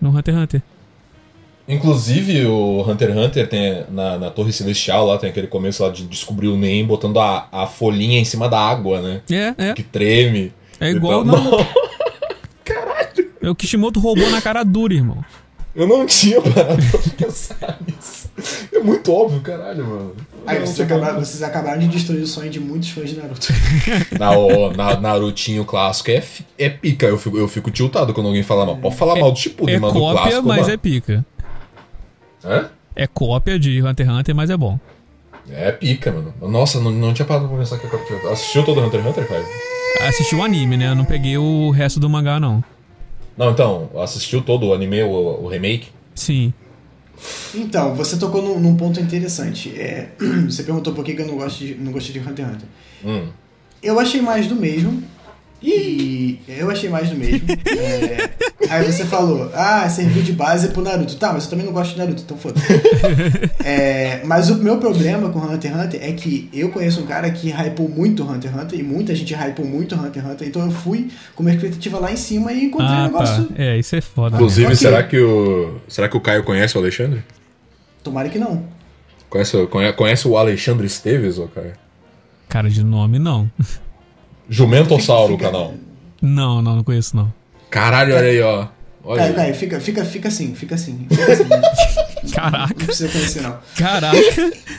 No 0.00 0.10
Hunter 0.10 0.34
x 0.34 0.42
Hunter. 0.42 0.62
Inclusive, 1.68 2.46
o 2.46 2.82
Hunter 2.88 3.10
x 3.10 3.16
Hunter 3.18 3.48
tem 3.48 3.84
na, 3.90 4.18
na 4.18 4.30
Torre 4.30 4.52
Celestial 4.52 5.06
lá, 5.06 5.18
tem 5.18 5.30
aquele 5.30 5.46
começo 5.46 5.82
lá 5.82 5.88
de 5.90 6.04
descobrir 6.04 6.48
o 6.48 6.56
Nen 6.56 6.84
botando 6.84 7.20
a, 7.20 7.46
a 7.52 7.66
folhinha 7.66 8.18
em 8.18 8.24
cima 8.24 8.48
da 8.48 8.58
água, 8.58 9.00
né? 9.00 9.20
É, 9.30 9.54
é. 9.68 9.72
Que 9.74 9.82
treme. 9.82 10.52
É 10.80 10.90
igual 10.90 11.22
Então, 11.24 11.42
no- 11.44 11.66
É 13.42 13.48
o 13.48 13.54
Kishimoto 13.54 13.98
roubou 14.00 14.28
na 14.30 14.40
cara 14.42 14.62
dura, 14.62 14.92
irmão. 14.92 15.24
Eu 15.74 15.86
não 15.86 16.04
tinha 16.04 16.42
parado 16.42 16.82
pra 16.90 17.26
pensar 17.26 17.78
nisso. 17.86 18.28
É 18.74 18.80
muito 18.80 19.10
óbvio, 19.12 19.40
caralho, 19.40 19.86
mano. 19.86 20.14
Aí 20.46 20.58
Não, 20.58 20.66
vocês 20.66 20.80
acabaram, 20.80 21.18
vocês 21.20 21.42
acabaram 21.42 21.78
de 21.78 21.88
destruir 21.88 22.22
o 22.22 22.26
sonho 22.26 22.50
de 22.50 22.58
muitos 22.60 22.90
fãs 22.90 23.08
de 23.10 23.16
Naruto. 23.16 23.48
Na, 24.18 24.32
o- 24.36 24.72
na, 24.72 24.98
Narutinho 25.00 25.64
clássico 25.64 26.10
é, 26.10 26.22
é 26.58 26.68
pica. 26.68 27.06
Eu 27.06 27.16
fico, 27.18 27.38
eu 27.38 27.46
fico 27.48 27.70
tiltado 27.70 28.12
quando 28.12 28.26
alguém 28.26 28.42
fala 28.42 28.66
mal. 28.66 28.76
Pode 28.76 28.96
falar 28.96 29.16
mal 29.16 29.30
do 29.32 29.38
Shippuden, 29.38 29.76
É 29.76 29.78
mas 29.78 29.92
do 29.92 30.00
cópia, 30.00 30.22
clássico, 30.22 30.48
mas 30.48 30.60
mano. 30.62 30.72
é 30.72 30.76
pica. 30.76 31.26
Hã? 32.44 32.70
É 32.94 33.06
cópia 33.06 33.58
de 33.58 33.82
Hunter 33.82 34.06
x 34.06 34.14
Hunter, 34.16 34.34
mas 34.34 34.50
é 34.50 34.56
bom. 34.56 34.78
É 35.48 35.72
pica, 35.72 36.12
mano. 36.12 36.34
Nossa, 36.42 36.80
não, 36.80 36.90
não 36.90 37.14
tinha 37.14 37.26
parado 37.26 37.48
pra 37.48 37.58
pensar 37.58 37.78
que 37.78 37.86
é 37.86 37.90
cópia. 37.90 38.30
Assistiu 38.30 38.64
todo 38.64 38.80
Hunter 38.80 39.00
x 39.00 39.08
Hunter, 39.08 39.28
cara? 39.28 39.44
Assisti 40.08 40.34
o 40.34 40.42
anime, 40.42 40.76
né? 40.76 40.88
Eu 40.88 40.94
não 40.94 41.04
peguei 41.04 41.36
o 41.36 41.70
resto 41.70 41.98
do 42.00 42.08
mangá, 42.08 42.38
não. 42.38 42.62
Não, 43.36 43.50
então, 43.50 43.90
assistiu 43.96 44.42
todo 44.42 44.66
o 44.66 44.74
anime, 44.74 45.02
o, 45.02 45.42
o 45.42 45.48
remake? 45.48 45.88
Sim. 46.14 46.52
Então, 47.54 47.94
você 47.94 48.16
tocou 48.16 48.42
num, 48.42 48.58
num 48.60 48.76
ponto 48.76 49.00
interessante. 49.00 49.70
É, 49.78 50.10
você 50.48 50.62
perguntou 50.62 50.92
por 50.92 51.04
que 51.04 51.14
que 51.14 51.22
eu 51.22 51.26
não 51.26 51.36
gosto 51.36 51.58
de, 51.58 51.74
não 51.74 51.92
gostei 51.92 52.12
de 52.12 52.20
Hunter 52.20 52.46
x 52.46 52.54
Hunter. 52.54 52.68
Hum. 53.04 53.28
Eu 53.82 53.98
achei 53.98 54.20
mais 54.20 54.46
do 54.46 54.54
mesmo. 54.56 55.02
E 55.62 56.38
eu 56.48 56.70
achei 56.70 56.88
mais 56.88 57.10
do 57.10 57.16
mesmo. 57.16 57.46
É, 57.50 58.30
aí 58.70 58.90
você 58.90 59.04
falou, 59.04 59.50
ah, 59.54 59.88
serviu 59.90 60.22
de 60.22 60.32
base 60.32 60.68
pro 60.68 60.80
Naruto. 60.82 61.16
Tá, 61.16 61.32
mas 61.34 61.44
eu 61.44 61.50
também 61.50 61.66
não 61.66 61.72
gosto 61.72 61.92
de 61.92 61.98
Naruto, 61.98 62.22
então 62.22 62.36
foda-se. 62.38 62.66
É, 63.64 64.22
mas 64.24 64.48
o 64.50 64.56
meu 64.56 64.78
problema 64.78 65.28
com 65.28 65.38
Hunter 65.38 65.70
x 65.72 65.80
Hunter 65.84 66.00
é 66.02 66.12
que 66.12 66.48
eu 66.52 66.70
conheço 66.70 67.00
um 67.00 67.06
cara 67.06 67.30
que 67.30 67.50
hypou 67.50 67.88
muito 67.88 68.22
Hunter 68.22 68.50
x 68.50 68.60
Hunter 68.62 68.78
e 68.80 68.82
muita 68.82 69.14
gente 69.14 69.34
hypou 69.34 69.66
muito 69.66 69.94
Hunter 69.94 70.22
x 70.22 70.32
Hunter, 70.32 70.48
então 70.48 70.64
eu 70.64 70.70
fui 70.70 71.08
com 71.34 71.42
uma 71.42 71.52
expectativa 71.52 71.98
lá 71.98 72.10
em 72.12 72.16
cima 72.16 72.52
e 72.52 72.64
encontrei 72.64 72.90
um 72.90 72.92
Ah, 73.00 73.04
negócio. 73.04 73.44
tá. 73.44 73.54
É, 73.62 73.78
isso 73.78 73.94
é 73.96 74.00
foda. 74.00 74.36
Inclusive, 74.36 74.66
Ok. 74.66 74.76
será 74.76 75.02
que 75.02 75.18
o. 75.18 75.76
Será 75.88 76.08
que 76.08 76.16
o 76.16 76.20
Caio 76.20 76.42
conhece 76.42 76.76
o 76.76 76.80
Alexandre? 76.80 77.22
Tomara 78.02 78.28
que 78.30 78.38
não. 78.38 78.64
Conhece, 79.28 79.56
conhece 79.96 80.26
o 80.26 80.36
Alexandre 80.36 80.86
Esteves, 80.86 81.38
ô 81.38 81.46
Caio? 81.48 81.72
Cara, 82.48 82.68
de 82.70 82.82
nome, 82.82 83.18
não. 83.18 83.50
Jumentossauro, 84.50 85.34
o 85.34 85.36
Fica- 85.38 85.50
canal. 85.50 85.74
Não, 86.20 86.60
não, 86.60 86.76
não 86.76 86.84
conheço, 86.84 87.16
não. 87.16 87.32
Caralho, 87.70 88.14
olha 88.14 88.28
aí, 88.28 88.42
ó. 88.42 88.66
Olha 89.02 89.20
Caio, 89.22 89.30
aí. 89.30 89.36
Caio, 89.36 89.54
fica, 89.54 89.80
fica, 89.80 90.04
fica 90.04 90.28
assim, 90.28 90.54
fica 90.54 90.74
assim. 90.74 91.06
Fica 91.08 91.32
assim. 91.32 91.44
Não 92.22 92.30
Caraca, 92.32 92.74
precisa 92.74 93.08
conhecer, 93.08 93.40
não. 93.40 93.56
caraca. 93.74 94.16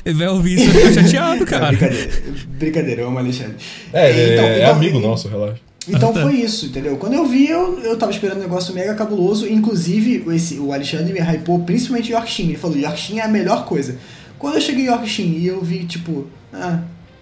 Ele 0.06 0.15
vai 0.19 0.27
ouvir 0.27 0.60
isso 0.60 0.69
e 0.69 0.73
ficar 0.73 0.93
chateado, 1.02 1.39
Não, 1.39 1.45
cara. 1.48 1.68
brincadeira, 1.69 2.11
brincadeira, 2.48 3.02
eu 3.02 3.07
amo 3.07 3.18
Alexandre. 3.18 3.56
É, 3.91 4.11
ele 4.11 4.34
Então- 4.34 4.45
é, 4.45 4.53
é 4.60 4.61
então- 4.61 4.76
amigo 4.76 4.99
nosso, 4.99 5.27
relaxa. 5.27 5.60
Então 5.89 6.14
foi 6.14 6.35
isso, 6.35 6.68
entendeu? 6.68 6.98
Quando 6.98 7.14
eu 7.14 7.26
vi, 7.26 7.49
eu, 7.49 7.80
eu 7.80 7.98
tava 7.98 8.11
esperando 8.11 8.38
um 8.38 8.41
negócio 8.41 8.76
mega 8.76 8.93
cabuloso. 8.93 9.48
Inclusive, 9.48 10.23
esse, 10.35 10.60
o 10.60 10.72
Alexandre 10.72 11.11
me 11.11 11.19
hypou 11.19 11.61
principalmente 11.64 12.11
Yorkshin. 12.11 12.49
Ele 12.49 12.57
falou: 12.57 12.77
Yorkshin 12.77 13.18
é 13.18 13.23
a 13.23 13.27
melhor 13.27 13.65
coisa. 13.65 13.98
Quando 14.38 14.56
eu 14.56 14.61
cheguei 14.61 14.84
em 14.85 14.88
Yorkshin 14.89 15.38
e 15.39 15.48
eu 15.48 15.61
vi, 15.64 15.84
tipo, 15.85 16.27
ah, 16.53 16.81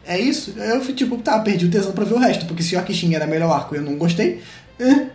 é 0.10 0.20
isso? 0.20 0.56
Eu 0.58 0.82
fui 0.82 0.94
tipo, 0.94 1.16
tá, 1.18 1.38
perdi 1.40 1.66
o 1.68 1.70
tesão 1.70 1.92
pra 1.92 2.04
ver 2.04 2.16
o 2.16 2.18
resto. 2.18 2.46
Porque 2.46 2.64
se 2.64 2.74
Yorkshin 2.76 3.14
era 3.14 3.28
melhor 3.28 3.52
arco 3.52 3.76
e 3.76 3.78
eu 3.78 3.84
não 3.84 3.96
gostei, 3.96 4.42
eh, 4.80 5.06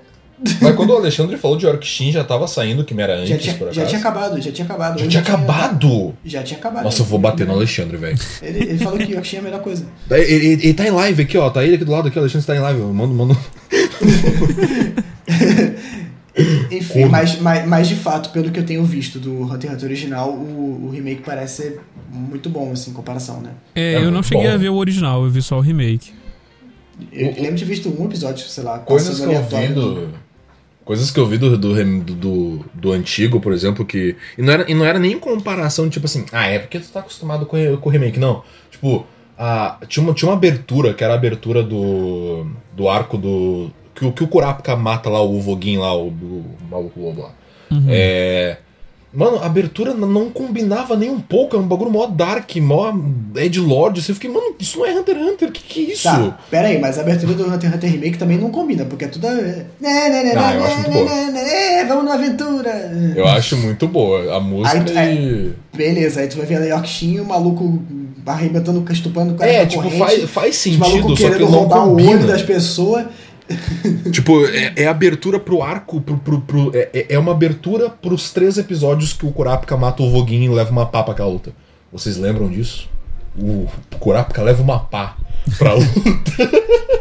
Mas 0.61 0.75
quando 0.77 0.91
o 0.91 0.97
Alexandre 0.97 1.37
falou 1.37 1.57
de 1.57 1.67
Orkshin, 1.67 2.13
já 2.13 2.23
tava 2.23 2.47
saindo 2.47 2.83
o 2.83 2.85
Quimera 2.85 3.17
antes, 3.17 3.29
já, 3.29 3.39
tinha, 3.39 3.55
por 3.55 3.73
já 3.73 3.83
acaso? 3.83 3.89
tinha 3.89 3.99
acabado, 4.01 4.41
já 4.41 4.53
tinha 4.53 4.65
acabado. 4.65 4.99
Já 4.99 5.05
Eu 5.05 5.09
tinha 5.09 5.23
acabado? 5.23 6.15
Já 6.25 6.43
tinha 6.43 6.59
acabado. 6.59 6.85
Nossa, 6.85 7.03
eu 7.03 7.07
vou 7.07 7.19
bater 7.19 7.47
no 7.47 7.55
Alexandre, 7.55 7.97
velho. 7.97 8.19
Ele, 8.41 8.59
ele 8.59 8.79
falou 8.79 8.99
que 8.99 9.13
Yorkshin 9.13 9.37
é 9.37 9.39
a 9.41 9.43
melhor 9.43 9.61
coisa. 9.61 9.85
Ele, 10.11 10.23
ele, 10.23 10.47
ele 10.47 10.75
tá 10.75 10.87
em 10.87 10.91
live 10.91 11.23
aqui, 11.23 11.37
ó. 11.39 11.51
Tá 11.51 11.65
ele 11.65 11.75
aqui 11.75 11.85
do 11.85 11.91
lado 11.91 12.09
aqui, 12.09 12.17
o 12.19 12.21
Alexandre 12.21 12.47
tá 12.47 12.55
em 12.55 12.61
live. 12.61 12.81
Manda, 12.81 13.15
manda. 13.15 13.37
Enfim, 16.71 17.05
mas, 17.05 17.39
mas, 17.41 17.67
mas 17.67 17.89
de 17.89 17.95
fato, 17.95 18.31
pelo 18.31 18.51
que 18.51 18.59
eu 18.59 18.67
tenho 18.67 18.85
visto 18.85 19.21
do 19.21 19.43
Hunter 19.43 19.71
x 19.71 19.75
Hunter 19.75 19.85
original, 19.85 20.31
o, 20.31 20.87
o 20.87 20.91
remake 20.91 21.23
parece 21.23 21.63
ser 21.63 21.81
muito 22.15 22.49
bom, 22.49 22.73
assim, 22.73 22.91
em 22.91 22.95
comparação, 22.95 23.41
né? 23.41 23.51
É, 23.75 23.95
É 23.95 24.05
eu 24.05 24.11
não 24.11 24.23
cheguei 24.23 24.47
bom. 24.49 24.55
a 24.55 24.57
ver 24.57 24.69
o 24.71 24.77
original, 24.77 25.25
eu 25.25 25.31
vi 25.31 25.43
só 25.43 25.59
o 25.59 25.61
remake. 25.61 26.13
Eu 27.13 27.35
lembro 27.37 27.57
de 27.57 27.65
visto 27.65 27.89
um 27.89 28.05
episódio, 28.07 28.47
sei 28.47 28.63
lá, 28.63 28.79
Coisas 28.79 29.19
que 29.19 29.25
eu 29.27 29.43
vi 29.43 29.69
do. 29.69 30.09
Coisas 30.85 31.11
que 31.11 31.19
eu 31.19 31.27
vi 31.27 31.39
do, 31.39 31.57
do, 31.57 31.75
do, 31.75 32.15
do, 32.15 32.65
do 32.75 32.93
antigo, 32.93 33.41
por 33.41 33.53
exemplo, 33.53 33.85
que. 33.85 34.17
E 34.39 34.43
não, 34.43 34.53
era, 34.53 34.71
e 34.71 34.75
não 34.75 34.85
era 34.85 34.99
nem 34.99 35.19
comparação, 35.19 35.89
tipo 35.89 36.07
assim, 36.07 36.25
ah, 36.31 36.47
é 36.47 36.59
porque 36.59 36.79
tu 36.79 36.89
tá 36.89 37.01
acostumado 37.01 37.47
com, 37.47 37.57
o- 37.57 37.79
com 37.79 37.89
o 37.89 37.93
remake, 37.93 38.19
não. 38.21 38.43
Tipo, 38.71 39.07
a, 39.37 39.79
tinha, 39.89 40.05
uma, 40.05 40.13
tinha 40.15 40.29
uma 40.29 40.37
abertura, 40.37 40.93
que 40.95 41.03
era 41.03 41.15
a 41.15 41.17
abertura 41.17 41.63
do. 41.63 42.47
do 42.77 42.89
arco 42.89 43.17
do. 43.19 43.71
Que, 43.95 44.05
o- 44.05 44.13
que 44.13 44.23
o 44.23 44.29
Kurapika 44.29 44.77
mata 44.77 45.09
lá 45.09 45.23
o 45.23 45.41
Voguin 45.41 45.79
lá, 45.79 45.97
o, 45.97 46.09
o 46.09 46.57
maluco 46.71 47.01
lobo 47.01 47.23
lá. 47.23 47.31
Uhum. 47.73 47.87
É. 47.89 48.59
Mano, 49.15 49.39
a 49.39 49.47
abertura 49.47 49.95
não 49.95 50.29
combinava 50.29 50.97
nem 50.97 51.09
um 51.09 51.21
pouco, 51.21 51.57
é 51.57 51.59
um 51.59 51.63
bagulho 51.67 51.91
mó 51.91 52.07
dark, 52.07 52.57
mó 52.57 52.93
Ed 53.37 53.61
Lord. 53.61 54.01
Assim, 54.01 54.11
eu 54.11 54.15
fiquei, 54.17 54.29
mano, 54.31 54.55
isso 54.59 54.79
não 54.79 54.87
é 54.87 54.93
Hunter 54.93 55.17
x 55.17 55.27
Hunter, 55.27 55.53
que 55.53 55.63
que 55.63 55.81
é 55.91 55.95
isso? 55.95 56.03
Tá, 56.03 56.39
pera 56.51 56.69
aí, 56.69 56.81
mas 56.81 56.99
a 56.99 57.03
abertura 57.03 57.33
do 57.35 57.45
Hunter 57.47 57.69
x 57.71 57.75
Hunter 57.77 57.91
Remake 57.93 58.19
também 58.19 58.37
não 58.39 58.51
combina, 58.51 58.85
porque 58.85 59.05
é 59.05 59.09
tudo... 59.09 59.27
né, 59.29 59.67
né, 59.81 60.09
né, 60.25 60.33
Ah, 60.37 60.51
né, 60.53 60.57
eu 60.59 60.65
acho 60.65 60.77
muito 60.77 60.91
né, 60.91 61.05
boa. 61.05 61.31
né, 61.31 61.31
né, 61.33 61.85
vamos 61.87 62.05
na 62.05 62.15
aventura. 62.15 62.71
Eu 63.15 63.27
acho 63.29 63.57
muito 63.57 63.87
boa 63.87 64.37
a 64.37 64.41
música 64.41 64.85
Aí- 65.01 65.17
e. 65.17 65.77
Beleza, 65.77 66.21
aí 66.21 66.29
tu 66.29 66.37
vai 66.37 66.47
ver 66.47 66.57
a 66.63 66.65
Yorkshin, 66.67 67.19
o 67.21 67.25
maluco 67.25 67.81
arrebentando, 68.27 68.85
estupando 68.93 69.35
o 69.35 69.37
cara 69.37 69.51
É, 69.51 69.57
com 69.59 69.63
a 69.63 69.67
tipo, 69.67 69.83
corrente, 69.83 69.99
faz, 69.99 70.31
faz 70.31 70.55
os 70.57 70.61
sentido, 70.63 70.81
malucos 70.81 71.19
só 71.21 71.27
que 71.27 71.33
querendo 71.33 71.51
não 71.51 71.59
roubar 71.61 71.85
o 71.87 71.91
combina. 71.91 72.11
olho 72.13 72.27
das 72.27 72.43
pessoas. 72.43 73.07
Tipo, 74.13 74.47
é, 74.47 74.73
é 74.77 74.87
abertura 74.87 75.39
pro 75.39 75.63
arco, 75.63 76.01
pro, 76.01 76.17
pro, 76.19 76.41
pro- 76.41 76.71
é- 76.75 76.89
é, 76.95 77.07
é 77.15 77.19
uma 77.19 77.33
abertura 77.33 77.91
pros 77.91 78.31
três 78.33 78.57
episódios 78.59 79.13
que 79.13 79.27
o 79.27 79.33
Kurapika 79.33 79.77
mata 79.77 80.03
o 80.03 80.11
Voguin 80.11 80.43
e 80.45 80.49
leva 80.49 80.71
uma 80.71 80.87
pá 80.87 81.03
pra 81.03 81.13
aquela 81.13 81.29
luta. 81.29 81.53
Vocês 81.93 82.17
lembram 82.17 82.49
disso? 82.49 82.89
O 83.37 83.67
Kurapika 83.99 84.43
leva 84.43 84.63
uma 84.63 84.79
pá 84.79 85.17
pra 85.59 85.73
luta. 85.75 85.85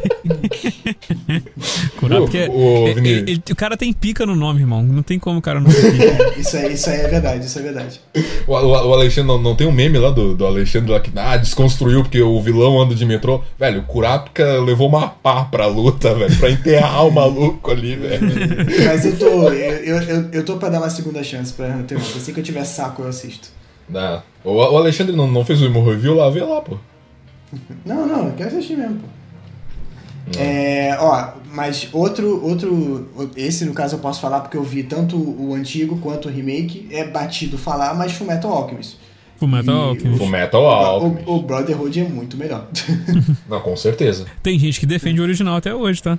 Curar, 1.98 2.20
Ô, 2.22 2.24
porque 2.26 2.48
ô, 2.50 2.88
é- 2.88 2.94
Vini. 2.94 3.10
é- 3.10 3.18
ele- 3.20 3.44
o 3.52 3.56
cara 3.56 3.78
tem 3.78 3.92
pica 3.94 4.26
no 4.26 4.36
nome, 4.36 4.62
irmão. 4.62 4.84
Não 4.84 5.02
tem 5.04 5.18
como 5.20 5.40
o 5.40 5.42
cara 5.42 5.60
não 5.60 5.70
ter 5.72 5.92
pica. 5.92 6.34
Isso 6.40 6.58
aí, 6.58 6.74
isso 6.74 6.90
aí 6.90 7.00
é 7.02 7.08
verdade, 7.08 7.46
isso 7.46 7.60
é 7.60 7.62
verdade. 7.62 8.02
O, 8.48 8.52
o- 8.54 8.90
o 8.90 8.94
Alexandre, 8.94 9.28
não, 9.28 9.42
não 9.42 9.56
tem 9.56 9.66
um 9.68 9.72
meme 9.72 9.98
lá 9.98 10.10
do, 10.12 10.36
do 10.36 10.46
Alexandre 10.46 10.92
lá 10.92 11.00
que 11.00 11.12
ah, 11.16 11.38
desconstruiu 11.38 12.02
porque 12.04 12.22
o 12.22 12.42
vilão 12.42 12.82
anda 12.82 12.94
de 12.96 13.06
metrô. 13.06 13.42
Velho, 13.58 13.82
o 13.82 13.84
Kurapika 13.84 14.60
levou 14.62 14.88
uma 14.90 15.08
pá 15.08 15.46
pra 15.46 15.68
luta, 15.68 16.14
velho, 16.14 16.36
pra 16.38 16.50
enterrar 16.52 17.06
o 17.08 17.12
maluco 17.12 17.72
ali, 17.72 17.96
velho. 17.96 18.28
Mas 18.86 19.06
eu 19.06 19.18
tô, 19.18 19.50
eu, 19.50 19.98
eu, 20.02 20.30
eu 20.32 20.46
tô 20.46 20.58
pra 20.58 20.70
dar 20.70 20.80
uma 20.80 20.90
segunda 20.90 21.24
chance 21.24 21.54
pra 21.54 21.68
Hunter 21.68 22.00
x. 22.00 22.18
Assim 22.18 22.34
que 22.34 22.40
eu 22.40 22.44
tiver 22.44 22.64
saco, 22.66 23.02
eu 23.04 23.08
assisto. 23.08 23.50
Ah, 23.94 24.22
o, 24.44 24.52
o 24.52 24.78
Alexandre 24.78 25.16
não, 25.16 25.28
não 25.30 25.46
fez 25.46 25.62
o 25.62 25.66
Imo 25.66 25.84
Review 25.86 26.16
lá, 26.16 26.30
vê 26.30 26.42
lá, 26.42 26.62
pô. 26.62 26.78
Não, 27.86 28.08
não, 28.08 28.28
eu 28.28 28.34
quero 28.34 28.50
assistir 28.50 28.76
mesmo, 28.78 28.96
pô. 28.96 29.08
É, 30.38 30.96
ó, 31.00 31.32
mas 31.52 31.90
outro, 31.92 32.44
outro, 32.44 33.10
esse 33.36 33.66
no 33.66 33.74
caso 33.74 33.96
eu 33.96 34.00
posso 34.00 34.22
falar 34.22 34.40
porque 34.40 34.56
eu 34.58 34.64
vi 34.64 34.84
tanto 34.84 35.18
o 35.18 35.54
antigo 35.54 35.98
quanto 35.98 36.28
o 36.30 36.32
remake, 36.32 36.88
é 36.92 37.04
batido 37.06 37.58
falar, 37.58 37.94
mas 37.94 38.14
Fullmetal 38.14 38.52
Alchemist. 38.52 38.98
Fullmetal 39.38 39.76
Alchemist. 39.76 40.18
Full 40.18 40.28
Metal 40.30 40.66
Alchemist. 40.66 41.24
O, 41.30 41.36
o 41.36 41.42
Brotherhood 41.42 42.00
é 42.00 42.04
muito 42.04 42.38
melhor. 42.38 42.68
Não, 43.50 43.60
com 43.60 43.76
certeza. 43.76 44.26
Tem 44.42 44.58
gente 44.58 44.80
que 44.80 44.86
defende 44.86 45.20
o 45.20 45.24
original 45.24 45.58
até 45.58 45.76
hoje, 45.76 46.02
tá? 46.02 46.18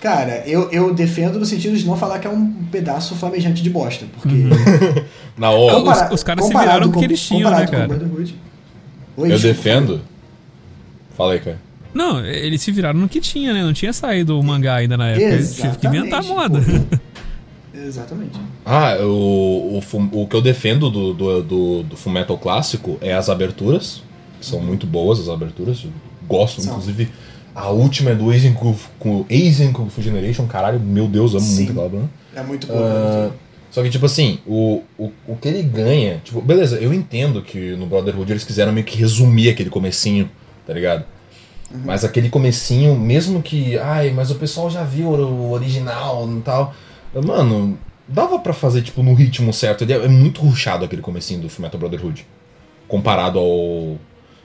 Cara, 0.00 0.42
eu, 0.46 0.70
eu 0.72 0.94
defendo 0.94 1.38
no 1.38 1.44
sentido 1.44 1.76
de 1.76 1.84
não 1.86 1.94
falar 1.96 2.18
que 2.18 2.26
é 2.26 2.30
um 2.30 2.50
pedaço 2.72 3.14
flamejante 3.14 3.62
de 3.62 3.68
bosta, 3.70 4.06
porque... 4.14 4.34
Na 5.36 5.50
hora, 5.50 5.76
Os- 5.76 5.82
compara- 5.84 6.14
os 6.14 6.22
caras 6.24 6.44
se 6.46 6.50
viraram 6.50 6.84
com 6.84 6.88
o 6.88 6.92
que 6.92 6.98
com- 6.98 7.04
eles 7.04 7.20
tinham, 7.22 7.50
né, 7.50 7.66
cara? 7.66 7.86
com 7.86 7.94
o 7.94 7.98
Brotherhood. 7.98 8.34
Oi, 9.18 9.32
eu 9.32 9.38
defendo. 9.38 10.00
Fala 11.16 11.34
aí, 11.34 11.40
cara. 11.40 11.60
Não, 11.92 12.24
eles 12.24 12.62
se 12.62 12.70
viraram 12.70 12.98
no 13.00 13.08
que 13.08 13.20
tinha, 13.20 13.52
né? 13.52 13.62
Não 13.62 13.72
tinha 13.72 13.92
saído 13.92 14.38
o 14.38 14.42
mangá 14.42 14.76
ainda 14.76 14.96
na 14.96 15.08
época. 15.08 15.24
Eles 15.24 15.54
tiveram 15.56 15.74
que 15.74 15.86
inventar 15.86 16.20
Exatamente, 16.22 16.70
moda. 16.70 17.00
Exatamente. 17.74 18.38
Ah, 18.64 18.96
o, 19.00 19.78
o, 19.78 20.22
o 20.22 20.26
que 20.26 20.34
eu 20.36 20.42
defendo 20.42 20.90
do, 20.90 21.14
do, 21.14 21.42
do, 21.42 21.82
do 21.84 21.96
Fullmetal 21.96 22.36
clássico 22.38 22.98
é 23.00 23.12
as 23.12 23.28
aberturas. 23.28 24.02
São 24.40 24.60
muito 24.60 24.86
boas 24.86 25.20
as 25.20 25.28
aberturas. 25.28 25.82
Eu 25.84 25.90
gosto, 26.26 26.60
São. 26.60 26.72
inclusive. 26.72 27.08
A 27.54 27.68
última 27.70 28.10
é 28.10 28.14
do 28.14 28.30
Asian 28.30 28.52
Kung, 28.54 28.74
Fu- 28.74 30.02
Generation. 30.02 30.46
Caralho, 30.46 30.80
meu 30.80 31.06
Deus, 31.06 31.32
amo 31.32 31.40
Sim. 31.40 31.54
muito 31.56 31.70
aquela 31.72 31.88
banda. 31.88 32.10
É 32.34 32.42
muito 32.42 32.66
bom. 32.66 32.74
Ah, 32.76 33.30
só 33.70 33.82
que, 33.82 33.90
tipo 33.90 34.06
assim, 34.06 34.38
o, 34.46 34.82
o, 34.98 35.12
o 35.26 35.36
que 35.36 35.48
ele 35.48 35.62
ganha. 35.62 36.20
Tipo, 36.24 36.40
beleza, 36.40 36.78
eu 36.78 36.92
entendo 36.92 37.42
que 37.42 37.76
no 37.76 37.86
Brotherhood 37.86 38.32
eles 38.32 38.44
quiseram 38.44 38.72
meio 38.72 38.86
que 38.86 38.96
resumir 38.96 39.48
aquele 39.50 39.70
comecinho, 39.70 40.28
tá 40.66 40.72
ligado? 40.72 41.04
Mas 41.84 42.04
aquele 42.04 42.28
comecinho, 42.28 42.98
mesmo 42.98 43.42
que. 43.42 43.78
Ai, 43.78 44.10
mas 44.10 44.30
o 44.30 44.34
pessoal 44.34 44.68
já 44.68 44.82
viu 44.82 45.08
o 45.08 45.52
original 45.52 46.28
e 46.36 46.40
tal. 46.40 46.74
Mano, 47.24 47.78
dava 48.08 48.38
pra 48.38 48.52
fazer, 48.52 48.82
tipo, 48.82 49.02
no 49.02 49.14
ritmo 49.14 49.52
certo. 49.52 49.82
Ele 49.82 49.92
é, 49.92 50.08
muito 50.08 50.40
ruchado 50.40 50.84
aquele 50.84 51.02
comecinho 51.02 51.40
do 51.40 51.48
Fullmetal 51.48 51.78
Brotherhood. 51.78 52.26
Comparado 52.88 53.38
ao. 53.38 53.98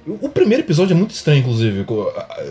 O 0.08 0.30
primeiro 0.32 0.62
episódio 0.62 0.94
é 0.94 0.98
muito 0.98 1.16
estranho, 1.16 1.40
inclusive. 1.40 1.84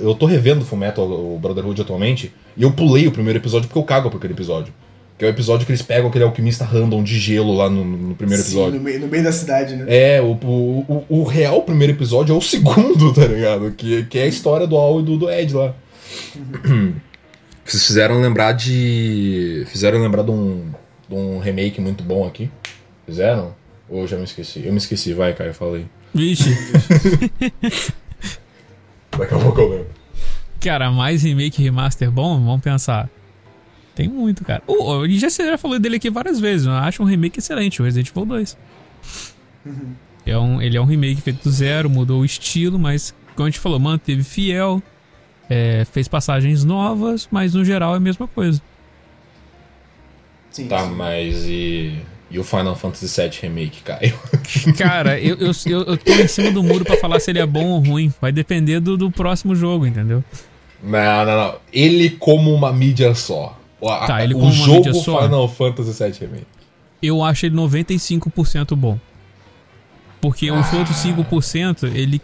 Eu 0.02 0.14
tô 0.16 0.26
revendo 0.26 0.62
o 0.62 0.64
Fullmetal 0.64 1.38
Brotherhood 1.38 1.80
atualmente. 1.80 2.34
E 2.56 2.64
eu 2.64 2.72
pulei 2.72 3.06
o 3.06 3.12
primeiro 3.12 3.38
episódio 3.38 3.68
porque 3.68 3.78
eu 3.78 3.84
cago 3.84 4.10
por 4.10 4.16
aquele 4.16 4.34
episódio. 4.34 4.74
Que 5.16 5.24
é 5.24 5.28
o 5.28 5.30
episódio 5.30 5.64
que 5.64 5.70
eles 5.70 5.82
pegam 5.82 6.08
aquele 6.08 6.24
alquimista 6.24 6.64
random 6.64 7.02
de 7.02 7.18
gelo 7.20 7.54
lá 7.54 7.70
no, 7.70 7.84
no 7.84 8.14
primeiro 8.16 8.42
Sim, 8.42 8.48
episódio. 8.48 8.78
no, 8.78 8.84
meio, 8.84 9.00
no 9.00 9.06
meio 9.06 9.22
da 9.22 9.30
cidade, 9.30 9.76
né? 9.76 9.84
É, 9.88 10.20
o, 10.20 10.32
o, 10.42 11.04
o, 11.08 11.20
o 11.20 11.24
real 11.24 11.62
primeiro 11.62 11.92
episódio 11.92 12.34
é 12.34 12.36
o 12.36 12.40
segundo, 12.40 13.12
tá 13.14 13.24
ligado? 13.26 13.70
Que, 13.72 14.04
que 14.06 14.18
é 14.18 14.22
a 14.24 14.26
história 14.26 14.66
do 14.66 14.76
Al 14.76 15.00
e 15.00 15.04
do, 15.04 15.16
do 15.16 15.30
Ed 15.30 15.54
lá. 15.54 15.74
Vocês 17.64 17.86
fizeram 17.86 18.20
lembrar 18.20 18.52
de. 18.52 19.64
Fizeram 19.68 20.00
lembrar 20.02 20.22
de 20.22 20.30
um, 20.30 20.70
de 21.08 21.14
um 21.14 21.38
remake 21.38 21.80
muito 21.80 22.02
bom 22.02 22.26
aqui? 22.26 22.50
Fizeram? 23.06 23.54
Ou 23.88 24.00
eu 24.00 24.06
já 24.06 24.16
me 24.16 24.24
esqueci? 24.24 24.64
Eu 24.64 24.72
me 24.72 24.78
esqueci, 24.78 25.14
vai, 25.14 25.32
Caio, 25.32 25.54
falei. 25.54 25.86
Vixe. 26.14 26.50
Daqui 29.16 29.34
a 29.34 29.38
pouco 29.38 29.60
eu 29.60 29.70
lembro. 29.70 29.86
Cara, 30.60 30.90
mais 30.90 31.22
remake 31.22 31.60
e 31.60 31.64
remaster 31.64 32.10
bom? 32.10 32.42
Vamos 32.44 32.62
pensar. 32.62 33.08
Tem 33.94 34.08
muito, 34.08 34.44
cara. 34.44 34.62
O, 34.66 34.92
o 34.98 35.08
já, 35.08 35.30
você 35.30 35.44
já 35.46 35.56
falou 35.58 35.78
dele 35.78 35.96
aqui 35.96 36.10
várias 36.10 36.40
vezes. 36.40 36.66
Eu 36.66 36.72
acho 36.72 37.02
um 37.02 37.06
remake 37.06 37.38
excelente, 37.38 37.80
o 37.80 37.84
Resident 37.84 38.10
Evil 38.10 38.24
2. 38.26 38.56
É 40.26 40.36
um, 40.38 40.60
ele 40.60 40.76
é 40.76 40.80
um 40.80 40.84
remake 40.84 41.20
feito 41.20 41.42
do 41.44 41.50
zero, 41.50 41.88
mudou 41.88 42.20
o 42.20 42.24
estilo, 42.24 42.78
mas, 42.78 43.14
como 43.36 43.46
a 43.46 43.50
gente 43.50 43.60
falou, 43.60 43.78
manteve 43.78 44.24
fiel. 44.24 44.82
é, 45.48 45.84
fez 45.92 46.08
passagens 46.08 46.64
novas, 46.64 47.28
mas 47.30 47.54
no 47.54 47.64
geral 47.64 47.94
é 47.94 47.98
a 47.98 48.00
mesma 48.00 48.26
coisa. 48.26 48.60
Sim, 50.50 50.66
Tá, 50.68 50.84
sim. 50.84 50.94
mas 50.94 51.44
e. 51.46 51.98
E 52.30 52.38
o 52.38 52.42
Final 52.42 52.74
Fantasy 52.74 53.20
VII 53.20 53.30
Remake, 53.42 53.82
Caio? 53.82 54.18
Cara, 54.76 55.20
eu, 55.20 55.36
eu, 55.36 55.52
eu, 55.66 55.82
eu 55.84 55.96
tô 55.96 56.12
em 56.14 56.26
cima 56.26 56.50
do 56.50 56.64
muro 56.64 56.84
pra 56.84 56.96
falar 56.96 57.20
se 57.20 57.30
ele 57.30 57.38
é 57.38 57.46
bom 57.46 57.66
ou 57.66 57.78
ruim. 57.80 58.12
Vai 58.20 58.32
depender 58.32 58.80
do, 58.80 58.96
do 58.96 59.08
próximo 59.08 59.54
jogo, 59.54 59.86
entendeu? 59.86 60.24
Não, 60.82 61.24
não, 61.24 61.36
não. 61.36 61.54
Ele 61.72 62.10
como 62.10 62.52
uma 62.52 62.72
mídia 62.72 63.14
só. 63.14 63.56
O, 63.84 63.88
a- 63.90 64.06
Tá, 64.06 64.24
ele 64.24 64.34
o 64.34 64.50
jogo? 64.50 64.92
Final 65.22 65.48
Fantasy 65.48 66.02
VII 66.04 66.12
Remake. 66.20 66.46
Eu 67.02 67.22
acho 67.22 67.46
ele 67.46 67.54
95% 67.56 68.74
bom. 68.74 68.98
Porque 70.20 70.50
os 70.50 70.72
outros 70.72 70.96
5% 70.96 71.84
ele 71.94 72.20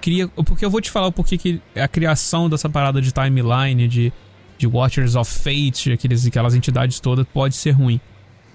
cria. 0.00 0.28
Porque 0.28 0.64
eu 0.64 0.70
vou 0.70 0.80
te 0.80 0.90
falar 0.90 1.06
o 1.06 1.12
porquê 1.12 1.38
que 1.38 1.60
a 1.74 1.88
criação 1.88 2.48
dessa 2.50 2.68
parada 2.68 3.00
de 3.00 3.10
timeline, 3.12 3.88
de, 3.88 4.12
de 4.58 4.66
Watchers 4.66 5.14
of 5.16 5.30
Fate, 5.32 5.92
aqueles, 5.92 6.26
aquelas 6.26 6.54
entidades 6.54 7.00
todas, 7.00 7.26
pode 7.32 7.54
ser 7.56 7.70
ruim. 7.70 7.98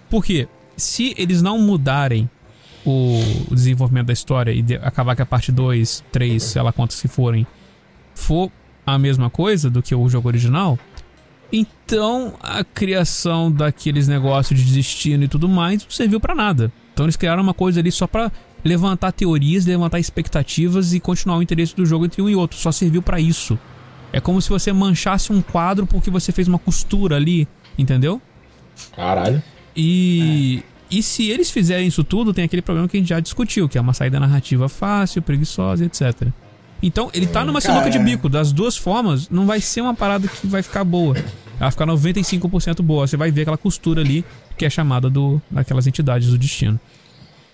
Por 0.09 0.23
quê? 0.23 0.47
Se 0.77 1.15
eles 1.17 1.41
não 1.41 1.57
mudarem 1.59 2.29
o, 2.85 3.19
o 3.49 3.55
desenvolvimento 3.55 4.07
da 4.07 4.13
história 4.13 4.51
e 4.51 4.61
de- 4.61 4.75
acabar 4.75 5.15
que 5.15 5.21
a 5.21 5.25
parte 5.25 5.51
2, 5.51 6.03
3, 6.11 6.41
sei 6.43 6.61
lá 6.61 6.71
quantas 6.71 7.01
que 7.01 7.07
forem, 7.07 7.47
for 8.13 8.51
a 8.85 8.97
mesma 8.99 9.29
coisa 9.29 9.69
do 9.69 9.81
que 9.81 9.93
o 9.95 10.07
jogo 10.09 10.27
original, 10.27 10.77
então 11.51 12.33
a 12.41 12.63
criação 12.63 13.51
daqueles 13.51 14.07
negócios 14.07 14.59
de 14.59 14.73
destino 14.73 15.23
e 15.23 15.27
tudo 15.27 15.49
mais 15.49 15.83
não 15.83 15.91
serviu 15.91 16.19
pra 16.19 16.33
nada. 16.33 16.71
Então 16.93 17.05
eles 17.05 17.15
criaram 17.15 17.43
uma 17.43 17.53
coisa 17.53 17.79
ali 17.79 17.91
só 17.91 18.07
pra 18.07 18.31
levantar 18.63 19.11
teorias, 19.11 19.65
levantar 19.65 19.99
expectativas 19.99 20.93
e 20.93 20.99
continuar 20.99 21.37
o 21.37 21.41
interesse 21.41 21.75
do 21.75 21.85
jogo 21.85 22.05
entre 22.05 22.21
um 22.21 22.29
e 22.29 22.35
outro. 22.35 22.57
Só 22.57 22.71
serviu 22.71 23.01
pra 23.01 23.19
isso. 23.19 23.59
É 24.13 24.19
como 24.19 24.41
se 24.41 24.49
você 24.49 24.71
manchasse 24.71 25.31
um 25.31 25.41
quadro 25.41 25.85
porque 25.85 26.09
você 26.09 26.31
fez 26.31 26.47
uma 26.47 26.59
costura 26.59 27.15
ali, 27.15 27.47
entendeu? 27.77 28.21
Caralho. 28.95 29.41
E, 29.75 30.63
e 30.89 31.01
se 31.01 31.29
eles 31.29 31.49
fizerem 31.49 31.87
isso 31.87 32.03
tudo, 32.03 32.33
tem 32.33 32.43
aquele 32.43 32.61
problema 32.61 32.87
que 32.87 32.97
a 32.97 32.99
gente 32.99 33.09
já 33.09 33.19
discutiu, 33.19 33.69
que 33.69 33.77
é 33.77 33.81
uma 33.81 33.93
saída 33.93 34.19
narrativa 34.19 34.67
fácil, 34.67 35.21
preguiçosa, 35.21 35.85
etc. 35.85 36.27
Então, 36.81 37.09
ele 37.13 37.27
tá 37.27 37.45
numa 37.45 37.61
sinuca 37.61 37.89
de 37.89 37.97
Cara. 37.97 38.03
bico. 38.03 38.27
Das 38.27 38.51
duas 38.51 38.75
formas, 38.75 39.29
não 39.29 39.45
vai 39.45 39.61
ser 39.61 39.81
uma 39.81 39.93
parada 39.93 40.27
que 40.27 40.47
vai 40.47 40.63
ficar 40.63 40.83
boa. 40.83 41.15
Ela 41.15 41.69
vai 41.69 41.71
ficar 41.71 41.85
95% 41.85 42.81
boa. 42.81 43.05
Você 43.05 43.15
vai 43.15 43.31
ver 43.31 43.41
aquela 43.41 43.57
costura 43.57 44.01
ali, 44.01 44.25
que 44.57 44.65
é 44.65 44.69
chamada 44.69 45.09
do, 45.09 45.41
daquelas 45.49 45.85
entidades 45.85 46.29
do 46.29 46.37
destino. 46.37 46.79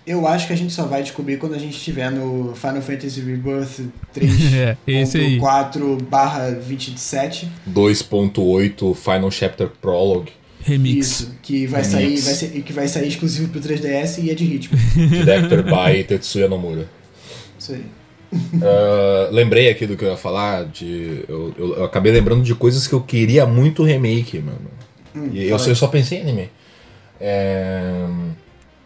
Eu 0.06 0.26
acho 0.26 0.46
que 0.46 0.54
a 0.54 0.56
gente 0.56 0.72
só 0.72 0.86
vai 0.86 1.02
descobrir 1.02 1.36
quando 1.36 1.54
a 1.54 1.58
gente 1.58 1.76
estiver 1.76 2.10
no 2.10 2.54
Final 2.54 2.80
Fantasy 2.80 3.20
Rebirth 3.20 3.90
3. 4.14 4.54
É, 4.54 4.76
esse 4.86 5.18
aí. 5.18 5.38
4 5.38 5.98
barra 6.10 6.50
27. 6.52 7.46
2.8 7.70 8.94
Final 8.94 9.30
Chapter 9.30 9.68
Prologue 9.68 10.32
Remix. 10.62 11.06
Isso, 11.06 11.34
que 11.42 11.66
vai 11.66 11.82
Remix. 11.82 11.92
sair, 11.92 12.20
vai 12.20 12.34
ser, 12.34 12.62
que 12.62 12.72
vai 12.72 12.88
sair 12.88 13.08
exclusivo 13.08 13.48
pro 13.48 13.60
3DS 13.60 14.22
e 14.22 14.30
é 14.30 14.34
de 14.34 14.44
ritmo. 14.44 14.78
Director 14.96 15.62
by 15.62 16.02
Tetsuya 16.04 16.48
Nomura. 16.48 16.88
Isso 17.58 17.72
aí. 17.72 17.84
Ah, 18.62 19.28
lembrei 19.30 19.68
aqui 19.70 19.86
do 19.86 19.96
que 19.96 20.04
eu 20.04 20.10
ia 20.10 20.16
falar. 20.16 20.64
De, 20.66 21.24
eu, 21.28 21.54
eu- 21.58 21.74
eu 21.76 21.84
acabei 21.84 22.12
lembrando 22.12 22.42
de 22.42 22.54
coisas 22.54 22.86
que 22.86 22.94
eu 22.94 23.00
queria 23.00 23.46
muito 23.46 23.82
remake, 23.82 24.38
mano. 24.38 24.70
Hum, 25.14 25.30
E 25.32 25.44
eu, 25.48 25.56
eu 25.56 25.74
só 25.76 25.86
pensei 25.88 26.18
em 26.18 26.22
anime. 26.22 26.50
É, 27.20 28.06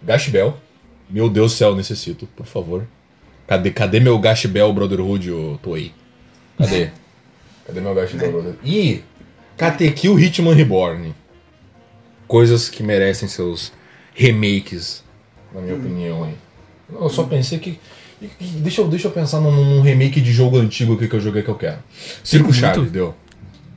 Gash 0.03 0.29
Bell. 0.29 0.57
Meu 1.11 1.29
Deus 1.29 1.53
do 1.53 1.57
céu, 1.59 1.75
necessito, 1.77 2.27
por 2.35 2.47
favor. 2.47 2.87
Cadê, 3.47 3.71
cadê 3.71 4.01
meu 4.01 4.19
Gash 4.19 4.47
Bell 4.47 4.73
Brotherhood, 4.73 5.31
ô 5.31 5.59
Toei? 5.63 5.93
Cadê? 6.57 6.91
Cadê 7.67 7.81
meu 7.81 7.95
Gash 7.95 8.13
Bell 8.13 8.33
Brotherhood? 8.33 8.59
E 8.65 9.03
Katekyo 9.57 10.19
Hitman 10.19 10.55
Reborn. 10.55 11.15
Coisas 12.27 12.69
que 12.71 12.83
merecem 12.83 13.29
seus 13.29 13.73
remakes, 14.15 15.05
na 15.55 15.61
minha 15.61 15.75
opinião, 15.77 16.27
hein? 16.27 16.35
Eu 16.91 17.09
só 17.11 17.25
pensei 17.25 17.59
que. 17.59 17.79
Deixa 18.41 18.81
eu, 18.81 18.89
deixa 18.89 19.09
eu 19.09 19.13
pensar 19.13 19.41
num, 19.41 19.51
num 19.77 19.81
remake 19.83 20.21
de 20.21 20.33
jogo 20.33 20.59
antigo 20.59 20.95
aqui 20.95 21.09
que 21.09 21.15
eu 21.17 21.21
joguei 21.21 21.43
que 21.43 21.49
eu 21.49 21.55
quero. 21.57 21.79
Circo. 22.23 22.53
Charlie, 22.53 22.89
deu. 22.91 23.15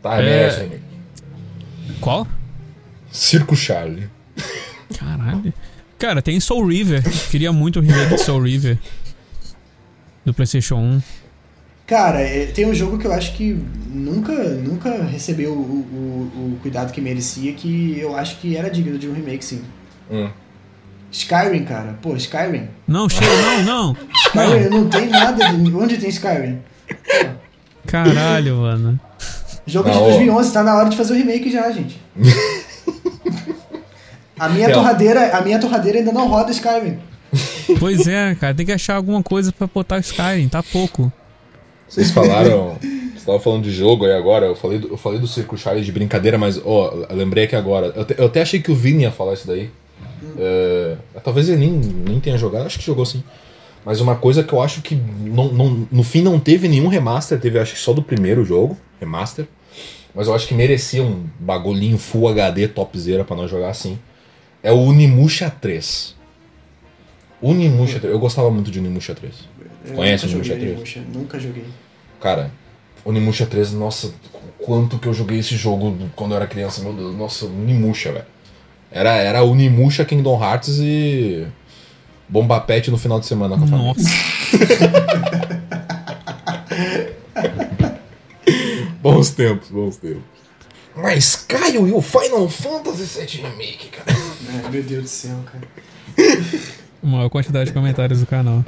Tá, 0.02 0.22
É. 0.22 0.24
merece 0.26 0.60
remake. 0.62 0.82
Qual? 2.00 2.28
Circo 3.12 3.56
Charlie. 3.56 4.10
Caralho. 4.98 5.54
Cara, 5.98 6.22
tem 6.22 6.40
Soul 6.40 6.68
River. 6.68 7.02
Queria 7.30 7.52
muito 7.54 7.80
o 7.80 7.82
remake 7.82 8.16
de 8.16 8.22
Soul 8.22 8.42
River. 8.44 8.78
Do 10.26 10.34
PlayStation 10.34 10.76
1. 10.76 11.02
Cara, 11.88 12.20
é, 12.20 12.48
tem 12.48 12.66
um 12.66 12.74
jogo 12.74 12.98
que 12.98 13.06
eu 13.06 13.14
acho 13.14 13.34
que 13.34 13.58
nunca, 13.92 14.34
nunca 14.56 15.04
recebeu 15.04 15.52
o, 15.54 15.56
o, 15.56 16.54
o 16.56 16.60
cuidado 16.62 16.92
que 16.92 17.00
merecia, 17.00 17.54
que 17.54 17.98
eu 18.00 18.16
acho 18.16 18.38
que 18.40 18.58
era 18.58 18.70
digno 18.70 18.98
de 18.98 19.08
um 19.08 19.14
remake, 19.14 19.46
sim. 19.46 19.62
Hum. 20.10 20.30
Skyrim, 21.18 21.64
cara. 21.64 21.98
Pô, 22.02 22.16
Skyrim. 22.16 22.68
Não, 22.88 23.08
chega, 23.08 23.26
não, 23.26 23.64
não. 23.64 23.98
Skyrim 24.28 24.70
não 24.70 24.90
tem 24.90 25.08
nada. 25.08 25.54
De... 25.54 25.74
Onde 25.76 25.98
tem 25.98 26.10
Skyrim? 26.10 26.60
Caralho, 27.88 28.58
mano. 28.58 29.00
Jogo 29.66 29.88
Não, 29.90 29.96
de 29.98 30.02
ó. 30.04 30.08
2011, 30.10 30.54
tá 30.54 30.64
na 30.64 30.76
hora 30.76 30.90
de 30.90 30.98
fazer 30.98 31.14
o 31.14 31.18
remake 31.18 31.50
já, 31.52 31.72
gente. 31.72 32.00
A 34.38 34.50
minha, 34.50 34.70
torradeira, 34.72 35.38
a 35.38 35.42
minha 35.42 35.58
torradeira 35.58 36.00
ainda 36.00 36.12
não 36.12 36.28
roda 36.28 36.52
Skyrim. 36.52 37.00
Pois 37.80 38.06
é, 38.06 38.36
cara, 38.36 38.54
tem 38.54 38.66
que 38.66 38.72
achar 38.74 38.96
alguma 38.96 39.24
coisa 39.24 39.50
pra 39.54 39.66
botar 39.74 39.98
Skyrim, 40.00 40.50
tá 40.50 40.62
pouco. 40.62 41.12
Vocês 41.88 42.12
falaram. 42.12 42.76
Você 42.82 43.16
estavam 43.16 43.40
falando 43.40 43.64
de 43.64 43.72
jogo 43.72 44.06
aí 44.06 44.12
agora, 44.14 44.46
eu 44.48 44.56
falei 44.56 44.78
do, 44.78 44.90
eu 44.90 44.98
falei 44.98 45.20
do 45.20 45.28
Circo 45.28 45.58
Charlie 45.58 45.86
de 45.86 45.92
brincadeira, 45.92 46.38
mas, 46.38 46.60
ó, 46.64 47.08
lembrei 47.12 47.46
aqui 47.46 47.56
agora. 47.56 47.94
Eu, 47.96 48.04
te- 48.04 48.16
eu 48.18 48.26
até 48.26 48.42
achei 48.42 48.62
que 48.62 48.70
o 48.72 48.76
Vini 48.76 49.04
ia 49.04 49.12
falar 49.12 49.34
isso 49.36 49.48
daí. 49.48 49.72
É, 50.38 50.96
talvez 51.24 51.48
ele 51.50 51.58
nem, 51.60 51.72
nem 51.72 52.20
tenha 52.20 52.38
jogado, 52.38 52.66
acho 52.66 52.80
que 52.80 52.86
jogou 52.86 53.06
sim. 53.06 53.24
Mas 53.86 54.02
uma 54.02 54.16
coisa 54.16 54.44
que 54.44 54.52
eu 54.52 54.62
acho 54.62 54.82
que 54.82 54.96
não, 54.96 55.52
não- 55.54 55.88
no 55.92 56.04
fim 56.04 56.22
não 56.22 56.40
teve 56.40 56.68
nenhum 56.68 56.88
remaster, 56.88 57.40
teve 57.40 57.60
acho 57.60 57.74
que 57.74 57.80
só 57.80 57.94
do 57.94 58.02
primeiro 58.02 58.44
jogo, 58.44 58.78
remaster. 59.00 59.48
Mas 60.14 60.28
eu 60.28 60.34
acho 60.34 60.48
que 60.48 60.54
merecia 60.54 61.04
um 61.04 61.26
bagulhinho 61.40 61.98
Full 61.98 62.28
HD 62.30 62.68
topzera 62.68 63.24
pra 63.24 63.36
nós 63.36 63.52
jogar 63.52 63.70
assim. 63.70 64.00
É 64.64 64.72
o 64.72 64.78
Unimusha 64.78 65.50
3. 65.50 66.16
Unimusha 67.42 68.00
3. 68.00 68.14
Eu 68.14 68.20
gostava 68.20 68.50
muito 68.50 68.72
de 68.72 68.80
Unimusha 68.80 69.14
3. 69.14 69.34
Eu 69.88 69.94
Conhece 69.94 70.26
Onimusha 70.26 70.56
3? 70.56 70.72
Onimusha, 70.72 71.04
Nunca 71.14 71.40
joguei. 71.40 71.66
Cara, 72.20 72.50
Onimusha 73.04 73.46
3, 73.46 73.72
nossa, 73.74 74.12
quanto 74.58 74.98
que 74.98 75.08
eu 75.08 75.14
joguei 75.14 75.40
esse 75.40 75.56
jogo 75.56 75.96
quando 76.16 76.32
eu 76.32 76.38
era 76.38 76.48
criança, 76.48 76.82
meu 76.82 76.94
Deus, 76.94 77.16
nossa, 77.16 77.46
Unimusha, 77.46 78.12
velho. 78.12 78.26
Era, 78.96 79.12
era 79.16 79.44
Unimusha, 79.44 80.06
Kingdom 80.06 80.42
Hearts 80.42 80.78
e 80.80 81.46
Bomba 82.30 82.62
Pet 82.62 82.90
no 82.90 82.98
final 82.98 83.20
de 83.20 83.26
semana 83.26 83.58
com 83.58 83.66
a 83.66 83.68
família. 83.68 83.94
Nossa. 83.94 84.10
Bons 89.02 89.30
tempos, 89.32 89.70
bons 89.70 89.98
tempos. 89.98 90.24
Mas, 90.96 91.36
Caio, 91.36 91.88
e 91.88 91.92
o 91.92 92.02
Final 92.02 92.48
Fantasy 92.50 93.20
VII 93.20 93.42
Remake, 93.44 93.90
cara? 93.90 94.18
É, 94.66 94.70
meu 94.70 94.82
Deus 94.82 95.04
do 95.04 95.10
céu, 95.10 95.38
cara. 95.46 95.68
Maior 97.04 97.30
quantidade 97.30 97.68
de 97.70 97.74
comentários 97.74 98.20
do 98.22 98.26
canal. 98.26 98.64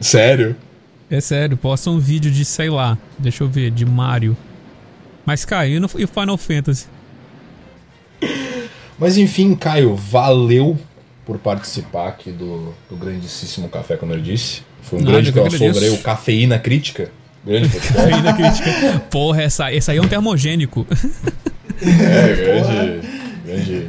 Sério? 0.00 0.54
É 1.10 1.20
sério, 1.20 1.56
posta 1.56 1.90
um 1.90 1.98
vídeo 1.98 2.30
de, 2.30 2.44
sei 2.44 2.70
lá, 2.70 2.96
deixa 3.18 3.42
eu 3.42 3.48
ver, 3.48 3.70
de 3.70 3.84
Mario. 3.84 4.36
Mas 5.26 5.44
caiu 5.44 5.78
e 5.78 5.80
no- 5.80 5.90
e 5.98 6.04
o 6.04 6.08
Final 6.08 6.36
Fantasy? 6.36 6.86
Mas 9.00 9.16
enfim, 9.16 9.54
Caio, 9.54 9.96
valeu 9.96 10.78
por 11.24 11.38
participar 11.38 12.08
aqui 12.08 12.30
do, 12.30 12.74
do 12.88 12.96
grandíssimo 12.96 13.68
Café 13.68 13.96
com 13.96 14.06
Nerdice. 14.06 14.62
Foi 14.82 14.98
um 14.98 15.02
Nada, 15.02 15.12
grande 15.12 15.28
eu 15.28 15.32
que 15.32 15.40
crossover 15.40 15.66
aí, 15.66 15.70
agradeço. 15.70 15.94
o 15.94 16.02
Cafeína 16.02 16.58
Crítica. 16.58 17.10
Grande. 17.44 17.70
Ainda 18.14 18.32
crítica. 18.34 19.00
Porra, 19.10 19.42
essa, 19.42 19.72
esse 19.72 19.90
aí 19.90 19.96
é 19.96 20.02
um 20.02 20.08
termogênico. 20.08 20.86
É, 21.80 22.36
grande, 22.36 23.08
Entendi. 23.46 23.86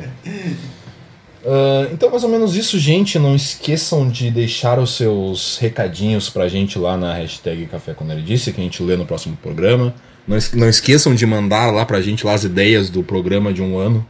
Uh, 1.44 1.92
então, 1.92 2.10
mais 2.10 2.24
ou 2.24 2.30
menos 2.30 2.56
isso, 2.56 2.80
gente. 2.80 3.20
Não 3.20 3.36
esqueçam 3.36 4.08
de 4.08 4.32
deixar 4.32 4.80
os 4.80 4.96
seus 4.96 5.58
recadinhos 5.58 6.30
pra 6.30 6.48
gente 6.48 6.80
lá 6.80 6.96
na 6.96 7.14
hashtag 7.14 7.66
Café 7.66 7.94
com 7.94 8.06
Nerdice, 8.06 8.54
que 8.54 8.62
a 8.62 8.64
gente 8.64 8.82
lê 8.82 8.96
no 8.96 9.06
próximo 9.06 9.36
programa. 9.36 9.94
Não, 10.28 10.38
es 10.38 10.54
não 10.54 10.70
esqueçam 10.70 11.14
de 11.14 11.26
mandar 11.26 11.72
lá 11.72 11.86
pra 11.86 12.00
gente 12.00 12.26
lá 12.26 12.34
as 12.34 12.44
ideias 12.44 12.90
do 12.90 13.04
programa 13.04 13.52
de 13.52 13.62
um 13.62 13.78
ano, 13.78 14.06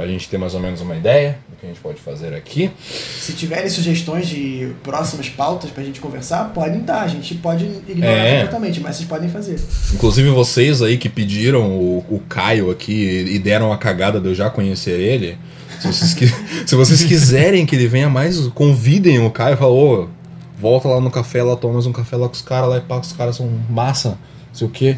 pra 0.00 0.08
gente 0.08 0.26
ter 0.30 0.38
mais 0.38 0.54
ou 0.54 0.60
menos 0.60 0.80
uma 0.80 0.96
ideia 0.96 1.36
do 1.50 1.56
que 1.56 1.66
a 1.66 1.68
gente 1.68 1.78
pode 1.80 2.00
fazer 2.00 2.32
aqui. 2.34 2.70
Se 2.80 3.34
tiverem 3.34 3.68
sugestões 3.68 4.26
de 4.26 4.72
próximas 4.82 5.28
pautas 5.28 5.70
pra 5.70 5.84
gente 5.84 6.00
conversar, 6.00 6.52
podem 6.54 6.80
dar. 6.80 7.02
A 7.02 7.08
gente 7.08 7.34
pode 7.34 7.66
ignorar 7.86 8.12
É. 8.16 8.34
completamente, 8.44 8.80
mas 8.80 8.96
vocês 8.96 9.06
podem 9.06 9.28
fazer. 9.28 9.60
Inclusive 9.92 10.30
vocês 10.30 10.80
aí 10.80 10.96
que 10.96 11.10
pediram 11.10 11.70
o, 11.70 11.98
o 12.08 12.18
Caio 12.28 12.70
aqui 12.70 12.92
e 13.28 13.38
deram 13.38 13.70
a 13.74 13.76
cagada 13.76 14.18
de 14.18 14.26
eu 14.28 14.34
já 14.34 14.48
conhecer 14.48 14.98
ele. 14.98 15.36
Se 15.80 15.86
vocês, 15.88 16.14
qui- 16.14 16.34
se 16.66 16.74
vocês 16.74 17.04
quiserem 17.04 17.66
que 17.66 17.76
ele 17.76 17.86
venha 17.86 18.08
mais, 18.08 18.38
convidem 18.48 19.18
o 19.24 19.30
Caio. 19.30 19.58
Fala, 19.58 19.70
ô, 19.72 20.08
volta 20.58 20.88
lá 20.88 20.98
no 20.98 21.10
café, 21.10 21.42
lá 21.42 21.56
toma 21.56 21.74
mais 21.74 21.84
um 21.86 21.92
café 21.92 22.16
lá 22.16 22.26
com 22.26 22.34
os 22.34 22.42
caras 22.42 22.70
lá 22.70 22.78
e 22.78 22.80
pá, 22.80 22.98
que 23.00 23.06
os 23.06 23.12
caras 23.12 23.36
são 23.36 23.50
massa, 23.68 24.08
não 24.10 24.18
sei 24.54 24.66
o 24.66 24.70
quê. 24.70 24.96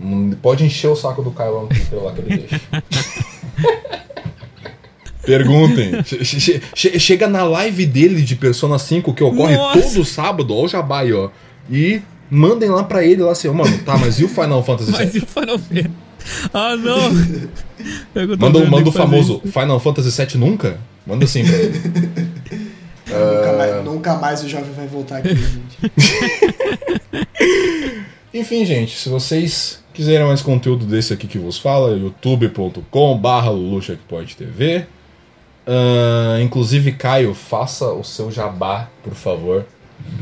Hum, 0.00 0.32
Pode 0.40 0.64
encher 0.64 0.86
o 0.88 0.94
saco 0.96 1.20
do 1.20 1.32
Caio 1.32 1.54
lá 1.56 1.62
no 1.62 1.68
Twitter 1.68 1.98
lá 2.00 2.12
que 2.12 2.20
ele 2.20 2.36
deixa. 2.46 2.60
Perguntem. 5.24 6.02
Che- 6.04 6.18
che- 6.18 6.60
che- 6.74 6.98
chega 6.98 7.26
na 7.28 7.44
live 7.44 7.86
dele 7.86 8.22
de 8.22 8.36
Persona 8.36 8.78
5 8.78 9.12
que 9.14 9.22
ocorre 9.24 9.56
Nossa. 9.56 9.80
todo 9.80 10.04
sábado, 10.04 10.54
ó, 10.54 10.64
o 10.64 10.68
Jabá 10.68 11.00
aí, 11.00 11.12
ó. 11.12 11.30
E 11.70 12.00
mandem 12.30 12.68
lá 12.68 12.82
pra 12.84 13.04
ele 13.04 13.22
lá 13.22 13.32
assim, 13.32 13.48
ó, 13.48 13.52
mano, 13.52 13.76
tá, 13.78 13.96
mas 13.96 14.18
e 14.20 14.24
o 14.24 14.28
Final 14.28 14.62
Fantasy 14.64 14.90
VII? 14.92 15.00
Mas 15.04 15.14
e 15.14 15.18
o 15.18 15.26
Final 15.26 15.58
Fantasy? 15.58 15.90
Ah, 16.52 16.76
não! 16.76 17.12
Manda, 18.38 18.64
manda 18.66 18.88
o 18.88 18.92
famoso 18.92 19.40
isso. 19.44 19.52
Final 19.52 19.78
Fantasy 19.80 20.10
VII 20.26 20.38
nunca? 20.40 20.78
Manda 21.06 21.24
assim 21.26 21.44
pra 21.44 21.54
ele. 21.56 21.80
Nunca, 23.06 23.52
mais, 23.52 23.84
nunca 23.84 24.14
mais 24.14 24.42
o 24.42 24.48
jovem 24.48 24.72
vai 24.74 24.86
voltar 24.88 25.18
aqui, 25.18 25.28
gente. 25.36 25.92
Enfim, 28.32 28.64
gente, 28.64 28.98
se 28.98 29.08
vocês 29.08 29.84
quiserem 29.92 30.26
mais 30.26 30.42
conteúdo 30.42 30.84
desse 30.84 31.12
aqui 31.12 31.26
que 31.28 31.38
vos 31.38 31.56
fala, 31.58 31.96
youtube.com 31.96 33.20
Ah, 35.66 36.38
inclusive, 36.42 36.92
Caio, 36.92 37.34
faça 37.34 37.86
o 37.92 38.02
seu 38.04 38.30
jabá, 38.30 38.88
por 39.02 39.14
favor, 39.14 39.64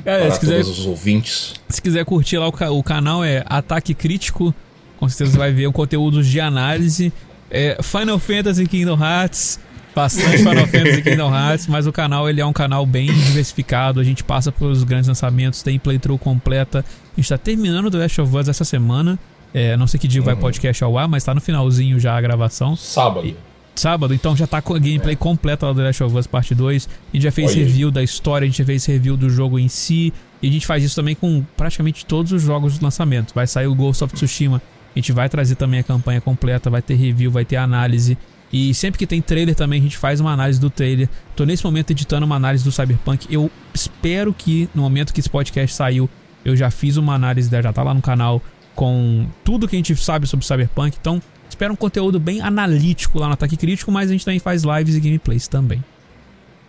Cara, 0.05 0.27
para 0.27 0.35
É, 0.35 0.39
quiser, 0.39 0.63
todos 0.63 0.79
os 0.79 0.87
ouvintes. 0.87 1.55
se 1.69 1.83
quiser 1.83 2.05
curtir 2.05 2.39
lá 2.39 2.47
o, 2.49 2.79
o 2.79 2.83
canal 2.83 3.25
é 3.25 3.43
Ataque 3.47 3.95
Crítico. 3.95 4.55
Com 4.99 5.09
certeza 5.09 5.33
você 5.33 5.39
vai 5.39 5.51
ver 5.53 5.67
o 5.67 5.73
conteúdo 5.73 6.23
de 6.23 6.41
análise. 6.41 7.13
É 7.51 7.77
Final 7.83 8.19
Fantasy 8.19 8.67
Kingdom 8.67 8.97
Hearts. 9.03 9.59
Bastante 9.95 10.39
Final 10.47 10.67
Fantasy 10.69 11.03
Kingdom 11.03 11.35
Hearts, 11.35 11.67
mas 11.67 11.87
o 11.87 11.93
canal 11.93 12.31
ele 12.31 12.41
é 12.41 12.47
um 12.47 12.53
canal 12.53 12.87
bem 12.87 13.07
diversificado. 13.13 13.99
A 14.01 14.05
gente 14.05 14.23
passa 14.23 14.53
pelos 14.53 14.85
grandes 14.85 15.09
lançamentos, 15.09 15.61
tem 15.63 15.79
playthrough 15.79 16.19
completa. 16.19 16.85
A 17.17 17.21
gente 17.21 17.29
tá 17.29 17.37
terminando 17.37 17.91
The 17.91 17.99
Last 17.99 18.21
of 18.21 18.37
Us 18.37 18.49
essa 18.49 18.65
semana. 18.65 19.19
É, 19.53 19.77
não 19.77 19.87
sei 19.89 19.99
que 20.01 20.07
dia 20.09 20.23
vai 20.23 20.35
Uhum. 20.35 20.41
podcast 20.41 20.83
ao 20.85 20.97
ar, 20.97 21.09
mas 21.09 21.25
tá 21.25 21.35
no 21.35 21.41
finalzinho 21.41 21.99
já 21.99 22.17
a 22.17 22.21
gravação. 22.21 22.75
Sábado. 22.77 23.35
Sábado, 23.75 24.13
então 24.13 24.37
já 24.37 24.47
tá 24.47 24.61
com 24.61 24.75
a 24.75 24.79
gameplay 24.79 25.17
completa 25.17 25.67
lá 25.67 25.73
do 25.73 25.79
The 25.79 25.87
Last 25.87 26.05
of 26.05 26.17
Us 26.17 26.27
Parte 26.27 26.55
2. 26.55 26.89
A 26.89 27.17
gente 27.17 27.23
já 27.23 27.33
fez 27.33 27.55
review 27.55 27.91
da 27.91 28.03
história, 28.03 28.45
a 28.45 28.49
gente 28.49 28.59
já 28.59 28.65
fez 28.65 28.85
review 28.85 29.17
do 29.17 29.31
jogo 29.31 29.59
em 29.59 29.69
si. 29.69 30.13
E 30.43 30.49
a 30.49 30.53
gente 30.53 30.67
faz 30.67 30.85
isso 30.85 30.95
também 30.95 31.15
com 31.15 31.43
praticamente 31.57 32.05
todos 32.05 32.33
os 32.33 32.43
jogos 32.43 32.79
do 32.79 32.85
lançamento. 32.85 33.33
Vai 33.35 33.47
sair 33.47 33.67
o 33.67 33.75
Ghost 33.75 34.05
of 34.05 34.15
Tsushima, 34.15 34.61
a 34.95 34.99
gente 34.99 35.13
vai 35.13 35.29
trazer 35.29 35.55
também 35.55 35.81
a 35.81 35.83
campanha 35.83 36.21
completa, 36.21 36.69
vai 36.69 36.83
ter 36.83 36.95
review, 36.95 37.31
vai 37.31 37.45
ter 37.45 37.57
análise. 37.57 38.19
E 38.53 38.75
sempre 38.75 38.99
que 38.99 39.07
tem 39.07 39.23
trailer 39.23 39.55
também, 39.55 39.81
a 39.81 39.83
gente 39.83 39.97
faz 39.97 40.21
uma 40.21 40.33
análise 40.33 40.61
do 40.61 40.69
trailer. 40.69 41.09
Tô 41.35 41.45
nesse 41.45 41.65
momento 41.65 41.93
editando 41.93 42.27
uma 42.27 42.37
análise 42.37 42.63
do 42.63 42.71
Cyberpunk. 42.71 43.27
Eu 43.33 43.51
espero 43.73 44.35
que 44.35 44.69
no 44.75 44.83
momento 44.83 45.15
que 45.15 45.21
esse 45.21 45.31
podcast 45.31 45.75
saiu, 45.75 46.11
eu 46.45 46.55
já 46.55 46.71
fiz 46.71 46.99
uma 46.99 47.15
análise, 47.15 47.49
já 47.51 47.73
tá 47.73 47.83
lá 47.83 47.95
no 47.95 48.03
canal, 48.03 48.43
com 48.75 49.27
tudo 49.43 49.67
que 49.67 49.75
a 49.75 49.79
gente 49.79 49.97
sabe 49.97 50.27
sobre 50.27 50.45
Cyberpunk. 50.45 50.99
Então, 51.01 51.23
espero 51.53 51.73
um 51.73 51.77
conteúdo 51.77 52.19
bem 52.19 52.41
analítico 52.41 53.19
lá 53.19 53.27
no 53.29 53.35
Ataque 53.35 53.57
Crítico, 53.57 53.91
mas 53.93 54.09
a 54.11 54.13
gente 54.13 54.25
também 54.25 54.41
faz 54.41 54.63
lives 54.65 54.95
e 54.97 55.01
gameplays 55.01 55.47
também. 55.49 55.83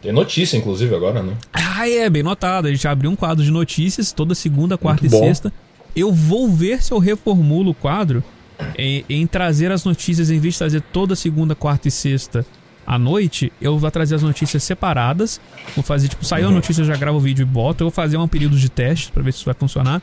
Tem 0.02 0.12
notícia, 0.12 0.58
inclusive, 0.58 0.94
agora, 0.94 1.24
né? 1.24 1.34
Ah, 1.54 1.88
é, 1.90 2.10
bem 2.10 2.22
notado. 2.24 2.68
A 2.68 2.72
gente 2.72 2.88
abriu 2.88 3.10
um 3.10 3.16
quadro 3.16 3.44
de 3.44 3.50
notícias 3.52 4.12
toda 4.12 4.36
segunda, 4.36 4.78
quarta 4.78 5.06
e 5.06 5.10
sexta. 5.10 5.52
Eu 5.96 6.12
vou 6.12 6.50
ver 6.50 6.82
se 6.84 6.92
eu 6.92 7.00
reformulo 7.00 7.72
o 7.72 7.74
quadro 7.74 8.22
em, 8.78 9.06
em 9.10 9.26
trazer 9.26 9.72
as 9.72 9.86
notícias, 9.86 10.30
em 10.30 10.40
vez 10.40 10.56
de 10.56 10.58
trazer 10.60 10.82
toda 10.82 11.16
segunda, 11.16 11.56
quarta 11.56 11.88
e 11.88 11.92
sexta 11.92 12.46
à 12.86 13.00
noite, 13.00 13.52
eu 13.62 13.78
vou 13.80 13.90
trazer 13.90 14.16
as 14.16 14.24
notícias 14.24 14.62
separadas. 14.64 15.40
Vou 15.74 15.84
fazer, 15.84 16.10
tipo, 16.10 16.26
saiu 16.26 16.48
a 16.48 16.50
Uhum. 16.50 16.56
notícia, 16.56 16.82
eu 16.82 16.86
já 16.86 16.98
gravo 16.98 17.18
o 17.18 17.22
vídeo 17.22 17.44
e 17.44 17.46
boto. 17.46 17.84
Eu 17.84 17.86
vou 17.86 17.92
fazer 17.96 18.18
um 18.18 18.28
período 18.28 18.58
de 18.58 18.68
teste 18.70 19.10
pra 19.12 19.24
ver 19.24 19.32
se 19.32 19.38
isso 19.38 19.46
vai 19.46 19.54
funcionar. 19.54 20.02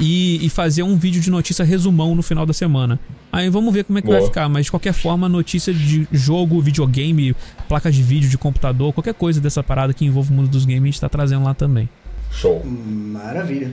E, 0.00 0.44
e 0.44 0.48
fazer 0.48 0.82
um 0.82 0.96
vídeo 0.96 1.20
de 1.20 1.30
notícia 1.30 1.64
resumão 1.64 2.14
no 2.14 2.22
final 2.22 2.46
da 2.46 2.52
semana. 2.52 2.98
Aí 3.30 3.48
vamos 3.48 3.72
ver 3.72 3.84
como 3.84 3.98
é 3.98 4.02
que 4.02 4.08
vai 4.08 4.18
Boa. 4.18 4.28
ficar. 4.28 4.48
Mas 4.48 4.64
de 4.66 4.70
qualquer 4.70 4.92
forma, 4.92 5.28
notícia 5.28 5.72
de 5.72 6.08
jogo, 6.10 6.60
videogame, 6.60 7.36
placa 7.68 7.90
de 7.92 8.02
vídeo, 8.02 8.28
de 8.28 8.38
computador, 8.38 8.92
qualquer 8.92 9.14
coisa 9.14 9.40
dessa 9.40 9.62
parada 9.62 9.92
que 9.92 10.04
envolve 10.04 10.30
o 10.32 10.34
mundo 10.34 10.48
dos 10.48 10.64
games, 10.64 10.82
a 10.82 10.86
gente 10.86 11.00
tá 11.00 11.08
trazendo 11.08 11.44
lá 11.44 11.54
também. 11.54 11.88
Show. 12.30 12.62
Maravilha. 12.64 13.72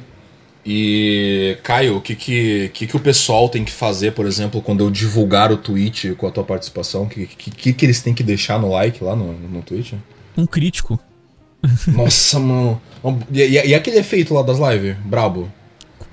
E, 0.66 1.58
Caio, 1.64 1.98
o 1.98 2.02
que, 2.02 2.14
que, 2.16 2.70
que, 2.74 2.86
que 2.86 2.96
o 2.96 3.00
pessoal 3.00 3.48
tem 3.50 3.64
que 3.64 3.72
fazer, 3.72 4.12
por 4.12 4.26
exemplo, 4.26 4.62
quando 4.62 4.84
eu 4.84 4.92
divulgar 4.92 5.52
o 5.52 5.58
tweet 5.58 6.14
com 6.16 6.28
a 6.28 6.32
tua 6.32 6.44
participação? 6.44 7.04
O 7.04 7.08
que, 7.10 7.26
que, 7.26 7.50
que, 7.50 7.74
que 7.74 7.86
eles 7.86 8.02
têm 8.02 8.14
que 8.14 8.22
deixar 8.24 8.60
no 8.60 8.70
like 8.70 9.04
lá 9.04 9.16
no, 9.16 9.34
no 9.34 9.62
tweet? 9.62 9.96
Um 10.38 10.46
crítico. 10.46 11.00
Nossa, 11.88 12.38
mano. 12.40 12.80
E, 13.32 13.40
e- 13.42 13.68
e 13.70 13.74
aquele 13.74 13.98
efeito 13.98 14.34
lá 14.34 14.42
das 14.44 14.60
lives? 14.60 14.96
Brabo. 15.06 15.50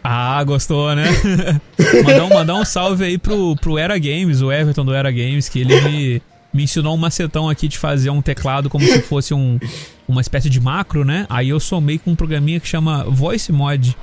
Ah, 0.09 0.45
gostou, 0.45 0.95
né? 0.95 1.05
mandar, 2.05 2.24
um, 2.24 2.28
mandar 2.28 2.55
um 2.55 2.65
salve 2.65 3.05
aí 3.05 3.19
pro, 3.19 3.57
pro 3.57 3.77
Era 3.77 3.99
Games, 3.99 4.41
o 4.41 4.53
Everton 4.53 4.85
do 4.85 4.95
Era 4.95 5.11
Games, 5.11 5.49
que 5.49 5.61
ele 5.61 5.81
me, 5.81 6.23
me 6.55 6.62
ensinou 6.62 6.95
um 6.95 6.97
macetão 6.97 7.49
aqui 7.51 7.66
de 7.66 7.77
fazer 7.77 8.11
um 8.11 8.23
teclado 8.23 8.70
como 8.70 8.85
se 8.85 9.03
fosse 9.03 9.35
um, 9.35 9.59
uma 10.07 10.20
espécie 10.20 10.49
de 10.49 10.61
macro, 10.61 11.05
né? 11.05 11.27
Aí 11.28 11.49
eu 11.49 11.59
somei 11.59 11.99
com 11.99 12.12
um 12.12 12.15
programinha 12.15 12.61
que 12.61 12.69
chama 12.69 13.03
Voice 13.05 13.51
Mod. 13.51 13.97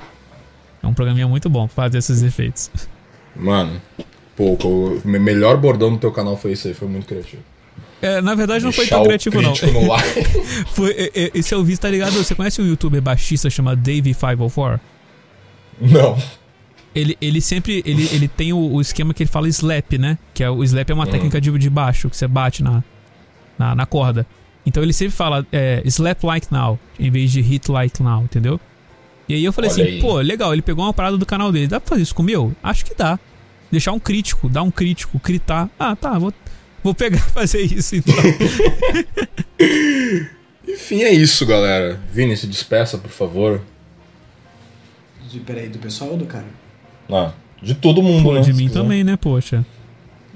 É 0.81 0.87
um 0.87 0.93
programinha 0.93 1.25
muito 1.25 1.49
bom 1.49 1.67
pra 1.67 1.85
fazer 1.85 1.99
esses 1.99 2.21
efeitos. 2.21 2.69
Mano, 3.33 3.81
pô, 4.35 4.57
o 4.61 5.01
me- 5.05 5.19
melhor 5.19 5.55
bordão 5.55 5.89
do 5.93 5.97
teu 5.97 6.11
canal 6.11 6.35
foi 6.35 6.51
isso 6.51 6.67
aí, 6.67 6.73
foi 6.73 6.89
muito 6.89 7.07
criativo. 7.07 7.41
É, 8.01 8.19
na 8.19 8.35
verdade 8.35 8.65
não 8.65 8.73
foi 8.73 8.83
Deixar 8.83 8.97
tão 8.97 9.03
o 9.03 9.07
criativo, 9.07 9.41
não. 9.41 9.53
Foi, 10.75 10.91
é, 10.91 11.11
é, 11.15 11.31
esse 11.33 11.55
eu 11.55 11.63
vi, 11.63 11.77
tá 11.77 11.89
ligado? 11.89 12.11
Você 12.11 12.35
conhece 12.35 12.61
um 12.61 12.65
youtuber 12.65 13.01
baixista 13.01 13.49
chamado 13.49 13.79
Dave504? 13.81 14.81
Não. 15.91 16.17
Ele, 16.95 17.17
ele 17.19 17.41
sempre 17.41 17.81
ele, 17.85 18.07
ele 18.11 18.27
tem 18.27 18.53
o, 18.53 18.57
o 18.73 18.81
esquema 18.81 19.13
que 19.13 19.23
ele 19.23 19.29
fala 19.29 19.47
slap, 19.49 19.93
né? 19.97 20.17
Que 20.33 20.43
é, 20.43 20.49
o 20.49 20.63
slap 20.63 20.89
é 20.89 20.93
uma 20.93 21.05
Uhum. 21.05 21.11
técnica 21.11 21.41
de, 21.41 21.51
de 21.57 21.69
baixo, 21.69 22.09
que 22.09 22.15
você 22.15 22.27
bate 22.27 22.61
na, 22.63 22.83
na, 23.57 23.75
na 23.75 23.85
corda. 23.85 24.25
Então 24.65 24.81
ele 24.83 24.93
sempre 24.93 25.15
fala 25.15 25.45
é, 25.51 25.81
slap 25.85 26.23
like 26.23 26.47
now, 26.51 26.79
em 26.99 27.09
vez 27.09 27.31
de 27.31 27.41
hit 27.41 27.69
like 27.71 28.01
now, 28.01 28.23
entendeu? 28.23 28.59
E 29.27 29.33
aí 29.33 29.43
eu 29.43 29.51
falei 29.51 29.71
Olha 29.71 29.83
assim, 29.83 29.93
aí. 29.95 30.01
pô, 30.01 30.17
legal, 30.17 30.53
ele 30.53 30.61
pegou 30.61 30.85
uma 30.85 30.93
parada 30.93 31.17
do 31.17 31.25
canal 31.25 31.51
dele. 31.51 31.67
Dá 31.67 31.79
pra 31.79 31.89
fazer 31.89 32.03
isso 32.03 32.13
com 32.13 32.21
o 32.21 32.25
meu? 32.25 32.53
Acho 32.61 32.85
que 32.85 32.93
dá. 32.93 33.19
Deixar 33.71 33.91
um 33.91 33.99
crítico, 33.99 34.47
dar 34.47 34.61
um 34.61 34.69
crítico, 34.69 35.19
gritar. 35.23 35.69
Ah, 35.79 35.95
tá, 35.95 36.19
vou, 36.19 36.31
vou 36.83 36.93
pegar 36.93 37.17
e 37.17 37.21
fazer 37.31 37.61
isso 37.61 37.95
então. 37.95 38.13
Enfim, 40.67 41.03
é 41.03 41.11
isso, 41.11 41.45
galera. 41.45 41.99
Vini, 42.11 42.35
se 42.37 42.47
despeça, 42.47 42.97
por 42.97 43.11
favor. 43.11 43.61
De, 45.33 45.39
peraí, 45.39 45.67
do 45.67 45.79
pessoal 45.79 46.11
ou 46.11 46.17
do 46.17 46.25
cara? 46.25 46.45
Ah, 47.11 47.31
de 47.61 47.73
todo 47.73 48.03
mundo, 48.03 48.21
Pô, 48.23 48.33
né? 48.35 48.41
de 48.41 48.53
mim 48.53 48.67
quiser. 48.67 48.79
também, 48.79 49.03
né, 49.03 49.17
poxa. 49.17 49.65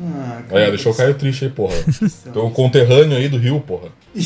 Ah, 0.02 0.42
É, 0.52 0.70
deixou 0.70 0.92
o 0.92 0.96
Caio 0.96 1.14
triste 1.14 1.46
aí, 1.46 1.52
porra. 1.52 1.76
Teu 2.34 2.50
conterrâneo 2.52 3.16
aí 3.18 3.30
do 3.30 3.38
Rio, 3.38 3.60
porra. 3.60 3.90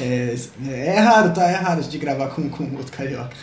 é, 0.00 0.34
é 0.66 0.98
raro, 1.00 1.30
tá? 1.32 1.48
É 1.48 1.56
raro 1.56 1.82
de 1.82 1.98
gravar 1.98 2.28
com, 2.28 2.48
com 2.50 2.64
outro 2.76 2.92
carioca. 2.92 3.34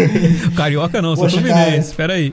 Carioca 0.56 1.02
não, 1.02 1.14
Poxa, 1.14 1.38
fluminense, 1.38 1.90
espera 1.90 2.14
aí. 2.14 2.32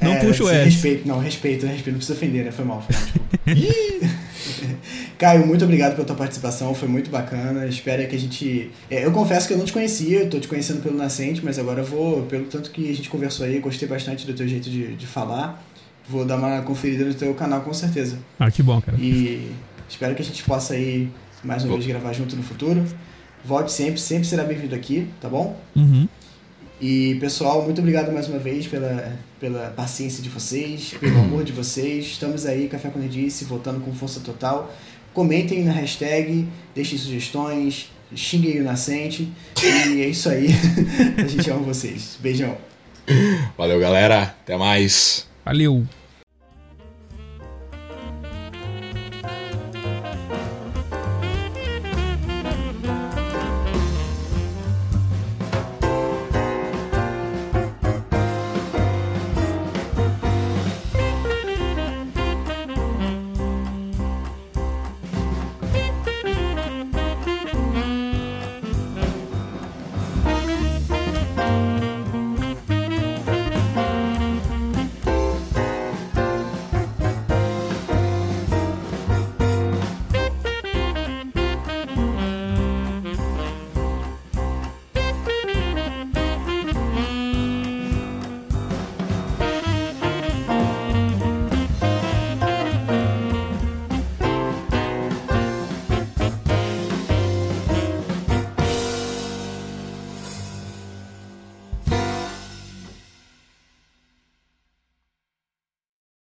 Não 0.00 0.12
É, 0.12 0.24
puxa 0.24 0.44
o 0.44 0.48
S. 0.48 0.64
Respeito, 0.64 1.06
não, 1.06 1.18
respeito, 1.20 1.66
respeito. 1.66 1.90
Não 1.90 1.98
precisa 1.98 2.16
ofender, 2.16 2.44
né? 2.44 2.50
Foi 2.50 2.64
mal, 2.64 2.82
foi 2.82 2.96
mal. 2.96 3.54
desculpa. 3.54 4.19
Caio, 5.18 5.46
muito 5.46 5.64
obrigado 5.64 5.94
pela 5.94 6.06
tua 6.06 6.16
participação, 6.16 6.74
foi 6.74 6.88
muito 6.88 7.10
bacana. 7.10 7.66
Espero 7.66 8.06
que 8.08 8.16
a 8.16 8.18
gente. 8.18 8.70
é, 8.90 9.04
eu 9.04 9.12
confesso 9.12 9.46
que 9.46 9.54
eu 9.54 9.58
não 9.58 9.64
te 9.64 9.72
conhecia, 9.72 10.20
eu 10.20 10.30
tô 10.30 10.38
te 10.38 10.48
conhecendo 10.48 10.82
pelo 10.82 10.96
Nascente, 10.96 11.44
mas 11.44 11.58
agora 11.58 11.80
eu 11.80 11.84
vou, 11.84 12.22
pelo 12.22 12.46
tanto 12.46 12.70
que 12.70 12.90
a 12.90 12.94
gente 12.94 13.08
conversou 13.08 13.46
aí, 13.46 13.58
gostei 13.58 13.88
bastante 13.88 14.26
do 14.26 14.34
teu 14.34 14.46
jeito 14.46 14.70
de, 14.70 14.94
de 14.96 15.06
falar. 15.06 15.64
Vou 16.08 16.24
dar 16.24 16.36
uma 16.36 16.62
conferida 16.62 17.04
no 17.04 17.14
teu 17.14 17.34
canal 17.34 17.60
com 17.60 17.72
certeza. 17.72 18.18
Ah, 18.38 18.50
que 18.50 18.62
bom, 18.62 18.80
cara. 18.80 18.98
E 18.98 19.52
espero 19.88 20.14
que 20.14 20.22
a 20.22 20.24
gente 20.24 20.42
possa 20.42 20.74
aí 20.74 21.08
mais 21.44 21.64
uma 21.64 21.74
vez 21.74 21.86
gravar 21.86 22.12
junto 22.12 22.36
no 22.36 22.42
futuro. 22.42 22.84
Volte 23.44 23.72
sempre, 23.72 24.00
sempre 24.00 24.26
será 24.26 24.44
bem-vindo 24.44 24.74
aqui, 24.74 25.08
tá 25.20 25.28
bom? 25.28 25.58
Uhum. 25.74 26.08
E 26.80 27.16
pessoal, 27.16 27.62
muito 27.62 27.80
obrigado 27.80 28.12
mais 28.12 28.28
uma 28.28 28.38
vez 28.38 28.66
pela, 28.66 29.16
pela 29.40 29.70
paciência 29.70 30.22
de 30.22 30.28
vocês, 30.28 30.94
pelo 31.00 31.18
amor 31.18 31.42
de 31.42 31.52
vocês. 31.52 32.04
Estamos 32.04 32.44
aí, 32.44 32.68
Café 32.68 32.90
com 32.90 32.98
Nerdice, 32.98 33.44
voltando 33.46 33.80
com 33.80 33.92
força 33.94 34.20
total. 34.20 34.72
Comentem 35.14 35.64
na 35.64 35.72
hashtag, 35.72 36.46
deixem 36.74 36.98
sugestões, 36.98 37.90
xinguem 38.14 38.60
o 38.60 38.64
nascente. 38.64 39.32
E 39.62 40.02
é 40.02 40.08
isso 40.08 40.28
aí. 40.28 40.48
A 41.16 41.26
gente 41.26 41.50
ama 41.50 41.60
vocês. 41.62 42.18
Beijão. 42.20 42.56
Valeu, 43.56 43.80
galera. 43.80 44.22
Até 44.22 44.56
mais. 44.56 45.26
Valeu! 45.44 45.84